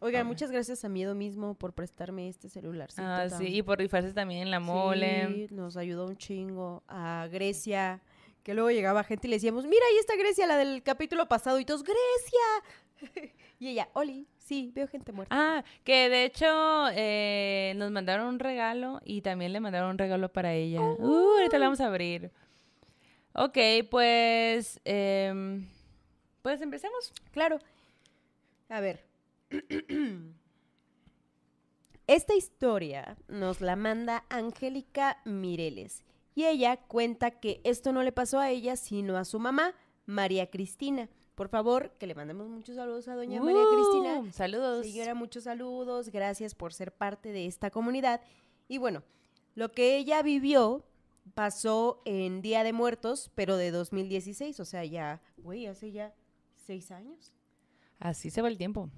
Oigan, 0.02 0.26
muchas 0.26 0.50
gracias 0.50 0.82
a 0.84 0.88
Miedo 0.88 1.14
mismo 1.14 1.54
por 1.54 1.74
prestarme 1.74 2.28
este 2.28 2.48
celularcito. 2.48 3.02
ah, 3.04 3.28
sí. 3.28 3.46
Y 3.48 3.62
por 3.62 3.78
rifarse 3.78 4.14
también 4.14 4.40
en 4.40 4.50
la 4.50 4.58
mole. 4.58 5.26
Sí, 5.28 5.54
nos 5.54 5.76
ayudó 5.76 6.06
un 6.06 6.16
chingo. 6.16 6.82
A 6.88 7.28
Grecia, 7.30 8.00
que 8.42 8.54
luego 8.54 8.70
llegaba 8.70 9.04
gente 9.04 9.26
y 9.26 9.30
le 9.30 9.36
decíamos, 9.36 9.66
mira, 9.66 9.84
ahí 9.90 9.98
está 9.98 10.16
Grecia, 10.16 10.46
la 10.46 10.56
del 10.56 10.82
capítulo 10.82 11.28
pasado. 11.28 11.60
Y 11.60 11.66
todos, 11.66 11.82
¡Grecia! 11.82 13.32
y 13.58 13.68
ella, 13.68 13.90
Oli, 13.92 14.26
sí, 14.38 14.72
veo 14.74 14.88
gente 14.88 15.12
muerta. 15.12 15.36
Ah, 15.38 15.64
que 15.84 16.08
de 16.08 16.24
hecho 16.24 16.46
eh, 16.92 17.74
nos 17.76 17.90
mandaron 17.90 18.26
un 18.26 18.38
regalo 18.38 19.02
y 19.04 19.20
también 19.20 19.52
le 19.52 19.60
mandaron 19.60 19.90
un 19.90 19.98
regalo 19.98 20.32
para 20.32 20.54
ella. 20.54 20.80
Uh, 20.80 21.36
ahorita 21.36 21.58
lo 21.58 21.64
vamos 21.64 21.80
a 21.82 21.88
abrir. 21.88 22.30
Ok, 23.34 23.58
pues... 23.90 24.80
em, 24.84 25.66
pues 26.40 26.62
empecemos. 26.62 27.12
Claro. 27.32 27.58
A 28.70 28.80
ver. 28.80 29.09
Esta 32.06 32.34
historia 32.34 33.16
nos 33.28 33.60
la 33.60 33.76
manda 33.76 34.24
Angélica 34.28 35.20
Mireles. 35.24 36.04
Y 36.34 36.44
ella 36.46 36.76
cuenta 36.76 37.30
que 37.32 37.60
esto 37.64 37.92
no 37.92 38.02
le 38.02 38.12
pasó 38.12 38.38
a 38.38 38.50
ella, 38.50 38.76
sino 38.76 39.16
a 39.16 39.24
su 39.24 39.38
mamá, 39.38 39.74
María 40.06 40.50
Cristina. 40.50 41.08
Por 41.34 41.48
favor, 41.48 41.92
que 41.98 42.06
le 42.06 42.14
mandemos 42.14 42.48
muchos 42.48 42.76
saludos 42.76 43.08
a 43.08 43.14
doña 43.14 43.42
María 43.42 43.64
Cristina. 43.72 44.20
Uh, 44.20 44.32
Saludos. 44.32 44.86
Señora, 44.86 45.14
muchos 45.14 45.44
saludos, 45.44 46.10
gracias 46.10 46.54
por 46.54 46.72
ser 46.72 46.92
parte 46.92 47.32
de 47.32 47.46
esta 47.46 47.70
comunidad. 47.70 48.20
Y 48.68 48.78
bueno, 48.78 49.02
lo 49.54 49.72
que 49.72 49.96
ella 49.96 50.22
vivió 50.22 50.84
pasó 51.34 52.02
en 52.04 52.42
Día 52.42 52.62
de 52.64 52.72
Muertos, 52.72 53.30
pero 53.34 53.56
de 53.56 53.70
2016, 53.70 54.60
o 54.60 54.64
sea, 54.64 54.84
ya, 54.84 55.22
güey, 55.38 55.66
hace 55.66 55.92
ya 55.92 56.14
seis 56.56 56.90
años. 56.90 57.32
Así 57.98 58.30
se 58.30 58.42
va 58.42 58.48
el 58.48 58.58
tiempo. 58.58 58.90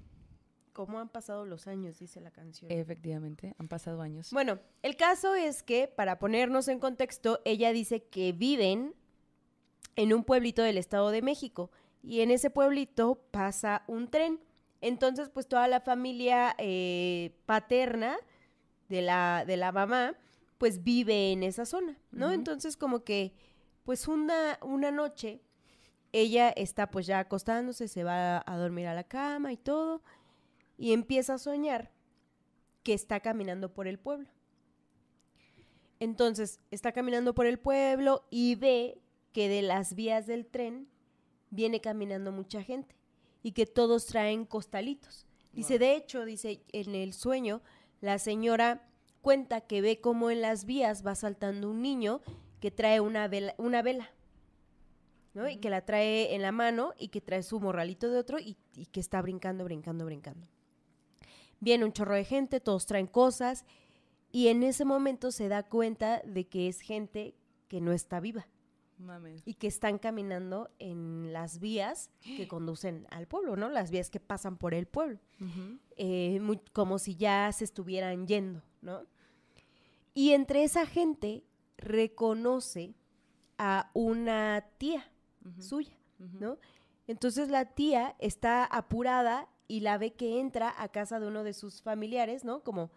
¿Cómo 0.73 0.99
han 0.99 1.09
pasado 1.09 1.45
los 1.45 1.67
años? 1.67 1.99
Dice 1.99 2.19
la 2.19 2.31
canción. 2.31 2.71
Efectivamente, 2.71 3.55
han 3.59 3.67
pasado 3.67 4.01
años. 4.01 4.31
Bueno, 4.31 4.59
el 4.81 4.95
caso 4.97 5.35
es 5.35 5.61
que, 5.61 5.87
para 5.87 6.17
ponernos 6.17 6.67
en 6.67 6.79
contexto, 6.79 7.39
ella 7.45 7.71
dice 7.71 8.03
que 8.03 8.31
viven 8.31 8.95
en 9.95 10.13
un 10.13 10.23
pueblito 10.23 10.63
del 10.63 10.79
Estado 10.79 11.11
de 11.11 11.21
México 11.21 11.69
y 12.01 12.21
en 12.21 12.31
ese 12.31 12.49
pueblito 12.49 13.23
pasa 13.31 13.83
un 13.87 14.09
tren. 14.09 14.39
Entonces, 14.81 15.29
pues 15.29 15.47
toda 15.47 15.67
la 15.67 15.79
familia 15.79 16.55
eh, 16.57 17.37
paterna 17.45 18.17
de 18.89 19.01
la, 19.01 19.45
de 19.45 19.57
la 19.57 19.71
mamá, 19.71 20.15
pues 20.57 20.83
vive 20.83 21.31
en 21.31 21.43
esa 21.43 21.65
zona, 21.65 21.97
¿no? 22.11 22.31
Entonces, 22.31 22.77
como 22.77 23.03
que, 23.03 23.33
pues 23.83 24.07
una, 24.07 24.57
una 24.61 24.91
noche, 24.91 25.41
ella 26.11 26.49
está 26.49 26.89
pues 26.89 27.05
ya 27.05 27.19
acostándose, 27.19 27.87
se 27.87 28.03
va 28.03 28.43
a 28.45 28.57
dormir 28.57 28.87
a 28.87 28.93
la 28.93 29.03
cama 29.03 29.51
y 29.51 29.57
todo, 29.57 30.01
y 30.77 30.93
empieza 30.93 31.35
a 31.35 31.37
soñar 31.37 31.91
que 32.83 32.93
está 32.93 33.19
caminando 33.19 33.73
por 33.73 33.87
el 33.87 33.99
pueblo. 33.99 34.29
Entonces, 35.99 36.59
está 36.71 36.91
caminando 36.91 37.33
por 37.33 37.45
el 37.45 37.59
pueblo 37.59 38.25
y 38.29 38.55
ve 38.55 39.01
que 39.31 39.47
de 39.47 39.61
las 39.61 39.95
vías 39.95 40.27
del 40.27 40.45
tren 40.45 40.87
viene 41.49 41.79
caminando 41.79 42.31
mucha 42.31 42.61
gente 42.61 42.95
y 43.41 43.53
que 43.53 43.65
todos 43.65 44.05
traen 44.05 44.45
costalitos. 44.45 45.25
Dice, 45.53 45.77
de 45.79 45.95
hecho, 45.95 46.25
dice, 46.25 46.63
en 46.71 46.95
el 46.95 47.13
sueño, 47.13 47.61
la 48.01 48.17
señora 48.17 48.89
cuenta 49.21 49.61
que 49.61 49.81
ve 49.81 50.01
cómo 50.01 50.31
en 50.31 50.41
las 50.41 50.65
vías 50.65 51.05
va 51.05 51.15
saltando 51.15 51.69
un 51.69 51.81
niño 51.81 52.21
que 52.59 52.71
trae 52.71 52.99
una 52.99 53.27
vela, 53.27 53.53
una 53.57 53.81
vela 53.81 54.09
¿no? 55.33 55.49
Y 55.49 55.57
que 55.57 55.69
la 55.69 55.85
trae 55.85 56.35
en 56.35 56.41
la 56.41 56.51
mano 56.51 56.93
y 56.97 57.09
que 57.09 57.21
trae 57.21 57.43
su 57.43 57.59
morralito 57.59 58.09
de 58.09 58.19
otro 58.19 58.39
y, 58.39 58.57
y 58.75 58.85
que 58.87 58.99
está 58.99 59.21
brincando, 59.21 59.63
brincando, 59.63 60.05
brincando. 60.05 60.47
Viene 61.63 61.85
un 61.85 61.93
chorro 61.93 62.15
de 62.15 62.25
gente, 62.25 62.59
todos 62.59 62.85
traen 62.85 63.07
cosas 63.07 63.65
y 64.31 64.47
en 64.49 64.63
ese 64.63 64.83
momento 64.85 65.31
se 65.31 65.47
da 65.47 65.63
cuenta 65.63 66.21
de 66.25 66.45
que 66.47 66.67
es 66.67 66.81
gente 66.81 67.35
que 67.67 67.79
no 67.79 67.91
está 67.93 68.19
viva 68.19 68.45
Mames. 68.97 69.41
y 69.45 69.53
que 69.53 69.67
están 69.67 69.97
caminando 69.97 70.69
en 70.79 71.31
las 71.31 71.59
vías 71.59 72.09
que 72.21 72.47
conducen 72.47 73.07
al 73.11 73.27
pueblo, 73.27 73.55
¿no? 73.55 73.69
Las 73.69 73.91
vías 73.91 74.09
que 74.09 74.19
pasan 74.19 74.57
por 74.57 74.73
el 74.73 74.87
pueblo, 74.87 75.19
eh, 75.97 76.39
muy- 76.41 76.59
como 76.73 76.99
si 76.99 77.15
ya 77.15 77.51
se 77.53 77.63
estuvieran 77.63 78.27
yendo, 78.27 78.61
¿no? 78.81 79.05
Y 80.13 80.31
entre 80.31 80.63
esa 80.63 80.85
gente 80.85 81.43
reconoce 81.77 82.93
a 83.57 83.89
una 83.93 84.65
tía 84.77 85.09
suya. 85.59 85.93
¿no? 86.39 86.57
Entonces 87.07 87.49
la 87.49 87.65
tía 87.65 88.15
está 88.19 88.63
apurada 88.65 89.49
y 89.73 89.79
la 89.79 89.97
ve 89.97 90.13
que 90.13 90.39
entra 90.39 90.71
a 90.77 90.87
casa 90.89 91.19
de 91.19 91.25
uno 91.25 91.43
de 91.43 91.55
sus 91.55 91.81
familiares, 91.81 92.45
¿no? 92.45 92.61
Como 92.61 92.91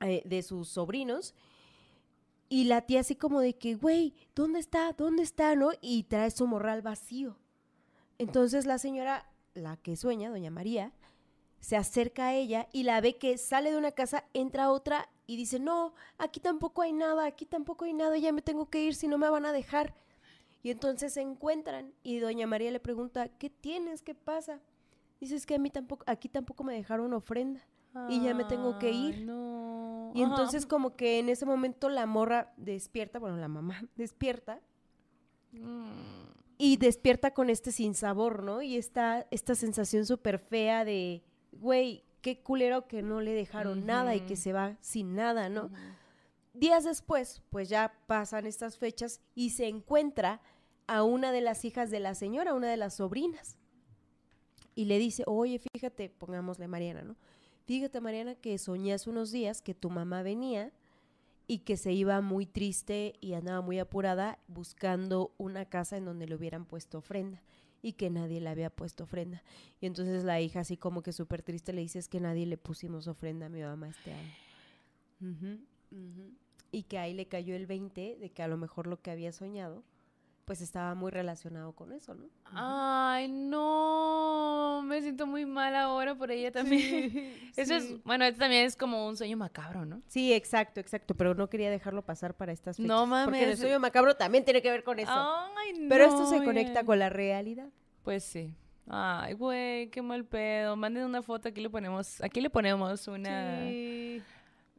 eh, 0.00 0.22
de 0.24 0.42
sus 0.42 0.70
sobrinos. 0.70 1.34
Y 2.48 2.64
la 2.64 2.80
tía 2.86 3.00
así 3.00 3.14
como 3.14 3.40
de 3.40 3.58
que, 3.58 3.74
güey, 3.74 4.14
¿dónde 4.34 4.58
está? 4.58 4.94
¿Dónde 4.94 5.22
está? 5.22 5.54
¿No? 5.56 5.72
Y 5.82 6.04
trae 6.04 6.30
su 6.30 6.46
morral 6.46 6.80
vacío. 6.80 7.36
Entonces 8.16 8.64
la 8.64 8.78
señora, 8.78 9.30
la 9.52 9.76
que 9.76 9.96
sueña, 9.96 10.30
doña 10.30 10.50
María, 10.50 10.94
se 11.58 11.76
acerca 11.76 12.28
a 12.28 12.34
ella 12.34 12.66
y 12.72 12.84
la 12.84 12.98
ve 13.02 13.18
que 13.18 13.36
sale 13.36 13.70
de 13.70 13.76
una 13.76 13.92
casa, 13.92 14.24
entra 14.32 14.64
a 14.64 14.70
otra 14.70 15.10
y 15.26 15.36
dice, 15.36 15.60
no, 15.60 15.92
aquí 16.16 16.40
tampoco 16.40 16.80
hay 16.80 16.94
nada, 16.94 17.26
aquí 17.26 17.44
tampoco 17.44 17.84
hay 17.84 17.92
nada, 17.92 18.16
ya 18.16 18.32
me 18.32 18.40
tengo 18.40 18.70
que 18.70 18.82
ir, 18.82 18.94
si 18.94 19.08
no 19.08 19.18
me 19.18 19.28
van 19.28 19.44
a 19.44 19.52
dejar. 19.52 19.94
Y 20.62 20.70
entonces 20.70 21.12
se 21.12 21.20
encuentran 21.20 21.92
y 22.02 22.18
doña 22.18 22.46
María 22.46 22.70
le 22.70 22.80
pregunta, 22.80 23.28
¿qué 23.28 23.50
tienes? 23.50 24.00
¿Qué 24.00 24.14
pasa? 24.14 24.58
Dice, 25.20 25.36
es 25.36 25.46
que 25.46 25.54
a 25.54 25.58
mí 25.58 25.70
tampoco, 25.70 26.04
aquí 26.06 26.28
tampoco 26.28 26.64
me 26.64 26.74
dejaron 26.74 27.12
ofrenda. 27.12 27.60
Y 28.08 28.22
ya 28.22 28.34
me 28.34 28.44
tengo 28.44 28.78
que 28.78 28.92
ir. 28.92 29.26
No. 29.26 30.12
Y 30.14 30.22
entonces 30.22 30.64
como 30.64 30.94
que 30.94 31.18
en 31.18 31.28
ese 31.28 31.44
momento 31.44 31.88
la 31.88 32.06
morra 32.06 32.52
despierta, 32.56 33.18
bueno, 33.18 33.36
la 33.36 33.48
mamá 33.48 33.82
despierta. 33.96 34.60
Mm. 35.52 35.88
Y 36.56 36.76
despierta 36.76 37.32
con 37.32 37.50
este 37.50 37.72
sinsabor, 37.72 38.42
¿no? 38.42 38.62
Y 38.62 38.76
está 38.76 39.26
esta 39.30 39.54
sensación 39.54 40.06
súper 40.06 40.38
fea 40.38 40.84
de, 40.84 41.24
güey, 41.52 42.04
qué 42.20 42.42
culero 42.42 42.86
que 42.86 43.02
no 43.02 43.20
le 43.20 43.32
dejaron 43.32 43.86
nada 43.86 44.14
y 44.14 44.20
que 44.20 44.36
se 44.36 44.52
va 44.52 44.76
sin 44.80 45.14
nada, 45.14 45.48
¿no? 45.48 45.70
Días 46.52 46.84
después, 46.84 47.42
pues 47.50 47.68
ya 47.68 47.94
pasan 48.06 48.46
estas 48.46 48.76
fechas 48.78 49.20
y 49.34 49.50
se 49.50 49.68
encuentra 49.68 50.42
a 50.86 51.02
una 51.02 51.32
de 51.32 51.40
las 51.40 51.64
hijas 51.64 51.90
de 51.90 52.00
la 52.00 52.14
señora, 52.14 52.52
una 52.54 52.68
de 52.68 52.76
las 52.76 52.94
sobrinas. 52.96 53.56
Y 54.80 54.86
le 54.86 54.98
dice, 54.98 55.24
oye, 55.26 55.58
fíjate, 55.58 56.08
pongámosle 56.08 56.66
Mariana, 56.66 57.02
¿no? 57.02 57.14
Fíjate, 57.66 58.00
Mariana, 58.00 58.34
que 58.34 58.56
soñé 58.56 58.94
hace 58.94 59.10
unos 59.10 59.30
días 59.30 59.60
que 59.60 59.74
tu 59.74 59.90
mamá 59.90 60.22
venía 60.22 60.72
y 61.46 61.58
que 61.58 61.76
se 61.76 61.92
iba 61.92 62.18
muy 62.22 62.46
triste 62.46 63.12
y 63.20 63.34
andaba 63.34 63.60
muy 63.60 63.78
apurada 63.78 64.38
buscando 64.48 65.34
una 65.36 65.66
casa 65.66 65.98
en 65.98 66.06
donde 66.06 66.26
le 66.26 66.34
hubieran 66.34 66.64
puesto 66.64 66.96
ofrenda 66.96 67.42
y 67.82 67.92
que 67.92 68.08
nadie 68.08 68.40
le 68.40 68.48
había 68.48 68.70
puesto 68.70 69.04
ofrenda. 69.04 69.42
Y 69.82 69.86
entonces 69.86 70.24
la 70.24 70.40
hija 70.40 70.60
así 70.60 70.78
como 70.78 71.02
que 71.02 71.12
súper 71.12 71.42
triste 71.42 71.74
le 71.74 71.82
dice 71.82 71.98
es 71.98 72.08
que 72.08 72.18
nadie 72.18 72.46
le 72.46 72.56
pusimos 72.56 73.06
ofrenda 73.06 73.44
a 73.44 73.50
mi 73.50 73.60
mamá 73.60 73.90
este 73.90 74.14
año. 74.14 75.58
Y 76.72 76.84
que 76.84 76.96
ahí 76.96 77.12
le 77.12 77.26
cayó 77.26 77.54
el 77.54 77.66
20 77.66 78.16
de 78.18 78.30
que 78.30 78.42
a 78.42 78.48
lo 78.48 78.56
mejor 78.56 78.86
lo 78.86 79.02
que 79.02 79.10
había 79.10 79.30
soñado 79.32 79.84
pues 80.44 80.60
estaba 80.60 80.94
muy 80.94 81.10
relacionado 81.12 81.72
con 81.72 81.92
eso, 81.92 82.14
¿no? 82.14 82.24
Ay, 82.52 83.28
no, 83.28 84.82
me 84.84 85.00
siento 85.02 85.26
muy 85.26 85.46
mal 85.46 85.74
ahora 85.76 86.14
por 86.14 86.30
ella 86.30 86.50
también. 86.50 87.32
Eso 87.56 87.74
es, 87.74 88.02
bueno, 88.04 88.24
esto 88.24 88.40
también 88.40 88.64
es 88.66 88.76
como 88.76 89.06
un 89.06 89.16
sueño 89.16 89.36
macabro, 89.36 89.84
¿no? 89.86 90.02
Sí, 90.06 90.32
exacto, 90.32 90.80
exacto, 90.80 91.14
pero 91.14 91.34
no 91.34 91.48
quería 91.48 91.70
dejarlo 91.70 92.02
pasar 92.02 92.34
para 92.34 92.52
estas 92.52 92.76
fechas. 92.76 92.88
No 92.88 93.00
Porque 93.24 93.38
el 93.40 93.44
mames. 93.46 93.58
sueño 93.60 93.78
macabro 93.78 94.16
también 94.16 94.44
tiene 94.44 94.60
que 94.62 94.70
ver 94.70 94.82
con 94.82 94.98
eso. 94.98 95.12
Ay, 95.12 95.86
pero 95.88 96.06
no, 96.06 96.12
esto 96.12 96.26
se 96.38 96.44
conecta 96.44 96.84
con 96.84 96.98
la 96.98 97.08
realidad. 97.10 97.68
Pues 98.02 98.24
sí. 98.24 98.54
Ay, 98.88 99.34
güey, 99.34 99.88
qué 99.90 100.02
mal 100.02 100.24
pedo. 100.24 100.74
Manden 100.76 101.04
una 101.04 101.22
foto, 101.22 101.48
aquí 101.48 101.60
le 101.60 101.70
ponemos, 101.70 102.20
aquí 102.22 102.40
le 102.40 102.50
ponemos 102.50 103.06
una, 103.06 103.60
Sí. 103.68 104.22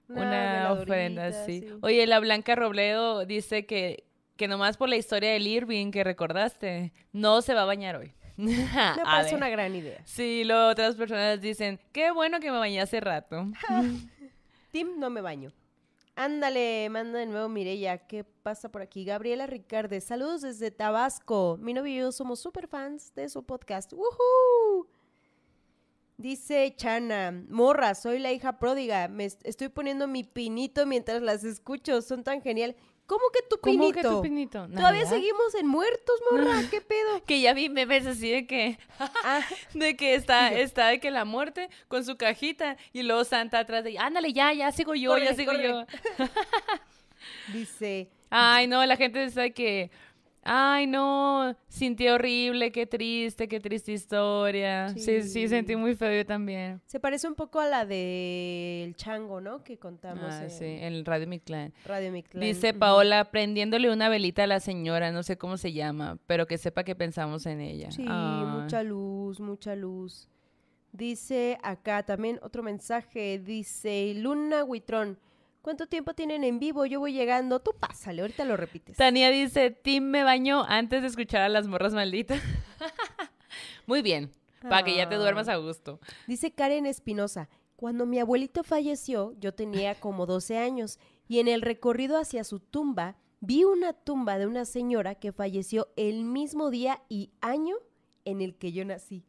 una 0.10 0.72
ofrenda, 0.74 1.32
sí. 1.46 1.66
Oye, 1.82 2.06
la 2.08 2.20
Blanca 2.20 2.56
Robledo 2.56 3.26
dice 3.26 3.66
que, 3.66 4.04
que 4.42 4.48
nomás 4.48 4.76
por 4.76 4.90
la 4.90 4.96
historia 4.96 5.34
del 5.34 5.46
Irving 5.46 5.92
que 5.92 6.04
recordaste, 6.04 6.92
no 7.12 7.44
se 7.44 7.54
va 7.54 7.62
a 7.62 7.66
bañar 7.66 7.96
hoy. 7.98 8.12
Me 8.38 8.56
parece 9.04 9.36
una 9.36 9.50
gran 9.50 9.76
idea. 9.76 10.02
Sí, 10.04 10.44
luego 10.46 10.70
otras 10.70 10.96
personas 10.96 11.40
dicen, 11.40 11.80
qué 11.92 12.10
bueno 12.10 12.40
que 12.40 12.50
me 12.52 12.58
bañé 12.58 12.82
hace 12.82 13.00
rato. 13.02 13.46
Tim, 14.72 14.98
no 14.98 15.12
me 15.12 15.22
baño. 15.22 15.52
Ándale, 16.16 16.88
manda 16.90 17.20
de 17.20 17.28
nuevo 17.28 17.50
Mireya. 17.50 18.00
¿Qué 18.08 18.24
pasa 18.24 18.70
por 18.70 18.82
aquí? 18.82 19.06
Gabriela 19.06 19.46
Ricarde, 19.46 20.02
saludos 20.02 20.42
desde 20.42 20.72
Tabasco. 20.72 21.60
Mi 21.62 21.76
novio 21.76 21.94
y 21.94 21.98
yo 22.00 22.12
somos 22.12 22.40
super 22.40 22.68
fans 22.68 23.14
de 23.14 23.30
su 23.30 23.44
podcast. 23.46 23.94
¡Woohoo! 23.94 24.88
Dice 26.18 26.74
Chana, 26.76 27.44
morra, 27.48 27.94
soy 27.94 28.18
la 28.18 28.32
hija 28.32 28.58
pródiga. 28.58 29.08
Me 29.08 29.26
est- 29.26 29.46
estoy 29.46 29.70
poniendo 29.70 30.08
mi 30.08 30.24
pinito 30.24 30.88
mientras 30.88 31.22
las 31.22 31.44
escucho. 31.44 32.02
Son 32.02 32.24
tan 32.24 32.42
genial. 32.42 32.76
¿Cómo 33.12 33.30
que 33.34 33.42
tu 33.42 33.60
pinito? 33.60 33.82
¿Cómo 33.82 33.94
que 33.94 34.02
tu 34.04 34.22
pinito? 34.22 34.68
Todavía 34.70 35.06
seguimos 35.06 35.54
en 35.56 35.68
muertos, 35.68 36.16
morra. 36.32 36.62
¿Qué 36.72 36.80
pedo? 36.80 37.22
Que 37.28 37.42
ya 37.42 37.54
vi 37.54 37.68
memes 37.68 38.06
así 38.06 38.32
de 38.32 38.48
que, 38.48 38.80
Ah, 39.26 39.42
de 39.74 39.98
que 39.98 40.16
está, 40.16 40.54
está 40.54 40.88
de 40.88 41.02
que 41.02 41.12
la 41.12 41.26
muerte 41.26 41.70
con 41.90 42.06
su 42.06 42.16
cajita 42.16 42.78
y 42.94 43.04
luego 43.04 43.26
Santa 43.26 43.60
atrás 43.60 43.84
de, 43.84 44.00
ándale, 44.00 44.32
ya, 44.32 44.54
ya 44.54 44.72
sigo 44.72 44.96
yo, 44.96 45.18
ya 45.18 45.34
sigo 45.34 45.52
yo. 45.52 45.86
dice, 47.52 48.10
Ay, 48.30 48.68
no, 48.68 48.86
la 48.86 48.96
gente 48.96 49.26
está 49.26 49.42
de 49.42 49.52
que, 49.52 49.92
ay, 50.44 50.88
no, 50.88 51.56
sentí 51.68 52.08
horrible, 52.08 52.72
qué 52.72 52.86
triste, 52.88 53.48
qué 53.48 53.60
triste 53.60 53.92
historia. 53.92 54.90
Sí, 54.90 55.22
sí, 55.22 55.30
Sí. 55.30 55.48
sentí 55.48 55.76
muy 55.76 55.96
feo 55.96 56.12
yo 56.16 56.26
también. 56.26 56.82
se 56.86 57.00
parece 57.00 57.28
un 57.28 57.36
poco 57.36 57.60
a 57.60 57.68
la 57.68 57.86
del 57.86 58.96
chango, 58.96 59.40
¿no? 59.42 59.64
Que 59.64 59.78
contamos 59.78 60.26
Ah, 60.34 60.44
en 60.44 60.50
sí, 60.50 60.66
en 60.66 60.94
el 60.94 61.06
Radio 61.06 61.28
Mictlán. 61.28 61.74
Radio 61.86 62.12
Mictlán. 62.12 62.42
Dice. 62.44 62.74
Paola, 62.74 63.26
prendiéndole 63.32 63.92
una 63.92 64.10
velita 64.10 64.44
a 64.44 64.48
la 64.48 64.60
señora, 64.60 65.12
no 65.12 65.24
sé 65.24 65.38
cómo 65.38 65.58
se 65.58 65.74
llama, 65.74 66.18
pero 66.28 66.48
que 66.48 66.58
sepa 66.58 66.84
que 66.84 66.96
pensamos 66.96 67.46
en 67.46 67.62
ella. 67.62 67.92
Sí, 67.92 68.06
Ay. 68.08 68.46
mucha 68.46 68.84
luz, 68.84 69.40
mucha 69.40 69.76
luz. 69.76 70.28
Dice 70.94 71.58
acá 71.64 72.04
también 72.04 72.40
otro 72.44 72.64
mensaje, 72.64 73.40
dice 73.40 74.14
Luna 74.18 74.64
Huitrón, 74.66 75.18
¿cuánto 75.62 75.88
tiempo 75.88 76.14
tienen 76.14 76.44
en 76.44 76.60
vivo? 76.60 76.86
Yo 76.86 77.00
voy 77.00 77.14
llegando, 77.14 77.60
tú 77.60 77.72
pásale, 77.80 78.22
ahorita 78.22 78.46
lo 78.46 78.58
repites. 78.58 78.98
Tania 78.98 79.30
dice, 79.30 79.72
Tim 79.72 80.04
me 80.04 80.24
bañó 80.24 80.64
antes 80.68 81.02
de 81.02 81.08
escuchar 81.08 81.42
a 81.42 81.50
las 81.50 81.68
morras 81.68 81.94
malditas. 81.94 82.42
Muy 83.86 84.02
bien, 84.02 84.32
para 84.62 84.84
que 84.84 84.96
ya 84.96 85.10
te 85.10 85.16
duermas 85.16 85.48
a 85.48 85.56
gusto. 85.58 86.00
Dice 86.28 86.52
Karen 86.52 86.86
Espinosa, 86.86 87.50
cuando 87.76 88.06
mi 88.06 88.20
abuelito 88.20 88.64
falleció, 88.64 89.34
yo 89.40 89.54
tenía 89.54 89.96
como 89.96 90.26
12 90.26 90.58
años 90.58 91.00
y 91.28 91.40
en 91.40 91.48
el 91.48 91.62
recorrido 91.62 92.18
hacia 92.18 92.44
su 92.44 92.60
tumba 92.60 93.16
vi 93.40 93.64
una 93.64 93.94
tumba 93.94 94.38
de 94.38 94.46
una 94.46 94.66
señora 94.66 95.16
que 95.16 95.32
falleció 95.32 95.88
el 95.96 96.24
mismo 96.24 96.70
día 96.70 97.02
y 97.10 97.32
año 97.42 97.76
en 98.24 98.42
el 98.42 98.56
que 98.56 98.72
yo 98.72 98.86
nací. 98.86 99.26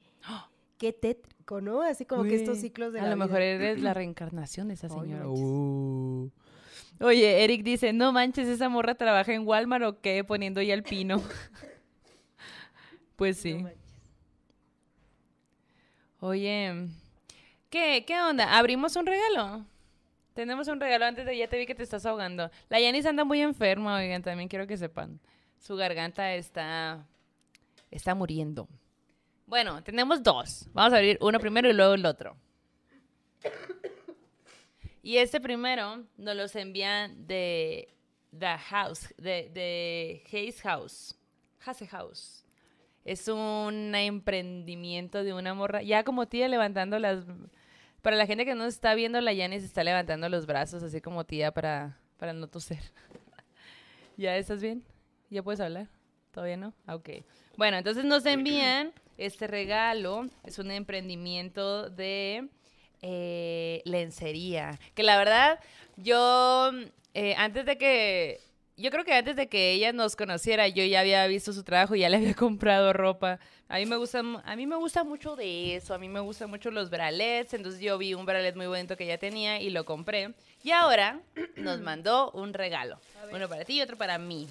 Qué 0.83 0.93
tétrico, 0.93 1.61
¿no? 1.61 1.81
Así 1.81 2.05
como 2.05 2.25
que 2.25 2.35
estos 2.35 2.59
ciclos 2.59 2.93
de 2.93 2.99
A 2.99 3.05
la 3.05 3.11
lo 3.11 3.15
vida. 3.15 3.27
mejor 3.27 3.41
eres 3.41 3.81
la 3.81 3.95
reencarnación 3.95 4.67
de 4.67 4.75
esa 4.75 4.89
señora. 4.89 5.29
Uh. 5.29 6.29
Oye, 6.99 7.45
Eric 7.45 7.63
dice, 7.63 7.93
no 7.93 8.11
manches, 8.11 8.49
esa 8.49 8.69
morra 8.69 8.97
trabaja 8.97 9.33
en 9.33 9.47
Walmart 9.47 9.85
o 9.85 10.01
qué, 10.01 10.25
poniendo 10.25 10.61
ya 10.61 10.75
el 10.75 10.83
pino. 10.83 11.23
pues 13.15 13.37
sí. 13.37 13.63
No. 13.63 13.71
Oye, 16.19 16.89
¿qué, 17.71 18.03
¿qué 18.05 18.21
onda? 18.21 18.59
¿Abrimos 18.59 18.97
un 18.97 19.07
regalo? 19.07 19.65
Tenemos 20.35 20.67
un 20.67 20.81
regalo 20.81 21.05
antes 21.05 21.25
de 21.25 21.39
ya 21.39 21.47
te 21.47 21.59
vi 21.59 21.67
que 21.67 21.77
te 21.77 21.85
estás 21.85 22.05
ahogando. 22.07 22.51
La 22.69 22.81
Yanis 22.81 23.07
anda 23.07 23.23
muy 23.23 23.41
enferma, 23.41 23.99
oigan, 23.99 24.23
también 24.23 24.49
quiero 24.49 24.67
que 24.67 24.77
sepan. 24.77 25.21
Su 25.61 25.77
garganta 25.77 26.35
está 26.35 27.07
está 27.93 28.17
muriendo. 28.17 28.67
Bueno, 29.53 29.85
tenemos 29.85 30.23
dos. 30.23 30.67
Vamos 30.73 30.95
a 30.95 30.97
abrir 30.97 31.19
uno 31.21 31.39
primero 31.39 31.69
y 31.69 31.75
luego 31.75 31.93
el 31.93 32.07
otro. 32.07 32.39
Y 35.03 35.19
este 35.19 35.43
primero 35.43 36.07
nos 36.17 36.37
los 36.37 36.57
envían 36.57 37.27
de 37.27 37.95
The 38.31 38.57
House, 38.57 39.13
de, 39.19 39.51
de 39.53 40.23
Hayes 40.33 40.63
House. 40.63 41.19
Hase 41.67 41.87
House. 41.89 42.47
Es 43.05 43.29
un 43.29 43.95
emprendimiento 43.95 45.23
de 45.23 45.35
una 45.35 45.53
morra. 45.53 45.83
Ya 45.83 46.03
como 46.03 46.27
tía 46.27 46.49
levantando 46.49 46.99
las... 46.99 47.27
Para 48.01 48.17
la 48.17 48.25
gente 48.25 48.47
que 48.47 48.55
no 48.55 48.65
está 48.65 48.95
viendo, 48.95 49.21
la 49.21 49.35
Yanis 49.35 49.65
está 49.65 49.85
levantando 49.85 50.31
los 50.31 50.47
brazos 50.47 50.83
así 50.83 51.03
como 51.03 51.27
tía 51.27 51.53
para, 51.53 51.99
para 52.17 52.33
no 52.33 52.47
toser. 52.47 52.81
¿Ya 54.17 54.35
estás 54.39 54.63
bien? 54.63 54.83
¿Ya 55.29 55.43
puedes 55.43 55.61
hablar? 55.61 55.91
¿Todavía 56.31 56.57
no? 56.57 56.73
Ok. 56.87 57.11
Bueno, 57.59 57.77
entonces 57.77 58.07
nos 58.07 58.25
envían 58.25 58.95
este 59.19 59.47
regalo. 59.47 60.29
Es 60.45 60.59
un 60.59 60.71
emprendimiento 60.71 61.91
de 61.91 62.49
eh, 63.03 63.83
lencería. 63.85 64.79
Que 64.95 65.03
la 65.03 65.17
verdad, 65.17 65.61
yo 65.97 66.71
eh, 67.15 67.35
antes 67.37 67.67
de 67.67 67.79
que... 67.79 68.41
Yo 68.75 68.91
creo 68.91 69.05
que 69.05 69.13
antes 69.13 69.37
de 69.37 69.49
que 69.49 69.73
ella 69.73 69.93
nos 69.93 70.17
conociera, 70.17 70.67
yo 70.67 70.83
ya 70.85 71.01
había 71.01 71.27
visto 71.27 71.53
su 71.53 71.63
trabajo 71.63 71.95
y 71.95 72.01
ya 72.01 72.09
le 72.09 72.17
había 72.17 72.35
comprado 72.35 72.93
ropa. 72.93 73.39
A 73.69 73.77
mí 73.77 73.87
me 73.87 73.97
gusta, 73.97 74.21
a 74.21 74.57
mí 74.57 74.67
me 74.67 74.77
gusta 74.77 75.05
mucho 75.05 75.37
de 75.37 75.77
eso. 75.77 75.95
A 75.95 75.99
mí 75.99 76.09
me 76.09 76.21
gustan 76.21 76.49
mucho 76.49 76.71
los 76.71 76.91
bralets. 76.91 77.55
Entonces 77.55 77.81
yo 77.81 77.99
vi 77.99 78.15
un 78.15 78.25
bralet 78.25 78.57
muy 78.57 78.67
bonito 78.67 78.97
que 78.97 79.05
ella 79.05 79.19
tenía 79.19 79.61
y 79.61 79.71
lo 79.71 79.85
compré. 79.85 80.35
Y 80.65 80.71
ahora 80.71 81.21
nos 81.57 81.81
mandó 81.81 82.31
un 82.33 82.55
regalo. 82.55 82.99
Uno 83.31 83.49
para 83.49 83.65
ti 83.65 83.75
y 83.75 83.83
otro 83.83 83.97
para 83.97 84.19
mí. 84.19 84.49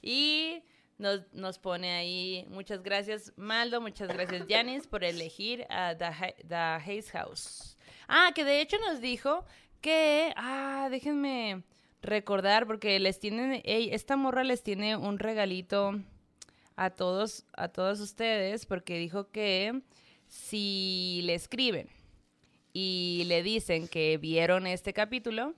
Y 0.00 0.62
nos, 1.02 1.58
pone 1.58 1.92
ahí, 1.92 2.46
muchas 2.48 2.82
gracias 2.82 3.32
Maldo, 3.36 3.80
muchas 3.80 4.08
gracias 4.08 4.44
Janis 4.48 4.86
por 4.86 5.02
elegir 5.02 5.66
a 5.68 5.96
The, 5.96 6.36
The 6.46 6.54
Hayes 6.54 7.10
House. 7.10 7.76
Ah, 8.08 8.30
que 8.34 8.44
de 8.44 8.60
hecho 8.60 8.76
nos 8.78 9.00
dijo 9.00 9.44
que, 9.80 10.32
ah, 10.36 10.88
déjenme 10.90 11.64
recordar 12.02 12.66
porque 12.66 13.00
les 13.00 13.18
tienen, 13.18 13.60
esta 13.64 14.16
morra 14.16 14.44
les 14.44 14.62
tiene 14.62 14.96
un 14.96 15.18
regalito 15.18 16.00
a 16.76 16.90
todos, 16.90 17.44
a 17.56 17.68
todos 17.68 18.00
ustedes 18.00 18.64
porque 18.66 18.98
dijo 18.98 19.30
que 19.30 19.82
si 20.28 21.20
le 21.24 21.34
escriben 21.34 21.88
y 22.72 23.24
le 23.26 23.42
dicen 23.42 23.88
que 23.88 24.18
vieron 24.18 24.66
este 24.66 24.92
capítulo, 24.92 25.54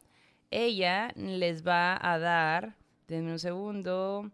ella 0.51 1.13
les 1.17 1.67
va 1.67 1.99
a 2.01 2.19
dar, 2.19 2.77
denme 3.09 3.33
un 3.33 3.39
segundo, 3.39 4.31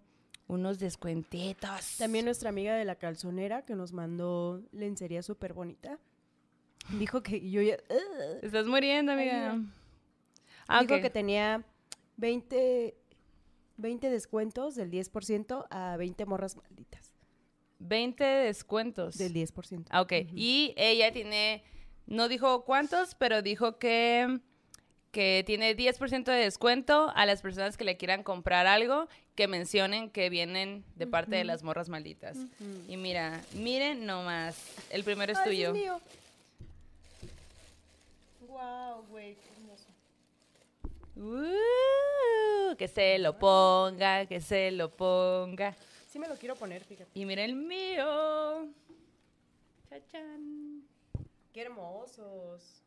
unos 0.51 0.78
descuentitos. 0.78 1.96
También 1.98 2.24
nuestra 2.24 2.48
amiga 2.51 2.74
de 2.74 2.84
la 2.84 2.96
calzonera 2.96 3.64
que 3.64 3.74
nos 3.74 3.92
mandó 3.92 4.62
lencería 4.72 5.22
súper 5.22 5.55
bonita. 5.55 5.98
Dijo 6.98 7.22
que 7.22 7.48
yo 7.48 7.62
ya... 7.62 7.76
Estás 8.42 8.66
muriendo, 8.66 9.12
amiga. 9.12 9.61
Ah, 10.66 10.82
Dijo 10.82 11.01
que 11.01 11.10
tenía 11.10 11.64
20, 12.16 12.97
20 13.77 14.10
descuentos 14.10 14.74
del 14.74 14.90
10% 14.90 15.66
a 15.70 15.97
20 15.97 16.27
morras 16.27 16.56
malditas. 16.56 17.14
20 17.78 18.24
descuentos. 18.24 19.18
Del 19.18 19.32
10%. 19.32 19.86
Ah, 19.90 20.02
ok. 20.02 20.12
Y 20.35 20.74
ella 20.77 21.12
tiene, 21.12 21.62
no 22.06 22.28
dijo 22.28 22.64
cuántos, 22.64 23.14
pero 23.14 23.40
dijo 23.40 23.78
que, 23.78 24.40
que 25.12 25.44
tiene 25.47 25.77
10% 25.77 26.24
de 26.24 26.32
descuento 26.32 27.12
a 27.14 27.24
las 27.24 27.40
personas 27.40 27.77
que 27.77 27.85
le 27.85 27.97
quieran 27.97 28.24
comprar 28.24 28.66
algo 28.66 29.09
que 29.40 29.48
mencionen 29.48 30.10
que 30.10 30.28
vienen 30.28 30.84
de 30.96 31.06
parte 31.06 31.34
de 31.36 31.44
las 31.44 31.62
morras 31.62 31.88
malditas. 31.88 32.36
Y 32.86 32.98
mira, 32.98 33.40
miren 33.54 34.04
nomás, 34.04 34.54
el 34.90 35.02
primero 35.02 35.32
es 35.32 35.38
Ay, 35.38 35.44
tuyo. 35.46 35.68
es 35.68 35.72
mío. 35.72 36.00
Wow, 38.46 39.02
güey, 39.08 39.36
qué 39.36 39.48
hermoso. 39.56 39.86
Uh, 41.16 42.76
que 42.76 42.86
se 42.86 43.18
lo 43.18 43.38
ponga, 43.38 44.26
que 44.26 44.42
se 44.42 44.72
lo 44.72 44.94
ponga. 44.94 45.74
Sí 46.10 46.18
me 46.18 46.28
lo 46.28 46.34
quiero 46.34 46.54
poner, 46.54 46.84
fíjate. 46.84 47.10
Y 47.14 47.24
mira 47.24 47.42
el 47.42 47.54
mío. 47.54 48.68
Chachán. 49.88 50.82
Qué 51.54 51.62
hermosos. 51.62 52.82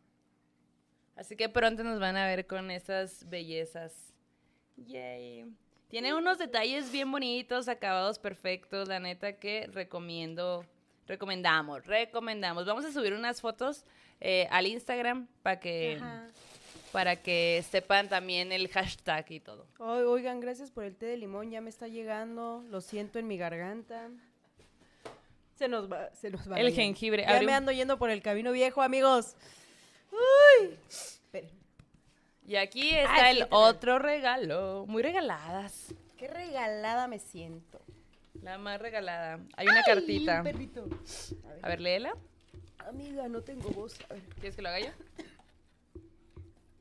Así 1.16 1.36
que 1.36 1.50
pronto 1.50 1.84
nos 1.84 2.00
van 2.00 2.16
a 2.16 2.28
ver 2.28 2.46
con 2.46 2.70
estas 2.70 3.28
bellezas. 3.28 4.14
Yay. 4.78 5.52
Tiene 5.94 6.16
unos 6.16 6.40
detalles 6.40 6.92
bien 6.92 7.12
bonitos, 7.12 7.68
acabados 7.68 8.18
perfectos, 8.18 8.88
la 8.88 9.00
neta 9.00 9.34
que 9.34 9.68
recomiendo, 9.72 10.66
recomendamos, 11.06 11.86
recomendamos. 11.86 12.66
Vamos 12.66 12.84
a 12.84 12.92
subir 12.92 13.14
unas 13.14 13.42
fotos 13.42 13.86
eh, 14.20 14.48
al 14.50 14.66
Instagram 14.66 15.28
para 15.44 15.60
que, 15.60 15.98
Ajá. 16.02 16.26
para 16.92 17.16
que 17.18 17.64
sepan 17.70 18.10
también 18.10 18.52
el 18.52 18.70
hashtag 18.70 19.32
y 19.34 19.40
todo. 19.40 19.68
Oigan, 19.78 20.40
gracias 20.40 20.72
por 20.72 20.84
el 20.84 20.96
té 20.96 21.06
de 21.06 21.18
limón, 21.18 21.52
ya 21.52 21.62
me 21.62 21.70
está 21.70 21.88
llegando, 21.88 22.64
lo 22.72 22.82
siento 22.82 23.20
en 23.20 23.28
mi 23.28 23.38
garganta. 23.38 24.10
Se 25.60 25.68
nos 25.68 25.92
va, 25.92 26.10
se 26.16 26.32
nos 26.32 26.52
va. 26.52 26.60
El 26.60 26.74
jengibre, 26.74 27.22
Ya 27.30 27.38
me 27.42 27.46
un- 27.46 27.54
ando 27.54 27.72
yendo 27.72 28.00
por 28.00 28.10
el 28.10 28.24
camino 28.24 28.52
viejo, 28.52 28.82
amigos. 28.82 29.36
Uy. 30.12 30.70
Y 32.46 32.56
aquí 32.58 32.90
está 32.90 33.32
el 33.32 33.48
otro 33.52 34.00
regalo, 34.00 34.86
muy 34.88 35.02
regaladas. 35.02 35.94
Qué 36.18 36.28
regalada 36.28 37.08
me 37.08 37.20
siento. 37.20 37.82
La 38.42 38.58
más 38.58 38.82
regalada. 38.82 39.40
Hay 39.56 39.68
una 39.68 39.84
cartita. 39.84 40.44
Perrito. 40.44 40.84
A 41.46 41.48
ver. 41.48 41.60
A 41.62 41.68
ver, 41.70 41.82
léela. 41.82 42.18
Amiga, 42.80 43.30
no 43.30 43.42
tengo 43.42 43.70
voz. 43.70 43.98
A 44.10 44.14
ver. 44.14 44.24
¿Quieres 44.36 44.56
que 44.56 44.62
lo 44.62 44.70
haga 44.70 44.80
yo? 44.82 44.92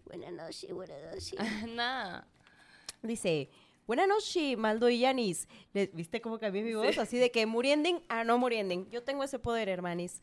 Buenas 0.06 0.32
noches, 0.32 0.72
buenas 0.72 0.98
noches. 1.02 1.34
Nada. 1.68 2.26
Dice, 3.02 3.48
buenas 3.86 4.09
noches, 4.09 4.59
Maldo 4.59 4.89
y 4.90 4.98
Yanis. 4.98 5.48
¿Viste 5.93 6.20
cómo 6.20 6.39
cambié 6.39 6.62
mi 6.62 6.74
voz? 6.74 6.98
Así 6.98 7.18
de 7.18 7.30
que 7.30 7.47
murienden 7.47 8.02
a 8.09 8.24
no 8.24 8.36
murienden. 8.36 8.90
Yo 8.90 9.02
tengo 9.02 9.22
ese 9.22 9.39
poder, 9.39 9.68
hermanis. 9.68 10.20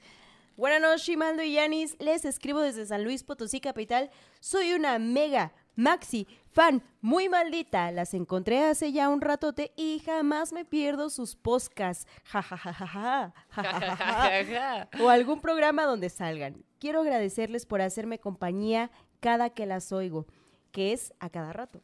Buenas 0.57 0.81
noches, 0.81 1.15
Maldo 1.17 1.41
y 1.41 1.53
Yanis. 1.53 1.95
Les 1.99 2.25
escribo 2.25 2.59
desde 2.59 2.85
San 2.85 3.03
Luis 3.03 3.23
Potosí, 3.23 3.61
capital. 3.61 4.09
Soy 4.39 4.73
una 4.73 4.99
mega, 4.99 5.53
maxi, 5.75 6.27
fan 6.51 6.83
muy 7.01 7.29
maldita. 7.29 7.91
Las 7.91 8.13
encontré 8.13 8.65
hace 8.65 8.91
ya 8.91 9.07
un 9.09 9.21
ratote 9.21 9.71
y 9.77 10.01
jamás 10.05 10.51
me 10.51 10.65
pierdo 10.65 11.09
sus 11.09 11.35
podcasts. 11.35 12.07
Ja, 12.25 12.41
ja, 12.41 12.57
ja, 12.57 12.73
ja, 12.73 12.87
ja. 12.87 13.33
Ja, 13.49 13.63
ja, 13.63 13.95
ja, 13.95 14.45
ja 14.45 14.89
o 15.01 15.09
algún 15.09 15.39
programa 15.39 15.85
donde 15.85 16.09
salgan. 16.09 16.63
Quiero 16.79 17.01
agradecerles 17.01 17.65
por 17.65 17.81
hacerme 17.81 18.19
compañía 18.19 18.91
cada 19.21 19.49
que 19.49 19.65
las 19.65 19.91
oigo, 19.91 20.27
que 20.71 20.93
es 20.93 21.13
a 21.19 21.29
cada 21.29 21.53
rato. 21.53 21.81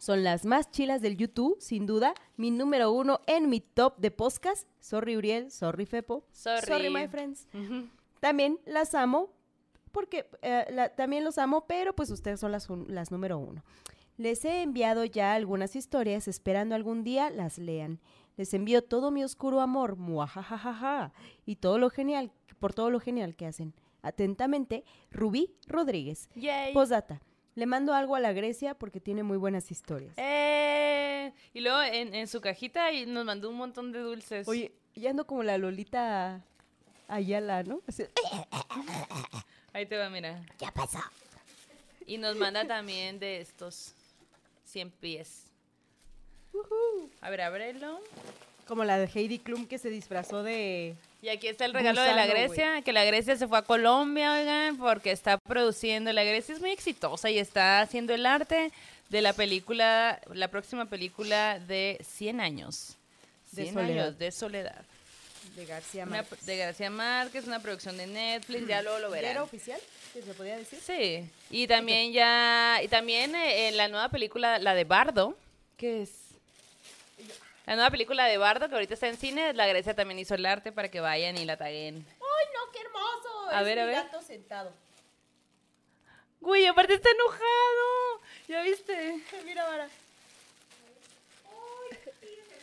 Son 0.00 0.24
las 0.24 0.46
más 0.46 0.70
chilas 0.70 1.02
del 1.02 1.16
YouTube, 1.18 1.58
sin 1.60 1.84
duda. 1.84 2.14
Mi 2.36 2.50
número 2.50 2.90
uno 2.90 3.20
en 3.26 3.50
mi 3.50 3.60
top 3.60 3.98
de 3.98 4.10
podcast. 4.10 4.66
Sorry, 4.80 5.16
Uriel. 5.16 5.50
Sorry, 5.50 5.84
Fepo. 5.84 6.24
Sorry. 6.32 6.88
my 6.90 7.06
friends. 7.06 7.46
También 8.18 8.58
las 8.64 8.94
amo, 8.94 9.30
porque 9.92 10.26
eh, 10.40 10.64
la- 10.70 10.88
también 10.94 11.22
los 11.22 11.36
amo, 11.36 11.66
pero 11.66 11.94
pues 11.94 12.10
ustedes 12.10 12.40
son 12.40 12.50
las, 12.52 12.70
un- 12.70 12.86
las 12.88 13.10
número 13.10 13.38
uno. 13.38 13.62
Les 14.16 14.44
he 14.44 14.62
enviado 14.62 15.04
ya 15.04 15.34
algunas 15.34 15.76
historias, 15.76 16.28
esperando 16.28 16.74
algún 16.74 17.04
día 17.04 17.28
las 17.30 17.58
lean. 17.58 18.00
Les 18.36 18.54
envío 18.54 18.82
todo 18.82 19.10
mi 19.10 19.22
oscuro 19.22 19.60
amor, 19.60 19.96
muajajajaja, 19.96 21.12
y 21.44 21.56
todo 21.56 21.78
lo 21.78 21.90
genial, 21.90 22.32
por 22.58 22.72
todo 22.72 22.88
lo 22.90 23.00
genial 23.00 23.36
que 23.36 23.46
hacen. 23.46 23.74
Atentamente, 24.02 24.84
Rubí 25.10 25.54
Rodríguez. 25.66 26.28
Yay. 26.34 26.72
Postdata. 26.72 27.20
Le 27.60 27.66
mando 27.66 27.92
algo 27.92 28.16
a 28.16 28.20
la 28.20 28.32
Grecia 28.32 28.72
porque 28.72 29.00
tiene 29.00 29.22
muy 29.22 29.36
buenas 29.36 29.70
historias. 29.70 30.14
Eh, 30.16 31.30
y 31.52 31.60
luego 31.60 31.82
en, 31.82 32.14
en 32.14 32.26
su 32.26 32.40
cajita 32.40 32.90
y 32.90 33.04
nos 33.04 33.26
mandó 33.26 33.50
un 33.50 33.56
montón 33.56 33.92
de 33.92 33.98
dulces. 33.98 34.48
Oye, 34.48 34.72
ya 34.94 35.10
ando 35.10 35.26
como 35.26 35.42
la 35.42 35.58
Lolita 35.58 36.42
Ayala, 37.06 37.62
¿no? 37.64 37.82
Así, 37.86 38.04
Ahí 39.74 39.84
te 39.84 39.98
va, 39.98 40.08
mira. 40.08 40.42
¿Qué 40.58 40.68
pasó? 40.74 41.00
Y 42.06 42.16
nos 42.16 42.34
manda 42.36 42.66
también 42.66 43.18
de 43.18 43.42
estos 43.42 43.92
100 44.64 44.90
pies. 44.92 45.44
A 47.20 47.28
ver, 47.28 47.42
ábrelo. 47.42 48.00
Como 48.66 48.84
la 48.84 48.96
de 48.96 49.04
Heidi 49.04 49.38
Klum 49.38 49.66
que 49.66 49.76
se 49.76 49.90
disfrazó 49.90 50.42
de... 50.42 50.96
Y 51.22 51.28
aquí 51.28 51.48
está 51.48 51.66
el 51.66 51.74
regalo 51.74 52.00
de 52.00 52.14
la 52.14 52.26
Grecia, 52.26 52.80
que 52.82 52.92
la 52.94 53.04
Grecia 53.04 53.36
se 53.36 53.46
fue 53.46 53.58
a 53.58 53.62
Colombia, 53.62 54.32
oigan, 54.32 54.78
porque 54.78 55.10
está 55.10 55.36
produciendo. 55.38 56.12
La 56.12 56.24
Grecia 56.24 56.54
es 56.54 56.60
muy 56.60 56.70
exitosa 56.70 57.28
y 57.30 57.38
está 57.38 57.80
haciendo 57.82 58.14
el 58.14 58.24
arte 58.24 58.72
de 59.10 59.20
la 59.20 59.32
película, 59.34 60.18
la 60.32 60.48
próxima 60.48 60.86
película 60.86 61.58
de 61.58 61.98
100 62.02 62.40
años. 62.40 62.96
De 63.52 63.64
100 63.64 63.74
soledad. 63.74 64.04
años 64.06 64.18
de 64.18 64.32
soledad. 64.32 64.82
De 65.56 65.66
García 65.66 66.04
Una- 66.04 66.16
Márquez. 66.18 66.46
de 66.46 66.56
García 66.56 66.90
Márquez, 66.90 67.46
una 67.46 67.60
producción 67.60 67.96
de 67.98 68.06
Netflix, 68.06 68.66
ya 68.66 68.80
luego 68.82 68.98
lo 69.00 69.08
¿Ya 69.08 69.14
verán. 69.14 69.30
era 69.32 69.42
oficial? 69.42 69.80
¿Que 70.14 70.22
se 70.22 70.32
podía 70.32 70.56
decir? 70.56 70.78
Sí, 70.80 71.28
y 71.50 71.66
también 71.66 72.12
ya, 72.12 72.80
y 72.82 72.88
también 72.88 73.34
eh, 73.34 73.68
en 73.68 73.76
la 73.76 73.88
nueva 73.88 74.08
película, 74.08 74.58
la 74.58 74.74
de 74.74 74.84
Bardo, 74.84 75.36
¿qué 75.76 76.02
es? 76.02 76.10
La 77.70 77.76
nueva 77.76 77.90
película 77.92 78.24
de 78.26 78.36
Bardo, 78.36 78.68
que 78.68 78.74
ahorita 78.74 78.94
está 78.94 79.06
en 79.06 79.16
cine, 79.16 79.54
la 79.54 79.64
Grecia 79.68 79.94
también 79.94 80.18
hizo 80.18 80.34
el 80.34 80.44
arte 80.44 80.72
para 80.72 80.90
que 80.90 80.98
vayan 80.98 81.38
y 81.38 81.44
la 81.44 81.56
taguen. 81.56 82.04
¡Ay, 82.14 82.46
no, 82.52 82.72
qué 82.72 82.80
hermoso! 82.80 83.48
A 83.48 83.60
es 83.60 83.64
ver, 83.64 83.78
a 83.78 83.84
ver. 83.84 83.94
gato 83.94 84.20
sentado. 84.22 84.72
Güey, 86.40 86.66
aparte 86.66 86.94
está 86.94 87.10
enojado, 87.12 88.22
¿ya 88.48 88.62
viste? 88.62 89.22
Mira, 89.44 89.62
Vara. 89.68 89.84
¡Ay, 91.46 91.98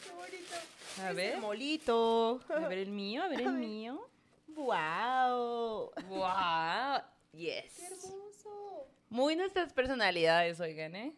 qué 0.03 0.11
bonito! 0.11 0.55
A 1.01 1.13
ver, 1.13 1.38
Molito. 1.38 2.41
a 2.49 2.67
ver 2.67 2.79
el 2.79 2.89
mío, 2.89 3.23
a 3.23 3.29
ver 3.29 3.39
el 3.39 3.53
mío. 3.53 4.05
¡Wow! 4.49 5.93
Wow, 6.09 7.01
¡Qué 7.31 7.38
yes. 7.38 7.79
hermoso! 7.79 8.85
Muy 9.09 9.38
nuestras 9.38 9.71
personalidades, 9.71 10.59
oigan, 10.59 10.97
¿eh? 10.97 11.13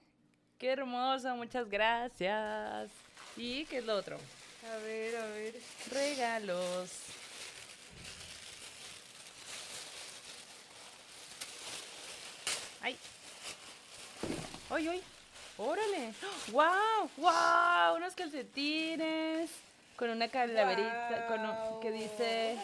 Qué 0.60 0.74
hermoso, 0.74 1.36
muchas 1.36 1.68
gracias. 1.68 2.92
¿Y 3.40 3.66
qué 3.66 3.78
es 3.78 3.86
lo 3.86 3.96
otro? 3.96 4.18
A 4.72 4.76
ver, 4.84 5.16
a 5.16 5.26
ver. 5.28 5.56
Regalos. 5.92 6.92
¡Ay! 12.82 12.98
¡Ay, 14.70 14.88
ay! 14.88 15.04
¡Órale! 15.58 16.14
¡Wow! 16.52 17.10
¡Wow! 17.18 17.96
Unos 17.98 18.14
calcetines 18.16 19.50
con 19.98 20.10
una 20.10 20.30
calaverita 20.30 21.28
con 21.28 21.42
un- 21.42 21.80
que 21.82 21.92
dice 21.92 22.58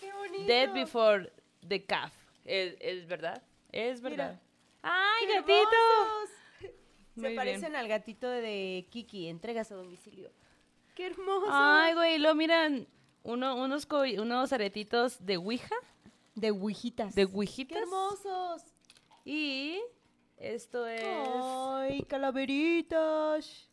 ¡Qué 0.00 0.12
bonito! 0.12 0.44
Dead 0.46 0.72
before 0.72 1.30
the 1.68 1.84
calf. 1.84 2.12
¿Es, 2.44 2.74
es 2.80 3.06
verdad? 3.06 3.42
Es 3.70 4.00
Mira. 4.00 4.16
verdad. 4.16 4.40
¡Ay, 4.82 5.26
¡Qué 5.26 5.34
gatito! 5.34 5.52
hermosos! 5.60 6.31
Muy 7.14 7.30
Se 7.30 7.36
parecen 7.36 7.76
al 7.76 7.88
gatito 7.88 8.28
de 8.28 8.86
Kiki, 8.90 9.28
entregas 9.28 9.70
a 9.70 9.74
domicilio. 9.74 10.30
¡Qué 10.94 11.06
hermoso! 11.06 11.46
Ay, 11.50 11.94
güey, 11.94 12.18
lo 12.18 12.34
miran 12.34 12.86
uno, 13.22 13.56
unos, 13.56 13.86
co- 13.86 14.02
unos 14.02 14.52
aretitos 14.52 15.24
de 15.24 15.36
Ouija, 15.36 15.74
De 16.34 16.50
ouijitas. 16.50 17.14
de 17.14 17.26
¡Qué 17.26 17.32
Ouijitas. 17.34 17.78
hermosos! 17.82 18.62
Y 19.24 19.78
esto 20.38 20.86
es... 20.86 21.02
¡Ay, 21.04 22.02
calaveritas! 22.02 23.68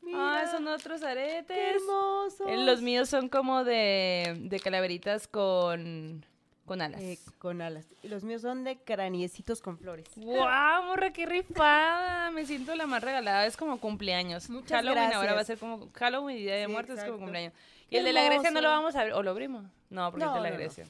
Mira, 0.00 0.42
Ah, 0.42 0.46
son 0.50 0.66
otros 0.68 1.00
¡Qué 1.00 1.06
aretes. 1.06 1.56
hermosos! 1.76 2.48
Eh, 2.48 2.56
Los 2.56 2.80
míos 2.82 3.08
son 3.08 3.28
como 3.28 3.64
de, 3.64 4.36
de 4.40 4.60
calaveritas 4.60 5.28
con, 5.28 6.24
con 6.68 6.80
alas. 6.80 7.00
Eh, 7.00 7.18
con 7.38 7.60
alas. 7.60 7.86
Y 8.02 8.08
los 8.08 8.22
míos 8.22 8.42
son 8.42 8.62
de 8.62 8.76
craniecitos 8.78 9.60
con 9.60 9.76
flores. 9.78 10.06
¡Guau, 10.14 10.84
morra, 10.84 11.12
qué 11.12 11.26
rifada! 11.26 12.30
Me 12.30 12.46
siento 12.46 12.74
la 12.76 12.86
más 12.86 13.02
regalada. 13.02 13.44
Es 13.46 13.56
como 13.56 13.80
cumpleaños. 13.80 14.48
Muchas 14.50 14.70
Halloween 14.82 15.12
ahora 15.12 15.32
gracias. 15.32 15.36
va 15.36 15.40
a 15.40 15.44
ser 15.44 15.58
como 15.58 15.90
Halloween 15.94 16.36
y 16.36 16.40
Día 16.42 16.54
de 16.54 16.66
Sí, 16.66 16.72
Muertos 16.72 16.98
es 16.98 17.04
como 17.04 17.18
cumpleaños. 17.18 17.52
Y 17.90 17.96
el 17.96 18.04
de 18.04 18.12
la 18.12 18.22
Grecia 18.24 18.50
no 18.52 18.60
lo 18.60 18.68
vamos 18.68 18.94
a 18.94 19.02
ver. 19.04 19.14
¿O 19.14 19.22
lo 19.22 19.30
abrimos? 19.32 19.64
No, 19.90 20.10
porque 20.10 20.24
es 20.26 20.30
de 20.30 20.36
No, 20.36 20.42
la 20.42 20.50
no, 20.50 20.54
no. 20.54 20.60
Grecia. 20.60 20.84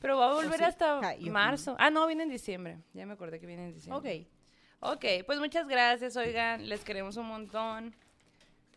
Pero 0.00 0.16
va 0.18 0.30
a 0.30 0.34
volver 0.34 0.58
sí? 0.58 0.64
hasta 0.64 1.00
Ah, 1.00 1.14
marzo. 1.22 1.74
Ah, 1.78 1.90
no, 1.90 2.06
viene 2.06 2.22
en 2.22 2.30
diciembre. 2.30 2.78
Ya 2.94 3.04
me 3.04 3.14
acordé 3.14 3.40
que 3.40 3.46
viene 3.46 3.64
en 3.66 3.74
diciembre. 3.74 4.26
Ok. 4.80 4.88
Ok, 4.92 5.04
pues 5.26 5.40
muchas 5.40 5.66
gracias, 5.66 6.16
oigan, 6.16 6.68
les 6.68 6.84
queremos 6.84 7.16
un 7.16 7.26
montón. 7.26 7.96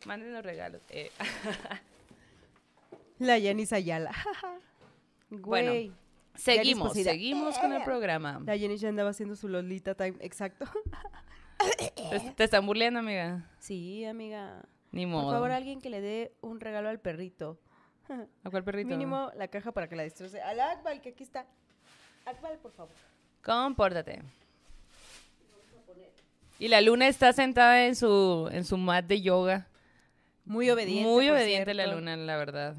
Manden 0.06 0.34
los 0.34 0.44
regalos. 0.44 0.82
Eh. 0.90 1.12
La 3.20 3.38
Yanis 3.38 3.74
Ayala. 3.74 4.12
Bueno, 5.32 5.70
Güey. 5.74 5.92
Seguimos, 6.40 6.94
seguimos 6.94 7.58
con 7.60 7.74
el 7.74 7.84
programa. 7.84 8.42
La 8.46 8.56
Yanis 8.56 8.82
ya 8.82 8.90
andaba 8.90 9.10
haciendo 9.12 9.36
su 9.36 9.48
Lolita 9.48 9.96
Time. 9.96 10.16
Exacto. 10.22 10.66
Te, 11.86 12.20
te 12.36 12.44
están 12.44 12.66
burleando, 12.66 13.00
amiga. 13.00 13.50
Sí, 13.60 14.06
amiga. 14.06 14.64
Ni 14.92 15.06
Por 15.06 15.12
modo. 15.12 15.32
favor, 15.34 15.52
alguien 15.52 15.82
que 15.82 15.90
le 15.90 16.02
dé 16.02 16.34
un 16.42 16.60
regalo 16.60 16.90
al 16.90 17.00
perrito. 17.00 17.60
¿A 18.44 18.50
cuál 18.50 18.64
perrito? 18.64 18.90
Mínimo 18.90 19.32
la 19.36 19.48
caja 19.50 19.72
para 19.72 19.88
que 19.88 19.96
la 19.96 20.04
destroce. 20.04 20.42
Al 20.42 20.60
Akbal, 20.60 21.02
que 21.02 21.10
aquí 21.10 21.24
está. 21.24 21.46
Akbal, 22.26 22.58
por 22.58 22.72
favor. 22.72 22.94
Compórtate. 23.44 24.22
Y 26.58 26.68
la 26.68 26.82
luna 26.82 27.08
está 27.08 27.32
sentada 27.34 27.86
en 27.86 27.96
su, 27.96 28.50
en 28.52 28.66
su 28.66 28.78
mat 28.78 29.06
de 29.06 29.22
yoga. 29.22 29.68
Muy 30.46 30.70
obediente. 30.70 31.08
Muy 31.08 31.28
por 31.28 31.36
obediente 31.38 31.74
la 31.74 31.88
luna, 31.88 32.18
la 32.18 32.36
verdad. 32.38 32.76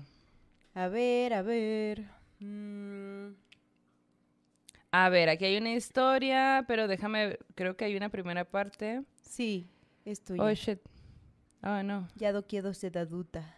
A 0.74 0.89
ver, 0.89 1.32
a 1.32 1.43
ver. 1.43 2.05
Mm, 2.41 2.90
A 4.93 5.09
ver, 5.09 5.29
aquí 5.29 5.45
hay 5.45 5.57
una 5.57 5.73
historia, 5.73 6.65
pero 6.67 6.89
déjame, 6.89 7.39
creo 7.55 7.77
que 7.77 7.85
hay 7.85 7.97
una 7.97 8.09
primera 8.09 8.45
parte. 8.45 9.03
sí, 9.23 9.69
es 10.05 10.23
tuya. 10.25 10.43
Oh, 10.43 10.51
shit. 10.53 10.81
Oh, 11.62 11.83
no. 11.83 12.09
Ya 12.17 12.33
do 12.33 12.47
quiero 12.47 12.73
ser 12.75 12.97
adulta. 12.99 13.55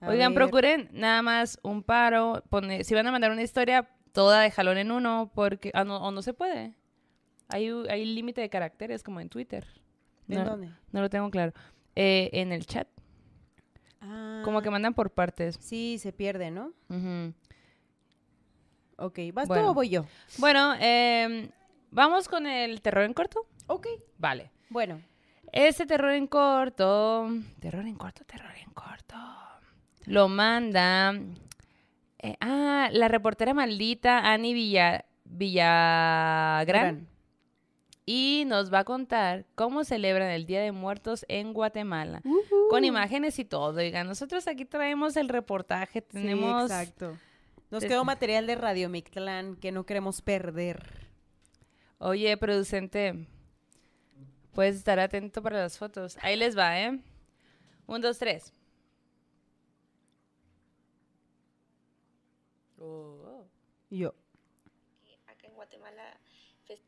A 0.00 0.08
Oigan, 0.08 0.34
ver. 0.34 0.42
procuren 0.42 0.88
nada 0.92 1.22
más 1.22 1.58
un 1.62 1.82
paro. 1.82 2.42
pone- 2.50 2.82
si 2.84 2.94
van 2.94 3.06
a 3.06 3.12
mandar 3.12 3.30
una 3.30 3.42
historia, 3.42 3.88
toda 4.12 4.42
de 4.42 4.50
jalón 4.50 4.78
en 4.78 4.90
uno, 4.90 5.30
porque. 5.34 5.70
Ah, 5.74 5.84
no, 5.84 5.96
o 5.98 6.10
no 6.10 6.22
se 6.22 6.34
puede. 6.34 6.74
Hay, 7.48 7.68
hay 7.88 8.04
límite 8.04 8.40
de 8.40 8.48
caracteres, 8.50 9.02
como 9.02 9.20
en 9.20 9.28
Twitter. 9.28 9.64
¿En 10.28 10.38
no, 10.38 10.44
dónde? 10.44 10.70
no 10.90 11.00
lo 11.00 11.08
tengo 11.10 11.30
claro. 11.30 11.52
Eh, 11.94 12.30
en 12.32 12.52
el 12.52 12.66
chat. 12.66 12.88
Como 14.44 14.60
que 14.62 14.68
Ah, 14.68 14.72
mandan 14.72 14.94
por 14.94 15.10
partes. 15.10 15.56
Sí, 15.60 15.96
se 15.98 16.12
pierde, 16.12 16.50
¿no? 16.50 16.72
Ujú. 16.88 17.32
Ok, 18.96 19.18
¿vas 19.32 19.44
tú 19.48 19.54
Bueno. 19.54 19.70
o 19.70 19.74
voy 19.74 19.88
yo? 19.88 20.04
Bueno, 20.38 20.74
em, 20.78 21.48
vamos 21.90 22.28
con 22.28 22.46
el 22.46 22.80
terror 22.82 23.04
en 23.04 23.14
corto. 23.14 23.46
Ok, 23.66 23.86
Vale. 24.18 24.50
bueno. 24.68 25.00
Ese 25.52 25.84
terror 25.86 26.12
en 26.12 26.26
corto. 26.26 27.28
Terror 27.60 27.86
en 27.86 27.96
corto, 27.96 28.24
terror 28.24 28.52
en 28.56 28.70
corto. 28.72 29.16
Lo 30.06 30.28
manda. 30.28 31.14
eh, 32.18 32.36
ah, 32.40 32.88
la 32.92 33.08
reportera 33.08 33.52
maldita 33.54 34.30
Ani 34.32 34.54
Villa, 34.54 35.04
Villagrán. 35.24 36.66
Gran. 36.66 37.08
Y 38.04 38.44
nos 38.46 38.72
va 38.72 38.80
a 38.80 38.84
contar 38.84 39.46
cómo 39.54 39.84
celebran 39.84 40.30
el 40.30 40.44
Día 40.46 40.60
de 40.60 40.72
Muertos 40.72 41.24
en 41.28 41.52
Guatemala. 41.52 42.20
Con 42.68 42.84
imágenes 42.84 43.38
y 43.38 43.44
todo. 43.44 43.78
Oigan, 43.78 44.06
nosotros 44.08 44.48
aquí 44.48 44.64
traemos 44.64 45.16
el 45.16 45.28
reportaje. 45.28 46.00
Sí, 46.00 46.06
Tenemos. 46.12 46.64
exacto. 46.64 47.16
Nos 47.72 47.84
quedó 47.86 48.04
material 48.04 48.46
de 48.46 48.54
Radio 48.54 48.88
Mictlán 48.90 49.56
que 49.56 49.72
no 49.72 49.86
queremos 49.86 50.20
perder. 50.20 51.08
Oye, 51.98 52.36
producente, 52.36 53.26
puedes 54.52 54.76
estar 54.76 55.00
atento 55.00 55.42
para 55.42 55.58
las 55.60 55.78
fotos. 55.78 56.18
Ahí 56.20 56.36
les 56.36 56.56
va, 56.56 56.78
¿eh? 56.78 57.00
Un, 57.86 58.00
dos, 58.02 58.18
tres. 58.18 58.52
Oh. 62.78 63.46
Y 63.90 63.98
Yo. 64.00 64.14
acá 65.26 65.46
en 65.46 65.54
Guatemala. 65.54 66.18
fes- 66.66 66.82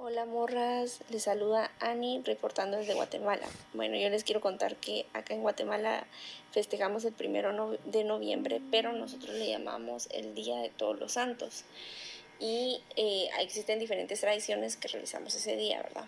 Hola 0.00 0.26
morras, 0.26 1.00
les 1.10 1.24
saluda 1.24 1.72
Ani 1.80 2.22
reportando 2.22 2.76
desde 2.76 2.94
Guatemala. 2.94 3.48
Bueno, 3.74 3.96
yo 3.96 4.08
les 4.10 4.22
quiero 4.22 4.40
contar 4.40 4.76
que 4.76 5.06
acá 5.12 5.34
en 5.34 5.42
Guatemala 5.42 6.06
festejamos 6.52 7.04
el 7.04 7.12
primero 7.12 7.76
de 7.84 8.04
noviembre, 8.04 8.62
pero 8.70 8.92
nosotros 8.92 9.34
le 9.34 9.48
llamamos 9.48 10.06
el 10.12 10.36
Día 10.36 10.60
de 10.60 10.68
Todos 10.68 11.00
los 11.00 11.14
Santos. 11.14 11.64
Y 12.38 12.80
eh, 12.94 13.28
existen 13.40 13.80
diferentes 13.80 14.20
tradiciones 14.20 14.76
que 14.76 14.86
realizamos 14.86 15.34
ese 15.34 15.56
día, 15.56 15.82
¿verdad? 15.82 16.06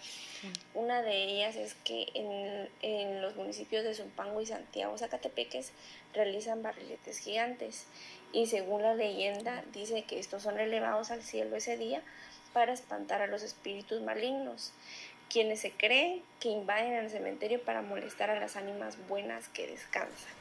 Una 0.74 1.02
de 1.02 1.24
ellas 1.24 1.56
es 1.56 1.74
que 1.82 2.06
en, 2.14 2.68
en 2.82 3.20
los 3.20 3.34
municipios 3.34 3.82
de 3.82 3.96
Zumpango 3.96 4.40
y 4.40 4.46
Santiago 4.46 4.96
Zacatepeques 4.98 5.72
realizan 6.14 6.62
barriletes 6.62 7.18
gigantes 7.18 7.86
y 8.32 8.46
según 8.46 8.82
la 8.82 8.94
leyenda 8.94 9.64
dice 9.72 10.04
que 10.04 10.20
estos 10.20 10.44
son 10.44 10.60
elevados 10.60 11.10
al 11.10 11.24
cielo 11.24 11.56
ese 11.56 11.76
día 11.76 12.04
para 12.52 12.72
espantar 12.72 13.22
a 13.22 13.26
los 13.26 13.42
espíritus 13.42 14.02
malignos, 14.02 14.72
quienes 15.28 15.60
se 15.60 15.72
creen 15.72 16.22
que 16.40 16.48
invaden 16.48 16.94
el 16.94 17.10
cementerio 17.10 17.62
para 17.62 17.82
molestar 17.82 18.30
a 18.30 18.40
las 18.40 18.56
ánimas 18.56 18.96
buenas 19.08 19.48
que 19.48 19.66
descansan. 19.66 20.32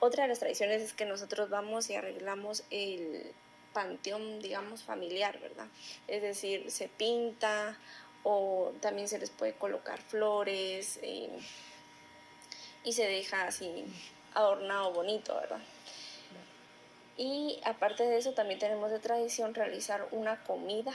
Otra 0.00 0.24
de 0.24 0.30
las 0.30 0.40
tradiciones 0.40 0.82
es 0.82 0.92
que 0.94 1.04
nosotros 1.04 1.48
vamos 1.50 1.88
y 1.90 1.94
arreglamos 1.94 2.64
el 2.70 3.32
panteón, 3.72 4.40
digamos, 4.40 4.82
familiar, 4.82 5.38
¿verdad? 5.40 5.66
Es 6.08 6.22
decir, 6.22 6.70
se 6.70 6.88
pinta 6.88 7.78
o 8.22 8.72
también 8.80 9.08
se 9.08 9.18
les 9.18 9.30
puede 9.30 9.54
colocar 9.54 10.00
flores 10.00 10.98
eh, 11.02 11.30
y 12.84 12.92
se 12.92 13.06
deja 13.06 13.46
así 13.46 13.84
adornado 14.34 14.92
bonito, 14.92 15.34
¿verdad? 15.34 15.60
Y 17.16 17.60
aparte 17.64 18.04
de 18.04 18.16
eso, 18.16 18.32
también 18.32 18.58
tenemos 18.58 18.90
de 18.90 18.98
tradición 18.98 19.54
realizar 19.54 20.06
una 20.12 20.42
comida 20.44 20.92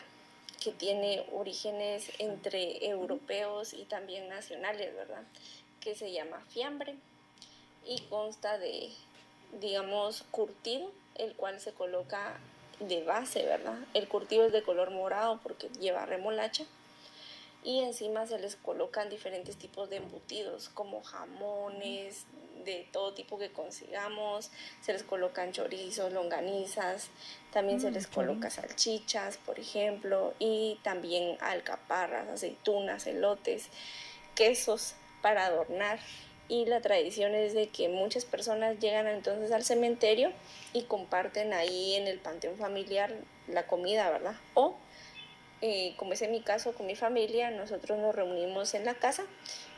que 0.61 0.71
tiene 0.71 1.25
orígenes 1.31 2.11
entre 2.19 2.85
europeos 2.87 3.73
y 3.73 3.85
también 3.85 4.27
nacionales, 4.27 4.93
¿verdad? 4.95 5.23
Que 5.79 5.95
se 5.95 6.11
llama 6.11 6.43
fiambre 6.49 6.95
y 7.85 8.01
consta 8.09 8.57
de, 8.57 8.89
digamos, 9.61 10.23
curtido, 10.31 10.91
el 11.15 11.35
cual 11.35 11.59
se 11.59 11.73
coloca 11.73 12.39
de 12.79 13.03
base, 13.03 13.45
¿verdad? 13.45 13.77
El 13.93 14.07
curtido 14.07 14.45
es 14.45 14.51
de 14.51 14.63
color 14.63 14.91
morado 14.91 15.39
porque 15.41 15.69
lleva 15.79 16.05
remolacha 16.05 16.65
y 17.63 17.79
encima 17.79 18.25
se 18.27 18.39
les 18.39 18.55
colocan 18.55 19.09
diferentes 19.09 19.57
tipos 19.57 19.89
de 19.89 19.97
embutidos 19.97 20.69
como 20.69 21.03
jamones 21.03 22.25
de 22.67 22.87
todo 22.91 23.13
tipo 23.13 23.39
que 23.39 23.51
consigamos, 23.51 24.51
se 24.81 24.93
les 24.93 25.03
colocan 25.03 25.51
chorizos, 25.53 26.13
longanizas, 26.13 27.09
también 27.51 27.79
se 27.79 27.89
Mm, 27.89 27.93
les 27.93 28.07
coloca 28.07 28.49
salchichas, 28.49 29.37
por 29.37 29.59
ejemplo, 29.59 30.33
y 30.37 30.79
también 30.83 31.37
alcaparras, 31.39 32.27
aceitunas, 32.27 33.07
elotes, 33.07 33.69
quesos 34.35 34.95
para 35.21 35.45
adornar. 35.45 35.99
Y 36.49 36.65
la 36.65 36.81
tradición 36.81 37.33
es 37.35 37.53
de 37.53 37.69
que 37.69 37.89
muchas 37.89 38.25
personas 38.25 38.79
llegan 38.79 39.07
entonces 39.07 39.51
al 39.51 39.63
cementerio 39.63 40.31
y 40.73 40.83
comparten 40.83 41.53
ahí 41.53 41.95
en 41.95 42.07
el 42.07 42.19
panteón 42.19 42.57
familiar 42.57 43.13
la 43.47 43.67
comida, 43.67 44.09
¿verdad? 44.09 44.35
O 44.53 44.75
eh, 45.61 45.93
como 45.97 46.13
es 46.13 46.21
en 46.21 46.31
mi 46.31 46.41
caso 46.41 46.73
con 46.73 46.85
mi 46.85 46.95
familia, 46.95 47.51
nosotros 47.51 47.97
nos 47.99 48.13
reunimos 48.15 48.73
en 48.73 48.85
la 48.85 48.93
casa 48.93 49.23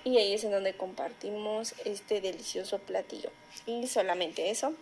y 0.03 0.18
ahí 0.18 0.34
es 0.34 0.43
en 0.43 0.51
donde 0.51 0.76
compartimos 0.76 1.73
este 1.85 2.22
delicioso 2.22 2.80
platillo. 2.80 3.30
Y 3.65 3.88
solamente 3.88 4.49
eso 4.49 4.73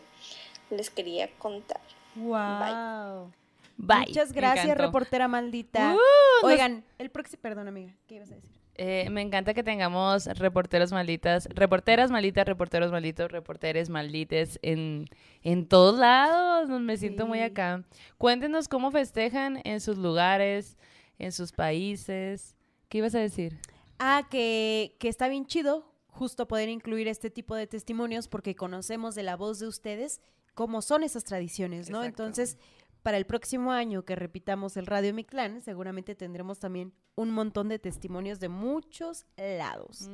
les 0.70 0.90
quería 0.90 1.30
contar. 1.38 1.82
Wow. 2.16 3.32
Bye. 3.78 4.08
Muchas 4.08 4.30
Me 4.30 4.36
gracias, 4.36 4.78
reportera 4.78 5.28
maldita. 5.28 5.94
Uh, 5.94 5.98
nos- 6.44 6.52
Oigan, 6.52 6.84
el 6.98 7.10
próximo. 7.12 7.42
Perdón, 7.42 7.68
amiga. 7.68 7.94
¿Qué 8.08 8.16
ibas 8.16 8.32
a 8.32 8.36
decir? 8.36 8.57
Eh, 8.80 9.10
me 9.10 9.22
encanta 9.22 9.56
que 9.56 9.64
tengamos 9.64 10.28
reporteros 10.38 10.92
malditas, 10.92 11.48
reporteras 11.52 12.12
malditas, 12.12 12.46
reporteros 12.46 12.92
malditos, 12.92 13.32
reporteres 13.32 13.90
maldites 13.90 14.60
en, 14.62 15.06
en 15.42 15.68
todos 15.68 15.98
lados. 15.98 16.70
Me 16.70 16.96
siento 16.98 17.26
muy 17.26 17.40
acá. 17.40 17.84
Cuéntenos 18.20 18.68
cómo 18.68 18.92
festejan 18.92 19.62
en 19.64 19.82
sus 19.82 19.98
lugares, 19.98 20.78
en 21.18 21.32
sus 21.32 21.52
países. 21.52 22.56
¿Qué 22.88 23.00
ibas 23.00 23.16
a 23.16 23.20
decir? 23.20 23.60
Ah, 23.98 24.28
que, 24.30 24.96
que 25.00 25.10
está 25.10 25.28
bien 25.28 25.48
chido 25.48 25.92
justo 26.08 26.48
poder 26.48 26.70
incluir 26.70 27.08
este 27.08 27.32
tipo 27.32 27.56
de 27.56 27.66
testimonios 27.66 28.28
porque 28.28 28.56
conocemos 28.56 29.16
de 29.16 29.24
la 29.24 29.36
voz 29.36 29.60
de 29.60 29.68
ustedes 29.68 30.22
cómo 30.54 30.82
son 30.82 31.04
esas 31.04 31.24
tradiciones, 31.24 31.90
¿no? 31.90 32.04
Exacto. 32.04 32.24
Entonces, 32.24 32.58
para 33.04 33.18
el 33.18 33.26
próximo 33.26 33.72
año 33.72 34.04
que 34.06 34.16
repitamos 34.16 34.78
el 34.78 34.86
Radio 34.86 35.14
Mictlán, 35.14 35.62
seguramente 35.62 36.16
tendremos 36.16 36.60
también 36.60 36.94
un 37.18 37.32
montón 37.32 37.68
de 37.68 37.80
testimonios 37.80 38.40
de 38.40 38.48
muchos 38.48 39.26
lados. 39.36 40.10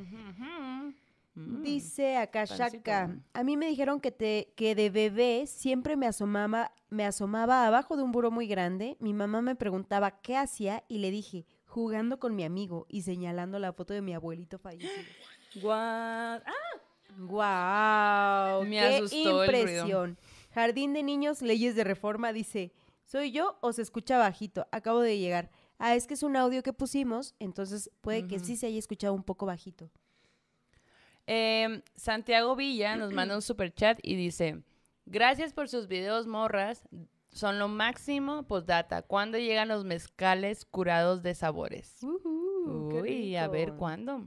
Mm. 1.34 1.62
Dice 1.62 2.16
acá. 2.16 2.44
Shaka, 2.44 3.16
a 3.32 3.44
mí 3.44 3.56
me 3.56 3.66
dijeron 3.66 4.00
que 4.00 4.10
te 4.10 4.52
que 4.56 4.74
de 4.74 4.90
bebé 4.90 5.46
siempre 5.46 5.96
me 5.96 6.06
asomaba 6.06 6.72
me 6.90 7.04
asomaba 7.04 7.66
abajo 7.66 7.96
de 7.96 8.02
un 8.02 8.10
buró 8.12 8.30
muy 8.30 8.46
grande. 8.46 8.96
Mi 9.00 9.12
mamá 9.12 9.42
me 9.42 9.54
preguntaba 9.54 10.22
qué 10.22 10.36
hacía 10.36 10.84
y 10.88 10.98
le 10.98 11.10
dije 11.10 11.44
jugando 11.66 12.20
con 12.20 12.36
mi 12.36 12.44
amigo 12.44 12.86
y 12.88 13.02
señalando 13.02 13.58
la 13.58 13.72
foto 13.72 13.94
de 13.94 14.00
mi 14.00 14.14
abuelito 14.14 14.58
fallecido. 14.58 14.92
Guau. 15.60 16.40
¡Guau! 17.18 18.64
Me 18.64 18.78
¡Qué 18.78 18.80
asustó 18.80 19.42
el 19.42 19.50
ruido. 19.50 19.62
impresión! 19.62 20.18
Jardín 20.52 20.92
de 20.92 21.02
Niños, 21.02 21.42
Leyes 21.42 21.74
de 21.74 21.82
Reforma 21.82 22.32
dice, 22.32 22.72
¿soy 23.04 23.32
yo 23.32 23.58
o 23.60 23.72
se 23.72 23.82
escucha 23.82 24.18
bajito? 24.18 24.66
Acabo 24.70 25.00
de 25.00 25.18
llegar. 25.18 25.50
Ah, 25.78 25.94
es 25.94 26.06
que 26.06 26.14
es 26.14 26.22
un 26.22 26.36
audio 26.36 26.62
que 26.62 26.72
pusimos, 26.72 27.34
entonces 27.38 27.90
puede 28.00 28.26
que 28.26 28.38
sí 28.38 28.56
se 28.56 28.66
haya 28.66 28.78
escuchado 28.78 29.14
un 29.14 29.24
poco 29.24 29.46
bajito. 29.46 29.90
Em, 31.26 31.82
Santiago 31.94 32.54
Villa 32.54 32.96
nos 32.96 33.12
manda 33.12 33.34
un 33.34 33.42
super 33.42 33.72
chat 33.72 33.98
y 34.02 34.14
dice: 34.14 34.62
Gracias 35.06 35.52
por 35.52 35.68
sus 35.68 35.88
videos, 35.88 36.26
morras. 36.26 36.88
Son 37.30 37.58
lo 37.58 37.66
máximo, 37.66 38.44
postdata. 38.44 39.02
¿Cuándo 39.02 39.38
llegan 39.38 39.68
los 39.68 39.84
mezcales 39.84 40.64
curados 40.64 41.22
de 41.22 41.34
sabores? 41.34 41.98
Qué 42.00 43.02
Uy, 43.02 43.36
a 43.36 43.48
ver 43.48 43.74
cuándo. 43.74 44.24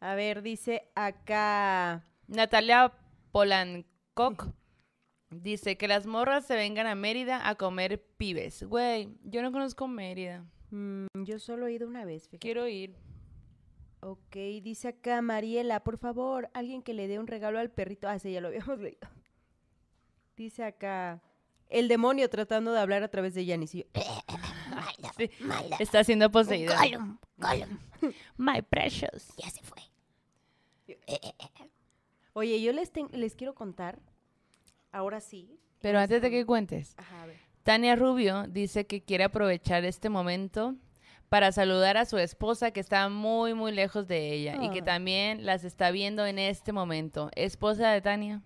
A 0.00 0.14
ver, 0.14 0.42
dice 0.42 0.90
acá. 0.94 2.02
Natalia 2.26 2.92
Polancoc 3.30 4.48
dice 5.30 5.76
que 5.76 5.86
las 5.88 6.06
morras 6.06 6.46
se 6.46 6.56
vengan 6.56 6.86
a 6.86 6.94
Mérida 6.94 7.48
a 7.48 7.54
comer 7.54 8.04
pibes. 8.16 8.64
Güey, 8.64 9.08
yo 9.22 9.42
no 9.42 9.52
conozco 9.52 9.86
Mérida. 9.86 10.44
Mm, 10.70 11.06
yo 11.24 11.38
solo 11.38 11.66
he 11.66 11.72
ido 11.72 11.86
una 11.88 12.04
vez. 12.04 12.24
fíjate. 12.28 12.38
Quiero 12.38 12.66
ir. 12.68 12.94
Ok, 14.00 14.34
dice 14.62 14.88
acá 14.88 15.20
Mariela, 15.22 15.80
por 15.82 15.98
favor, 15.98 16.48
alguien 16.54 16.82
que 16.82 16.94
le 16.94 17.08
dé 17.08 17.18
un 17.18 17.26
regalo 17.26 17.58
al 17.58 17.70
perrito. 17.70 18.08
Ah, 18.08 18.18
sí, 18.18 18.32
ya 18.32 18.40
lo 18.40 18.48
habíamos 18.48 18.78
leído. 18.78 19.08
Dice 20.36 20.64
acá, 20.64 21.22
el 21.68 21.88
demonio 21.88 22.28
tratando 22.30 22.72
de 22.72 22.78
hablar 22.80 23.02
a 23.02 23.08
través 23.08 23.34
de 23.34 23.44
Yanis. 23.46 23.74
Y 23.74 23.78
yo, 23.80 23.84
Sí, 25.16 25.30
Está 25.80 26.04
siendo. 26.04 26.28
Gollum, 26.28 27.18
Gollum, 27.38 27.78
My 28.36 28.60
precious. 28.62 29.32
ya 29.38 29.48
se 29.50 29.62
fue. 29.62 29.80
Oye, 32.34 32.60
yo 32.60 32.72
les, 32.72 32.90
ten- 32.92 33.08
les 33.12 33.34
quiero 33.34 33.54
contar, 33.54 33.98
ahora 34.92 35.20
sí. 35.20 35.58
Pero 35.80 35.98
antes 35.98 36.20
de 36.20 36.30
que 36.30 36.44
cuentes, 36.44 36.94
Ajá, 36.98 37.22
a 37.22 37.26
ver. 37.26 37.38
Tania 37.66 37.96
Rubio 37.96 38.46
dice 38.46 38.86
que 38.86 39.02
quiere 39.02 39.24
aprovechar 39.24 39.84
este 39.84 40.08
momento 40.08 40.76
para 41.28 41.50
saludar 41.50 41.96
a 41.96 42.04
su 42.04 42.16
esposa 42.16 42.70
que 42.70 42.78
está 42.78 43.08
muy, 43.08 43.54
muy 43.54 43.72
lejos 43.72 44.06
de 44.06 44.32
ella 44.32 44.62
y 44.62 44.70
que 44.70 44.78
Ah. 44.82 44.84
también 44.84 45.44
las 45.44 45.64
está 45.64 45.90
viendo 45.90 46.24
en 46.26 46.38
este 46.38 46.70
momento. 46.72 47.28
Esposa 47.34 47.90
de 47.90 48.00
Tania, 48.00 48.40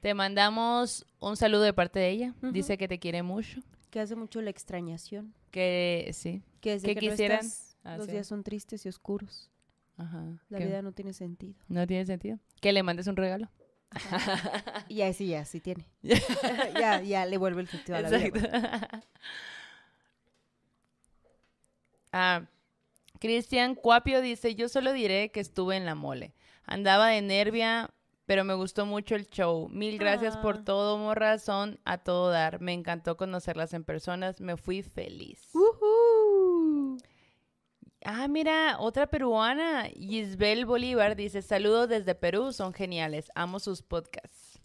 te 0.00 0.14
mandamos 0.14 1.06
un 1.20 1.36
saludo 1.36 1.62
de 1.62 1.72
parte 1.72 2.00
de 2.00 2.10
ella. 2.10 2.34
Dice 2.42 2.76
que 2.76 2.88
te 2.88 2.98
quiere 2.98 3.22
mucho, 3.22 3.60
Que 3.90 4.00
hace 4.00 4.16
mucho 4.16 4.42
la 4.42 4.50
extrañación. 4.50 5.32
que 5.52 6.10
sí. 6.12 6.42
Que 6.60 6.72
desde 6.72 6.88
¿Qué 6.88 6.94
que 6.96 7.06
no 7.06 7.10
quisieran 7.12 7.38
estás, 7.46 7.76
los 7.98 8.08
días 8.08 8.26
son 8.26 8.42
tristes 8.42 8.84
y 8.84 8.88
oscuros. 8.88 9.48
Ajá. 9.96 10.42
La 10.48 10.58
que 10.58 10.66
vida 10.66 10.82
no 10.82 10.90
tiene 10.90 11.12
sentido. 11.12 11.54
No 11.68 11.86
tiene 11.86 12.04
sentido. 12.04 12.40
Que 12.60 12.72
le 12.72 12.82
mandes 12.82 13.06
un 13.06 13.14
regalo. 13.14 13.48
Y 14.88 14.94
ya, 14.96 15.12
sí, 15.12 15.28
ya, 15.28 15.44
sí 15.44 15.60
tiene. 15.60 15.86
ya, 16.02 17.00
ya 17.02 17.26
le 17.26 17.36
vuelve 17.38 17.62
el 17.62 17.68
sentido 17.68 17.98
a 17.98 18.00
la 18.02 18.10
vida. 18.10 18.30
pues. 18.30 18.44
ah, 22.12 22.42
Cristian 23.20 23.74
Cuapio 23.74 24.20
dice, 24.20 24.54
yo 24.54 24.68
solo 24.68 24.92
diré 24.92 25.30
que 25.30 25.40
estuve 25.40 25.76
en 25.76 25.86
la 25.86 25.94
mole. 25.94 26.34
Andaba 26.66 27.08
de 27.08 27.22
nervia, 27.22 27.90
pero 28.26 28.44
me 28.44 28.54
gustó 28.54 28.86
mucho 28.86 29.14
el 29.14 29.26
show. 29.28 29.68
Mil 29.70 29.98
gracias 29.98 30.36
por 30.36 30.56
Ah. 30.58 30.64
todo, 30.64 30.98
morra. 30.98 31.38
Son 31.38 31.78
a 31.84 31.98
todo 31.98 32.30
dar. 32.30 32.60
Me 32.60 32.72
encantó 32.72 33.16
conocerlas 33.16 33.72
en 33.74 33.84
personas. 33.84 34.40
Me 34.40 34.56
fui 34.56 34.82
feliz. 34.82 35.40
Ujú. 35.54 35.63
Ah, 38.06 38.28
mira, 38.28 38.76
otra 38.80 39.06
peruana, 39.06 39.84
Gisbel 39.84 40.66
Bolívar, 40.66 41.16
dice, 41.16 41.40
saludos 41.40 41.88
desde 41.88 42.14
Perú, 42.14 42.52
son 42.52 42.74
geniales. 42.74 43.32
Amo 43.34 43.58
sus 43.58 43.80
podcasts. 43.80 44.60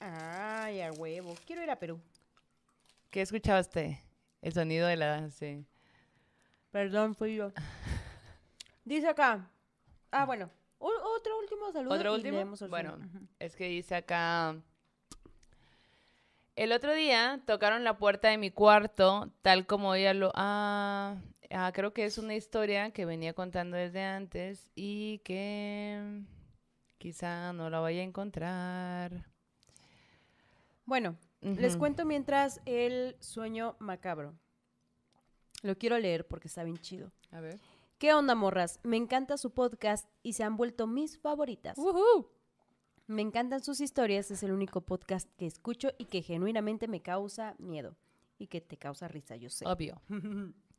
Ay, 0.00 0.80
a 0.80 0.90
huevo. 0.90 1.36
Quiero 1.46 1.62
ir 1.62 1.70
a 1.70 1.78
Perú. 1.78 2.00
¿Qué 3.10 3.22
escuchaste? 3.22 4.02
El 4.42 4.52
sonido 4.52 4.88
de 4.88 4.96
la... 4.96 5.30
Sí. 5.30 5.64
Perdón, 6.72 7.14
fui 7.14 7.36
yo. 7.36 7.52
Dice 8.84 9.06
acá. 9.06 9.48
Ah, 10.10 10.26
bueno. 10.26 10.50
otro 10.80 11.38
último 11.38 11.70
saludo. 11.70 11.94
¿Otro 11.94 12.12
último? 12.12 12.56
Bueno, 12.68 12.98
es 13.38 13.54
que 13.54 13.68
dice 13.68 13.94
acá... 13.94 14.56
El 16.56 16.72
otro 16.72 16.92
día 16.92 17.40
tocaron 17.46 17.84
la 17.84 17.98
puerta 17.98 18.28
de 18.28 18.36
mi 18.36 18.50
cuarto, 18.50 19.30
tal 19.42 19.66
como 19.66 19.94
ella 19.94 20.12
lo... 20.12 20.32
Ah, 20.34 21.16
ah, 21.50 21.70
creo 21.72 21.92
que 21.92 22.04
es 22.04 22.18
una 22.18 22.34
historia 22.34 22.90
que 22.90 23.04
venía 23.04 23.32
contando 23.34 23.76
desde 23.76 24.02
antes 24.02 24.70
y 24.74 25.18
que 25.18 26.22
quizá 26.98 27.52
no 27.52 27.70
la 27.70 27.80
vaya 27.80 28.00
a 28.00 28.04
encontrar. 28.04 29.26
Bueno, 30.84 31.16
les 31.40 31.76
cuento 31.76 32.04
mientras 32.04 32.60
el 32.66 33.16
sueño 33.20 33.76
macabro. 33.78 34.34
Lo 35.62 35.76
quiero 35.76 35.98
leer 35.98 36.26
porque 36.26 36.48
está 36.48 36.64
bien 36.64 36.78
chido. 36.78 37.12
A 37.30 37.40
ver. 37.40 37.60
¿Qué 37.98 38.14
onda, 38.14 38.34
morras? 38.34 38.80
Me 38.82 38.96
encanta 38.96 39.36
su 39.36 39.52
podcast 39.52 40.08
y 40.22 40.32
se 40.32 40.42
han 40.42 40.56
vuelto 40.56 40.86
mis 40.86 41.18
favoritas. 41.18 41.76
Me 43.06 43.22
encantan 43.22 43.62
sus 43.62 43.80
historias, 43.80 44.30
es 44.30 44.42
el 44.42 44.52
único 44.52 44.80
podcast 44.80 45.28
que 45.36 45.46
escucho 45.46 45.90
y 45.98 46.06
que 46.06 46.22
genuinamente 46.22 46.88
me 46.88 47.02
causa 47.02 47.56
miedo. 47.58 47.96
Y 48.38 48.46
que 48.46 48.60
te 48.60 48.78
causa 48.78 49.06
risa, 49.06 49.36
yo 49.36 49.50
sé. 49.50 49.66
Obvio. 49.66 50.00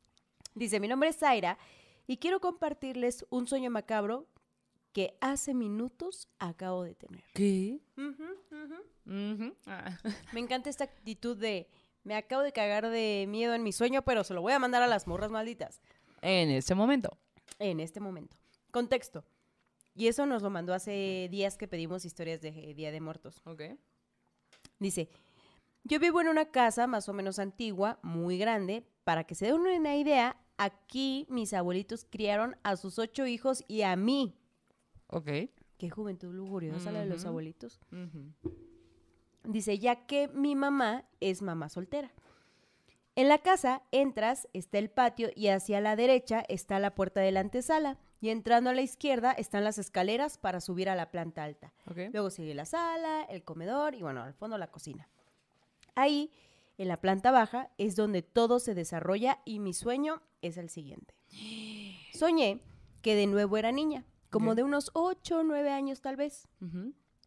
Dice, 0.54 0.80
mi 0.80 0.88
nombre 0.88 1.08
es 1.08 1.16
Zaira 1.18 1.58
y 2.06 2.18
quiero 2.18 2.40
compartirles 2.40 3.24
un 3.30 3.46
sueño 3.46 3.70
macabro 3.70 4.26
que 4.92 5.16
hace 5.20 5.54
minutos 5.54 6.28
acabo 6.38 6.82
de 6.82 6.94
tener. 6.94 7.24
¿Qué? 7.32 7.80
Ah. 9.66 9.98
Me 10.32 10.40
encanta 10.40 10.68
esta 10.70 10.84
actitud 10.84 11.36
de, 11.36 11.68
me 12.04 12.14
acabo 12.14 12.42
de 12.42 12.52
cagar 12.52 12.88
de 12.88 13.26
miedo 13.28 13.54
en 13.54 13.62
mi 13.62 13.72
sueño, 13.72 14.02
pero 14.02 14.24
se 14.24 14.34
lo 14.34 14.42
voy 14.42 14.52
a 14.52 14.58
mandar 14.58 14.82
a 14.82 14.86
las 14.86 15.06
morras 15.06 15.30
malditas 15.30 15.80
En 16.20 16.50
ese 16.50 16.74
momento. 16.74 17.16
en 17.58 17.80
este 17.80 18.00
momento. 18.00 18.36
Contexto. 18.70 19.24
Y 19.94 20.06
eso 20.08 20.24
nos 20.26 20.42
lo 20.42 20.50
mandó 20.50 20.72
hace 20.72 21.28
días 21.30 21.56
que 21.58 21.68
pedimos 21.68 22.04
historias 22.04 22.40
de 22.40 22.50
Día 22.74 22.90
de 22.90 23.00
Muertos. 23.00 23.40
Ok. 23.44 23.62
Dice, 24.78 25.08
yo 25.84 25.98
vivo 25.98 26.20
en 26.20 26.28
una 26.28 26.46
casa 26.46 26.86
más 26.86 27.08
o 27.08 27.12
menos 27.12 27.38
antigua, 27.38 27.98
muy 28.02 28.38
grande. 28.38 28.86
Para 29.04 29.24
que 29.24 29.34
se 29.34 29.46
den 29.46 29.56
una 29.56 29.96
idea, 29.96 30.36
aquí 30.56 31.26
mis 31.28 31.52
abuelitos 31.52 32.06
criaron 32.08 32.56
a 32.62 32.76
sus 32.76 32.98
ocho 32.98 33.26
hijos 33.26 33.64
y 33.66 33.82
a 33.82 33.96
mí. 33.96 34.36
Ok. 35.08 35.28
Qué 35.76 35.90
juventud 35.90 36.32
lujuriosa 36.32 36.92
la 36.92 37.00
de 37.00 37.06
los 37.06 37.24
abuelitos. 37.24 37.80
Dice, 39.44 39.78
ya 39.78 40.06
que 40.06 40.28
mi 40.28 40.54
mamá 40.54 41.04
es 41.20 41.42
mamá 41.42 41.68
soltera. 41.68 42.12
En 43.14 43.28
la 43.28 43.38
casa 43.38 43.82
entras, 43.90 44.48
está 44.52 44.78
el 44.78 44.88
patio 44.88 45.30
y 45.34 45.48
hacia 45.48 45.80
la 45.80 45.96
derecha 45.96 46.44
está 46.48 46.78
la 46.78 46.94
puerta 46.94 47.20
de 47.20 47.32
la 47.32 47.40
antesala. 47.40 47.98
Y 48.20 48.30
entrando 48.30 48.70
a 48.70 48.72
la 48.72 48.82
izquierda 48.82 49.32
están 49.32 49.64
las 49.64 49.78
escaleras 49.78 50.38
para 50.38 50.60
subir 50.60 50.88
a 50.88 50.94
la 50.94 51.10
planta 51.10 51.42
alta. 51.42 51.74
Ok. 51.90 51.98
Luego 52.12 52.30
sigue 52.30 52.54
la 52.54 52.64
sala, 52.64 53.24
el 53.24 53.42
comedor 53.42 53.96
y 53.96 54.02
bueno, 54.02 54.22
al 54.22 54.32
fondo 54.32 54.56
la 54.58 54.70
cocina. 54.70 55.08
Ahí, 55.94 56.30
en 56.78 56.88
la 56.88 57.00
planta 57.00 57.30
baja, 57.30 57.70
es 57.78 57.96
donde 57.96 58.22
todo 58.22 58.58
se 58.58 58.74
desarrolla 58.74 59.40
y 59.44 59.58
mi 59.58 59.74
sueño 59.74 60.22
es 60.40 60.56
el 60.56 60.68
siguiente. 60.68 61.14
Soñé 62.14 62.60
que 63.02 63.14
de 63.14 63.26
nuevo 63.26 63.56
era 63.56 63.72
niña, 63.72 64.04
como 64.30 64.54
de 64.54 64.62
unos 64.62 64.90
8 64.94 65.40
o 65.40 65.42
9 65.42 65.70
años 65.70 66.00
tal 66.00 66.16
vez. 66.16 66.48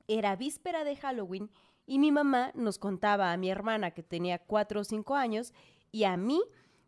Era 0.07 0.35
víspera 0.35 0.83
de 0.83 0.95
Halloween 0.95 1.51
y 1.85 1.99
mi 1.99 2.11
mamá 2.11 2.51
nos 2.55 2.79
contaba 2.79 3.31
a 3.31 3.37
mi 3.37 3.49
hermana 3.49 3.91
que 3.91 4.03
tenía 4.03 4.39
4 4.39 4.81
o 4.81 4.83
5 4.83 5.15
años 5.15 5.53
y 5.91 6.05
a 6.05 6.17
mí 6.17 6.41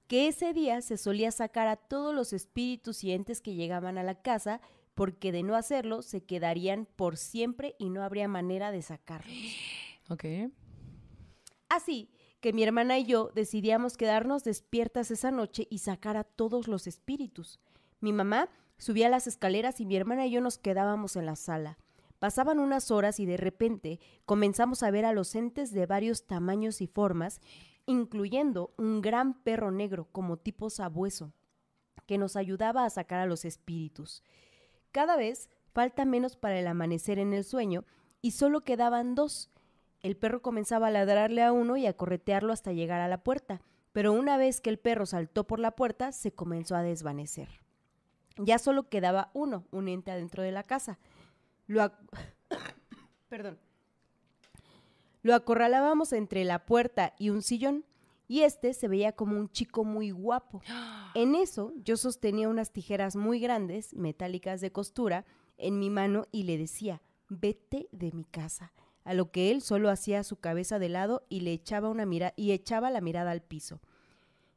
que 0.07 0.27
ese 0.27 0.53
día 0.53 0.81
se 0.81 0.97
solía 0.97 1.31
sacar 1.31 1.67
a 1.67 1.75
todos 1.75 2.15
los 2.15 2.33
espíritus 2.33 3.03
y 3.03 3.11
entes 3.11 3.41
que 3.41 3.55
llegaban 3.55 3.97
a 3.97 4.03
la 4.03 4.21
casa 4.21 4.61
porque 4.95 5.31
de 5.31 5.43
no 5.43 5.55
hacerlo 5.55 6.01
se 6.01 6.23
quedarían 6.23 6.87
por 6.95 7.17
siempre 7.17 7.75
y 7.77 7.89
no 7.89 8.03
habría 8.03 8.27
manera 8.27 8.71
de 8.71 8.81
sacarlos. 8.81 9.31
Ok. 10.09 10.23
Así 11.69 12.09
que 12.39 12.53
mi 12.53 12.63
hermana 12.63 12.97
y 12.97 13.05
yo 13.05 13.31
decidíamos 13.33 13.97
quedarnos 13.97 14.43
despiertas 14.43 15.11
esa 15.11 15.31
noche 15.31 15.67
y 15.69 15.79
sacar 15.79 16.17
a 16.17 16.23
todos 16.23 16.67
los 16.67 16.87
espíritus. 16.87 17.59
Mi 17.99 18.13
mamá 18.13 18.49
subía 18.77 19.09
las 19.09 19.27
escaleras 19.27 19.81
y 19.81 19.85
mi 19.85 19.95
hermana 19.95 20.27
y 20.27 20.31
yo 20.31 20.41
nos 20.41 20.57
quedábamos 20.57 21.15
en 21.15 21.25
la 21.25 21.35
sala. 21.35 21.77
Pasaban 22.19 22.59
unas 22.59 22.89
horas 22.89 23.19
y 23.19 23.25
de 23.25 23.37
repente 23.37 23.99
comenzamos 24.25 24.81
a 24.83 24.91
ver 24.91 25.05
a 25.05 25.13
los 25.13 25.35
entes 25.35 25.71
de 25.71 25.85
varios 25.85 26.25
tamaños 26.25 26.81
y 26.81 26.87
formas, 26.87 27.41
incluyendo 27.85 28.73
un 28.77 29.01
gran 29.01 29.41
perro 29.43 29.71
negro 29.71 30.07
como 30.11 30.37
tipo 30.37 30.69
sabueso, 30.69 31.33
que 32.05 32.17
nos 32.17 32.35
ayudaba 32.35 32.85
a 32.85 32.89
sacar 32.89 33.19
a 33.19 33.25
los 33.27 33.45
espíritus. 33.45 34.23
Cada 34.91 35.15
vez 35.15 35.49
falta 35.73 36.05
menos 36.05 36.35
para 36.37 36.59
el 36.59 36.67
amanecer 36.67 37.19
en 37.19 37.33
el 37.33 37.43
sueño 37.43 37.85
y 38.21 38.31
solo 38.31 38.61
quedaban 38.61 39.13
dos. 39.13 39.51
El 40.01 40.15
perro 40.15 40.41
comenzaba 40.41 40.87
a 40.87 40.91
ladrarle 40.91 41.43
a 41.43 41.51
uno 41.51 41.77
y 41.77 41.85
a 41.85 41.93
corretearlo 41.93 42.53
hasta 42.53 42.71
llegar 42.71 43.01
a 43.01 43.07
la 43.07 43.23
puerta, 43.23 43.61
pero 43.91 44.13
una 44.13 44.37
vez 44.37 44.61
que 44.61 44.69
el 44.69 44.77
perro 44.77 45.05
saltó 45.05 45.45
por 45.45 45.59
la 45.59 45.71
puerta 45.71 46.11
se 46.11 46.31
comenzó 46.31 46.75
a 46.75 46.83
desvanecer. 46.83 47.49
Ya 48.37 48.59
solo 48.59 48.89
quedaba 48.89 49.31
uno, 49.33 49.65
un 49.71 49.87
ente 49.87 50.11
adentro 50.11 50.43
de 50.43 50.51
la 50.51 50.63
casa. 50.63 50.99
Lo 51.65 51.91
Perdón. 53.29 53.57
Lo 55.23 55.35
acorralábamos 55.35 56.13
entre 56.13 56.45
la 56.45 56.65
puerta 56.65 57.13
y 57.17 57.31
un 57.31 57.41
sillón, 57.41 57.83
y 58.27 58.41
este 58.41 58.73
se 58.73 58.87
veía 58.87 59.13
como 59.13 59.37
un 59.37 59.49
chico 59.49 59.83
muy 59.83 60.11
guapo. 60.11 60.61
En 61.15 61.33
eso 61.33 61.73
yo 61.83 61.97
sostenía 61.97 62.47
unas 62.47 62.71
tijeras 62.71 63.15
muy 63.15 63.39
grandes, 63.39 63.95
metálicas 63.95 64.61
de 64.61 64.71
costura, 64.71 65.25
en 65.57 65.79
mi 65.79 65.89
mano 65.89 66.27
y 66.31 66.43
le 66.43 66.59
decía, 66.59 67.01
vete 67.27 67.89
de 67.91 68.11
mi 68.11 68.23
casa. 68.23 68.71
A 69.07 69.13
lo 69.13 69.31
que 69.31 69.51
él 69.51 69.61
solo 69.61 69.89
hacía 69.89 70.21
su 70.25 70.35
cabeza 70.35 70.79
de 70.79 70.89
lado 70.89 71.25
y 71.29 71.39
le 71.39 71.53
echaba 71.53 71.87
una 71.87 72.05
mira 72.05 72.33
y 72.35 72.51
echaba 72.51 72.91
la 72.91 72.99
mirada 72.99 73.31
al 73.31 73.41
piso. 73.41 73.79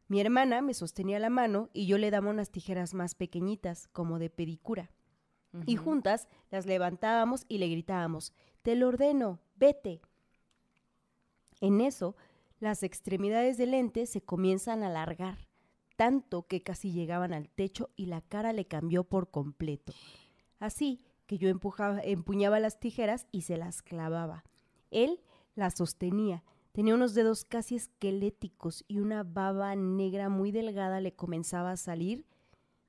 Mi 0.09 0.21
hermana 0.21 0.61
me 0.61 0.75
sostenía 0.75 1.21
la 1.21 1.31
mano 1.31 1.71
y 1.73 1.87
yo 1.87 1.99
le 1.99 2.11
daba 2.11 2.31
unas 2.31 2.51
tijeras 2.51 2.93
más 2.93 3.15
pequeñitas, 3.15 3.87
como 3.87 4.19
de 4.19 4.29
pedicura. 4.29 4.91
Y 5.67 5.77
juntas 5.77 6.27
las 6.51 6.67
levantábamos 6.67 7.45
y 7.47 7.59
le 7.59 7.69
gritábamos, 7.69 8.33
te 8.63 8.75
lo 8.75 8.89
ordeno, 8.89 9.39
vete. 9.55 10.01
En 11.61 11.81
eso, 11.81 12.17
las 12.59 12.83
extremidades 12.83 13.57
del 13.57 13.71
lente 13.71 14.05
se 14.07 14.21
comienzan 14.21 14.83
a 14.83 14.89
alargar, 14.89 15.47
tanto 15.95 16.49
que 16.49 16.61
casi 16.61 16.91
llegaban 16.91 17.33
al 17.33 17.49
techo 17.51 17.91
y 17.95 18.07
la 18.07 18.21
cara 18.21 18.53
le 18.53 18.67
cambió 18.67 19.05
por 19.05 19.31
completo. 19.31 19.93
Así 20.59 21.01
que 21.31 21.39
yo 21.39 21.49
empujaba, 21.49 22.01
empuñaba 22.03 22.59
las 22.59 22.81
tijeras 22.81 23.29
y 23.31 23.43
se 23.43 23.57
las 23.57 23.83
clavaba. 23.83 24.43
Él 24.91 25.21
las 25.55 25.77
sostenía. 25.77 26.43
Tenía 26.73 26.97
unos 26.97 27.15
dedos 27.15 27.45
casi 27.45 27.77
esqueléticos 27.77 28.85
y 28.89 28.99
una 28.99 29.23
baba 29.23 29.77
negra 29.77 30.29
muy 30.29 30.51
delgada 30.51 31.01
le 31.01 31.13
comenzaba 31.13 31.71
a 31.71 31.77
salir 31.77 32.27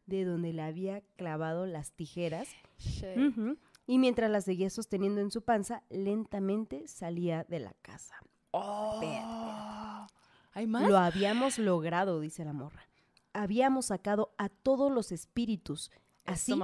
de 0.07 0.25
donde 0.25 0.53
le 0.53 0.63
había 0.63 1.01
clavado 1.17 1.67
las 1.67 1.91
tijeras. 1.91 2.47
Y 3.85 3.99
mientras 3.99 4.31
las 4.31 4.45
seguía 4.45 4.71
sosteniendo 4.71 5.21
en 5.21 5.29
su 5.29 5.43
panza, 5.43 5.83
lentamente 5.91 6.87
salía 6.87 7.43
de 7.43 7.59
la 7.59 7.75
casa. 7.83 8.15
Oh. 8.49 10.07
¿Hay 10.53 10.65
más? 10.65 10.89
Lo 10.89 10.97
habíamos 10.97 11.59
logrado, 11.59 12.19
dice 12.19 12.43
la 12.43 12.53
morra. 12.53 12.87
Habíamos 13.33 13.85
sacado 13.85 14.33
a 14.39 14.49
todos 14.49 14.91
los 14.91 15.11
espíritus. 15.11 15.91
Así 16.25 16.55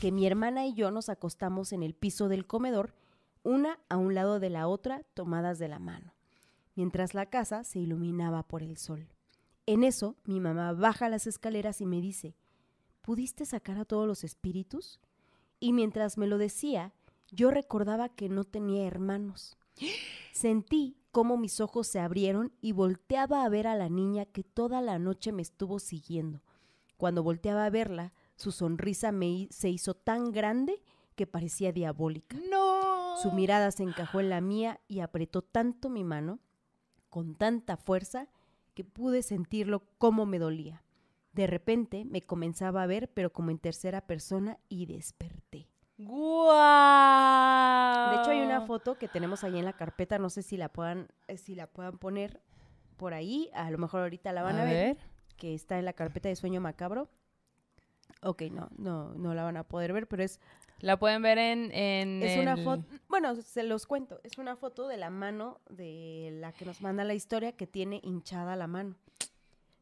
que 0.00 0.12
mi 0.12 0.26
hermana 0.26 0.66
y 0.66 0.74
yo 0.74 0.90
nos 0.90 1.08
acostamos 1.08 1.72
en 1.72 1.82
el 1.82 1.94
piso 1.94 2.28
del 2.28 2.46
comedor, 2.46 2.94
una 3.42 3.78
a 3.88 3.96
un 3.96 4.14
lado 4.14 4.40
de 4.40 4.50
la 4.50 4.68
otra, 4.68 5.02
tomadas 5.14 5.58
de 5.58 5.68
la 5.68 5.78
mano, 5.78 6.14
mientras 6.74 7.14
la 7.14 7.26
casa 7.26 7.64
se 7.64 7.78
iluminaba 7.78 8.42
por 8.42 8.62
el 8.62 8.76
sol. 8.76 9.08
En 9.66 9.84
eso, 9.84 10.16
mi 10.24 10.40
mamá 10.40 10.72
baja 10.72 11.08
las 11.08 11.26
escaleras 11.26 11.80
y 11.80 11.86
me 11.86 12.00
dice, 12.00 12.34
¿pudiste 13.00 13.44
sacar 13.46 13.78
a 13.78 13.84
todos 13.84 14.06
los 14.06 14.24
espíritus? 14.24 15.00
Y 15.58 15.72
mientras 15.72 16.18
me 16.18 16.26
lo 16.26 16.38
decía, 16.38 16.92
yo 17.30 17.50
recordaba 17.50 18.08
que 18.08 18.28
no 18.28 18.44
tenía 18.44 18.86
hermanos. 18.86 19.56
Sentí 20.32 20.96
cómo 21.12 21.36
mis 21.36 21.60
ojos 21.60 21.86
se 21.86 22.00
abrieron 22.00 22.52
y 22.60 22.72
volteaba 22.72 23.44
a 23.44 23.48
ver 23.48 23.66
a 23.66 23.76
la 23.76 23.88
niña 23.88 24.26
que 24.26 24.42
toda 24.42 24.80
la 24.80 24.98
noche 24.98 25.32
me 25.32 25.42
estuvo 25.42 25.78
siguiendo. 25.78 26.42
Cuando 26.96 27.22
volteaba 27.22 27.64
a 27.64 27.70
verla, 27.70 28.12
su 28.40 28.52
sonrisa 28.52 29.12
me, 29.12 29.48
se 29.50 29.68
hizo 29.68 29.94
tan 29.94 30.32
grande 30.32 30.82
que 31.14 31.26
parecía 31.26 31.72
diabólica. 31.72 32.38
¡No! 32.50 33.16
Su 33.18 33.32
mirada 33.32 33.70
se 33.70 33.82
encajó 33.82 34.20
en 34.20 34.30
la 34.30 34.40
mía 34.40 34.80
y 34.88 35.00
apretó 35.00 35.42
tanto 35.42 35.90
mi 35.90 36.04
mano, 36.04 36.40
con 37.10 37.34
tanta 37.34 37.76
fuerza, 37.76 38.28
que 38.74 38.84
pude 38.84 39.22
sentirlo 39.22 39.84
como 39.98 40.24
me 40.24 40.38
dolía. 40.38 40.82
De 41.32 41.46
repente 41.46 42.06
me 42.06 42.22
comenzaba 42.22 42.82
a 42.82 42.86
ver, 42.86 43.12
pero 43.12 43.30
como 43.30 43.50
en 43.50 43.58
tercera 43.58 44.06
persona, 44.06 44.58
y 44.68 44.86
desperté. 44.86 45.68
¡Guau! 45.98 46.56
De 48.10 48.16
hecho, 48.22 48.30
hay 48.30 48.40
una 48.40 48.62
foto 48.62 48.96
que 48.96 49.06
tenemos 49.06 49.44
ahí 49.44 49.58
en 49.58 49.66
la 49.66 49.74
carpeta, 49.74 50.18
no 50.18 50.30
sé 50.30 50.42
si 50.42 50.56
la 50.56 50.70
puedan, 50.70 51.08
eh, 51.28 51.36
si 51.36 51.54
la 51.54 51.66
puedan 51.66 51.98
poner 51.98 52.40
por 52.96 53.12
ahí, 53.12 53.50
a 53.52 53.70
lo 53.70 53.76
mejor 53.76 54.00
ahorita 54.00 54.32
la 54.32 54.42
van 54.42 54.58
a, 54.58 54.64
ver, 54.64 54.96
que 55.36 55.54
está 55.54 55.78
en 55.78 55.84
la 55.84 55.92
carpeta 55.92 56.30
de 56.30 56.36
sueño 56.36 56.62
macabro. 56.62 57.10
Ok, 58.22 58.42
no, 58.52 58.68
no, 58.76 59.14
no 59.14 59.34
la 59.34 59.44
van 59.44 59.56
a 59.56 59.64
poder 59.64 59.92
ver, 59.92 60.06
pero 60.06 60.22
es... 60.22 60.40
La 60.80 60.98
pueden 60.98 61.20
ver 61.20 61.38
en... 61.38 61.70
en 61.72 62.22
es 62.22 62.38
una 62.38 62.56
foto, 62.56 62.84
bueno, 63.08 63.34
se 63.36 63.62
los 63.62 63.86
cuento, 63.86 64.18
es 64.24 64.38
una 64.38 64.56
foto 64.56 64.88
de 64.88 64.96
la 64.96 65.10
mano 65.10 65.60
de 65.68 66.30
la 66.40 66.52
que 66.52 66.64
nos 66.64 66.80
manda 66.80 67.04
la 67.04 67.12
historia 67.12 67.52
que 67.52 67.66
tiene 67.66 68.00
hinchada 68.02 68.56
la 68.56 68.66
mano, 68.66 68.96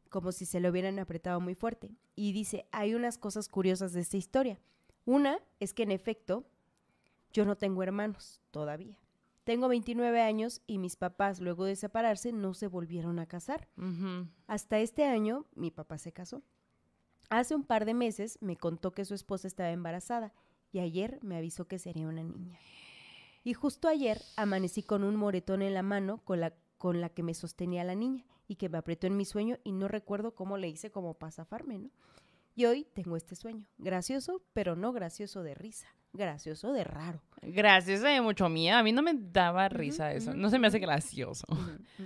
como 0.09 0.33
si 0.33 0.45
se 0.45 0.59
le 0.59 0.69
hubieran 0.69 0.99
apretado 0.99 1.39
muy 1.39 1.55
fuerte. 1.55 1.89
Y 2.15 2.33
dice, 2.33 2.65
hay 2.71 2.95
unas 2.95 3.17
cosas 3.17 3.47
curiosas 3.47 3.93
de 3.93 4.01
esta 4.01 4.17
historia. 4.17 4.59
Una 5.05 5.39
es 5.61 5.73
que 5.73 5.83
en 5.83 5.91
efecto, 5.91 6.45
yo 7.31 7.45
no 7.45 7.55
tengo 7.55 7.81
hermanos 7.81 8.41
todavía. 8.51 8.97
Tengo 9.45 9.67
29 9.67 10.21
años 10.21 10.61
y 10.67 10.77
mis 10.77 10.95
papás, 10.95 11.39
luego 11.39 11.65
de 11.65 11.75
separarse, 11.75 12.31
no 12.31 12.53
se 12.53 12.67
volvieron 12.67 13.19
a 13.19 13.25
casar. 13.25 13.67
Hasta 14.47 14.79
este 14.79 15.05
año, 15.05 15.45
mi 15.55 15.71
papá 15.71 15.97
se 15.97 16.11
casó. 16.11 16.43
Hace 17.29 17.55
un 17.55 17.63
par 17.63 17.85
de 17.85 17.93
meses 17.93 18.39
me 18.41 18.57
contó 18.57 18.91
que 18.91 19.05
su 19.05 19.13
esposa 19.13 19.47
estaba 19.47 19.69
embarazada 19.69 20.33
y 20.71 20.79
ayer 20.79 21.19
me 21.21 21.37
avisó 21.37 21.67
que 21.67 21.79
sería 21.79 22.07
una 22.07 22.23
niña. 22.23 22.59
Y 23.43 23.53
justo 23.53 23.87
ayer 23.87 24.21
amanecí 24.35 24.83
con 24.83 25.03
un 25.03 25.15
moretón 25.15 25.61
en 25.61 25.73
la 25.73 25.83
mano 25.83 26.21
con 26.23 26.39
la, 26.39 26.53
con 26.77 27.01
la 27.01 27.09
que 27.09 27.23
me 27.23 27.33
sostenía 27.33 27.83
la 27.83 27.95
niña 27.95 28.25
y 28.47 28.55
que 28.55 28.67
me 28.67 28.77
apretó 28.77 29.07
en 29.07 29.15
mi 29.15 29.25
sueño 29.25 29.57
y 29.63 29.71
no 29.71 29.87
recuerdo 29.87 30.33
cómo 30.33 30.57
le 30.57 30.69
hice 30.69 30.91
como 30.91 31.13
para 31.13 31.31
zafarme, 31.31 31.77
¿no? 31.77 31.89
Y 32.55 32.65
hoy 32.65 32.85
tengo 32.93 33.15
este 33.15 33.35
sueño, 33.35 33.67
gracioso, 33.77 34.41
pero 34.53 34.75
no 34.75 34.91
gracioso 34.91 35.43
de 35.43 35.53
risa, 35.53 35.87
gracioso 36.11 36.73
de 36.73 36.83
raro. 36.83 37.21
Gracioso 37.41 38.05
de 38.05 38.19
mucho 38.19 38.49
miedo, 38.49 38.75
a 38.75 38.83
mí 38.83 38.91
no 38.91 39.01
me 39.01 39.13
daba 39.13 39.69
risa 39.69 40.11
eso, 40.11 40.33
no 40.33 40.49
se 40.49 40.59
me 40.59 40.67
hace 40.67 40.79
gracioso. 40.79 41.45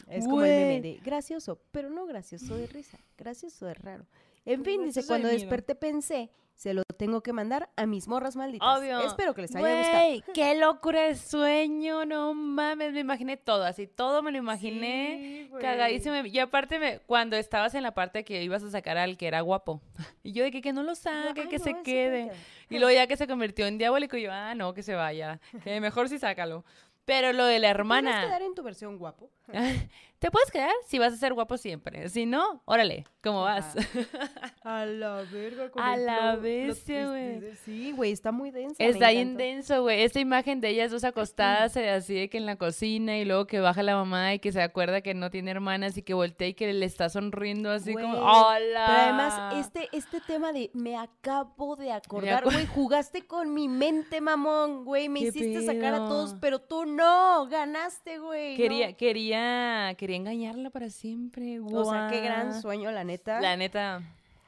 Es 0.08 0.26
como 0.26 0.44
el 0.44 0.52
meme 0.52 0.82
de 0.82 1.00
gracioso, 1.04 1.60
pero 1.72 1.90
no 1.90 2.06
gracioso 2.06 2.56
de 2.56 2.68
risa, 2.68 3.00
gracioso 3.18 3.66
de 3.66 3.74
raro. 3.74 4.06
En 4.46 4.64
fin, 4.64 4.84
dice, 4.84 5.06
cuando 5.06 5.28
desperté 5.28 5.76
pensé, 5.76 6.30
se 6.56 6.74
lo 6.74 6.84
tengo 6.98 7.22
que 7.22 7.34
mandar 7.34 7.70
a 7.76 7.86
mis 7.86 8.08
morras 8.08 8.36
malditas. 8.36 8.78
Obvio. 8.78 9.02
Espero 9.02 9.34
que 9.34 9.42
les 9.42 9.56
haya 9.56 9.78
gustado. 9.78 10.34
¡Qué 10.34 10.56
locura 10.56 11.04
de 11.04 11.16
sueño! 11.16 12.06
No 12.06 12.34
mames, 12.34 12.94
me 12.94 13.00
imaginé 13.00 13.38
todo, 13.38 13.64
así 13.64 13.88
todo 13.88 14.22
me 14.22 14.32
lo 14.32 14.38
imaginé 14.38 15.50
cagadísimo. 15.60 16.16
Y 16.26 16.40
aparte, 16.40 16.80
me, 16.80 17.00
cuando 17.00 17.36
estabas 17.36 17.74
en 17.76 17.84
la 17.84 17.94
parte 17.94 18.24
que 18.24 18.44
ibas 18.44 18.64
a 18.64 18.70
sacar 18.70 18.98
al 18.98 19.18
que 19.18 19.28
era 19.28 19.42
guapo, 19.42 19.82
y 20.24 20.32
yo 20.32 20.44
de 20.44 20.52
que, 20.52 20.62
que 20.62 20.74
no 20.74 20.84
lo 20.84 20.96
saque, 20.96 21.48
que 21.50 21.60
se 21.60 21.82
quede. 21.84 22.32
Y 22.70 22.80
luego 22.80 22.94
ya 22.94 23.08
que 23.08 23.18
se 23.18 23.28
convirtió 23.28 23.66
en 23.68 23.78
diabólico, 23.78 24.18
yo, 24.18 24.32
ah, 24.32 24.56
no, 24.56 24.74
que 24.74 24.84
se 24.84 24.96
vaya, 24.96 25.40
que 25.64 25.80
mejor 25.82 26.10
sí 26.10 26.20
sácalo. 26.20 26.64
Pero 27.06 27.34
lo 27.34 27.46
de 27.46 27.60
la 27.60 27.70
hermana. 27.70 28.10
¿Te 28.10 28.16
puedes 28.16 28.28
quedar 28.28 28.42
en 28.44 28.56
tu 28.56 28.64
versión 28.64 28.98
guapo? 28.98 29.30
Te 30.24 30.32
puedes 30.32 30.52
quedar 30.52 30.72
si 30.86 31.00
vas 31.00 31.12
a 31.12 31.18
ser 31.18 31.34
guapo 31.34 31.58
siempre. 31.58 32.08
Si 32.08 32.26
no, 32.26 32.62
órale, 32.64 33.04
¿cómo 33.22 33.42
vas? 33.42 33.76
a 34.64 34.86
la 34.86 35.22
verga. 35.30 35.70
Con 35.70 35.84
a 35.84 35.98
la 35.98 36.38
vez, 36.38 36.82
güey. 36.88 37.42
Sí, 37.66 37.92
güey, 37.92 38.14
está 38.14 38.32
muy 38.32 38.50
denso. 38.50 38.78
Está 38.80 39.10
bien 39.10 39.36
denso, 39.36 39.82
güey. 39.82 40.02
Esta 40.04 40.22
imagen 40.22 40.62
de 40.62 40.70
ellas 40.70 40.92
dos 40.92 41.04
acostadas, 41.04 41.76
así 41.76 42.14
de 42.14 42.30
que 42.30 42.38
en 42.38 42.46
la 42.46 42.56
cocina 42.56 43.18
y 43.18 43.26
luego 43.26 43.48
que 43.48 43.60
baja 43.60 43.84
la 43.84 43.98
mamá 43.98 44.34
y 44.34 44.40
que 44.40 44.54
se 44.54 44.62
acuerda 44.62 45.02
que 45.02 45.14
no 45.14 45.30
tiene 45.30 45.52
hermanas 45.52 45.98
y 45.98 46.04
que 46.04 46.14
voltea 46.14 46.48
y 46.48 46.54
que 46.54 46.72
le 46.72 46.86
está 46.86 47.10
sonriendo 47.10 47.70
así 47.70 47.94
como, 47.94 48.18
¡hola! 48.20 48.86
Pero 48.88 49.00
además, 49.02 49.56
este, 49.58 49.90
este 49.92 50.22
tema 50.22 50.54
de 50.54 50.72
me 50.74 50.96
acabo 50.96 51.76
de 51.76 51.92
acordar, 51.92 52.46
güey, 52.46 52.66
jugaste 52.68 53.28
con 53.28 53.54
mi 53.54 53.68
mente, 53.68 54.22
mamón, 54.22 54.86
güey. 54.86 55.10
Me 55.10 55.20
hiciste 55.20 55.66
sacar 55.66 55.96
a 55.96 56.06
todos, 56.06 56.34
pero 56.40 56.60
tú 56.60 56.86
no, 56.86 57.46
ganaste, 57.48 58.20
güey. 58.20 58.56
Quería, 58.56 58.94
quería, 58.94 59.94
quería 59.98 60.13
engañarla 60.16 60.70
para 60.70 60.90
siempre. 60.90 61.60
O 61.60 61.86
sea, 61.86 62.10
qué 62.12 62.22
gran 62.22 62.62
sueño, 62.62 62.92
la 62.92 63.04
neta. 63.04 63.42
La 63.42 63.58
neta, 63.58 64.02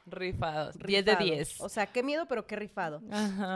rifados. 0.06 0.76
10 0.78 1.04
de 1.04 1.16
10. 1.16 1.60
O 1.60 1.68
sea, 1.68 1.86
qué 1.86 2.02
miedo, 2.02 2.26
pero 2.26 2.46
qué 2.46 2.56
rifado. 2.56 3.02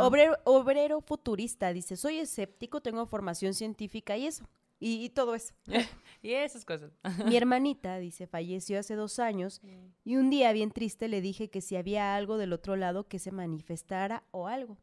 Obrero, 0.01 0.37
obrero 0.45 1.01
futurista, 1.01 1.73
dice, 1.73 1.97
soy 1.97 2.19
escéptico, 2.19 2.81
tengo 2.81 3.07
formación 3.07 3.55
científica 3.55 4.17
y 4.17 4.27
eso. 4.27 4.49
Y, 4.83 5.11
todo 5.11 5.35
eso. 5.35 5.53
y 6.23 6.33
esas 6.33 6.65
cosas. 6.65 6.91
Mi 7.27 7.37
hermanita, 7.37 7.99
dice, 7.99 8.27
falleció 8.27 8.81
hace 8.81 8.95
dos 8.95 9.19
años 9.19 9.61
y 10.05 10.17
un 10.17 10.31
día 10.31 10.53
bien 10.53 10.71
triste 10.71 11.07
le 11.09 11.21
dije 11.21 11.51
que 11.51 11.61
si 11.61 11.77
había 11.77 12.17
algo 12.17 12.39
del 12.39 12.55
otro 12.55 12.77
lado 12.77 13.07
que 13.07 13.19
se 13.19 13.31
manifestara 13.31 14.25
o 14.31 14.49
algo. 14.49 14.79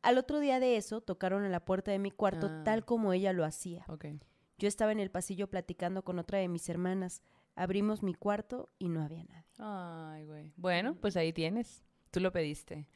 Al 0.00 0.16
otro 0.16 0.40
día 0.40 0.60
de 0.60 0.76
eso, 0.76 1.02
tocaron 1.02 1.44
a 1.44 1.48
la 1.50 1.60
puerta 1.60 1.90
de 1.90 1.98
mi 1.98 2.10
cuarto 2.10 2.46
ah. 2.50 2.62
tal 2.64 2.86
como 2.86 3.12
ella 3.12 3.34
lo 3.34 3.44
hacía. 3.44 3.84
Okay. 3.88 4.18
Yo 4.58 4.68
estaba 4.68 4.92
en 4.92 5.00
el 5.00 5.10
pasillo 5.10 5.48
platicando 5.48 6.02
con 6.02 6.18
otra 6.18 6.38
de 6.38 6.48
mis 6.48 6.68
hermanas. 6.68 7.22
Abrimos 7.54 8.02
mi 8.02 8.14
cuarto 8.14 8.68
y 8.78 8.88
no 8.88 9.02
había 9.02 9.24
nadie. 9.24 9.46
Ay, 9.58 10.24
güey. 10.24 10.52
Bueno, 10.56 10.96
pues 11.00 11.16
ahí 11.16 11.32
tienes. 11.32 11.84
Tú 12.10 12.20
lo 12.20 12.32
pediste. 12.32 12.88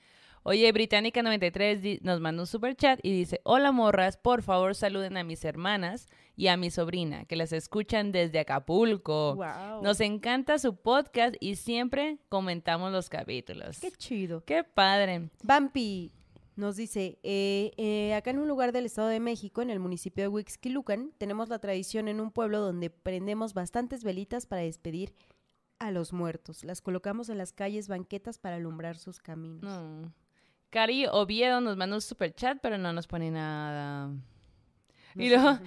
Oye, 0.45 0.73
Británica93 0.75 2.01
nos 2.03 2.21
manda 2.21 2.43
un 2.43 2.47
super 2.49 2.75
chat 2.75 2.99
y 3.05 3.13
dice, 3.13 3.41
hola 3.45 3.71
morras, 3.71 4.17
por 4.17 4.43
favor 4.43 4.75
saluden 4.75 5.17
a 5.17 5.23
mis 5.23 5.45
hermanas 5.45 6.09
y 6.35 6.49
a 6.49 6.57
mi 6.57 6.71
sobrina, 6.71 7.27
que 7.27 7.37
las 7.37 7.53
escuchan 7.53 8.11
desde 8.11 8.41
Acapulco. 8.41 9.39
Nos 9.83 10.01
encanta 10.01 10.59
su 10.59 10.75
podcast 10.75 11.37
y 11.39 11.55
siempre 11.55 12.19
comentamos 12.29 12.91
los 12.91 13.09
capítulos. 13.09 13.79
Qué 13.79 13.93
chido. 13.93 14.45
Qué 14.45 14.65
padre. 14.65 15.31
Vampi, 15.45 16.11
Nos 16.55 16.77
dice, 16.77 17.19
eh, 17.23 17.73
eh, 17.77 18.15
acá 18.15 18.31
en 18.31 18.39
un 18.39 18.49
lugar 18.49 18.73
del 18.73 18.87
Estado 18.87 19.09
de 19.09 19.21
México, 19.21 19.63
en 19.63 19.71
el 19.71 19.81
municipio 19.81 20.25
de 20.25 20.29
Huixquilucan, 20.29 21.13
tenemos 21.17 21.49
la 21.49 21.59
tradición 21.59 22.09
en 22.09 22.21
un 22.21 22.31
pueblo 22.31 22.61
donde 22.61 22.91
prendemos 22.91 23.55
bastantes 23.55 24.05
velitas 24.05 24.47
para 24.47 24.63
despedir 24.63 25.15
a 25.79 25.91
los 25.91 26.13
muertos. 26.13 26.63
Las 26.65 26.83
colocamos 26.83 27.29
en 27.29 27.39
las 27.39 27.53
calles 27.53 27.89
banquetas 27.89 28.39
para 28.39 28.57
alumbrar 28.57 28.99
sus 28.99 29.19
caminos. 29.19 29.63
No. 29.63 30.13
Cari 30.71 31.07
Oviedo 31.07 31.61
nos 31.61 31.77
manda 31.77 31.97
un 31.97 32.03
super 32.03 32.35
chat, 32.35 32.59
pero 32.63 32.79
no 32.79 32.93
nos 32.93 33.07
pone 33.07 33.31
nada. 33.31 34.09
No 34.09 35.23
y 35.23 35.29
luego. 35.29 35.59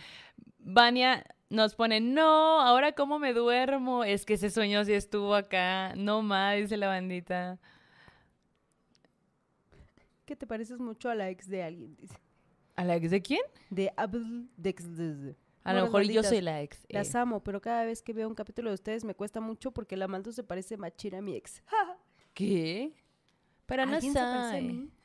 Vania 0.57 1.23
nos 1.49 1.75
pone, 1.75 1.99
no, 1.99 2.59
ahora 2.61 2.93
cómo 2.93 3.19
me 3.19 3.33
duermo. 3.33 4.03
Es 4.03 4.25
que 4.25 4.33
ese 4.33 4.49
sueño 4.49 4.83
sí 4.83 4.93
estuvo 4.93 5.35
acá. 5.35 5.93
No 5.95 6.21
más, 6.21 6.57
dice 6.57 6.77
la 6.77 6.87
bandita. 6.87 7.59
Que 10.25 10.35
te 10.35 10.47
pareces 10.47 10.79
mucho 10.79 11.09
a 11.09 11.15
la 11.15 11.29
ex 11.29 11.47
de 11.47 11.63
alguien, 11.63 11.95
dice. 11.95 12.17
¿A 12.75 12.83
la 12.83 12.95
ex 12.95 13.11
de 13.11 13.21
quién? 13.21 13.41
De 13.69 13.91
Abel 13.95 14.49
Dex. 14.57 14.85
A 15.63 15.73
lo 15.73 15.83
mejor 15.83 16.03
yo 16.03 16.23
soy 16.23 16.41
la 16.41 16.61
ex. 16.61 16.85
Las 16.89 17.13
eh. 17.15 17.17
amo, 17.17 17.43
pero 17.43 17.61
cada 17.61 17.85
vez 17.85 18.01
que 18.01 18.13
veo 18.13 18.27
un 18.27 18.35
capítulo 18.35 18.69
de 18.69 18.75
ustedes 18.75 19.03
me 19.03 19.15
cuesta 19.15 19.39
mucho 19.39 19.71
porque 19.71 19.97
la 19.97 20.07
Maldo 20.07 20.31
se 20.31 20.43
parece 20.43 20.77
machina 20.77 21.19
a 21.19 21.21
mi 21.21 21.35
ex. 21.35 21.63
¿Qué? 22.33 22.93
Pero 23.65 23.85
no. 23.85 23.97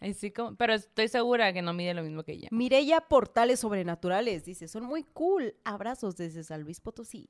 Así 0.01 0.31
como, 0.33 0.55
pero 0.57 0.75
estoy 0.75 1.09
segura 1.09 1.53
que 1.53 1.63
no 1.63 1.73
mide 1.73 1.95
lo 1.95 2.03
mismo 2.03 2.25
que 2.25 2.33
ella. 2.33 2.49
Mireya 2.51 3.01
Portales 3.01 3.61
Sobrenaturales, 3.61 4.45
dice, 4.45 4.69
son 4.69 4.85
muy 4.85 5.05
cool. 5.05 5.55
Abrazos 5.65 6.17
desde 6.17 6.45
San 6.45 6.63
Luis 6.63 6.81
Potosí. 6.81 7.27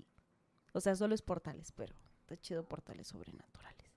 O 0.72 0.80
sea, 0.80 0.96
solo 0.96 1.14
es 1.14 1.22
portales, 1.22 1.72
pero 1.72 1.94
está 2.20 2.36
chido 2.36 2.64
Portales 2.64 3.08
Sobrenaturales. 3.08 3.90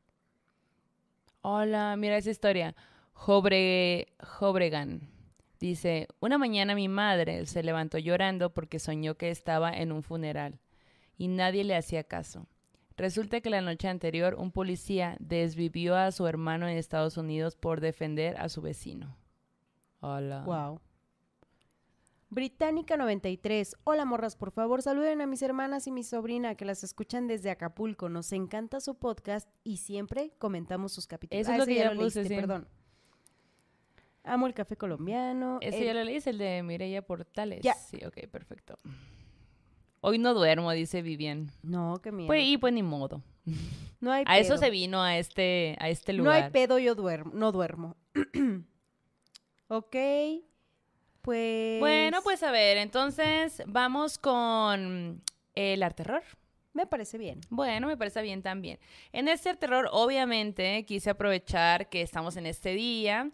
Hola, 1.42 1.96
mira 1.98 2.18
esa 2.18 2.30
historia. 2.30 2.76
Jobre, 3.26 4.08
Jobregan 4.22 5.10
dice, 5.58 6.10
una 6.20 6.38
mañana 6.38 6.76
mi 6.76 6.90
madre 6.90 7.46
se 7.46 7.64
levantó 7.64 7.98
llorando 7.98 8.54
porque 8.54 8.80
soñó 8.80 9.16
que 9.16 9.30
estaba 9.30 9.72
en 9.72 9.94
un 9.94 10.04
funeral 10.04 10.60
y 11.18 11.30
nadie 11.30 11.64
le 11.64 11.78
hacía 11.78 12.04
caso. 12.04 12.48
Resulta 12.98 13.40
que 13.40 13.50
la 13.50 13.62
noche 13.62 13.88
anterior 13.88 14.36
un 14.38 14.52
policía 14.52 15.16
desvivió 15.22 15.96
a 15.96 16.12
su 16.12 16.28
hermano 16.28 16.68
en 16.68 16.76
Estados 16.78 17.16
Unidos 17.16 17.56
por 17.56 17.80
defender 17.80 18.36
a 18.42 18.50
su 18.50 18.62
vecino. 18.62 19.16
Hola. 20.02 20.44
Wow. 20.44 20.82
Británica 22.30 22.98
93. 22.98 23.78
Hola 23.86 24.04
morras, 24.04 24.36
por 24.36 24.52
favor 24.52 24.82
saluden 24.82 25.22
a 25.22 25.28
mis 25.28 25.42
hermanas 25.44 25.88
y 25.88 25.92
mi 25.94 26.04
sobrina 26.04 26.56
que 26.56 26.66
las 26.66 26.84
escuchan 26.84 27.28
desde 27.28 27.52
Acapulco. 27.52 28.10
Nos 28.10 28.34
encanta 28.34 28.82
su 28.82 28.96
podcast 28.96 29.48
y 29.64 29.78
siempre 29.78 30.34
comentamos 30.40 30.92
sus 30.92 31.08
capítulos. 31.08 31.40
Eso 31.40 31.52
es 31.52 31.56
Ah, 31.56 31.60
lo 31.60 31.66
que 31.66 31.76
ya 31.76 31.84
ya 31.86 31.94
lo 31.94 32.02
puse, 32.02 32.20
leíste, 32.20 32.36
sí. 32.36 32.42
perdón. 32.42 32.68
Amo 34.24 34.48
el 34.48 34.54
café 34.54 34.78
colombiano. 34.78 35.58
Ese 35.62 35.80
el- 35.80 35.86
ya 35.86 35.94
lo 35.94 36.04
leíste, 36.04 36.30
el 36.30 36.38
de 36.38 36.64
Mireya 36.64 37.02
Portales. 37.02 37.62
Ya. 37.62 37.74
Sí, 37.74 38.00
ok, 38.06 38.28
perfecto. 38.32 38.78
Hoy 40.02 40.18
no 40.18 40.34
duermo, 40.34 40.72
dice 40.72 41.02
Vivian. 41.02 41.52
No, 41.62 42.00
qué 42.02 42.12
miedo. 42.12 42.28
Pues, 42.28 42.44
y 42.46 42.58
pues 42.58 42.74
ni 42.74 42.84
modo. 42.84 43.22
no 44.00 44.12
hay 44.12 44.24
A 44.28 44.38
eso 44.38 44.50
pedo. 44.56 44.58
se 44.60 44.70
vino 44.70 45.02
a 45.02 45.18
este, 45.18 45.76
a 45.80 45.90
este 45.90 46.14
No 46.14 46.20
lugar. 46.24 46.44
hay 46.44 46.50
pedo, 46.52 46.80
yo 46.80 46.96
duermo, 46.96 47.32
no 47.34 47.52
duermo. 47.52 47.96
ok, 49.68 49.96
pues... 51.22 51.80
Bueno, 51.80 52.22
pues 52.24 52.44
a 52.44 52.52
ver, 52.52 52.78
entonces 52.78 53.62
vamos 53.68 54.18
con 54.18 55.22
el 55.56 55.84
arte 55.84 56.04
terror. 56.04 56.24
Me 56.74 56.88
parece 56.88 57.18
bien. 57.20 57.40
Bueno, 57.50 57.88
me 57.88 57.96
parece 57.98 58.22
bien 58.24 58.42
también. 58.42 58.80
En 59.12 59.28
este 59.28 59.56
terror, 59.56 59.88
obviamente, 59.92 60.84
quise 60.86 61.12
aprovechar 61.12 61.88
que 61.88 62.02
estamos 62.02 62.36
en 62.36 62.48
este 62.48 62.74
día 62.74 63.30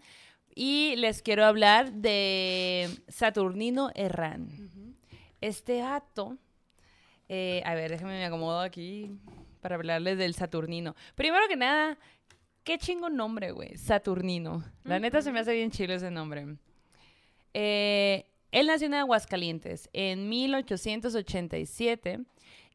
y 0.60 0.98
les 0.98 1.22
quiero 1.22 1.46
hablar 1.46 1.94
de 1.94 2.90
Saturnino 3.08 3.92
Herrán. 3.96 4.50
Este 5.40 5.82
acto, 5.82 6.38
eh, 7.30 7.62
a 7.64 7.76
ver, 7.76 7.92
déjenme 7.92 8.18
me 8.18 8.26
acomodo 8.26 8.60
aquí 8.60 9.10
para 9.62 9.76
hablarles 9.76 10.18
del 10.18 10.34
Saturnino. 10.34 10.98
Primero 11.16 11.48
que 11.48 11.56
nada, 11.56 11.98
qué 12.66 12.78
chingo 12.78 13.10
nombre, 13.10 13.52
güey, 13.52 13.78
Saturnino. 13.78 14.66
La 14.84 15.00
neta 15.00 15.22
se 15.22 15.32
me 15.32 15.40
hace 15.40 15.54
bien 15.54 15.72
chido 15.72 15.94
ese 15.94 16.12
nombre. 16.12 16.58
Eh, 17.54 18.26
él 18.52 18.68
nació 18.68 18.88
en 18.88 18.96
Aguascalientes 18.96 19.90
en 19.94 20.28
1887 20.28 22.20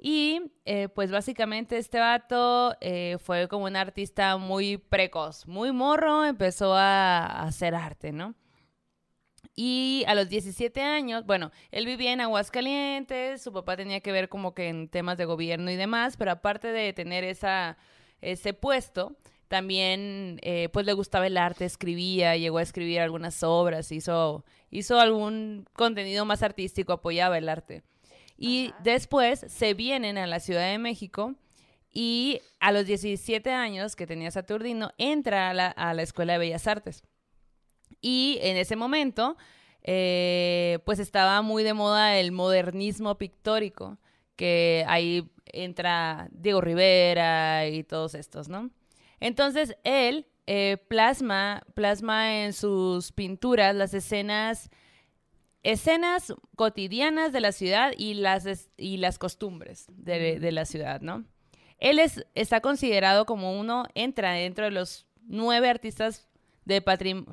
y 0.06 0.52
eh, 0.66 0.90
pues 0.90 1.10
básicamente 1.10 1.78
este 1.78 1.98
vato 1.98 2.76
eh, 2.82 3.16
fue 3.20 3.48
como 3.48 3.64
un 3.64 3.74
artista 3.74 4.36
muy 4.36 4.76
precoz, 4.76 5.46
muy 5.46 5.72
morro, 5.72 6.26
empezó 6.26 6.74
a, 6.74 7.24
hacer 7.44 7.74
arte, 7.74 8.12
¿no? 8.12 8.34
Y 9.56 10.04
a 10.06 10.14
los 10.14 10.28
17 10.28 10.82
años, 10.82 11.24
bueno, 11.24 11.52
él 11.70 11.86
vivía 11.86 12.12
en 12.12 12.20
Aguascalientes, 12.20 13.40
su 13.42 13.50
papá 13.50 13.78
tenía 13.78 14.00
que 14.00 14.12
ver 14.12 14.28
como 14.28 14.52
que 14.52 14.68
en 14.68 14.90
temas 14.90 15.16
de 15.16 15.24
gobierno 15.24 15.70
y 15.70 15.76
demás, 15.76 16.18
pero 16.18 16.32
aparte 16.32 16.68
de 16.68 16.92
tener 16.92 17.24
esa, 17.24 17.78
ese 18.20 18.52
puesto, 18.52 19.16
también 19.48 20.38
eh, 20.42 20.68
pues 20.70 20.84
le 20.84 20.92
gustaba 20.92 21.26
el 21.26 21.38
arte, 21.38 21.64
escribía, 21.64 22.36
llegó 22.36 22.58
a 22.58 22.62
escribir 22.62 23.00
algunas 23.00 23.42
obras, 23.42 23.90
hizo, 23.90 24.44
hizo 24.70 25.00
algún 25.00 25.64
contenido 25.72 26.26
más 26.26 26.42
artístico, 26.42 26.92
apoyaba 26.92 27.38
el 27.38 27.48
arte. 27.48 27.84
Y 28.36 28.72
después 28.82 29.44
se 29.48 29.74
vienen 29.74 30.18
a 30.18 30.26
la 30.26 30.40
Ciudad 30.40 30.70
de 30.70 30.78
México 30.78 31.34
y 31.90 32.40
a 32.58 32.72
los 32.72 32.86
17 32.86 33.50
años 33.50 33.94
que 33.94 34.06
tenía 34.06 34.30
Saturnino 34.30 34.90
entra 34.98 35.50
a 35.50 35.54
la, 35.54 35.68
a 35.68 35.94
la 35.94 36.02
Escuela 36.02 36.34
de 36.34 36.40
Bellas 36.40 36.66
Artes. 36.66 37.04
Y 38.00 38.38
en 38.42 38.56
ese 38.56 38.76
momento, 38.76 39.36
eh, 39.82 40.78
pues 40.84 40.98
estaba 40.98 41.40
muy 41.42 41.62
de 41.62 41.74
moda 41.74 42.18
el 42.18 42.32
modernismo 42.32 43.16
pictórico, 43.16 43.98
que 44.34 44.84
ahí 44.88 45.30
entra 45.46 46.28
Diego 46.32 46.60
Rivera 46.60 47.68
y 47.68 47.84
todos 47.84 48.14
estos, 48.14 48.48
¿no? 48.48 48.70
Entonces 49.20 49.76
él 49.84 50.26
eh, 50.46 50.78
plasma, 50.88 51.62
plasma 51.74 52.44
en 52.44 52.52
sus 52.52 53.12
pinturas 53.12 53.74
las 53.74 53.94
escenas, 53.94 54.70
escenas 55.64 56.32
cotidianas 56.54 57.32
de 57.32 57.40
la 57.40 57.52
ciudad 57.52 57.92
y 57.96 58.14
las, 58.14 58.70
y 58.76 58.98
las 58.98 59.18
costumbres 59.18 59.86
de, 59.88 60.38
de 60.38 60.52
la 60.52 60.64
ciudad, 60.64 61.00
¿no? 61.00 61.24
Él 61.78 61.98
es, 61.98 62.24
está 62.34 62.60
considerado 62.60 63.26
como 63.26 63.58
uno, 63.58 63.84
entra 63.94 64.32
dentro 64.32 64.64
de 64.64 64.70
los 64.70 65.06
nueve 65.26 65.68
artistas 65.68 66.28
de 66.64 66.82
patrim- 66.82 67.26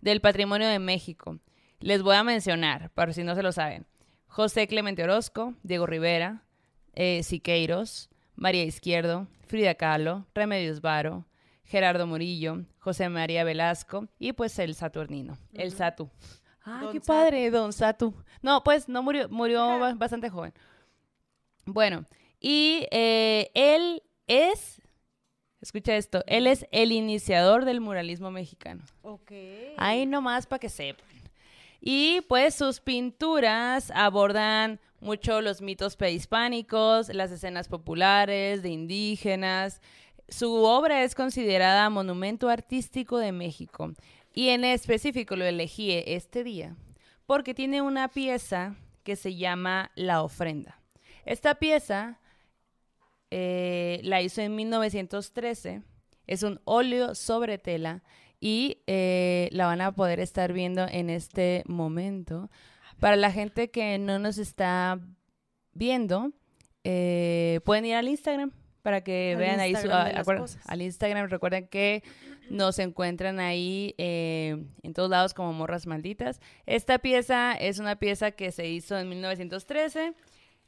del 0.00 0.20
patrimonio 0.20 0.66
de 0.68 0.78
México. 0.78 1.38
Les 1.80 2.02
voy 2.02 2.16
a 2.16 2.24
mencionar, 2.24 2.90
para 2.90 3.12
si 3.12 3.22
no 3.22 3.34
se 3.34 3.42
lo 3.42 3.52
saben. 3.52 3.86
José 4.26 4.66
Clemente 4.66 5.04
Orozco, 5.04 5.54
Diego 5.62 5.86
Rivera, 5.86 6.44
eh, 6.94 7.22
Siqueiros, 7.22 8.08
María 8.36 8.64
Izquierdo, 8.64 9.26
Frida 9.46 9.74
Kahlo, 9.74 10.26
Remedios 10.34 10.80
Varo, 10.80 11.26
Gerardo 11.64 12.06
Murillo, 12.06 12.64
José 12.78 13.08
María 13.08 13.44
Velasco 13.44 14.08
y 14.18 14.32
pues 14.32 14.58
el 14.58 14.74
Saturnino, 14.74 15.36
el 15.52 15.72
Satu. 15.72 16.10
Ah, 16.64 16.80
Don 16.82 16.92
qué 16.92 16.98
Satu. 17.00 17.06
padre, 17.06 17.50
Don 17.50 17.72
Satu. 17.72 18.14
No, 18.42 18.62
pues 18.62 18.88
no 18.88 19.02
murió, 19.02 19.28
murió 19.28 19.78
ba- 19.78 19.94
bastante 19.94 20.28
joven. 20.30 20.52
Bueno, 21.66 22.04
y 22.40 22.86
eh, 22.90 23.50
él 23.54 24.02
es, 24.26 24.80
escucha 25.60 25.94
esto, 25.96 26.22
él 26.26 26.46
es 26.46 26.66
el 26.72 26.92
iniciador 26.92 27.64
del 27.64 27.80
muralismo 27.80 28.30
mexicano. 28.30 28.82
Ok. 29.02 29.32
Ahí 29.76 30.06
nomás 30.06 30.46
para 30.46 30.58
que 30.60 30.68
sepan. 30.68 31.06
Y 31.80 32.20
pues 32.22 32.54
sus 32.54 32.80
pinturas 32.80 33.90
abordan 33.94 34.80
mucho 35.00 35.40
los 35.40 35.62
mitos 35.62 35.96
prehispánicos, 35.96 37.08
las 37.08 37.30
escenas 37.30 37.68
populares 37.68 38.62
de 38.62 38.68
indígenas. 38.68 39.80
Su 40.28 40.52
obra 40.64 41.02
es 41.04 41.14
considerada 41.14 41.88
monumento 41.88 42.48
artístico 42.50 43.18
de 43.18 43.32
México. 43.32 43.92
Y 44.32 44.48
en 44.48 44.64
específico 44.64 45.36
lo 45.36 45.44
elegí 45.44 45.92
este 46.06 46.44
día 46.44 46.76
porque 47.30 47.54
tiene 47.54 47.80
una 47.80 48.08
pieza 48.08 48.74
que 49.04 49.14
se 49.14 49.36
llama 49.36 49.92
La 49.94 50.22
ofrenda. 50.22 50.80
Esta 51.24 51.54
pieza 51.54 52.18
eh, 53.30 54.00
la 54.02 54.20
hizo 54.20 54.40
en 54.40 54.56
1913. 54.56 55.82
Es 56.26 56.42
un 56.42 56.60
óleo 56.64 57.14
sobre 57.14 57.58
tela 57.58 58.02
y 58.40 58.78
eh, 58.88 59.48
la 59.52 59.66
van 59.66 59.80
a 59.80 59.92
poder 59.92 60.18
estar 60.18 60.52
viendo 60.52 60.88
en 60.88 61.08
este 61.08 61.62
momento. 61.66 62.50
Para 62.98 63.14
la 63.14 63.30
gente 63.30 63.70
que 63.70 63.96
no 63.98 64.18
nos 64.18 64.38
está 64.38 64.98
viendo, 65.72 66.32
eh, 66.82 67.60
pueden 67.64 67.84
ir 67.84 67.94
al 67.94 68.08
Instagram 68.08 68.50
para 68.82 69.02
que 69.02 69.32
Al 69.32 69.38
vean 69.38 69.60
ahí 69.60 69.74
su, 69.74 69.88
ah, 69.90 70.10
las 70.12 70.26
acuer- 70.26 70.38
cosas. 70.38 70.62
al 70.66 70.82
Instagram. 70.82 71.28
Recuerden 71.28 71.68
que 71.68 72.02
nos 72.50 72.78
encuentran 72.78 73.38
ahí 73.40 73.94
eh, 73.98 74.56
en 74.82 74.92
todos 74.94 75.08
lados 75.10 75.34
como 75.34 75.52
morras 75.52 75.86
malditas. 75.86 76.40
Esta 76.66 76.98
pieza 76.98 77.52
es 77.54 77.78
una 77.78 77.96
pieza 77.96 78.30
que 78.32 78.50
se 78.52 78.68
hizo 78.68 78.98
en 78.98 79.08
1913. 79.08 80.14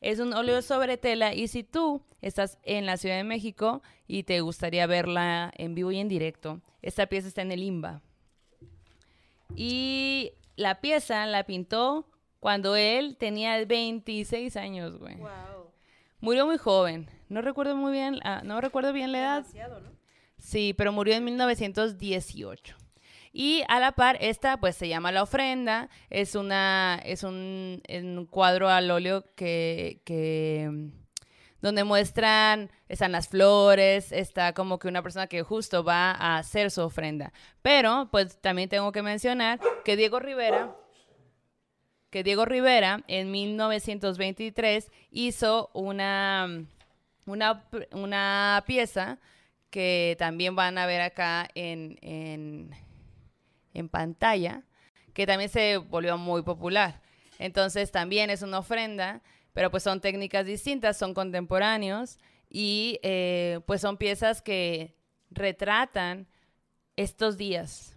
Es 0.01 0.19
un 0.19 0.33
óleo 0.35 0.63
sobre 0.63 0.97
tela 0.97 1.33
y 1.35 1.47
si 1.49 1.63
tú 1.63 2.03
estás 2.21 2.59
en 2.65 2.87
la 2.87 2.97
Ciudad 2.97 3.17
de 3.17 3.25
México 3.25 3.83
y 4.09 4.25
te 4.25 4.41
gustaría 4.41 4.87
verla 4.87 5.53
en 5.57 5.75
vivo 5.77 5.93
y 5.93 5.99
en 5.99 6.09
directo, 6.09 6.61
esta 6.83 7.07
pieza 7.07 7.29
está 7.29 7.43
en 7.43 7.53
el 7.53 7.63
IMBA. 7.63 8.03
Y 9.55 10.33
la 10.57 10.81
pieza 10.81 11.27
la 11.27 11.45
pintó 11.45 12.09
cuando 12.41 12.75
él 12.75 13.17
tenía 13.17 13.65
26 13.65 14.57
años, 14.57 14.99
güey. 14.99 15.17
Murió 16.23 16.47
muy 16.47 16.57
joven. 16.57 17.11
No 17.29 17.43
recuerdo 17.43 17.75
muy 17.75 17.91
bien, 17.91 18.21
ah, 18.23 18.43
no 18.45 18.61
recuerdo 18.61 18.93
bien 18.93 19.11
la 19.11 19.19
edad. 19.19 19.47
Sí, 20.39 20.73
pero 20.73 20.93
murió 20.93 21.15
en 21.15 21.25
1918. 21.25 22.77
Y 23.33 23.65
a 23.67 23.81
la 23.81 23.91
par, 23.91 24.19
esta 24.21 24.61
pues 24.61 24.77
se 24.77 24.87
llama 24.87 25.11
La 25.11 25.25
Ofrenda, 25.25 25.91
es, 26.11 26.37
una, 26.37 27.01
es 27.05 27.25
un, 27.25 27.83
cuadro 28.31 28.69
al 28.69 28.89
óleo 28.93 29.25
que, 29.35 30.01
que, 30.05 30.71
donde 31.61 31.83
muestran, 31.83 32.71
están 32.89 33.11
las 33.11 33.27
flores, 33.27 34.13
está 34.13 34.53
como 34.53 34.79
que 34.79 34.87
una 34.87 35.03
persona 35.03 35.27
que 35.27 35.43
justo 35.43 35.83
va 35.83 36.13
a 36.13 36.39
hacer 36.39 36.71
su 36.71 36.83
ofrenda. 36.83 37.33
Pero 37.63 38.09
pues 38.13 38.41
también 38.41 38.69
tengo 38.69 38.93
que 38.93 39.03
mencionar 39.03 39.59
que 39.85 39.97
Diego 39.97 40.21
Rivera, 40.21 40.77
que 42.13 42.23
Diego 42.23 42.45
Rivera 42.45 43.03
en 43.09 43.31
1923 43.31 44.93
hizo 45.11 45.71
una, 45.73 46.67
una, 47.25 47.65
una 47.93 48.63
pieza 48.67 49.19
que 49.71 50.15
también 50.19 50.55
van 50.55 50.77
a 50.77 50.85
ver 50.85 51.01
acá 51.01 51.49
en, 51.55 51.99
en, 53.73 53.89
pantalla, 53.89 54.63
que 55.15 55.27
también 55.27 55.49
se 55.49 55.79
volvió 55.79 56.19
muy 56.19 56.43
popular. 56.43 57.01
Entonces 57.39 57.91
también 57.91 58.29
es 58.29 58.43
una 58.43 58.59
ofrenda, 58.59 59.23
pero 59.55 59.71
pues 59.71 59.83
son 59.83 60.03
técnicas 60.03 60.45
distintas, 60.45 60.99
son 60.99 61.15
contemporáneos 61.15 62.19
y 62.51 63.01
eh, 63.03 63.61
pues 63.67 63.81
son 63.81 63.97
piezas 63.97 64.43
que 64.43 64.95
retratan 65.31 66.29
estos 66.95 67.39
días. 67.39 67.97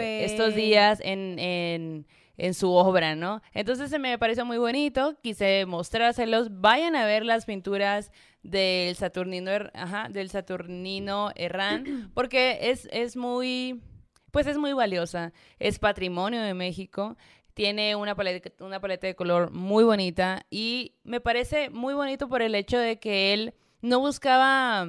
Estos 0.00 0.56
días 0.56 1.00
en, 1.00 1.38
en, 1.38 2.06
en, 2.40 2.54
su 2.54 2.72
obra, 2.72 3.14
¿no? 3.14 3.42
Entonces 3.52 3.90
se 3.90 3.98
me 3.98 4.18
pareció 4.18 4.44
muy 4.44 4.58
bonito, 4.58 5.16
quise 5.22 5.66
mostrárselos. 5.66 6.60
Vayan 6.60 6.96
a 6.96 7.04
ver 7.04 7.24
las 7.24 7.44
pinturas 7.44 8.10
del 8.42 8.96
Saturnino, 8.96 9.50
ajá, 9.74 10.08
del 10.10 10.30
Saturnino 10.30 11.30
Herrán, 11.34 12.10
porque 12.14 12.58
es, 12.70 12.88
es 12.92 13.16
muy, 13.16 13.82
pues 14.30 14.46
es 14.46 14.58
muy 14.58 14.72
valiosa, 14.72 15.32
es 15.58 15.78
patrimonio 15.78 16.40
de 16.40 16.54
México, 16.54 17.16
tiene 17.54 17.94
una 17.96 18.14
paleta, 18.14 18.50
una 18.64 18.80
paleta 18.80 19.06
de 19.06 19.14
color 19.14 19.50
muy 19.50 19.84
bonita 19.84 20.46
y 20.50 20.94
me 21.04 21.20
parece 21.20 21.68
muy 21.70 21.94
bonito 21.94 22.28
por 22.28 22.42
el 22.42 22.54
hecho 22.54 22.78
de 22.78 22.98
que 22.98 23.34
él 23.34 23.54
no 23.82 24.00
buscaba, 24.00 24.88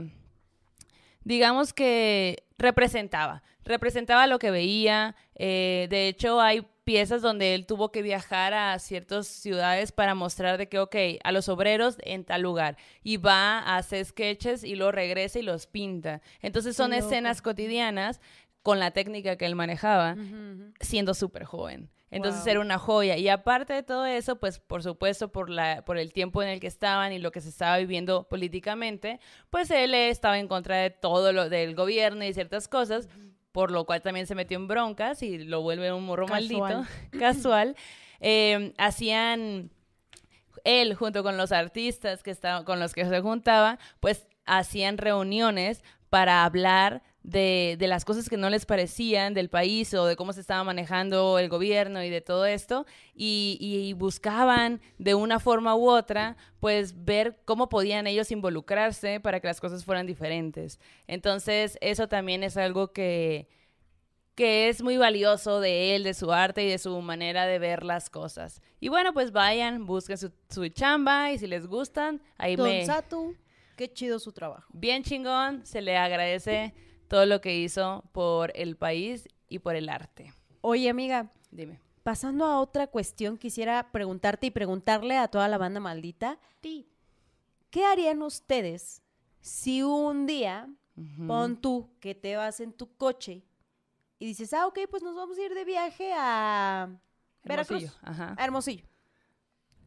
digamos 1.23 1.73
que 1.73 2.43
representaba, 2.57 3.43
representaba 3.63 4.27
lo 4.27 4.39
que 4.39 4.51
veía, 4.51 5.15
eh, 5.35 5.87
de 5.89 6.07
hecho 6.07 6.39
hay 6.39 6.65
piezas 6.91 7.21
donde 7.21 7.55
él 7.55 7.65
tuvo 7.65 7.89
que 7.89 8.01
viajar 8.01 8.53
a 8.53 8.77
ciertas 8.77 9.25
ciudades 9.25 9.93
para 9.93 10.13
mostrar 10.13 10.57
de 10.57 10.67
que, 10.67 10.77
ok, 10.77 10.95
a 11.23 11.31
los 11.31 11.47
obreros 11.47 11.95
en 12.01 12.25
tal 12.25 12.41
lugar. 12.41 12.75
Y 13.01 13.15
va 13.15 13.59
a 13.59 13.77
hacer 13.77 14.03
sketches 14.03 14.65
y 14.65 14.75
luego 14.75 14.91
regresa 14.91 15.39
y 15.39 15.41
los 15.41 15.67
pinta. 15.67 16.21
Entonces 16.41 16.75
son 16.75 16.91
escenas 16.91 17.41
cotidianas 17.41 18.19
con 18.61 18.77
la 18.77 18.91
técnica 18.91 19.37
que 19.37 19.45
él 19.45 19.55
manejaba, 19.55 20.17
siendo 20.81 21.13
súper 21.13 21.45
joven. 21.45 21.89
Entonces 22.09 22.45
era 22.45 22.59
una 22.59 22.77
joya. 22.77 23.15
Y 23.15 23.29
aparte 23.29 23.71
de 23.71 23.83
todo 23.83 24.05
eso, 24.05 24.35
pues 24.35 24.59
por 24.59 24.83
supuesto 24.83 25.31
por, 25.31 25.49
la, 25.49 25.85
por 25.85 25.97
el 25.97 26.11
tiempo 26.11 26.43
en 26.43 26.49
el 26.49 26.59
que 26.59 26.67
estaban 26.67 27.13
y 27.13 27.19
lo 27.19 27.31
que 27.31 27.39
se 27.39 27.47
estaba 27.47 27.77
viviendo 27.77 28.27
políticamente, 28.27 29.21
pues 29.49 29.71
él 29.71 29.93
estaba 29.93 30.39
en 30.39 30.49
contra 30.49 30.75
de 30.75 30.89
todo 30.89 31.31
lo 31.31 31.47
del 31.47 31.73
gobierno 31.73 32.25
y 32.25 32.33
ciertas 32.33 32.67
cosas 32.67 33.07
por 33.51 33.71
lo 33.71 33.85
cual 33.85 34.01
también 34.01 34.27
se 34.27 34.35
metió 34.35 34.57
en 34.57 34.67
broncas 34.67 35.23
y 35.23 35.39
lo 35.39 35.61
vuelve 35.61 35.91
un 35.91 36.05
morro 36.05 36.27
maldito, 36.27 36.85
casual. 37.19 37.75
Eh, 38.19 38.73
hacían, 38.77 39.71
él 40.63 40.95
junto 40.95 41.23
con 41.23 41.37
los 41.37 41.51
artistas 41.51 42.23
que 42.23 42.31
estaba, 42.31 42.65
con 42.65 42.79
los 42.79 42.93
que 42.93 43.05
se 43.05 43.21
juntaba, 43.21 43.79
pues 43.99 44.27
hacían 44.45 44.97
reuniones 44.97 45.83
para 46.09 46.43
hablar 46.43 47.03
de, 47.23 47.75
de, 47.77 47.87
las 47.87 48.03
cosas 48.03 48.29
que 48.29 48.37
no 48.37 48.49
les 48.49 48.65
parecían 48.65 49.33
del 49.33 49.49
país 49.49 49.93
o 49.93 50.05
de 50.05 50.15
cómo 50.15 50.33
se 50.33 50.41
estaba 50.41 50.63
manejando 50.63 51.37
el 51.37 51.49
gobierno 51.49 52.03
y 52.03 52.09
de 52.09 52.21
todo 52.21 52.45
esto, 52.45 52.85
y, 53.13 53.57
y, 53.59 53.93
buscaban 53.93 54.81
de 54.97 55.13
una 55.13 55.39
forma 55.39 55.75
u 55.75 55.89
otra, 55.89 56.35
pues 56.59 57.05
ver 57.05 57.39
cómo 57.45 57.69
podían 57.69 58.07
ellos 58.07 58.31
involucrarse 58.31 59.19
para 59.19 59.39
que 59.39 59.47
las 59.47 59.61
cosas 59.61 59.85
fueran 59.85 60.07
diferentes. 60.07 60.79
Entonces, 61.07 61.77
eso 61.81 62.07
también 62.07 62.43
es 62.43 62.57
algo 62.57 62.91
que, 62.91 63.47
que 64.33 64.69
es 64.69 64.81
muy 64.81 64.97
valioso 64.97 65.59
de 65.59 65.95
él, 65.95 66.03
de 66.03 66.15
su 66.15 66.31
arte 66.31 66.63
y 66.63 66.69
de 66.69 66.79
su 66.79 66.99
manera 67.01 67.45
de 67.45 67.59
ver 67.59 67.83
las 67.83 68.09
cosas. 68.09 68.61
Y 68.79 68.89
bueno, 68.89 69.13
pues 69.13 69.31
vayan, 69.31 69.85
busquen 69.85 70.17
su, 70.17 70.31
su 70.49 70.67
chamba 70.69 71.31
y 71.31 71.37
si 71.37 71.45
les 71.45 71.67
gustan, 71.67 72.19
ahí 72.37 72.55
Don 72.55 72.67
me... 72.67 72.83
Satu, 72.83 73.35
qué 73.75 73.93
chido 73.93 74.17
su 74.17 74.31
trabajo. 74.31 74.67
Bien 74.73 75.03
chingón, 75.03 75.63
se 75.67 75.81
le 75.81 75.95
agradece 75.97 76.73
todo 77.11 77.25
lo 77.25 77.41
que 77.41 77.57
hizo 77.57 78.05
por 78.13 78.53
el 78.55 78.77
país 78.77 79.27
y 79.49 79.59
por 79.59 79.75
el 79.75 79.89
arte. 79.89 80.33
Oye, 80.61 80.89
amiga. 80.89 81.29
Dime. 81.51 81.77
Pasando 82.03 82.45
a 82.45 82.61
otra 82.61 82.87
cuestión, 82.87 83.37
quisiera 83.37 83.91
preguntarte 83.91 84.47
y 84.47 84.51
preguntarle 84.51 85.17
a 85.17 85.27
toda 85.27 85.49
la 85.49 85.57
banda 85.57 85.81
maldita. 85.81 86.39
¿Qué 86.61 87.85
harían 87.85 88.21
ustedes 88.21 89.03
si 89.41 89.83
un 89.83 90.25
día, 90.25 90.69
pon 91.27 91.59
tú, 91.59 91.89
que 91.99 92.15
te 92.15 92.37
vas 92.37 92.61
en 92.61 92.71
tu 92.71 92.95
coche 92.95 93.43
y 94.17 94.25
dices, 94.25 94.53
ah, 94.53 94.65
ok, 94.67 94.79
pues 94.89 95.03
nos 95.03 95.13
vamos 95.13 95.37
a 95.37 95.41
ir 95.41 95.53
de 95.53 95.65
viaje 95.65 96.13
a 96.15 96.97
Veracruz, 97.43 97.93
a 98.03 98.37
Hermosillo. 98.39 98.85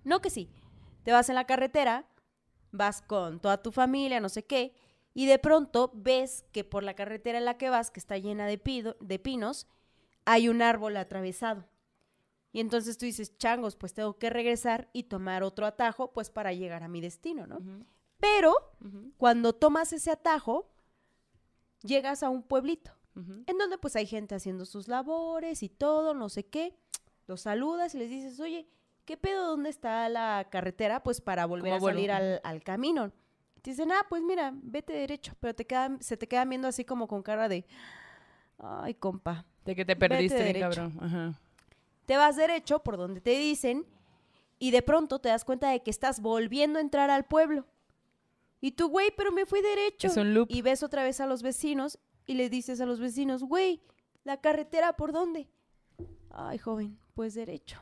No 0.05 0.21
que 0.21 0.29
sí. 0.29 0.51
Te 1.05 1.13
vas 1.13 1.31
en 1.31 1.37
la 1.37 1.47
carretera, 1.47 2.05
vas 2.71 3.01
con 3.01 3.41
toda 3.41 3.63
tu 3.63 3.73
familia, 3.73 4.21
no 4.21 4.29
sé 4.29 4.45
qué, 4.45 4.75
y 5.15 5.27
de 5.27 5.39
pronto 5.39 5.93
ves 5.95 6.45
que 6.53 6.65
por 6.65 6.83
la 6.83 6.95
carretera 6.95 7.39
en 7.39 7.45
la 7.45 7.57
que 7.57 7.71
vas, 7.71 7.91
que 7.91 8.01
está 8.01 8.19
llena 8.19 8.47
de, 8.47 8.95
de 9.01 9.19
pinos, 9.19 9.69
hay 10.25 10.49
un 10.49 10.61
árbol 10.61 10.97
atravesado. 10.97 11.65
Y 12.53 12.61
entonces 12.61 12.99
tú 12.99 13.07
dices, 13.07 13.37
changos, 13.39 13.77
pues 13.77 13.95
tengo 13.95 14.19
que 14.19 14.31
regresar 14.31 14.89
y 14.93 15.05
tomar 15.05 15.43
otro 15.43 15.67
atajo, 15.67 16.13
pues 16.13 16.31
para 16.31 16.53
llegar 16.53 16.83
a 16.83 16.89
mi 16.89 17.01
destino, 17.01 17.47
¿no? 17.47 17.61
Pero 18.19 18.55
cuando 19.17 19.55
tomas 19.55 19.93
ese 19.93 20.11
atajo, 20.11 20.71
llegas 21.83 22.23
a 22.23 22.31
un 22.31 22.43
pueblito, 22.43 22.93
en 23.15 23.59
donde 23.59 23.79
pues 23.79 23.97
hay 23.97 24.07
gente 24.07 24.35
haciendo 24.35 24.65
sus 24.67 24.89
labores 24.89 25.63
y 25.63 25.69
todo, 25.69 26.15
no 26.15 26.29
sé 26.29 26.47
qué. 26.47 26.77
Los 27.27 27.43
saludas 27.43 27.95
y 27.95 27.99
les 27.99 28.11
dices, 28.11 28.39
oye, 28.41 28.69
¿qué 29.05 29.17
pedo? 29.17 29.49
¿Dónde 29.49 29.71
está 29.71 30.09
la 30.09 30.49
carretera? 30.51 31.03
Pues 31.03 31.21
para 31.21 31.47
volver 31.47 31.73
a 31.75 31.81
salir 31.81 32.11
al, 32.13 32.41
al 32.45 32.63
camino. 32.63 33.13
Te 33.65 33.71
dicen, 33.71 33.91
ah, 33.93 34.05
pues 34.11 34.23
mira, 34.23 34.53
vete 34.63 34.93
derecho, 34.93 35.33
pero 35.41 35.55
te 35.55 35.67
quedan, 35.67 35.99
se 36.03 36.19
te 36.19 36.29
quedan 36.29 36.51
viendo 36.51 36.69
así 36.69 36.85
como 36.85 37.09
con 37.09 37.23
cara 37.23 37.49
de, 37.49 37.65
ay, 38.59 38.93
compa. 38.93 39.47
De 39.65 39.75
que 39.75 39.87
te 39.87 39.97
perdiste, 39.97 40.61
cabrón. 40.61 41.35
Te 42.05 42.19
vas 42.19 42.37
derecho 42.37 42.81
por 42.81 42.99
donde 42.99 43.23
te 43.23 43.31
dicen 43.31 43.87
y 44.59 44.71
de 44.71 44.83
pronto 44.83 45.19
te 45.19 45.31
das 45.31 45.47
cuenta 45.47 45.71
de 45.71 45.83
que 45.83 45.91
estás 45.91 46.21
volviendo 46.21 46.79
a 46.79 46.83
entrar 46.83 47.09
al 47.09 47.25
pueblo. 47.25 47.65
Y 48.61 48.73
tú, 48.73 48.91
güey, 48.91 49.11
pero 49.17 49.33
me 49.33 49.47
fui 49.47 49.63
derecho. 49.63 50.09
Es 50.09 50.19
un 50.19 50.35
loop. 50.35 50.49
Y 50.51 50.61
ves 50.61 50.83
otra 50.83 51.03
vez 51.03 51.23
a 51.23 51.27
los 51.27 51.43
vecinos 51.43 51.99
y 52.27 52.35
le 52.35 52.51
dices 52.51 52.83
a 52.83 52.85
los 52.87 53.01
vecinos, 53.01 53.45
güey, 53.45 53.81
¿la 54.25 54.43
carretera 54.43 54.93
por 54.93 55.13
dónde? 55.13 55.49
Ay, 56.29 56.59
joven, 56.59 56.99
pues 57.15 57.33
derecho. 57.33 57.81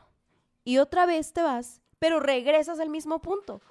Y 0.63 0.77
otra 0.77 1.05
vez 1.05 1.33
te 1.33 1.41
vas, 1.41 1.81
pero 1.99 2.21
regresas 2.21 2.79
al 2.79 2.89
mismo 2.89 3.21
punto. 3.21 3.61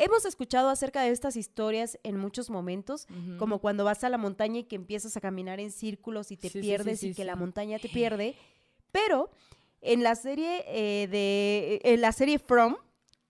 Hemos 0.00 0.24
escuchado 0.24 0.68
acerca 0.68 1.02
de 1.02 1.10
estas 1.10 1.34
historias 1.34 1.98
en 2.04 2.16
muchos 2.16 2.50
momentos, 2.50 3.08
como 3.36 3.58
cuando 3.58 3.82
vas 3.82 4.04
a 4.04 4.08
la 4.08 4.16
montaña 4.16 4.60
y 4.60 4.64
que 4.64 4.76
empiezas 4.76 5.16
a 5.16 5.20
caminar 5.20 5.58
en 5.58 5.72
círculos 5.72 6.30
y 6.30 6.36
te 6.36 6.50
pierdes 6.50 7.02
y 7.02 7.14
que 7.14 7.24
la 7.24 7.34
montaña 7.34 7.80
te 7.80 7.88
pierde. 7.88 8.36
Pero 8.92 9.28
en 9.80 10.04
la 10.04 10.14
serie 10.14 10.64
eh, 10.68 11.08
de 11.08 11.80
en 11.82 12.00
la 12.00 12.12
serie 12.12 12.38
From, 12.38 12.76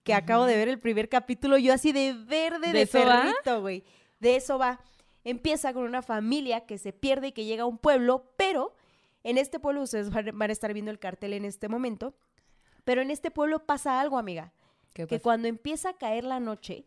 que 0.03 0.13
acabo 0.13 0.45
de 0.45 0.57
ver 0.57 0.67
el 0.69 0.77
primer 0.77 1.09
capítulo, 1.09 1.57
yo 1.57 1.73
así 1.73 1.91
de 1.91 2.13
verde 2.13 2.71
de, 2.71 2.85
perrito, 2.85 3.61
güey. 3.61 3.83
De 4.19 4.35
eso 4.35 4.59
va. 4.59 4.79
Empieza 5.23 5.73
con 5.73 5.85
una 5.85 6.03
familia 6.03 6.67
que 6.67 6.77
se 6.77 6.93
pierde 6.93 7.29
y 7.29 7.31
que 7.31 7.45
llega 7.45 7.63
a 7.63 7.65
un 7.65 7.79
pueblo, 7.79 8.31
pero 8.37 8.75
en 9.23 9.39
este 9.39 9.59
pueblo 9.59 9.81
ustedes 9.81 10.11
van 10.11 10.49
a 10.49 10.53
estar 10.53 10.71
viendo 10.73 10.91
el 10.91 10.99
cartel 10.99 11.33
en 11.33 11.45
este 11.45 11.67
momento. 11.67 12.13
Pero 12.83 13.01
en 13.01 13.09
este 13.09 13.31
pueblo 13.31 13.65
pasa 13.65 13.99
algo, 13.99 14.19
amiga 14.19 14.53
que 14.93 15.19
cuando 15.19 15.47
empieza 15.47 15.89
a 15.89 15.97
caer 15.97 16.23
la 16.23 16.39
noche, 16.39 16.85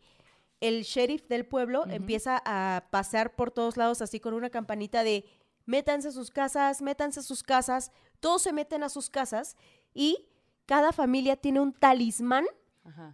el 0.60 0.82
sheriff 0.82 1.26
del 1.28 1.44
pueblo 1.44 1.86
empieza 1.88 2.40
a 2.44 2.84
pasear 2.90 3.34
por 3.34 3.50
todos 3.50 3.76
lados 3.76 4.00
así 4.00 4.20
con 4.20 4.34
una 4.34 4.50
campanita 4.50 5.02
de 5.02 5.24
métanse 5.66 6.08
a 6.08 6.12
sus 6.12 6.30
casas, 6.30 6.82
métanse 6.82 7.20
a 7.20 7.22
sus 7.22 7.42
casas, 7.42 7.90
todos 8.20 8.42
se 8.42 8.52
meten 8.52 8.82
a 8.82 8.88
sus 8.88 9.10
casas 9.10 9.56
y 9.92 10.28
cada 10.66 10.92
familia 10.92 11.36
tiene 11.36 11.60
un 11.60 11.72
talismán 11.72 12.46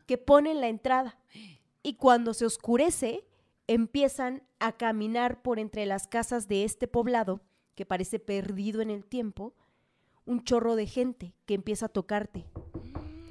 que 0.07 0.19
pone 0.19 0.51
en 0.51 0.61
la 0.61 0.69
entrada. 0.69 1.19
Y 1.83 1.95
cuando 1.95 2.35
se 2.35 2.45
oscurece, 2.45 3.25
empiezan 3.67 4.43
a 4.59 4.73
caminar 4.73 5.43
por 5.43 5.59
entre 5.59 5.87
las 5.87 6.07
casas 6.07 6.49
de 6.49 6.65
este 6.65 6.89
poblado, 6.89 7.41
que 7.75 7.87
parece 7.87 8.19
perdido 8.19 8.81
en 8.81 8.91
el 8.91 9.05
tiempo, 9.05 9.55
un 10.25 10.45
chorro 10.45 10.77
de 10.77 10.87
gente 10.87 11.35
que 11.47 11.55
empieza 11.55 11.87
a 11.87 11.91
tocarte. 11.91 12.45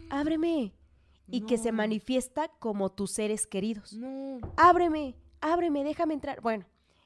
Ábreme. 0.10 0.74
Y 1.30 1.42
que 1.42 1.58
se 1.58 1.72
manifiesta 1.72 2.48
como 2.60 2.90
tus 2.90 3.12
seres 3.12 3.48
queridos. 3.48 3.94
No. 3.94 4.40
Ábreme, 4.56 5.16
ábreme, 5.42 5.84
déjame 5.84 6.14
entrar. 6.14 6.40
Bueno, 6.42 6.66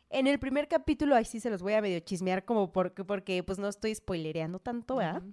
en 0.10 0.28
el 0.28 0.40
primer 0.40 0.68
capítulo, 0.68 1.16
ahí 1.16 1.26
sí 1.26 1.40
se 1.40 1.50
los 1.50 1.62
voy 1.62 1.74
a 1.74 1.82
medio 1.82 2.00
chismear 2.02 2.46
como 2.46 2.72
porque, 2.72 3.04
porque 3.04 3.42
pues 3.44 3.58
no 3.58 3.68
estoy 3.68 3.96
spoilereando 3.96 4.60
tanto, 4.60 4.98
¿verdad? 4.98 5.24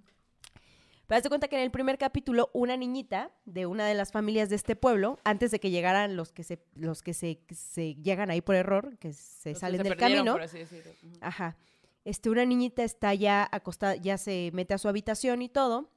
Pero 1.08 1.16
haz 1.16 1.22
de 1.22 1.30
cuenta 1.30 1.48
que 1.48 1.56
en 1.56 1.62
el 1.62 1.70
primer 1.70 1.96
capítulo, 1.96 2.50
una 2.52 2.76
niñita 2.76 3.32
de 3.46 3.64
una 3.64 3.86
de 3.86 3.94
las 3.94 4.12
familias 4.12 4.50
de 4.50 4.56
este 4.56 4.76
pueblo, 4.76 5.18
antes 5.24 5.50
de 5.50 5.58
que 5.58 5.70
llegaran 5.70 6.16
los 6.16 6.32
que 6.32 6.44
se, 6.44 6.62
los 6.74 7.02
que 7.02 7.14
se, 7.14 7.40
se 7.50 7.94
llegan 7.94 8.30
ahí 8.30 8.42
por 8.42 8.54
error, 8.54 8.98
que 8.98 9.14
se 9.14 9.50
Los 9.50 9.58
que 9.58 9.60
salen 9.60 9.78
se 9.78 9.88
del 9.88 9.96
camino, 9.96 10.32
por 10.32 10.42
así 10.42 10.58
decirlo. 10.58 10.92
Ajá, 11.22 11.56
este, 12.04 12.28
una 12.30 12.44
niñita 12.44 12.84
está 12.84 13.14
ya 13.14 13.48
acostada, 13.50 13.96
ya 13.96 14.18
se 14.18 14.50
mete 14.52 14.74
a 14.74 14.78
su 14.78 14.86
habitación 14.86 15.40
y 15.40 15.48
todo, 15.48 15.90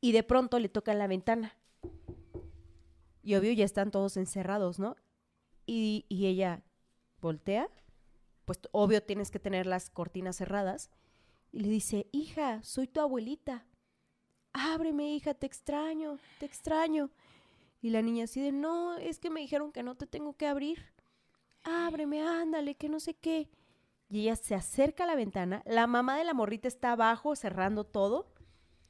y 0.00 0.12
de 0.12 0.22
pronto 0.22 0.58
le 0.58 0.68
tocan 0.68 0.98
la 0.98 1.08
ventana. 1.08 1.56
Y 3.22 3.34
obvio 3.34 3.52
ya 3.52 3.64
están 3.64 3.90
todos 3.90 4.16
encerrados, 4.16 4.78
¿no? 4.78 4.96
Y, 5.66 6.06
y 6.08 6.26
ella 6.26 6.62
voltea, 7.20 7.68
pues 8.44 8.58
obvio 8.72 9.02
tienes 9.02 9.30
que 9.30 9.38
tener 9.38 9.66
las 9.66 9.90
cortinas 9.90 10.36
cerradas, 10.36 10.90
y 11.52 11.60
le 11.60 11.68
dice, 11.68 12.08
hija, 12.12 12.62
soy 12.62 12.86
tu 12.86 13.00
abuelita. 13.00 13.66
Ábreme, 14.52 15.14
hija, 15.14 15.34
te 15.34 15.46
extraño, 15.46 16.18
te 16.38 16.46
extraño. 16.46 17.10
Y 17.82 17.90
la 17.90 18.02
niña 18.02 18.24
así 18.24 18.40
de, 18.40 18.52
no, 18.52 18.96
es 18.96 19.18
que 19.18 19.30
me 19.30 19.40
dijeron 19.40 19.72
que 19.72 19.82
no 19.82 19.96
te 19.96 20.06
tengo 20.06 20.36
que 20.36 20.46
abrir. 20.46 20.84
Ábreme, 21.62 22.22
ándale, 22.22 22.76
que 22.76 22.88
no 22.88 23.00
sé 23.00 23.14
qué. 23.14 23.48
Y 24.08 24.22
ella 24.22 24.36
se 24.36 24.54
acerca 24.54 25.04
a 25.04 25.06
la 25.06 25.14
ventana, 25.14 25.62
la 25.66 25.86
mamá 25.86 26.18
de 26.18 26.24
la 26.24 26.34
morrita 26.34 26.68
está 26.68 26.92
abajo 26.92 27.36
cerrando 27.36 27.84
todo 27.84 28.26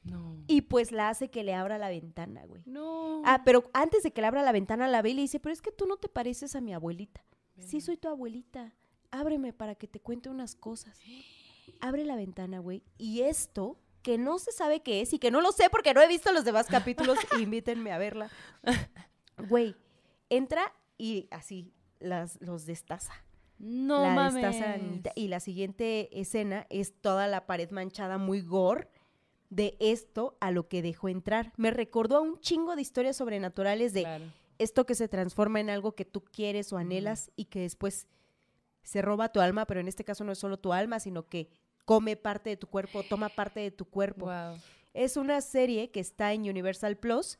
No. 0.03 0.43
y 0.47 0.61
pues 0.61 0.91
la 0.91 1.09
hace 1.09 1.29
que 1.29 1.43
le 1.43 1.53
abra 1.53 1.77
la 1.77 1.89
ventana, 1.89 2.43
güey. 2.45 2.63
No. 2.65 3.21
Ah, 3.23 3.43
pero 3.45 3.69
antes 3.73 4.03
de 4.03 4.11
que 4.11 4.21
le 4.21 4.27
abra 4.27 4.41
la 4.41 4.51
ventana 4.51 4.87
la 4.87 5.01
ve 5.01 5.11
y 5.11 5.13
le 5.13 5.21
dice, 5.21 5.39
pero 5.39 5.53
es 5.53 5.61
que 5.61 5.71
tú 5.71 5.85
no 5.85 5.97
te 5.97 6.09
pareces 6.09 6.55
a 6.55 6.61
mi 6.61 6.73
abuelita. 6.73 7.23
Sí, 7.59 7.81
soy 7.81 7.97
tu 7.97 8.07
abuelita. 8.07 8.73
Ábreme 9.11 9.53
para 9.53 9.75
que 9.75 9.87
te 9.87 9.99
cuente 9.99 10.29
unas 10.29 10.55
cosas. 10.55 10.99
Abre 11.81 12.05
la 12.05 12.15
ventana, 12.15 12.59
güey. 12.59 12.83
Y 12.97 13.21
esto, 13.21 13.77
que 14.01 14.17
no 14.17 14.39
se 14.39 14.51
sabe 14.51 14.81
qué 14.81 15.01
es 15.01 15.13
y 15.13 15.19
que 15.19 15.31
no 15.31 15.41
lo 15.41 15.51
sé 15.51 15.69
porque 15.69 15.93
no 15.93 16.01
he 16.01 16.07
visto 16.07 16.31
los 16.31 16.45
demás 16.45 16.67
capítulos, 16.67 17.17
invítenme 17.39 17.91
a 17.91 17.97
verla. 17.97 18.29
Güey, 19.49 19.75
entra 20.29 20.71
y 20.99 21.27
así 21.31 21.73
las, 21.99 22.39
los 22.41 22.67
destaza. 22.67 23.13
No 23.57 24.03
la 24.03 24.13
mames. 24.13 24.35
destaza. 24.35 24.77
Y 25.15 25.29
la 25.29 25.39
siguiente 25.39 26.19
escena 26.19 26.67
es 26.69 26.93
toda 27.01 27.27
la 27.27 27.47
pared 27.47 27.71
manchada, 27.71 28.19
muy 28.19 28.41
gore, 28.41 28.87
de 29.51 29.77
esto 29.79 30.35
a 30.39 30.49
lo 30.49 30.67
que 30.67 30.81
dejó 30.81 31.07
entrar. 31.09 31.51
Me 31.57 31.69
recordó 31.69 32.17
a 32.17 32.21
un 32.21 32.39
chingo 32.39 32.75
de 32.75 32.81
historias 32.81 33.17
sobrenaturales 33.17 33.93
de 33.93 34.01
Claro. 34.01 34.25
esto 34.57 34.85
que 34.87 34.95
se 34.95 35.07
transforma 35.07 35.59
en 35.59 35.69
algo 35.69 35.91
que 35.93 36.05
tú 36.05 36.23
quieres 36.23 36.73
o 36.73 36.77
anhelas 36.77 37.29
y 37.35 37.45
que 37.45 37.59
después 37.59 38.07
se 38.81 39.01
roba 39.03 39.29
tu 39.31 39.41
alma, 39.41 39.65
pero 39.67 39.79
en 39.79 39.87
este 39.87 40.03
caso 40.03 40.23
no 40.23 40.31
es 40.31 40.39
solo 40.39 40.57
tu 40.57 40.73
alma, 40.73 40.99
sino 40.99 41.27
que 41.27 41.49
come 41.85 42.15
parte 42.15 42.49
de 42.49 42.57
tu 42.57 42.65
cuerpo, 42.67 43.03
toma 43.03 43.29
parte 43.29 43.59
de 43.59 43.69
tu 43.71 43.85
cuerpo. 43.85 44.25
Wow. 44.27 44.57
Es 44.93 45.17
una 45.17 45.39
serie 45.41 45.89
que 45.91 45.99
está 45.99 46.33
en 46.33 46.41
Universal 46.49 46.97
Plus. 46.97 47.37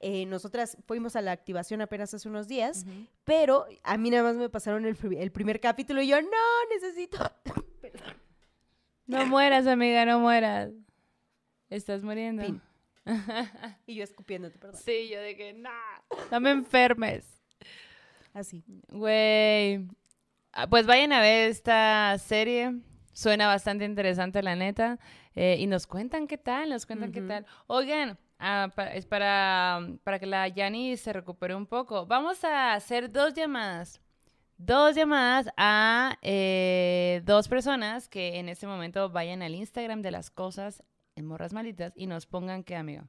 Eh, 0.00 0.24
nosotras 0.26 0.76
fuimos 0.86 1.14
a 1.16 1.20
la 1.22 1.32
activación 1.32 1.80
apenas 1.82 2.12
hace 2.14 2.28
unos 2.28 2.48
días, 2.48 2.86
pero 3.24 3.66
a 3.82 3.96
mí 3.98 4.10
nada 4.10 4.22
más 4.22 4.36
me 4.36 4.48
pasaron 4.48 4.84
el 4.86 5.30
primer 5.32 5.60
capítulo 5.60 6.00
y 6.02 6.08
yo, 6.08 6.20
no, 6.20 6.28
necesito... 6.72 7.18
No 9.08 9.24
mueras, 9.26 9.66
amiga, 9.68 10.04
no 10.04 10.18
mueras. 10.18 10.70
Estás 11.70 12.02
muriendo. 12.02 12.44
Fin. 12.44 12.62
y 13.86 13.94
yo 13.94 14.04
escupiéndote, 14.04 14.58
perdón. 14.58 14.80
Sí, 14.80 15.08
yo 15.08 15.20
de 15.20 15.36
que 15.36 15.52
no, 15.52 15.70
no 16.30 16.40
me 16.40 16.50
enfermes. 16.50 17.42
Así. 18.32 18.64
Güey. 18.88 19.88
Ah, 20.52 20.66
Pues 20.68 20.86
vayan 20.86 21.12
a 21.12 21.20
ver 21.20 21.50
esta 21.50 22.16
serie. 22.18 22.74
Suena 23.12 23.46
bastante 23.46 23.84
interesante, 23.84 24.42
la 24.42 24.56
neta. 24.56 24.98
Eh, 25.34 25.56
y 25.58 25.66
nos 25.66 25.86
cuentan 25.86 26.26
qué 26.26 26.38
tal, 26.38 26.70
nos 26.70 26.84
cuentan 26.86 27.12
qué 27.12 27.22
tal. 27.22 27.46
Oigan, 27.66 28.18
ah, 28.38 28.70
es 28.92 29.06
para, 29.06 29.80
para 30.04 30.18
que 30.18 30.26
la 30.26 30.48
Yani 30.48 30.96
se 30.96 31.12
recupere 31.12 31.54
un 31.54 31.66
poco. 31.66 32.06
Vamos 32.06 32.44
a 32.44 32.74
hacer 32.74 33.10
dos 33.10 33.34
llamadas. 33.34 34.00
Dos 34.58 34.96
llamadas 34.96 35.48
a 35.56 36.18
eh, 36.22 37.22
dos 37.24 37.48
personas 37.48 38.08
que 38.08 38.38
en 38.38 38.48
este 38.48 38.66
momento 38.66 39.10
vayan 39.10 39.42
al 39.42 39.54
Instagram 39.54 40.00
de 40.02 40.10
las 40.10 40.30
cosas 40.30 40.82
en 41.16 41.26
Morras 41.26 41.52
Malditas 41.52 41.92
y 41.96 42.06
nos 42.06 42.26
pongan 42.26 42.62
qué, 42.62 42.76
amigo. 42.76 43.04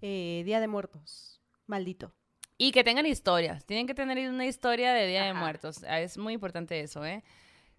Eh, 0.00 0.42
Día 0.44 0.60
de 0.60 0.68
Muertos. 0.68 1.40
Maldito. 1.66 2.14
Y 2.56 2.70
que 2.72 2.84
tengan 2.84 3.04
historias. 3.04 3.64
Tienen 3.66 3.86
que 3.86 3.94
tener 3.94 4.28
una 4.30 4.46
historia 4.46 4.92
de 4.94 5.06
Día 5.06 5.24
de. 5.24 5.34
Muertos. 5.34 5.82
Ah, 5.84 6.00
Es 6.00 6.16
muy 6.16 6.32
importante 6.34 6.80
eso, 6.80 7.04
¿eh? 7.04 7.24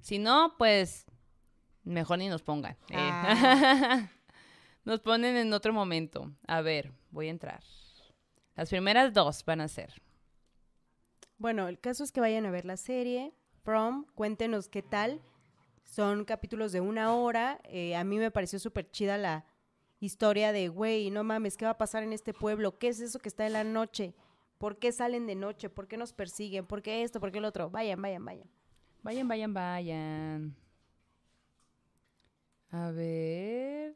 Si 0.02 0.20
no, 0.20 0.54
pues 0.58 1.06
mejor 1.84 2.20
ni 2.20 2.28
nos 2.28 2.44
pongan. 2.44 2.74
eh. 2.90 2.96
Ah. 2.98 4.10
nos 4.84 5.00
ponen 5.00 5.38
en 5.38 5.54
otro 5.54 5.72
momento. 5.74 6.32
A 6.46 6.62
ver, 6.62 6.92
voy 7.10 7.28
a 7.28 7.32
entrar. 7.32 7.64
Las 8.56 8.70
primeras 8.70 9.14
dos 9.14 9.44
van 9.46 9.62
a 9.62 9.68
ser. 9.68 10.02
Bueno, 11.38 11.68
el 11.68 11.80
caso 11.80 12.04
es 12.04 12.12
que 12.12 12.22
vayan 12.22 12.46
a 12.46 12.52
ver 12.52 12.66
la 12.66 12.78
serie. 12.78 13.34
From, 13.64 14.06
cuéntenos 14.14 14.68
qué 14.70 14.82
tal. 14.84 15.22
Son 15.86 16.26
capítulos 16.26 16.72
de 16.74 16.82
una 16.82 17.16
hora. 17.16 17.62
Eh, 17.64 17.96
a 17.96 18.04
mí 18.04 18.18
me 18.18 18.32
pareció 18.32 18.60
súper 18.60 18.92
chida 18.92 19.18
la 19.18 19.46
historia 20.00 20.52
de, 20.52 20.68
güey, 20.68 21.10
no 21.10 21.24
mames, 21.24 21.56
¿qué 21.56 21.66
va 21.66 21.72
a 21.72 21.78
pasar 21.78 22.04
en 22.04 22.12
este 22.12 22.34
pueblo? 22.34 22.78
¿Qué 22.78 22.90
es 22.90 23.00
eso 23.00 23.20
que 23.20 23.30
está 23.30 23.46
en 23.46 23.54
la 23.54 23.64
noche? 23.64 24.14
¿Por 24.58 24.78
qué 24.78 24.92
salen 24.92 25.28
de 25.28 25.36
noche? 25.36 25.70
¿Por 25.70 25.88
qué 25.88 25.96
nos 25.98 26.12
persiguen? 26.12 26.66
¿Por 26.66 26.82
qué 26.82 27.04
esto? 27.04 27.20
¿Por 27.20 27.32
qué 27.32 27.38
el 27.38 27.46
otro? 27.46 27.70
Vayan, 27.70 28.02
vayan, 28.02 28.26
vayan. 28.26 28.50
Vayan, 29.04 29.28
vayan, 29.28 29.54
vayan. 29.54 30.56
A 32.72 32.92
ver. 32.92 33.96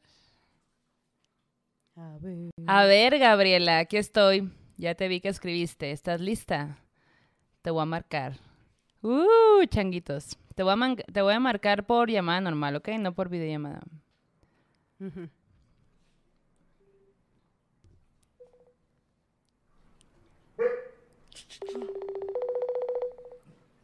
A 1.95 2.17
ver. 2.21 2.51
A 2.67 2.85
ver, 2.85 3.19
Gabriela, 3.19 3.79
aquí 3.79 3.97
estoy. 3.97 4.51
Ya 4.77 4.95
te 4.95 5.07
vi 5.07 5.19
que 5.19 5.29
escribiste. 5.29 5.91
¿Estás 5.91 6.21
lista? 6.21 6.77
Te 7.61 7.71
voy 7.71 7.81
a 7.81 7.85
marcar. 7.85 8.48
Uh, 9.01 9.65
changuitos. 9.69 10.37
Te 10.55 10.63
voy 10.63 10.73
a, 10.73 10.75
man- 10.75 10.95
te 10.97 11.21
voy 11.21 11.33
a 11.33 11.39
marcar 11.39 11.85
por 11.85 12.09
llamada 12.09 12.41
normal, 12.41 12.75
¿ok? 12.77 12.89
No 12.99 13.13
por 13.13 13.29
videollamada. 13.29 13.81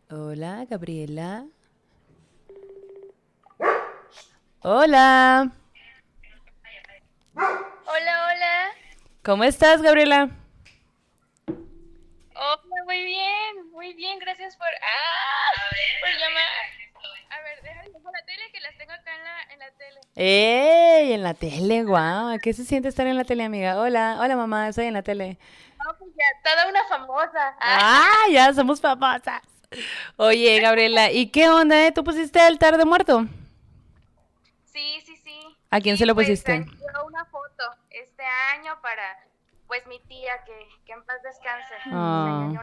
Hola, 0.10 0.66
Gabriela. 0.70 1.46
Hola. 4.62 5.52
Hola, 7.36 8.14
hola. 8.28 8.72
¿Cómo 9.24 9.44
estás, 9.44 9.82
Gabriela? 9.82 10.30
Hola, 11.48 12.84
muy 12.86 13.04
bien, 13.04 13.45
muy 13.86 13.94
bien, 13.94 14.18
gracias 14.18 14.58
por, 14.58 14.66
ah, 14.68 15.62
por 16.00 16.10
llamar. 16.10 16.44
A 17.30 17.42
ver, 17.44 17.62
déjame 17.62 17.90
la 17.90 18.26
tele 18.26 18.52
que 18.52 18.60
las 18.60 18.76
tengo 18.78 18.92
acá 18.94 19.12
en 19.16 19.24
la, 19.24 19.42
en 19.54 19.60
la 19.60 19.72
tele. 19.78 20.00
¡Ey! 20.16 21.14
En 21.14 21.22
la 21.22 21.34
tele, 21.36 21.84
guau. 21.84 22.40
¿Qué 22.42 22.54
se 22.54 22.66
siente 22.66 22.90
estar 22.90 23.06
en 23.06 23.16
la 23.16 23.26
tele, 23.26 23.44
amiga? 23.44 23.80
Hola, 23.80 24.18
hola, 24.20 24.36
mamá, 24.36 24.70
estoy 24.70 24.86
en 24.86 24.94
la 24.96 25.04
tele. 25.04 25.38
No, 25.86 25.96
pues 26.00 26.12
ya, 26.16 26.26
toda 26.50 26.68
una 26.68 26.84
famosa. 26.88 27.56
Ah, 27.62 28.08
¡Ah! 28.08 28.30
Ya 28.32 28.54
somos 28.56 28.82
famosas. 28.82 29.44
Oye, 30.18 30.60
Gabriela, 30.62 31.12
¿y 31.12 31.30
qué 31.30 31.48
onda, 31.50 31.86
eh? 31.86 31.92
¿Tú 31.92 32.04
pusiste 32.04 32.40
altar 32.40 32.78
de 32.78 32.86
muerto? 32.86 33.26
sí, 34.64 35.00
sí, 35.06 35.16
sí. 35.18 35.58
¿A 35.70 35.80
quién 35.80 35.96
Sí, 35.96 36.00
se 36.02 36.06
lo 36.08 36.16
pues, 36.16 36.26
pusiste? 36.28 36.64
salió 36.66 37.06
una 37.06 37.24
foto 37.26 37.64
este 37.92 38.24
año 38.56 38.82
para, 38.82 39.16
pues, 39.68 39.86
mi 39.86 40.00
tía, 40.08 40.44
que, 40.44 40.68
que 40.86 40.94
en 40.94 41.04
paz 41.06 41.22
descanse. 41.22 41.76
Se 41.84 41.90
añadió 41.90 42.62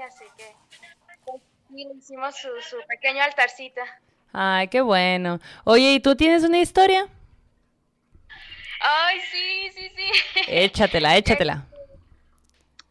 así 0.00 0.24
que, 0.36 0.54
hicimos 1.96 2.36
su, 2.36 2.48
su 2.60 2.76
pequeño 2.86 3.22
altarcita. 3.22 3.82
Ay, 4.32 4.68
qué 4.68 4.80
bueno. 4.80 5.40
Oye, 5.64 5.92
¿y 5.92 6.00
tú 6.00 6.14
tienes 6.16 6.42
una 6.44 6.58
historia? 6.58 7.08
Ay, 8.80 9.20
sí, 9.20 9.70
sí, 9.70 9.92
sí. 9.96 10.10
Échatela, 10.48 11.16
échatela. 11.16 11.64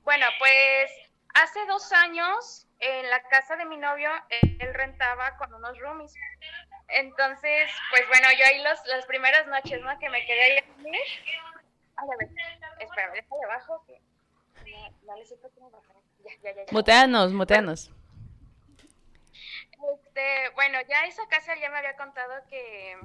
Bueno, 0.03 0.25
pues 0.39 0.89
hace 1.33 1.65
dos 1.65 1.91
años 1.91 2.65
en 2.79 3.09
la 3.09 3.21
casa 3.23 3.57
de 3.57 3.65
mi 3.65 3.75
novio 3.75 4.09
él 4.29 4.73
rentaba 4.73 5.35
con 5.35 5.53
unos 5.53 5.77
roomies. 5.79 6.13
Entonces, 6.87 7.69
pues 7.89 8.07
bueno, 8.07 8.29
yo 8.39 8.45
ahí 8.45 8.63
los, 8.63 8.79
las 8.85 9.05
primeras 9.05 9.45
noches, 9.47 9.81
¿no? 9.81 9.99
Que 9.99 10.09
me 10.09 10.25
quedé 10.25 10.43
ahí 10.43 10.57
a 10.59 10.65
dormir. 10.65 10.95
Ay, 11.97 12.07
a 12.09 12.17
ver, 12.17 12.29
espérame, 12.79 13.13
déjale 13.15 13.43
abajo. 13.43 13.83
Que... 13.85 13.99
No, 14.71 14.89
no 15.05 15.17
le 15.17 15.25
supe 15.25 15.49
cómo 15.55 15.71
bajar. 15.71 15.97
Ya, 16.27 16.33
ya, 16.43 16.55
ya. 16.55 16.65
ya. 16.65 16.71
Muteanos, 16.71 17.33
muteanos. 17.33 17.91
Este, 20.17 20.49
bueno, 20.55 20.79
ya 20.89 21.05
esa 21.05 21.27
casa 21.27 21.55
ya 21.55 21.69
me 21.69 21.77
había 21.77 21.95
contado 21.95 22.33
que, 22.49 22.97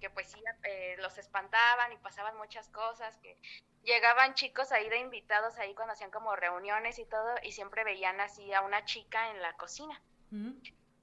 que 0.00 0.10
pues 0.10 0.30
sí, 0.30 0.42
eh, 0.64 0.96
los 1.00 1.16
espantaban 1.18 1.92
y 1.92 1.96
pasaban 1.96 2.36
muchas 2.36 2.68
cosas, 2.68 3.16
que 3.18 3.36
llegaban 3.82 4.34
chicos 4.34 4.70
ahí 4.72 4.88
de 4.88 4.98
invitados 4.98 5.58
ahí 5.58 5.74
cuando 5.74 5.94
hacían 5.94 6.10
como 6.10 6.36
reuniones 6.36 6.98
y 6.98 7.06
todo, 7.06 7.34
y 7.42 7.52
siempre 7.52 7.84
veían 7.84 8.20
así 8.20 8.52
a 8.52 8.60
una 8.60 8.84
chica 8.84 9.30
en 9.30 9.40
la 9.40 9.54
cocina. 9.54 10.00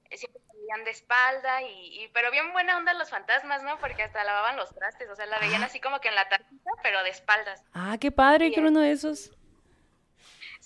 Eh, 0.10 0.18
siempre 0.18 0.42
se 0.42 0.58
veían 0.58 0.84
de 0.86 0.92
espalda, 0.92 1.62
y, 1.64 2.10
pero 2.14 2.32
bien 2.32 2.54
buena 2.54 2.78
onda 2.78 2.94
los 2.94 3.10
fantasmas, 3.10 3.64
¿no? 3.64 3.80
Porque 3.80 4.04
hasta 4.04 4.24
lavaban 4.24 4.58
los 4.58 4.74
trastes, 4.76 5.10
o 5.10 5.16
sea, 5.16 5.26
la 5.26 5.40
veían 5.40 5.64
ah. 5.64 5.66
así 5.66 5.80
como 5.80 6.00
que 6.00 6.10
en 6.10 6.16
la 6.16 6.30
tarjeta, 6.30 6.72
pero 6.84 7.04
de 7.04 7.10
espaldas. 7.10 7.64
Ah, 7.74 7.98
qué 8.00 8.12
padre, 8.12 8.52
que 8.52 8.60
uno 8.60 8.80
de 8.80 8.92
esos. 8.92 9.32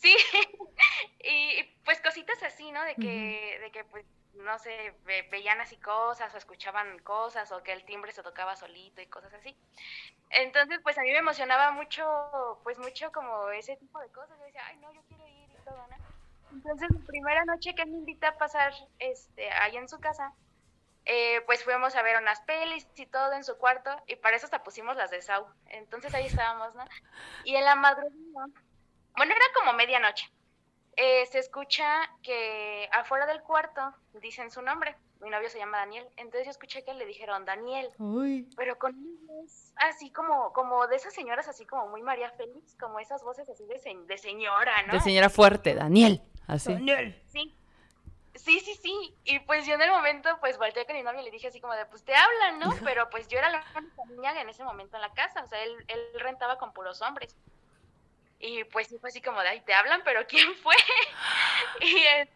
Sí, 0.06 0.16
y, 1.24 1.64
pues 1.84 2.00
cositas 2.00 2.42
así, 2.44 2.72
¿no? 2.72 2.84
De 2.84 2.94
que, 2.94 3.58
de 3.60 3.72
que 3.72 3.84
pues 3.86 4.06
no 4.36 4.60
sé, 4.60 4.94
veían 5.32 5.60
así 5.62 5.78
cosas 5.78 6.32
o 6.36 6.38
escuchaban 6.38 7.00
cosas 7.00 7.52
o 7.52 7.64
que 7.64 7.72
el 7.74 7.86
timbre 7.86 8.12
se 8.12 8.22
tocaba 8.22 8.56
solito 8.56 9.02
y 9.02 9.08
cosas 9.08 9.34
así. 9.34 9.56
Entonces, 10.30 10.80
pues 10.84 10.98
a 11.00 11.02
mí 11.02 11.12
me 11.12 11.18
emocionaba 11.18 11.72
mucho, 11.72 12.60
pues 12.64 12.78
mucho 12.78 13.12
como 13.12 13.50
ese 13.50 13.78
tipo 13.78 14.00
de 14.00 14.10
cosas. 14.10 14.38
Yo 14.38 14.46
decía, 14.46 14.62
ay, 14.68 14.78
no, 14.78 14.92
yo 14.94 15.02
quiero 15.08 15.26
ir 15.26 15.50
y 15.50 15.66
todo, 15.66 15.88
¿no? 15.90 15.98
Entonces, 16.52 16.88
la 16.92 17.06
primera 17.08 17.44
noche 17.46 17.74
que 17.74 17.86
me 17.86 17.98
invita 17.98 18.28
a 18.28 18.38
pasar 18.38 18.74
este, 19.00 19.50
ahí 19.54 19.76
en 19.78 19.90
su 19.90 20.00
casa, 20.00 20.34
eh, 21.06 21.42
pues 21.48 21.64
fuimos 21.64 21.96
a 21.96 22.04
ver 22.04 22.22
unas 22.22 22.42
pelis 22.42 22.88
y 22.96 23.08
todo 23.08 23.34
en 23.34 23.44
su 23.44 23.58
cuarto 23.58 23.90
y 24.06 24.18
para 24.18 24.36
eso 24.36 24.46
hasta 24.46 24.64
pusimos 24.64 24.98
las 24.98 25.10
de 25.10 25.24
Sau. 25.24 25.48
Entonces 25.70 26.14
ahí 26.14 26.28
estábamos, 26.28 26.76
¿no? 26.76 26.86
Y 27.44 27.56
en 27.56 27.66
la 27.66 27.76
madrugada, 27.76 28.48
bueno, 29.18 29.34
era 29.34 29.46
como 29.56 29.74
medianoche. 29.74 30.30
Eh, 30.98 31.26
se 31.26 31.40
escucha 31.40 32.10
que 32.22 32.90
afuera 32.92 33.26
del 33.26 33.42
cuarto 33.42 33.94
dicen 34.22 34.50
su 34.50 34.62
nombre. 34.62 34.96
Mi 35.20 35.30
novio 35.30 35.50
se 35.50 35.58
llama 35.58 35.80
Daniel. 35.80 36.08
Entonces 36.18 36.46
yo 36.46 36.52
escuché 36.52 36.84
que 36.84 36.94
le 36.94 37.06
dijeron 37.06 37.46
Daniel. 37.46 37.90
Pero 38.56 38.78
con 38.78 38.94
voz 39.26 39.74
así 39.78 40.12
como, 40.12 40.54
como 40.54 40.88
de 40.88 40.96
esas 40.96 41.14
señoras, 41.14 41.48
así 41.48 41.66
como 41.66 41.88
muy 41.88 42.02
María 42.02 42.30
Félix, 42.32 42.76
como 42.76 43.00
esas 43.00 43.24
voces 43.24 43.50
así 43.50 43.66
de, 43.66 43.82
de 44.06 44.18
señora, 44.18 44.84
¿no? 44.84 44.94
De 44.94 45.00
señora 45.02 45.30
fuerte, 45.30 45.74
Daniel. 45.74 46.22
Así. 46.48 46.74
Daniel. 46.74 47.22
Sí. 47.28 47.56
Sí, 48.36 48.60
sí, 48.60 48.76
sí. 48.76 49.16
Y 49.24 49.40
pues 49.40 49.66
yo 49.66 49.74
en 49.74 49.82
el 49.82 49.92
momento, 49.92 50.30
pues 50.40 50.58
volteé 50.58 50.86
con 50.86 50.96
mi 50.96 51.04
novio 51.04 51.22
y 51.22 51.26
le 51.26 51.32
dije 51.32 51.48
así 51.48 51.60
como 51.62 51.74
de, 51.74 51.86
pues 51.86 52.04
te 52.04 52.14
hablan, 52.14 52.60
¿no? 52.60 52.70
Pero 52.84 53.10
pues 53.10 53.28
yo 53.28 53.38
era 53.38 53.50
la 53.50 53.64
única 53.76 54.04
niña 54.10 54.42
en 54.42 54.50
ese 54.50 54.64
momento 54.64 54.98
en 54.98 55.02
la 55.02 55.14
casa. 55.14 55.44
O 55.44 55.48
sea, 55.48 55.62
él, 55.64 55.74
él 55.88 56.20
rentaba 56.20 56.58
con 56.58 56.74
puros 56.74 57.02
hombres. 57.02 57.36
Y 58.46 58.64
pues 58.66 58.88
sí 58.88 58.98
fue 59.00 59.10
así 59.10 59.22
como 59.22 59.42
de, 59.42 59.50
ahí 59.50 59.62
te 59.62 59.74
hablan, 59.74 60.02
pero 60.04 60.22
¿quién 60.28 60.54
fue? 60.56 60.76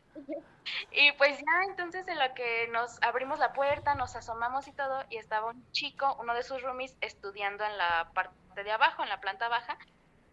y, 0.92 1.12
pues 1.14 1.38
ya 1.38 1.64
entonces 1.68 2.08
en 2.08 2.18
lo 2.18 2.34
que 2.34 2.68
nos 2.70 3.02
abrimos 3.04 3.38
la 3.38 3.54
puerta, 3.54 3.94
nos 3.94 4.16
asomamos 4.16 4.68
y 4.68 4.72
todo, 4.72 5.04
y 5.10 5.18
estaba 5.18 5.52
un 5.52 5.72
chico, 5.72 6.18
uno 6.20 6.34
de 6.34 6.44
sus 6.44 6.62
roomies, 6.64 6.98
estudiando 7.02 7.64
en 7.64 7.78
la 7.78 8.10
parte 8.14 8.64
de 8.64 8.72
abajo, 8.72 9.04
en 9.04 9.10
la 9.10 9.22
planta 9.22 9.50
baja, 9.50 9.78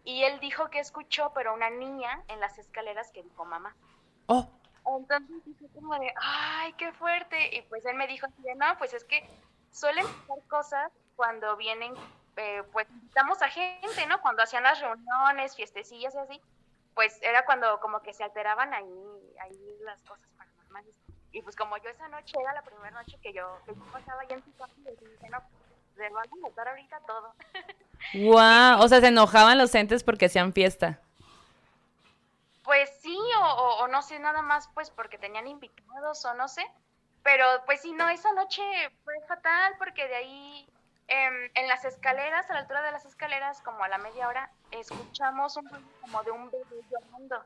y 0.05 0.23
él 0.23 0.41
dijo 0.41 0.71
que 0.71 0.79
escuchó, 0.79 1.33
pero 1.35 1.53
una 1.53 1.69
niña 1.69 2.23
en 2.29 2.41
las 2.41 2.59
escaleras 2.59 3.11
que 3.13 3.23
dijo 3.23 3.45
mamá. 3.45 3.77
Oh. 4.27 4.49
Entonces 4.87 5.45
dije 5.45 5.67
como 5.75 5.99
de, 5.99 6.15
ay, 6.23 6.73
qué 6.75 6.93
fuerte. 6.93 7.57
Y 7.57 7.63
pues 7.63 7.85
él 7.87 7.97
me 7.97 8.07
dijo 8.07 8.27
así 8.27 8.41
de, 8.43 8.55
no, 8.55 8.67
pues 8.79 8.95
es 8.95 9.03
que 9.03 9.29
suelen 9.73 10.07
pasar 10.07 10.47
cosas 10.49 10.93
cuando 11.17 11.57
vienen 11.57 11.93
eh, 12.37 12.63
pues 12.73 12.89
invitamos 12.91 13.41
a 13.43 13.49
gente, 13.49 14.07
¿no? 14.07 14.21
Cuando 14.21 14.43
hacían 14.43 14.63
las 14.63 14.81
reuniones, 14.81 15.57
fiestecillas 15.57 16.15
y 16.15 16.19
así, 16.19 16.43
pues 16.95 17.19
era 17.23 17.45
cuando 17.45 17.81
como 17.81 18.01
que 18.01 18.13
se 18.13 18.25
alteraban 18.25 18.73
ahí, 18.75 19.35
ahí 19.41 19.59
las 19.81 20.03
cosas 20.03 20.29
paranormales. 20.37 20.95
Y 21.33 21.43
pues 21.43 21.57
como 21.57 21.77
yo 21.79 21.91
esa 21.91 22.09
noche 22.09 22.37
era 22.41 22.53
la 22.53 22.63
primera 22.63 22.91
noche 22.91 23.19
que 23.23 23.33
yo, 23.33 23.59
que 23.65 23.75
yo 23.75 23.85
pasaba 23.93 24.23
allá 24.23 24.37
en 24.37 24.45
su 24.45 24.55
casa 24.57 24.73
y 24.79 25.05
dije, 25.05 25.31
no, 25.31 25.43
se 25.95 26.09
van 26.11 26.25
a 26.27 26.49
notar 26.49 26.69
ahorita 26.69 27.01
todo. 27.01 27.35
¡Guau! 28.15 28.83
O 28.83 28.89
sea, 28.89 29.01
se 29.01 29.09
enojaban 29.09 29.59
los 29.59 29.75
entes 29.75 30.05
porque 30.05 30.27
hacían 30.27 30.53
fiesta. 30.53 31.01
Pues 32.65 32.91
sí, 33.01 33.17
o, 33.41 33.77
o, 33.81 33.89
no 33.89 34.03
sé, 34.03 34.19
nada 34.19 34.43
más 34.43 34.69
pues 34.75 34.91
porque 34.91 35.19
tenían 35.19 35.47
invitados 35.47 36.25
o 36.25 36.35
no 36.35 36.49
sé. 36.49 36.67
Pero 37.23 37.45
pues 37.65 37.81
sí, 37.81 37.93
no, 37.93 38.09
esa 38.09 38.33
noche 38.33 38.63
fue 39.05 39.15
fatal 39.27 39.75
porque 39.79 40.07
de 40.07 40.17
ahí 40.17 40.69
Em, 41.09 41.51
en 41.55 41.69
las 41.69 41.85
escaleras, 41.85 42.51
a 42.51 42.55
la 42.55 42.61
altura 42.61 42.83
de 42.83 42.91
las 42.91 43.05
escaleras, 43.05 43.63
como 43.63 43.85
a 43.85 43.89
la 43.89 43.99
media 43.99 44.27
hora, 44.27 44.51
escuchamos 44.73 45.57
un 45.57 45.69
ruido 45.69 45.89
como 46.01 46.23
de 46.25 46.31
un 46.33 46.51
bebé 46.51 46.83
llorando. 46.91 47.45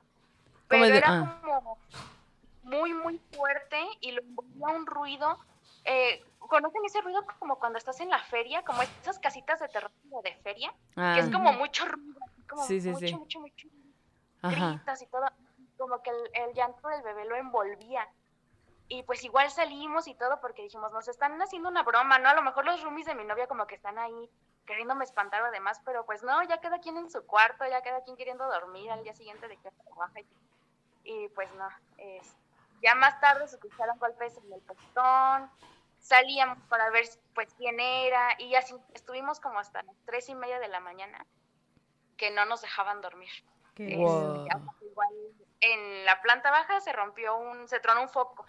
Pero 0.66 0.84
era 0.86 1.06
ah. 1.08 1.40
como 1.42 1.78
muy, 2.62 2.94
muy 2.94 3.20
fuerte 3.32 3.76
y 4.00 4.12
lo 4.12 4.22
envolvía 4.22 4.68
un 4.68 4.86
ruido. 4.86 5.38
Eh, 5.84 6.24
¿Conocen 6.38 6.84
ese 6.86 7.02
ruido 7.02 7.24
como 7.38 7.58
cuando 7.58 7.76
estás 7.76 8.00
en 8.00 8.08
la 8.08 8.22
feria? 8.24 8.62
Como 8.62 8.80
esas 8.82 9.18
casitas 9.18 9.60
de 9.60 9.68
terror 9.68 9.92
de 10.24 10.34
feria, 10.36 10.72
que 10.94 11.18
es 11.18 11.28
ah. 11.28 11.30
como 11.30 11.52
mucho 11.52 11.84
ruido, 11.84 12.20
como 12.48 12.62
mucho, 12.62 13.18
mucho, 13.18 13.40
mucho, 13.40 13.68
gritas 14.42 15.02
y 15.02 15.06
todo. 15.06 15.26
Como 15.76 16.02
que 16.02 16.10
el, 16.10 16.48
el 16.48 16.54
llanto 16.54 16.88
del 16.88 17.02
bebé 17.02 17.26
lo 17.26 17.36
envolvía 17.36 18.08
y 18.90 19.04
pues 19.04 19.22
igual 19.22 19.48
salimos 19.50 20.08
y 20.08 20.14
todo 20.16 20.40
porque 20.40 20.62
dijimos, 20.62 20.90
nos 20.92 21.06
están 21.06 21.40
haciendo 21.40 21.68
una 21.68 21.84
broma, 21.84 22.18
¿no? 22.18 22.28
A 22.28 22.34
lo 22.34 22.42
mejor 22.42 22.64
los 22.64 22.82
roomies 22.82 23.06
de 23.06 23.14
mi 23.14 23.24
novia 23.24 23.46
como 23.46 23.68
que 23.68 23.76
están 23.76 23.98
ahí 23.98 24.28
queriéndome 24.66 25.04
espantar 25.04 25.42
o 25.42 25.50
demás, 25.52 25.80
pero 25.84 26.04
pues 26.04 26.24
no, 26.24 26.42
ya 26.42 26.60
queda 26.60 26.80
quien 26.80 26.96
en 26.96 27.08
su 27.08 27.24
cuarto, 27.24 27.64
ya 27.68 27.82
queda 27.82 28.02
quien 28.02 28.16
queriendo 28.16 28.44
dormir 28.46 28.90
al 28.90 29.04
día 29.04 29.14
siguiente 29.14 29.46
de 29.46 29.56
que 29.58 29.70
trabaja 29.70 30.20
y, 30.20 30.26
y 31.04 31.28
pues 31.28 31.48
no, 31.54 31.68
ya 32.82 32.96
más 32.96 33.20
tarde 33.20 33.46
se 33.46 33.56
escucharon 33.56 33.96
golpes 34.00 34.36
en 34.36 34.52
el 34.52 34.60
postón, 34.62 35.48
salíamos 36.00 36.58
para 36.68 36.90
ver 36.90 37.04
pues 37.32 37.54
quién 37.54 37.78
era 37.78 38.34
y 38.40 38.56
así 38.56 38.74
estuvimos 38.92 39.38
como 39.38 39.60
hasta 39.60 39.84
las 39.84 39.96
tres 40.04 40.28
y 40.28 40.34
media 40.34 40.58
de 40.58 40.66
la 40.66 40.80
mañana 40.80 41.24
que 42.16 42.32
no 42.32 42.44
nos 42.44 42.60
dejaban 42.60 43.00
dormir. 43.00 43.30
igual 44.80 45.14
en 45.60 46.04
la 46.04 46.20
planta 46.22 46.50
baja 46.50 46.80
se 46.80 46.92
rompió 46.92 47.36
un, 47.36 47.68
se 47.68 47.80
tronó 47.80 48.02
un 48.02 48.08
foco 48.08 48.46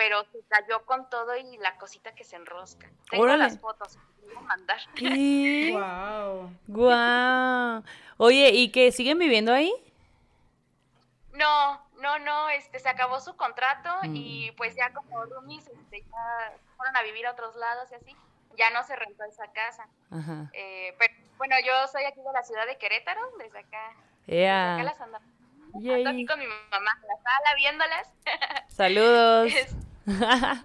pero 0.00 0.24
se 0.32 0.38
cayó 0.48 0.86
con 0.86 1.10
todo 1.10 1.36
y 1.36 1.58
la 1.58 1.76
cosita 1.76 2.14
que 2.14 2.24
se 2.24 2.34
enrosca. 2.34 2.88
Tengo 3.10 3.26
las 3.26 3.58
fotos, 3.58 3.98
voy 4.24 4.34
a 4.34 4.40
mandar. 4.40 4.80
Wow. 5.74 6.50
Wow. 6.68 7.84
Oye, 8.16 8.48
¿y 8.48 8.72
que 8.72 8.92
siguen 8.92 9.18
viviendo 9.18 9.52
ahí? 9.52 9.70
No, 11.34 11.86
no, 12.00 12.18
no, 12.18 12.48
este, 12.48 12.78
se 12.78 12.88
acabó 12.88 13.20
su 13.20 13.36
contrato 13.36 13.90
mm. 14.04 14.16
y 14.16 14.52
pues 14.52 14.74
ya 14.74 14.90
como 14.94 15.22
roomies 15.26 15.68
este, 15.68 16.00
ya 16.00 16.54
fueron 16.78 16.96
a 16.96 17.02
vivir 17.02 17.26
a 17.26 17.32
otros 17.32 17.54
lados 17.56 17.92
y 17.92 17.96
así, 17.96 18.16
ya 18.56 18.70
no 18.70 18.82
se 18.84 18.96
rentó 18.96 19.24
esa 19.24 19.52
casa. 19.52 19.86
Ajá. 20.10 20.50
Eh, 20.54 20.96
pero 20.98 21.12
bueno, 21.36 21.56
yo 21.62 21.86
soy 21.88 22.04
aquí 22.04 22.22
de 22.22 22.32
la 22.32 22.42
ciudad 22.42 22.66
de 22.66 22.78
Querétaro, 22.78 23.20
desde 23.36 23.58
acá. 23.58 23.94
Desde 24.26 24.48
acá 24.48 24.82
las 24.82 24.98
andamos. 24.98 25.28
Aquí 26.06 26.24
con 26.24 26.38
mi 26.38 26.46
mamá 26.46 26.98
en 27.02 27.08
la 27.08 27.16
sala 27.22 27.54
viéndolas. 27.54 28.10
Saludos. 28.68 29.52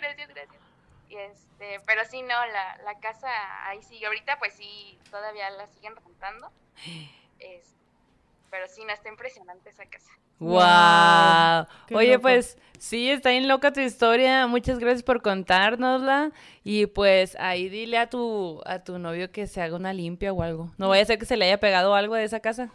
gracias, 0.00 0.28
gracias. 0.28 0.62
Y 1.08 1.16
este, 1.16 1.80
pero 1.86 2.04
sí, 2.04 2.22
no, 2.22 2.28
la, 2.28 2.78
la 2.84 2.98
casa 3.00 3.28
ahí 3.66 3.82
sí, 3.82 4.04
ahorita 4.04 4.38
pues 4.38 4.54
sí, 4.54 4.98
todavía 5.10 5.50
la 5.50 5.66
siguen 5.66 5.96
rentando. 5.96 6.50
pero 8.50 8.66
sí, 8.68 8.84
no, 8.84 8.92
está 8.92 9.08
impresionante 9.08 9.70
esa 9.70 9.86
casa. 9.86 10.10
¡Wow! 10.38 11.66
Oye, 11.98 12.18
pues 12.20 12.58
sí, 12.78 13.10
está 13.10 13.30
bien 13.30 13.48
loca 13.48 13.72
tu 13.72 13.80
historia. 13.80 14.46
Muchas 14.46 14.78
gracias 14.78 15.02
por 15.02 15.20
contárnosla. 15.20 16.30
Y 16.62 16.86
pues 16.86 17.36
ahí 17.40 17.68
dile 17.68 17.98
a 17.98 18.08
tu, 18.08 18.62
a 18.64 18.78
tu 18.84 18.98
novio 18.98 19.32
que 19.32 19.46
se 19.46 19.60
haga 19.60 19.74
una 19.76 19.92
limpia 19.92 20.32
o 20.32 20.42
algo. 20.42 20.70
No 20.78 20.88
vaya 20.88 21.02
a 21.02 21.06
ser 21.06 21.18
que 21.18 21.26
se 21.26 21.36
le 21.36 21.46
haya 21.46 21.58
pegado 21.58 21.94
algo 21.94 22.14
de 22.14 22.24
esa 22.24 22.40
casa. 22.40 22.70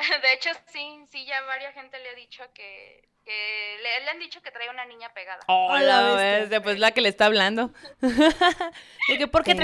De 0.22 0.32
hecho, 0.32 0.50
sí, 0.66 1.04
sí, 1.10 1.24
ya 1.26 1.42
varias 1.42 1.74
gente 1.74 1.98
le 1.98 2.10
ha 2.10 2.14
dicho 2.14 2.42
que, 2.54 3.08
le, 3.24 4.10
han 4.10 4.18
dicho 4.18 4.40
que 4.42 4.50
trae 4.50 4.70
una 4.70 4.84
niña 4.86 5.12
pegada. 5.14 5.40
Hola, 5.46 6.14
ves, 6.16 6.50
después 6.50 6.78
la 6.78 6.92
que 6.92 7.00
le 7.00 7.08
está 7.08 7.26
hablando. 7.26 7.70
y 9.08 9.26
¿por 9.26 9.44
qué, 9.44 9.54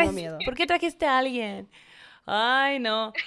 ¿por 0.44 0.54
qué 0.54 0.66
trajiste 0.66 1.06
a 1.06 1.18
alguien? 1.18 1.68
Ay, 2.26 2.78
no. 2.78 3.12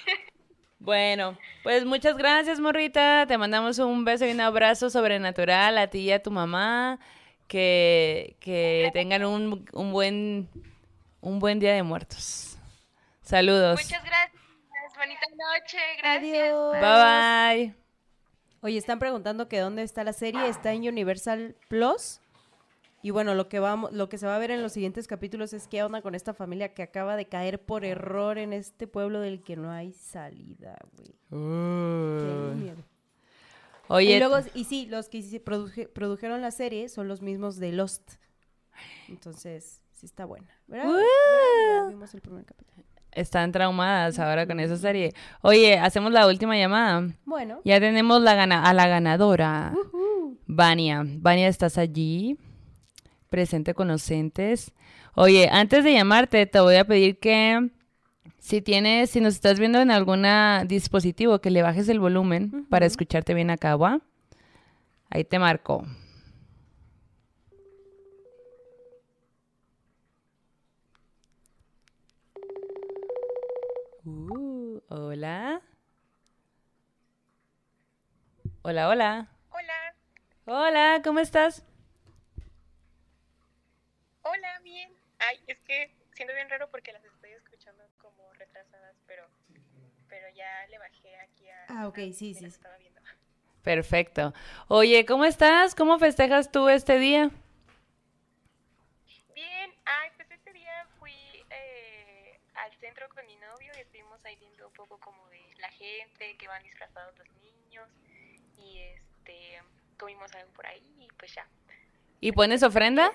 Bueno, 0.81 1.37
pues 1.61 1.83
muchas 1.83 2.15
gracias, 2.15 2.57
morrita. 2.61 3.25
Te 3.27 3.37
mandamos 3.37 3.79
un 3.79 4.05
beso 4.05 4.25
y 4.25 4.31
un 4.31 4.39
abrazo 4.39 4.89
sobrenatural 4.89 5.77
a 5.77 5.87
ti 5.87 5.99
y 5.99 6.11
a 6.13 6.23
tu 6.23 6.31
mamá. 6.31 6.99
Que, 7.49 8.37
que 8.39 8.89
tengan 8.93 9.25
un, 9.25 9.67
un, 9.73 9.91
buen, 9.91 10.47
un 11.19 11.39
buen 11.39 11.59
día 11.59 11.73
de 11.73 11.83
muertos. 11.83 12.57
Saludos. 13.21 13.77
Muchas 13.83 14.05
gracias 14.05 14.38
bonita 14.99 15.25
noche, 15.31 15.77
gracias. 15.99 16.53
Bye 16.71 17.65
bye. 17.65 17.75
Oye, 18.61 18.77
están 18.77 18.99
preguntando 18.99 19.47
que 19.47 19.59
dónde 19.59 19.83
está 19.83 20.03
la 20.03 20.11
serie, 20.11 20.49
está 20.49 20.73
en 20.73 20.87
Universal 20.87 21.55
Plus. 21.69 22.19
Y 23.01 23.11
bueno, 23.11 23.33
lo 23.33 23.47
que 23.47 23.59
vamos, 23.59 23.93
lo 23.93 24.09
que 24.09 24.17
se 24.17 24.27
va 24.27 24.35
a 24.35 24.39
ver 24.39 24.51
en 24.51 24.61
los 24.61 24.73
siguientes 24.73 25.07
capítulos 25.07 25.53
es 25.53 25.69
qué 25.69 25.83
onda 25.83 26.01
con 26.01 26.15
esta 26.15 26.33
familia 26.33 26.73
que 26.73 26.83
acaba 26.83 27.15
de 27.15 27.29
caer 27.29 27.61
por 27.61 27.85
error 27.85 28.37
en 28.37 28.51
este 28.51 28.87
pueblo 28.87 29.21
del 29.21 29.41
que 29.41 29.55
no 29.55 29.71
hay 29.71 29.93
salida, 29.93 30.77
güey. 30.97 31.15
Oye. 33.87 34.17
Y 34.17 34.19
luego, 34.19 34.39
y 34.53 34.65
sí, 34.65 34.85
los 34.87 35.07
que 35.07 35.41
produjeron 35.93 36.41
la 36.41 36.51
serie 36.51 36.89
son 36.89 37.07
los 37.07 37.21
mismos 37.21 37.57
de 37.57 37.71
Lost. 37.71 38.15
Entonces, 39.07 39.81
sí 39.93 40.05
está 40.05 40.25
buena. 40.25 40.53
¿Verdad? 40.67 40.87
¡Woo! 40.87 40.95
¿Verdad? 40.97 41.85
Ya 41.85 41.89
Vimos 41.89 42.13
el 42.13 42.19
primer 42.21 42.43
capítulo. 42.43 42.83
Están 43.11 43.51
traumadas 43.51 44.19
ahora 44.19 44.45
con 44.45 44.59
esa 44.59 44.77
serie. 44.77 45.13
Oye, 45.41 45.77
hacemos 45.79 46.11
la 46.11 46.27
última 46.27 46.57
llamada. 46.57 47.07
Bueno. 47.25 47.59
Ya 47.65 47.79
tenemos 47.79 48.21
la 48.21 48.35
gana 48.35 48.63
a 48.63 48.73
la 48.73 48.87
ganadora. 48.87 49.73
Vania. 50.45 51.03
Vania, 51.05 51.47
¿estás 51.47 51.77
allí? 51.77 52.37
Presente 53.29 53.73
con 53.73 53.87
los 53.87 54.09
entes. 54.11 54.71
Oye, 55.15 55.49
antes 55.51 55.83
de 55.83 55.93
llamarte, 55.93 56.45
te 56.45 56.59
voy 56.59 56.75
a 56.75 56.85
pedir 56.85 57.19
que 57.19 57.69
si 58.39 58.61
tienes, 58.61 59.09
si 59.09 59.21
nos 59.21 59.35
estás 59.35 59.59
viendo 59.59 59.79
en 59.79 59.91
algún 59.91 60.25
dispositivo, 60.67 61.39
que 61.39 61.51
le 61.51 61.61
bajes 61.61 61.89
el 61.89 61.99
volumen 61.99 62.65
para 62.69 62.85
escucharte 62.85 63.33
bien 63.33 63.49
acá, 63.49 63.75
¿va? 63.75 64.01
Ahí 65.09 65.23
te 65.23 65.39
marco. 65.39 65.85
Uh, 74.05 74.78
hola. 74.89 75.61
Hola, 78.61 78.87
hola. 78.89 79.27
Hola, 79.51 79.93
Hola, 80.45 81.01
¿cómo 81.03 81.19
estás? 81.19 81.63
hola, 84.21 84.59
bien. 84.63 84.91
Ay, 85.19 85.39
es 85.47 85.59
que 85.61 85.91
siento 86.13 86.33
bien 86.33 86.49
raro 86.49 86.69
porque 86.71 86.91
las 86.93 87.03
estoy 87.03 87.31
escuchando 87.31 87.83
como 87.97 88.31
retrasadas, 88.33 88.95
pero 89.05 89.27
pero 90.07 90.27
ya 90.35 90.65
le 90.69 90.77
bajé 90.79 91.15
aquí 91.19 91.49
a 91.49 91.65
Ah, 91.67 91.87
ok, 91.87 91.97
a- 91.97 92.13
sí, 92.13 92.33
sí. 92.33 92.43
las 92.45 92.53
estaba 92.53 92.77
viendo. 92.77 93.01
Perfecto. 93.63 94.33
Oye, 94.67 95.05
¿cómo 95.05 95.25
estás? 95.25 95.75
¿Cómo 95.75 95.99
festejas 95.99 96.51
tú 96.51 96.69
este 96.69 96.97
día? 96.97 97.31
Bien, 99.35 99.71
ay, 99.85 100.09
pues 100.15 100.29
este 100.31 100.51
día 100.53 100.85
fui 100.99 101.11
eh, 101.49 102.39
al 102.55 102.71
centro 102.79 103.07
con 103.09 103.25
mi 103.25 103.35
novio 103.35 103.71
y 103.75 103.79
estuvimos 103.79 103.98
ahí 104.29 104.35
viendo 104.37 104.67
un 104.67 104.73
poco 104.73 104.97
como 104.99 105.27
de 105.29 105.41
la 105.57 105.69
gente, 105.71 106.37
que 106.37 106.47
van 106.47 106.63
disfrazados 106.63 107.17
los 107.17 107.27
niños 107.41 107.87
y 108.57 108.79
este 108.79 109.61
tuvimos 109.97 110.33
algo 110.35 110.51
por 110.53 110.65
ahí 110.67 110.83
y 110.99 111.07
pues 111.17 111.33
ya. 111.35 111.47
¿Y 112.21 112.31
pones 112.31 112.63
ofrenda? 112.63 113.11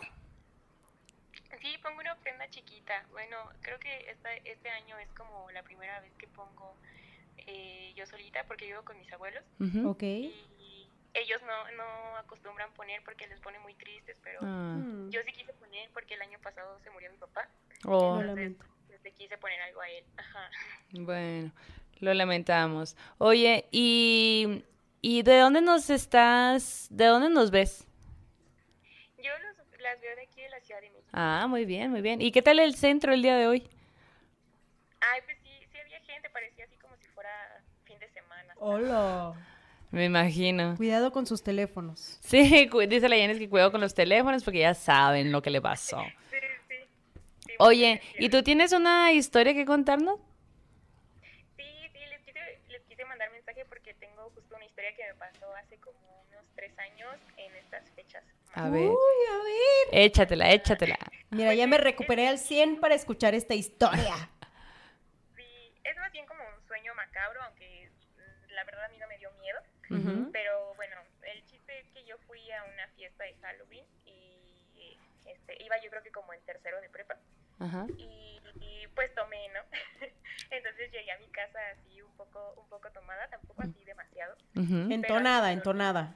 Sí, 1.60 1.78
pongo 1.82 2.00
una 2.00 2.12
ofrenda 2.12 2.48
chiquita. 2.50 3.06
Bueno, 3.10 3.36
creo 3.62 3.78
que 3.78 4.10
esta, 4.10 4.34
este 4.34 4.68
año 4.68 4.98
es 4.98 5.08
como 5.12 5.50
la 5.52 5.62
primera 5.62 5.98
vez 6.00 6.12
que 6.18 6.26
pongo 6.28 6.76
eh, 7.38 7.92
yo 7.96 8.06
solita 8.06 8.44
porque 8.44 8.66
vivo 8.66 8.82
con 8.84 8.98
mis 8.98 9.10
abuelos 9.12 9.42
Ujú. 9.60 9.90
Ok. 9.90 10.02
y 10.02 10.88
ellos 11.14 11.40
no, 11.42 11.70
no 11.72 12.16
acostumbran 12.18 12.72
poner 12.74 13.02
porque 13.04 13.26
les 13.28 13.38
pone 13.40 13.58
muy 13.60 13.74
tristes, 13.74 14.18
pero 14.22 14.40
Ah. 14.42 14.76
Mm, 14.78 15.10
yo 15.10 15.22
sí 15.22 15.32
quise 15.32 15.52
poner 15.54 15.88
porque 15.92 16.14
el 16.14 16.22
año 16.22 16.38
pasado 16.40 16.78
se 16.80 16.90
murió 16.90 17.10
mi 17.10 17.18
papá. 17.18 17.48
Oh. 17.84 18.20
Entonces 18.20 18.56
le 19.04 19.12
quise 19.12 19.36
poner 19.38 19.60
algo 19.60 19.80
a 19.80 19.90
él. 19.90 20.04
Ajá. 20.16 20.50
bueno, 20.92 21.52
lo 22.00 22.14
lamentamos. 22.14 22.96
Oye, 23.18 23.66
¿y, 23.70 24.64
¿y 25.02 25.22
de 25.22 25.38
dónde 25.38 25.60
nos 25.60 25.90
estás? 25.90 26.88
¿De 26.90 27.04
dónde 27.04 27.28
nos 27.28 27.50
ves? 27.50 27.86
Yo 29.18 29.30
los, 29.42 29.80
las 29.80 30.00
veo 30.00 30.16
de 30.16 30.22
aquí 30.22 30.40
de 30.40 30.48
la 30.48 30.60
Ciudad 30.60 30.80
de 30.80 30.90
México. 30.90 31.08
Ah, 31.12 31.46
muy 31.48 31.66
bien, 31.66 31.90
muy 31.90 32.00
bien. 32.00 32.20
¿Y 32.22 32.32
qué 32.32 32.42
tal 32.42 32.58
el 32.58 32.74
centro 32.74 33.12
el 33.12 33.22
día 33.22 33.36
de 33.36 33.46
hoy? 33.46 33.68
Ay, 35.00 35.20
pues 35.24 35.36
sí, 35.42 35.50
sí 35.70 35.78
había 35.78 36.00
gente, 36.00 36.30
parecía 36.30 36.64
así 36.64 36.76
como 36.78 36.96
si 36.96 37.06
fuera 37.08 37.30
fin 37.84 37.98
de 37.98 38.08
semana. 38.08 38.54
Hola. 38.56 39.34
Me 39.90 40.06
imagino. 40.06 40.74
Cuidado 40.76 41.12
con 41.12 41.24
sus 41.24 41.42
teléfonos. 41.42 42.18
Sí, 42.20 42.68
dice 42.88 43.08
la 43.08 43.16
Yanis 43.16 43.38
que 43.38 43.48
cuidado 43.48 43.70
con 43.70 43.80
los 43.80 43.94
teléfonos 43.94 44.42
porque 44.42 44.58
ya 44.60 44.74
saben 44.74 45.30
lo 45.30 45.40
que 45.40 45.50
le 45.50 45.60
pasó. 45.60 46.02
Oye, 47.58 48.00
¿y 48.18 48.28
tú 48.28 48.42
tienes 48.42 48.72
una 48.72 49.12
historia 49.12 49.54
que 49.54 49.64
contarnos? 49.64 50.20
Sí, 51.56 51.64
sí, 51.92 51.98
les 52.10 52.20
quise, 52.22 52.40
les 52.68 52.82
quise 52.84 53.04
mandar 53.04 53.30
mensaje 53.30 53.64
porque 53.66 53.94
tengo 53.94 54.30
justo 54.30 54.56
una 54.56 54.64
historia 54.64 54.94
que 54.96 55.04
me 55.06 55.14
pasó 55.14 55.54
hace 55.56 55.76
como 55.78 55.98
unos 56.28 56.44
tres 56.54 56.76
años 56.78 57.14
en 57.36 57.54
estas 57.56 57.88
fechas. 57.90 58.24
A 58.54 58.68
ver, 58.70 58.88
Uy, 58.90 58.96
a 59.30 59.36
ver. 59.44 60.04
échatela, 60.04 60.50
échatela. 60.52 60.96
Mira, 61.30 61.54
ya 61.54 61.66
me 61.66 61.78
recuperé 61.78 62.28
al 62.28 62.38
100 62.38 62.80
para 62.80 62.94
escuchar 62.94 63.34
esta 63.34 63.54
historia. 63.54 64.14
Sí, 65.36 65.72
es 65.82 65.96
más 65.96 66.12
bien 66.12 66.26
como 66.26 66.40
un 66.44 66.66
sueño 66.68 66.94
macabro, 66.94 67.42
aunque 67.42 67.90
la 68.50 68.64
verdad 68.64 68.84
a 68.84 68.88
mí 68.88 68.98
no 68.98 69.06
me 69.08 69.18
dio 69.18 69.30
miedo. 69.32 69.58
Pero 70.32 70.74
bueno, 70.76 70.96
el 71.22 71.44
chiste 71.44 71.78
es 71.80 71.86
que 71.92 72.04
yo 72.04 72.16
fui 72.26 72.40
a 72.52 72.64
una 72.64 72.88
fiesta 72.96 73.24
de 73.24 73.34
Halloween 73.42 73.84
y 74.06 74.98
este, 75.26 75.62
iba 75.62 75.76
yo 75.82 75.90
creo 75.90 76.02
que 76.02 76.10
como 76.10 76.32
en 76.32 76.40
tercero 76.42 76.80
de 76.80 76.88
prepa 76.88 77.16
Ajá. 77.58 77.86
y, 77.98 78.40
y, 78.60 78.86
pues 78.94 79.14
tomé, 79.14 79.48
¿no? 79.48 79.60
Entonces 80.50 80.90
llegué 80.92 81.10
a 81.12 81.18
mi 81.18 81.28
casa 81.28 81.58
así 81.72 82.02
un 82.02 82.12
poco, 82.16 82.54
un 82.56 82.68
poco 82.68 82.90
tomada, 82.90 83.28
tampoco 83.28 83.62
así 83.62 83.84
demasiado. 83.84 84.36
Entonada, 84.54 85.52
entonada. 85.52 86.14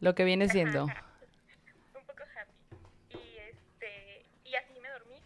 Lo 0.00 0.14
que 0.14 0.24
viene 0.24 0.48
siendo. 0.48 0.84
un 1.94 2.06
poco 2.06 2.22
happy. 2.22 3.18
Y 3.18 3.38
este, 3.38 4.26
y 4.44 4.54
así 4.54 4.78
me 4.80 4.88
dormí. 4.90 5.20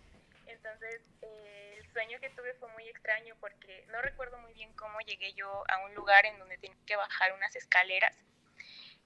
Entonces 0.46 1.02
eh, 1.22 1.78
el 1.78 1.92
sueño 1.92 2.18
que 2.20 2.30
tuve 2.30 2.54
fue 2.54 2.68
muy 2.72 2.88
extraño 2.88 3.34
porque 3.40 3.86
no 3.90 4.00
recuerdo 4.02 4.38
muy 4.38 4.52
bien 4.54 4.72
cómo 4.74 4.98
llegué 5.00 5.34
yo 5.34 5.64
a 5.68 5.84
un 5.84 5.94
lugar 5.94 6.26
en 6.26 6.38
donde 6.38 6.58
tenía 6.58 6.76
que 6.86 6.96
bajar 6.96 7.32
unas 7.34 7.54
escaleras. 7.56 8.16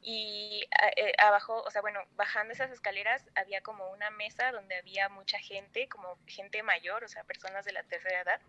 Y 0.05 0.67
a- 0.81 0.89
eh, 0.97 1.13
abajo, 1.19 1.63
o 1.63 1.71
sea, 1.71 1.81
bueno, 1.81 2.01
bajando 2.17 2.53
esas 2.53 2.71
escaleras 2.73 3.25
había 3.37 3.61
como 3.63 3.89
una 3.93 4.11
mesa 4.11 4.51
donde 4.51 4.75
había 4.77 5.09
mucha 5.09 5.39
gente, 5.39 5.89
como 5.89 6.19
gente 6.27 6.63
mayor, 6.65 7.05
o 7.05 7.09
sea, 7.09 7.23
personas 7.25 7.65
de 7.65 7.73
la 7.73 7.85
tercera 7.85 8.21
edad. 8.23 8.41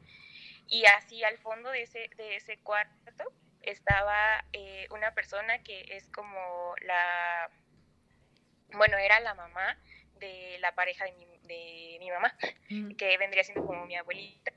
Y 0.67 0.85
así 0.87 1.23
al 1.23 1.37
fondo 1.37 1.69
de 1.69 1.83
ese, 1.83 2.09
de 2.17 2.35
ese 2.37 2.57
cuarto 2.57 3.31
estaba 3.61 4.43
eh, 4.51 4.87
una 4.89 5.13
persona 5.13 5.61
que 5.63 5.85
es 5.89 6.07
como 6.09 6.73
la, 6.81 7.49
bueno, 8.69 8.97
era 8.97 9.19
la 9.19 9.33
mamá 9.35 9.77
de 10.15 10.57
la 10.59 10.73
pareja 10.73 11.05
de 11.05 11.11
mi, 11.13 11.25
de 11.43 11.97
mi 11.99 12.09
mamá, 12.09 12.35
Mm. 12.69 12.95
que 12.95 13.17
vendría 13.17 13.43
siendo 13.43 13.65
como 13.65 13.85
mi 13.85 13.95
abuelita. 13.95 14.51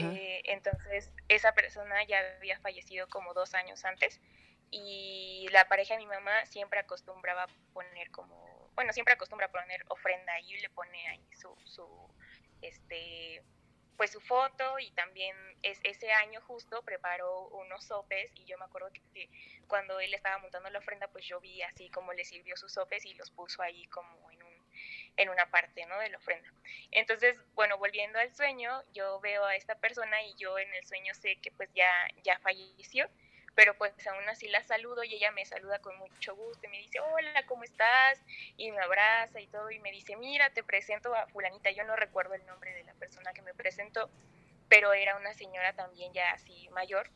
Eh, 0.00 0.42
entonces, 0.44 1.12
esa 1.28 1.52
persona 1.52 2.02
ya 2.04 2.18
había 2.38 2.58
fallecido 2.58 3.08
como 3.08 3.34
dos 3.34 3.54
años 3.54 3.84
antes 3.84 4.20
y 4.70 5.46
la 5.50 5.68
pareja 5.68 5.94
de 5.94 5.98
mi 5.98 6.06
mamá 6.06 6.44
siempre 6.46 6.80
acostumbraba 6.80 7.46
poner 7.72 8.10
como, 8.10 8.70
bueno, 8.74 8.92
siempre 8.92 9.14
acostumbra 9.14 9.50
poner 9.50 9.84
ofrenda 9.88 10.38
y 10.40 10.58
le 10.58 10.70
pone 10.70 11.08
ahí 11.08 11.26
su, 11.34 11.54
su, 11.64 11.86
este, 12.62 13.42
pues 13.96 14.10
su 14.10 14.20
foto 14.20 14.78
y 14.78 14.90
también 14.92 15.36
es, 15.62 15.78
ese 15.84 16.12
año 16.12 16.40
justo 16.42 16.82
preparó 16.82 17.48
unos 17.48 17.84
sopes 17.84 18.30
y 18.34 18.44
yo 18.44 18.58
me 18.58 18.64
acuerdo 18.64 18.90
que, 18.92 19.28
cuando 19.66 19.98
él 20.00 20.14
estaba 20.14 20.38
montando 20.38 20.70
la 20.70 20.78
ofrenda 20.78 21.08
pues 21.08 21.26
yo 21.26 21.40
vi 21.40 21.62
así 21.62 21.90
como 21.90 22.12
le 22.12 22.24
sirvió 22.24 22.56
sus 22.56 22.72
sopes 22.72 23.04
y 23.04 23.14
los 23.14 23.30
puso 23.30 23.62
ahí 23.62 23.86
como 23.88 24.30
en 24.30 24.42
un 24.42 24.56
en 25.16 25.30
una 25.30 25.50
parte 25.50 25.86
¿no? 25.86 25.98
de 25.98 26.10
la 26.10 26.18
ofrenda. 26.18 26.46
Entonces, 26.90 27.42
bueno, 27.54 27.78
volviendo 27.78 28.18
al 28.18 28.34
sueño, 28.34 28.82
yo 28.92 29.18
veo 29.20 29.44
a 29.44 29.56
esta 29.56 29.74
persona 29.76 30.22
y 30.22 30.34
yo 30.34 30.58
en 30.58 30.72
el 30.74 30.86
sueño 30.86 31.14
sé 31.14 31.36
que 31.36 31.50
pues 31.52 31.70
ya, 31.74 31.90
ya 32.22 32.38
falleció, 32.40 33.08
pero 33.56 33.74
pues 33.76 34.06
aún 34.06 34.28
así 34.28 34.48
la 34.48 34.62
saludo 34.62 35.02
y 35.02 35.14
ella 35.14 35.32
me 35.32 35.44
saluda 35.46 35.80
con 35.80 35.96
mucho 35.96 36.36
gusto 36.36 36.66
y 36.66 36.68
me 36.68 36.76
dice, 36.76 37.00
hola, 37.00 37.46
¿cómo 37.46 37.64
estás? 37.64 38.22
Y 38.58 38.70
me 38.70 38.80
abraza 38.80 39.40
y 39.40 39.46
todo 39.46 39.70
y 39.70 39.80
me 39.80 39.90
dice, 39.90 40.14
mira, 40.16 40.50
te 40.50 40.62
presento 40.62 41.14
a 41.14 41.26
fulanita, 41.26 41.70
yo 41.70 41.82
no 41.84 41.96
recuerdo 41.96 42.34
el 42.34 42.44
nombre 42.44 42.74
de 42.74 42.84
la 42.84 42.92
persona 42.94 43.32
que 43.32 43.40
me 43.40 43.54
presentó, 43.54 44.10
pero 44.68 44.92
era 44.92 45.16
una 45.16 45.32
señora 45.32 45.72
también 45.72 46.12
ya 46.12 46.32
así 46.32 46.68
mayor 46.68 47.10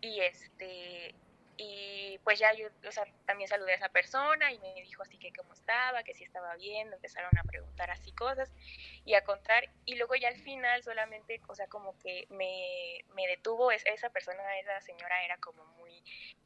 y 0.00 0.20
este 0.20 1.14
y 1.60 2.18
pues 2.22 2.38
ya 2.38 2.52
yo 2.54 2.68
o 2.86 2.92
sea, 2.92 3.04
también 3.26 3.48
saludé 3.48 3.72
a 3.72 3.76
esa 3.76 3.88
persona 3.88 4.52
y 4.52 4.60
me 4.60 4.72
dijo 4.82 5.02
así 5.02 5.18
que 5.18 5.32
cómo 5.32 5.52
estaba, 5.52 6.04
que 6.04 6.14
si 6.14 6.22
estaba 6.22 6.54
bien, 6.54 6.92
empezaron 6.92 7.36
a 7.36 7.42
preguntar 7.42 7.90
así 7.90 8.12
cosas 8.12 8.48
y 9.04 9.14
a 9.14 9.24
contar 9.24 9.68
y 9.84 9.96
luego 9.96 10.14
ya 10.14 10.28
al 10.28 10.36
final 10.36 10.84
solamente, 10.84 11.40
o 11.48 11.54
sea, 11.56 11.66
como 11.66 11.98
que 11.98 12.26
me, 12.30 13.04
me 13.14 13.26
detuvo, 13.26 13.72
es, 13.72 13.84
esa 13.86 14.08
persona, 14.10 14.58
esa 14.60 14.80
señora 14.82 15.24
era 15.24 15.36
como 15.38 15.64
muy, 15.78 16.00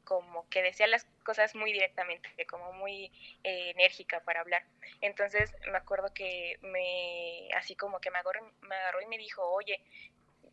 como 0.05 0.48
que 0.48 0.62
decía 0.62 0.86
las 0.86 1.05
cosas 1.24 1.55
muy 1.55 1.74
directamente, 1.74 2.30
como 2.47 2.72
muy 2.72 3.12
eh, 3.44 3.70
enérgica 3.72 4.20
para 4.20 4.40
hablar. 4.40 4.64
Entonces 5.02 5.55
me 5.70 5.76
acuerdo 5.76 6.14
que 6.14 6.59
me, 6.62 7.51
así 7.55 7.76
como 7.76 8.01
que 8.01 8.10
me 8.10 8.18
agarró, 8.18 8.51
me 8.62 8.76
agarró 8.76 9.02
y 9.02 9.06
me 9.06 9.18
dijo, 9.18 9.43
oye, 9.52 9.78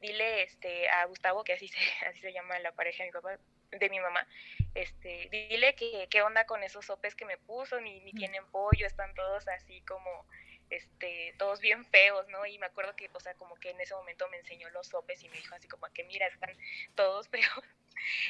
dile 0.02 0.44
este 0.44 0.90
a 0.90 1.06
Gustavo, 1.06 1.46
que 1.46 1.54
así 1.54 1.70
se, 1.70 1.80
así 2.08 2.20
se 2.20 2.34
llama 2.34 2.60
la 2.60 2.74
pareja 2.74 3.04
de 3.04 3.10
mi 3.10 3.14
papá, 3.14 3.38
de 3.72 3.90
mi 3.90 4.00
mamá, 4.00 4.28
este, 4.76 5.28
dile 5.32 5.76
que 5.76 6.08
qué 6.10 6.22
onda 6.22 6.46
con 6.46 6.64
esos 6.64 6.86
sopes 6.86 7.16
que 7.16 7.26
me 7.26 7.38
puso, 7.38 7.80
ni, 7.82 8.02
ni 8.02 8.14
tienen 8.14 8.46
pollo, 8.48 8.88
están 8.88 9.14
todos 9.14 9.48
así 9.48 9.82
como, 9.82 10.26
este, 10.70 11.34
todos 11.38 11.60
bien 11.60 11.86
feos, 11.86 12.28
¿no? 12.30 12.46
Y 12.46 12.58
me 12.60 12.68
acuerdo 12.68 12.96
que, 12.96 13.10
o 13.14 13.20
sea, 13.20 13.34
como 13.36 13.56
que 13.56 13.72
en 13.72 13.82
ese 13.82 13.96
momento 13.96 14.28
me 14.30 14.38
enseñó 14.38 14.70
los 14.70 14.88
sopes 14.88 15.24
y 15.24 15.30
me 15.30 15.38
dijo 15.38 15.56
así 15.56 15.68
como 15.68 15.88
que 15.94 16.04
mira, 16.04 16.28
están 16.28 16.56
todos 16.96 17.28
feos. 17.30 17.64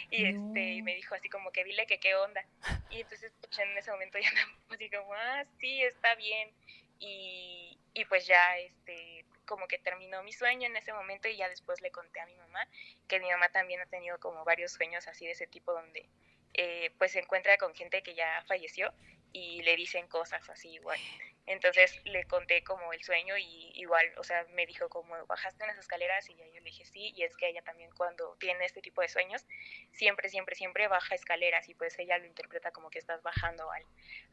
Y 0.09 0.25
este, 0.25 0.73
y 0.73 0.81
me 0.81 0.95
dijo 0.95 1.13
así 1.13 1.29
como 1.29 1.51
que 1.51 1.63
dile 1.63 1.85
que 1.85 1.99
qué 1.99 2.15
onda. 2.15 2.43
Y 2.89 3.01
entonces 3.01 3.31
pues, 3.39 3.59
en 3.59 3.77
ese 3.77 3.91
momento 3.91 4.17
ya 4.17 4.31
me 4.69 4.75
así 4.75 4.89
como, 4.89 5.13
ah, 5.13 5.45
sí, 5.59 5.83
está 5.83 6.15
bien. 6.15 6.51
Y, 6.99 7.77
y 7.93 8.05
pues 8.05 8.25
ya 8.25 8.57
este 8.57 9.25
como 9.49 9.67
que 9.67 9.80
terminó 9.80 10.21
mi 10.21 10.31
sueño 10.31 10.67
en 10.67 10.76
ese 10.76 10.93
momento 10.93 11.27
y 11.27 11.35
ya 11.35 11.49
después 11.49 11.81
le 11.81 11.89
conté 11.89 12.19
a 12.19 12.27
mi 12.27 12.35
mamá 12.35 12.67
que 13.07 13.19
mi 13.19 13.27
mamá 13.31 13.49
también 13.49 13.81
ha 13.81 13.88
tenido 13.88 14.19
como 14.19 14.45
varios 14.45 14.73
sueños 14.73 15.07
así 15.07 15.26
de 15.26 15.31
ese 15.31 15.47
tipo 15.47 15.73
donde 15.73 16.07
eh, 16.53 16.91
pues 16.99 17.13
se 17.13 17.19
encuentra 17.19 17.57
con 17.57 17.73
gente 17.73 18.03
que 18.03 18.13
ya 18.13 18.43
falleció 18.47 18.93
y 19.34 19.63
le 19.63 19.76
dicen 19.76 20.07
cosas 20.07 20.47
así 20.51 20.69
igual. 20.69 20.99
Entonces 21.45 21.99
le 22.05 22.25
conté 22.25 22.63
como 22.63 22.93
el 22.93 23.01
sueño 23.01 23.35
y 23.37 23.71
igual, 23.75 24.05
o 24.17 24.23
sea, 24.23 24.45
me 24.53 24.67
dijo 24.67 24.87
como 24.87 25.15
bajaste 25.25 25.63
unas 25.63 25.77
escaleras 25.77 26.29
y 26.29 26.35
yo 26.35 26.45
le 26.45 26.61
dije 26.61 26.85
sí, 26.85 27.11
y 27.15 27.23
es 27.23 27.35
que 27.35 27.49
ella 27.49 27.63
también 27.63 27.89
cuando 27.97 28.35
tiene 28.39 28.65
este 28.65 28.81
tipo 28.81 29.01
de 29.01 29.07
sueños, 29.07 29.45
siempre, 29.91 30.29
siempre, 30.29 30.55
siempre 30.55 30.87
baja 30.87 31.15
escaleras 31.15 31.67
y 31.67 31.73
pues 31.73 31.97
ella 31.97 32.17
lo 32.19 32.27
interpreta 32.27 32.71
como 32.71 32.89
que 32.91 32.99
estás 32.99 33.23
bajando 33.23 33.71
al, 33.71 33.83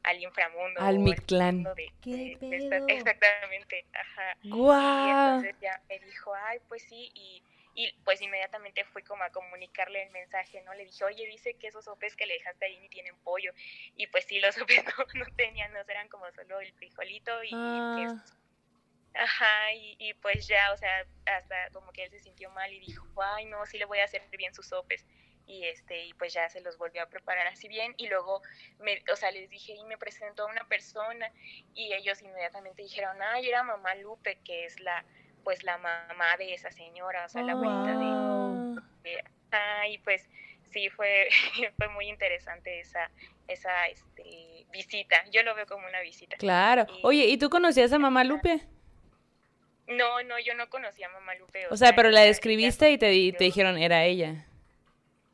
al 0.03 0.23
inframundo. 0.23 0.81
Al 0.81 0.99
Mictlán. 0.99 1.67
exactamente, 2.89 3.87
ajá. 3.95 4.37
¡Guau! 4.45 5.07
Y 5.07 5.11
entonces 5.11 5.57
ya 5.61 5.81
me 5.89 5.99
dijo, 6.01 6.35
ay, 6.35 6.59
pues 6.69 6.83
sí, 6.83 7.11
y 7.15 7.43
y 7.79 7.93
pues 8.05 8.23
inmediatamente 8.23 8.85
fui 8.87 9.03
como 9.03 9.23
a 9.23 9.31
comunicarle 9.31 10.03
el 10.03 10.11
mensaje, 10.11 10.63
¿no? 10.63 10.73
Le 10.73 10.87
dije, 10.87 11.05
oye, 11.05 11.27
dice 11.27 11.55
que 11.55 11.69
esos 11.69 11.85
sopes 11.85 12.17
que 12.17 12.25
le 12.25 12.33
dejaste 12.35 12.65
ahí 12.65 12.79
ni 12.79 12.89
tienen 12.89 13.15
pollo. 13.19 13.53
Y 13.97 14.07
pues 14.07 14.25
sí, 14.25 14.41
los 14.41 14.55
sopes 14.57 14.83
no, 15.15 15.27
tenían, 15.37 15.75
no 15.75 15.81
eran 15.81 16.09
como 16.09 16.25
solo 16.33 16.59
el 16.61 16.73
frijolito 16.73 17.45
y 17.45 17.51
ah. 17.53 18.25
Ajá, 19.15 19.73
y, 19.73 19.97
y, 19.99 20.15
pues 20.15 20.47
ya, 20.47 20.73
o 20.73 20.77
sea, 20.77 21.07
hasta 21.27 21.71
como 21.71 21.91
que 21.93 22.05
él 22.05 22.11
se 22.11 22.19
sintió 22.19 22.51
mal 22.51 22.71
y 22.73 22.81
dijo, 22.81 23.07
ay, 23.23 23.47
no, 23.47 23.65
sí 23.65 23.79
le 23.79 23.87
voy 23.87 23.99
a 23.99 24.05
hacer 24.05 24.23
bien 24.37 24.55
sus 24.55 24.69
sopes. 24.69 25.07
Y 25.47 25.65
este, 25.65 26.05
y 26.07 26.15
pues 26.15 26.33
ya 26.33 26.49
se 26.49 26.61
los 26.61 26.77
volvió 26.77 27.03
a 27.03 27.07
preparar 27.09 27.47
así 27.47 27.69
bien. 27.69 27.95
Y 27.99 28.09
luego, 28.09 28.43
me, 28.79 29.03
o 29.11 29.17
sea, 29.17 29.31
les 29.31 29.49
dije, 29.49 29.75
y 29.75 29.85
me 29.85 29.97
presentó 29.97 30.43
a 30.43 30.51
una 30.51 30.67
persona, 30.69 31.31
y 31.75 31.93
ellos 31.93 32.21
inmediatamente 32.21 32.83
dijeron, 32.83 33.17
ay, 33.23 33.49
era 33.49 33.63
mamá 33.63 33.95
Lupe, 33.95 34.39
que 34.45 34.65
es 34.67 34.81
la, 34.81 35.05
pues 35.47 35.63
la 35.63 35.79
mamá 35.79 36.37
de 36.39 36.55
esa 36.55 36.73
señora, 36.73 37.25
o 37.25 37.29
sea, 37.29 37.41
la 37.43 37.53
abuelita 37.53 37.97
de, 39.05 39.25
ah, 39.53 39.87
y 39.87 39.97
pues 39.99 40.29
sí 40.73 40.91
fue 40.91 41.29
fue 41.77 41.87
muy 41.91 42.09
interesante 42.09 42.81
esa 42.81 43.09
esa 43.47 43.87
este, 43.87 44.67
visita. 44.73 45.25
Yo 45.31 45.45
lo 45.45 45.55
veo 45.55 45.67
como 45.67 45.87
una 45.87 46.01
visita. 46.01 46.37
Claro. 46.37 46.85
Oye, 47.05 47.27
¿y 47.27 47.39
tú 47.39 47.49
conocías 47.49 47.93
a 47.93 47.99
mamá 48.01 48.25
Lupe? 48.25 48.67
No, 49.87 50.21
no, 50.25 50.37
yo 50.41 50.57
no 50.57 50.69
conocía 50.69 51.07
a 51.07 51.11
mamá 51.11 51.37
Lupe. 51.37 51.69
O, 51.69 51.77
sea, 51.77 51.95
pero 51.95 52.11
la 52.11 52.23
describiste 52.23 52.91
y 52.91 52.99
te, 52.99 53.07
te 53.07 53.45
dijeron 53.45 53.79
era 53.79 54.03
ella. 54.03 54.45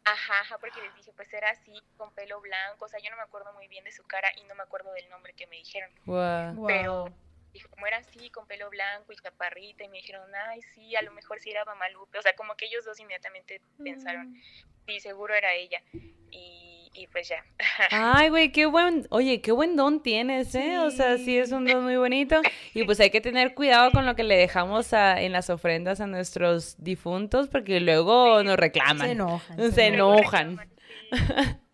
Ajá, 0.05 0.41
ajá, 0.41 0.59
porque 0.59 0.83
les 0.83 0.95
dije, 0.95 1.11
pues 1.17 1.33
era 1.33 1.49
así, 1.49 1.73
con 1.97 2.13
pelo 2.13 2.39
blanco, 2.43 2.85
o 2.85 2.89
sea, 2.89 3.01
yo 3.01 3.09
no 3.09 3.17
me 3.17 3.23
acuerdo 3.23 3.51
muy 3.55 3.67
bien 3.67 3.85
de 3.85 3.93
su 3.93 4.03
cara 4.03 4.29
y 4.37 4.45
no 4.45 4.55
me 4.57 4.63
acuerdo 4.63 4.93
del 4.93 5.09
nombre 5.09 5.33
que 5.33 5.47
me 5.47 5.57
dijeron. 5.57 5.91
Wow. 6.05 6.67
Pero 6.67 7.15
dijo, 7.53 7.69
como 7.69 7.87
era 7.87 7.99
así, 7.99 8.31
con 8.31 8.47
pelo 8.47 8.71
blanco 8.71 9.13
y 9.13 9.17
chaparrita, 9.17 9.85
y 9.85 9.89
me 9.89 9.99
dijeron, 9.99 10.29
ay, 10.49 10.61
sí, 10.75 10.97
a 10.97 11.03
lo 11.03 11.13
mejor 11.13 11.41
sí 11.41 11.51
era 11.51 11.65
Mamalupe. 11.65 12.19
O 12.19 12.23
sea, 12.23 12.35
como 12.35 12.57
que 12.57 12.67
ellos 12.67 12.85
dos 12.85 12.99
inmediatamente 13.01 13.61
pensaron, 13.83 14.31
mm. 14.31 14.43
sí, 14.87 15.01
seguro 15.01 15.35
era 15.35 15.55
ella. 15.55 15.83
Y, 16.31 16.91
y 16.95 17.07
pues 17.09 17.29
ya. 17.29 17.45
Ay, 17.91 18.31
güey, 18.31 18.53
qué 18.53 18.67
buen, 18.67 19.07
oye, 19.11 19.41
qué 19.43 19.53
buen 19.53 19.77
don 19.77 20.03
tienes, 20.03 20.55
¿eh? 20.55 20.79
O 20.79 20.91
sea, 20.91 21.19
sí 21.19 21.39
es 21.39 21.53
un 21.53 21.67
don 21.67 21.85
muy 21.85 21.97
bonito. 21.97 22.41
Y 22.75 22.85
pues 22.85 23.01
hay 23.01 23.11
que 23.11 23.21
tener 23.21 23.55
cuidado 23.55 23.91
con 23.93 24.07
lo 24.07 24.17
que 24.17 24.25
le 24.25 24.37
dejamos 24.37 24.93
a, 24.93 25.21
en 25.21 25.33
las 25.33 25.51
ofrendas 25.51 26.01
a 26.01 26.07
nuestros 26.07 26.83
difuntos, 26.83 27.49
porque 27.49 27.81
luego 27.81 28.43
nos 28.43 28.57
reclaman. 28.57 29.07
Se 29.07 29.13
enojan. 29.13 29.73
Se, 29.73 29.87
enojan. 29.87 30.71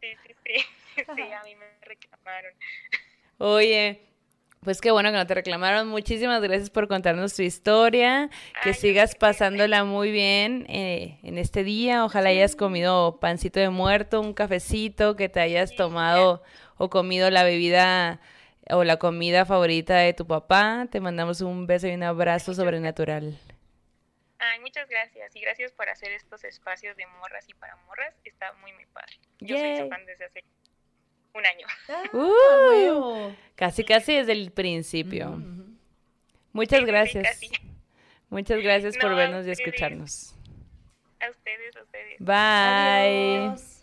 Sí, 0.00 0.08
sí, 0.26 0.34
sí. 0.44 0.64
Sí, 0.96 1.32
a 1.32 1.42
mí 1.44 1.54
me 1.54 1.66
reclamaron. 1.82 2.52
Oye, 3.38 4.07
pues 4.62 4.80
qué 4.80 4.90
bueno 4.90 5.10
que 5.10 5.16
no 5.16 5.26
te 5.26 5.34
reclamaron. 5.34 5.88
Muchísimas 5.88 6.42
gracias 6.42 6.70
por 6.70 6.88
contarnos 6.88 7.34
tu 7.34 7.42
historia. 7.42 8.28
Que 8.62 8.74
sigas 8.74 9.14
pasándola 9.14 9.84
muy 9.84 10.10
bien 10.10 10.66
eh, 10.68 11.18
en 11.22 11.38
este 11.38 11.64
día. 11.64 12.04
Ojalá 12.04 12.30
hayas 12.30 12.56
comido 12.56 13.18
pancito 13.20 13.60
de 13.60 13.70
muerto, 13.70 14.20
un 14.20 14.34
cafecito, 14.34 15.16
que 15.16 15.28
te 15.28 15.40
hayas 15.40 15.74
tomado 15.74 16.42
o 16.76 16.90
comido 16.90 17.30
la 17.30 17.44
bebida 17.44 18.20
o 18.70 18.84
la 18.84 18.98
comida 18.98 19.44
favorita 19.46 19.96
de 19.96 20.12
tu 20.12 20.26
papá. 20.26 20.86
Te 20.90 21.00
mandamos 21.00 21.40
un 21.40 21.66
beso 21.66 21.86
y 21.86 21.92
un 21.92 22.02
abrazo 22.02 22.52
sobrenatural. 22.52 23.38
Ay, 24.38 24.60
muchas 24.60 24.88
gracias. 24.88 25.34
Y 25.34 25.40
gracias 25.40 25.72
por 25.72 25.88
hacer 25.88 26.12
estos 26.12 26.44
espacios 26.44 26.96
de 26.96 27.06
morras 27.06 27.48
y 27.48 27.54
para 27.54 27.76
morras. 27.86 28.14
Está 28.24 28.52
muy, 28.54 28.72
muy 28.72 28.86
padre. 28.86 29.14
Yo 29.40 29.56
soy 29.56 29.78
su 29.78 29.88
fan 29.88 30.04
desde 30.06 30.26
hace 30.26 30.44
un 31.34 31.46
año. 31.46 31.66
Ah, 31.88 32.16
uh, 32.16 33.32
casi, 33.54 33.84
casi 33.84 34.14
desde 34.14 34.32
el 34.32 34.50
principio. 34.50 35.42
Muchas 36.52 36.84
gracias. 36.84 37.40
Muchas 38.30 38.62
gracias 38.62 38.96
por 38.98 39.14
vernos 39.14 39.46
y 39.46 39.50
escucharnos. 39.50 40.34
A 41.20 41.30
ustedes, 41.30 41.76
a 41.76 41.82
ustedes. 41.82 42.18
Bye. 42.18 43.78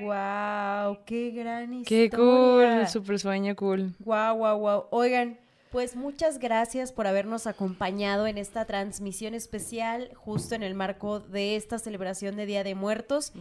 Wow, 0.00 1.04
qué 1.04 1.30
gran 1.30 1.74
historia. 1.74 2.10
Qué 2.10 2.16
cool, 2.16 2.88
super 2.88 3.18
sueño 3.18 3.54
cool. 3.56 3.94
Wow, 3.98 4.36
wow, 4.36 4.58
wow. 4.58 4.86
Oigan, 4.90 5.38
pues 5.72 5.96
muchas 5.96 6.38
gracias 6.38 6.92
por 6.92 7.06
habernos 7.06 7.46
acompañado 7.46 8.26
en 8.26 8.36
esta 8.36 8.66
transmisión 8.66 9.32
especial 9.32 10.10
justo 10.14 10.54
en 10.54 10.62
el 10.62 10.74
marco 10.74 11.18
de 11.18 11.56
esta 11.56 11.78
celebración 11.78 12.36
de 12.36 12.44
Día 12.44 12.62
de 12.62 12.74
Muertos. 12.74 13.32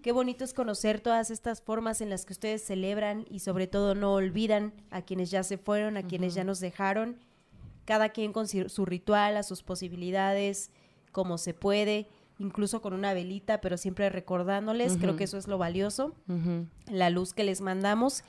Qué 0.00 0.12
bonito 0.12 0.44
es 0.44 0.54
conocer 0.54 1.00
todas 1.00 1.32
estas 1.32 1.60
formas 1.60 2.00
en 2.00 2.10
las 2.10 2.24
que 2.24 2.32
ustedes 2.32 2.62
celebran 2.62 3.26
y 3.28 3.40
sobre 3.40 3.66
todo 3.66 3.96
no 3.96 4.14
olvidan 4.14 4.72
a 4.90 5.02
quienes 5.02 5.32
ya 5.32 5.42
se 5.42 5.58
fueron, 5.58 5.96
a 5.96 6.04
quienes 6.04 6.34
ya 6.34 6.44
nos 6.44 6.60
dejaron, 6.60 7.16
cada 7.84 8.10
quien 8.10 8.32
con 8.32 8.46
su 8.46 8.86
ritual, 8.86 9.36
a 9.36 9.42
sus 9.42 9.64
posibilidades, 9.64 10.70
como 11.10 11.38
se 11.38 11.54
puede 11.54 12.06
incluso 12.38 12.82
con 12.82 12.94
una 12.94 13.14
velita, 13.14 13.60
pero 13.60 13.76
siempre 13.76 14.10
recordándoles, 14.10 14.96
creo 14.96 15.16
que 15.16 15.24
eso 15.24 15.38
es 15.38 15.48
lo 15.48 15.58
valioso, 15.58 16.14
la 16.86 17.10
luz 17.10 17.34
que 17.34 17.42
les 17.42 17.60
mandamos 17.60 18.22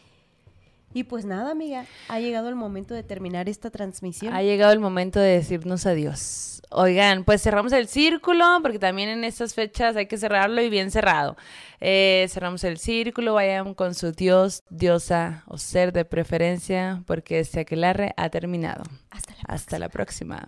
y 0.95 1.03
pues 1.03 1.25
nada, 1.25 1.51
amiga, 1.51 1.85
ha 2.07 2.19
llegado 2.21 2.47
el 2.47 2.55
momento 2.55 2.93
de 2.93 3.03
terminar 3.03 3.49
esta 3.49 3.69
transmisión. 3.69 4.33
Ha 4.33 4.41
llegado 4.41 4.71
el 4.71 4.79
momento 4.79 5.19
de 5.19 5.31
decirnos 5.31 5.85
adiós. 5.85 6.61
Oigan, 6.71 7.25
pues 7.25 7.41
cerramos 7.41 7.73
el 7.73 7.89
círculo, 7.89 8.45
porque 8.61 8.79
también 8.79 9.09
en 9.09 9.25
estas 9.25 9.53
fechas 9.53 9.97
hay 9.97 10.05
que 10.05 10.17
cerrarlo 10.17 10.61
y 10.61 10.69
bien 10.69 10.91
cerrado. 10.91 11.35
Eh, 11.81 12.25
cerramos 12.29 12.63
el 12.63 12.77
círculo, 12.77 13.33
vayan 13.33 13.73
con 13.73 13.93
su 13.93 14.13
dios, 14.13 14.63
diosa 14.69 15.43
o 15.47 15.57
ser 15.57 15.91
de 15.91 16.05
preferencia, 16.05 17.03
porque 17.05 17.39
este 17.39 17.59
aquelarre 17.59 18.13
ha 18.15 18.29
terminado. 18.29 18.85
Hasta 19.11 19.33
la 19.33 19.41
Hasta 19.47 19.79
la 19.79 19.89
próxima. 19.89 20.47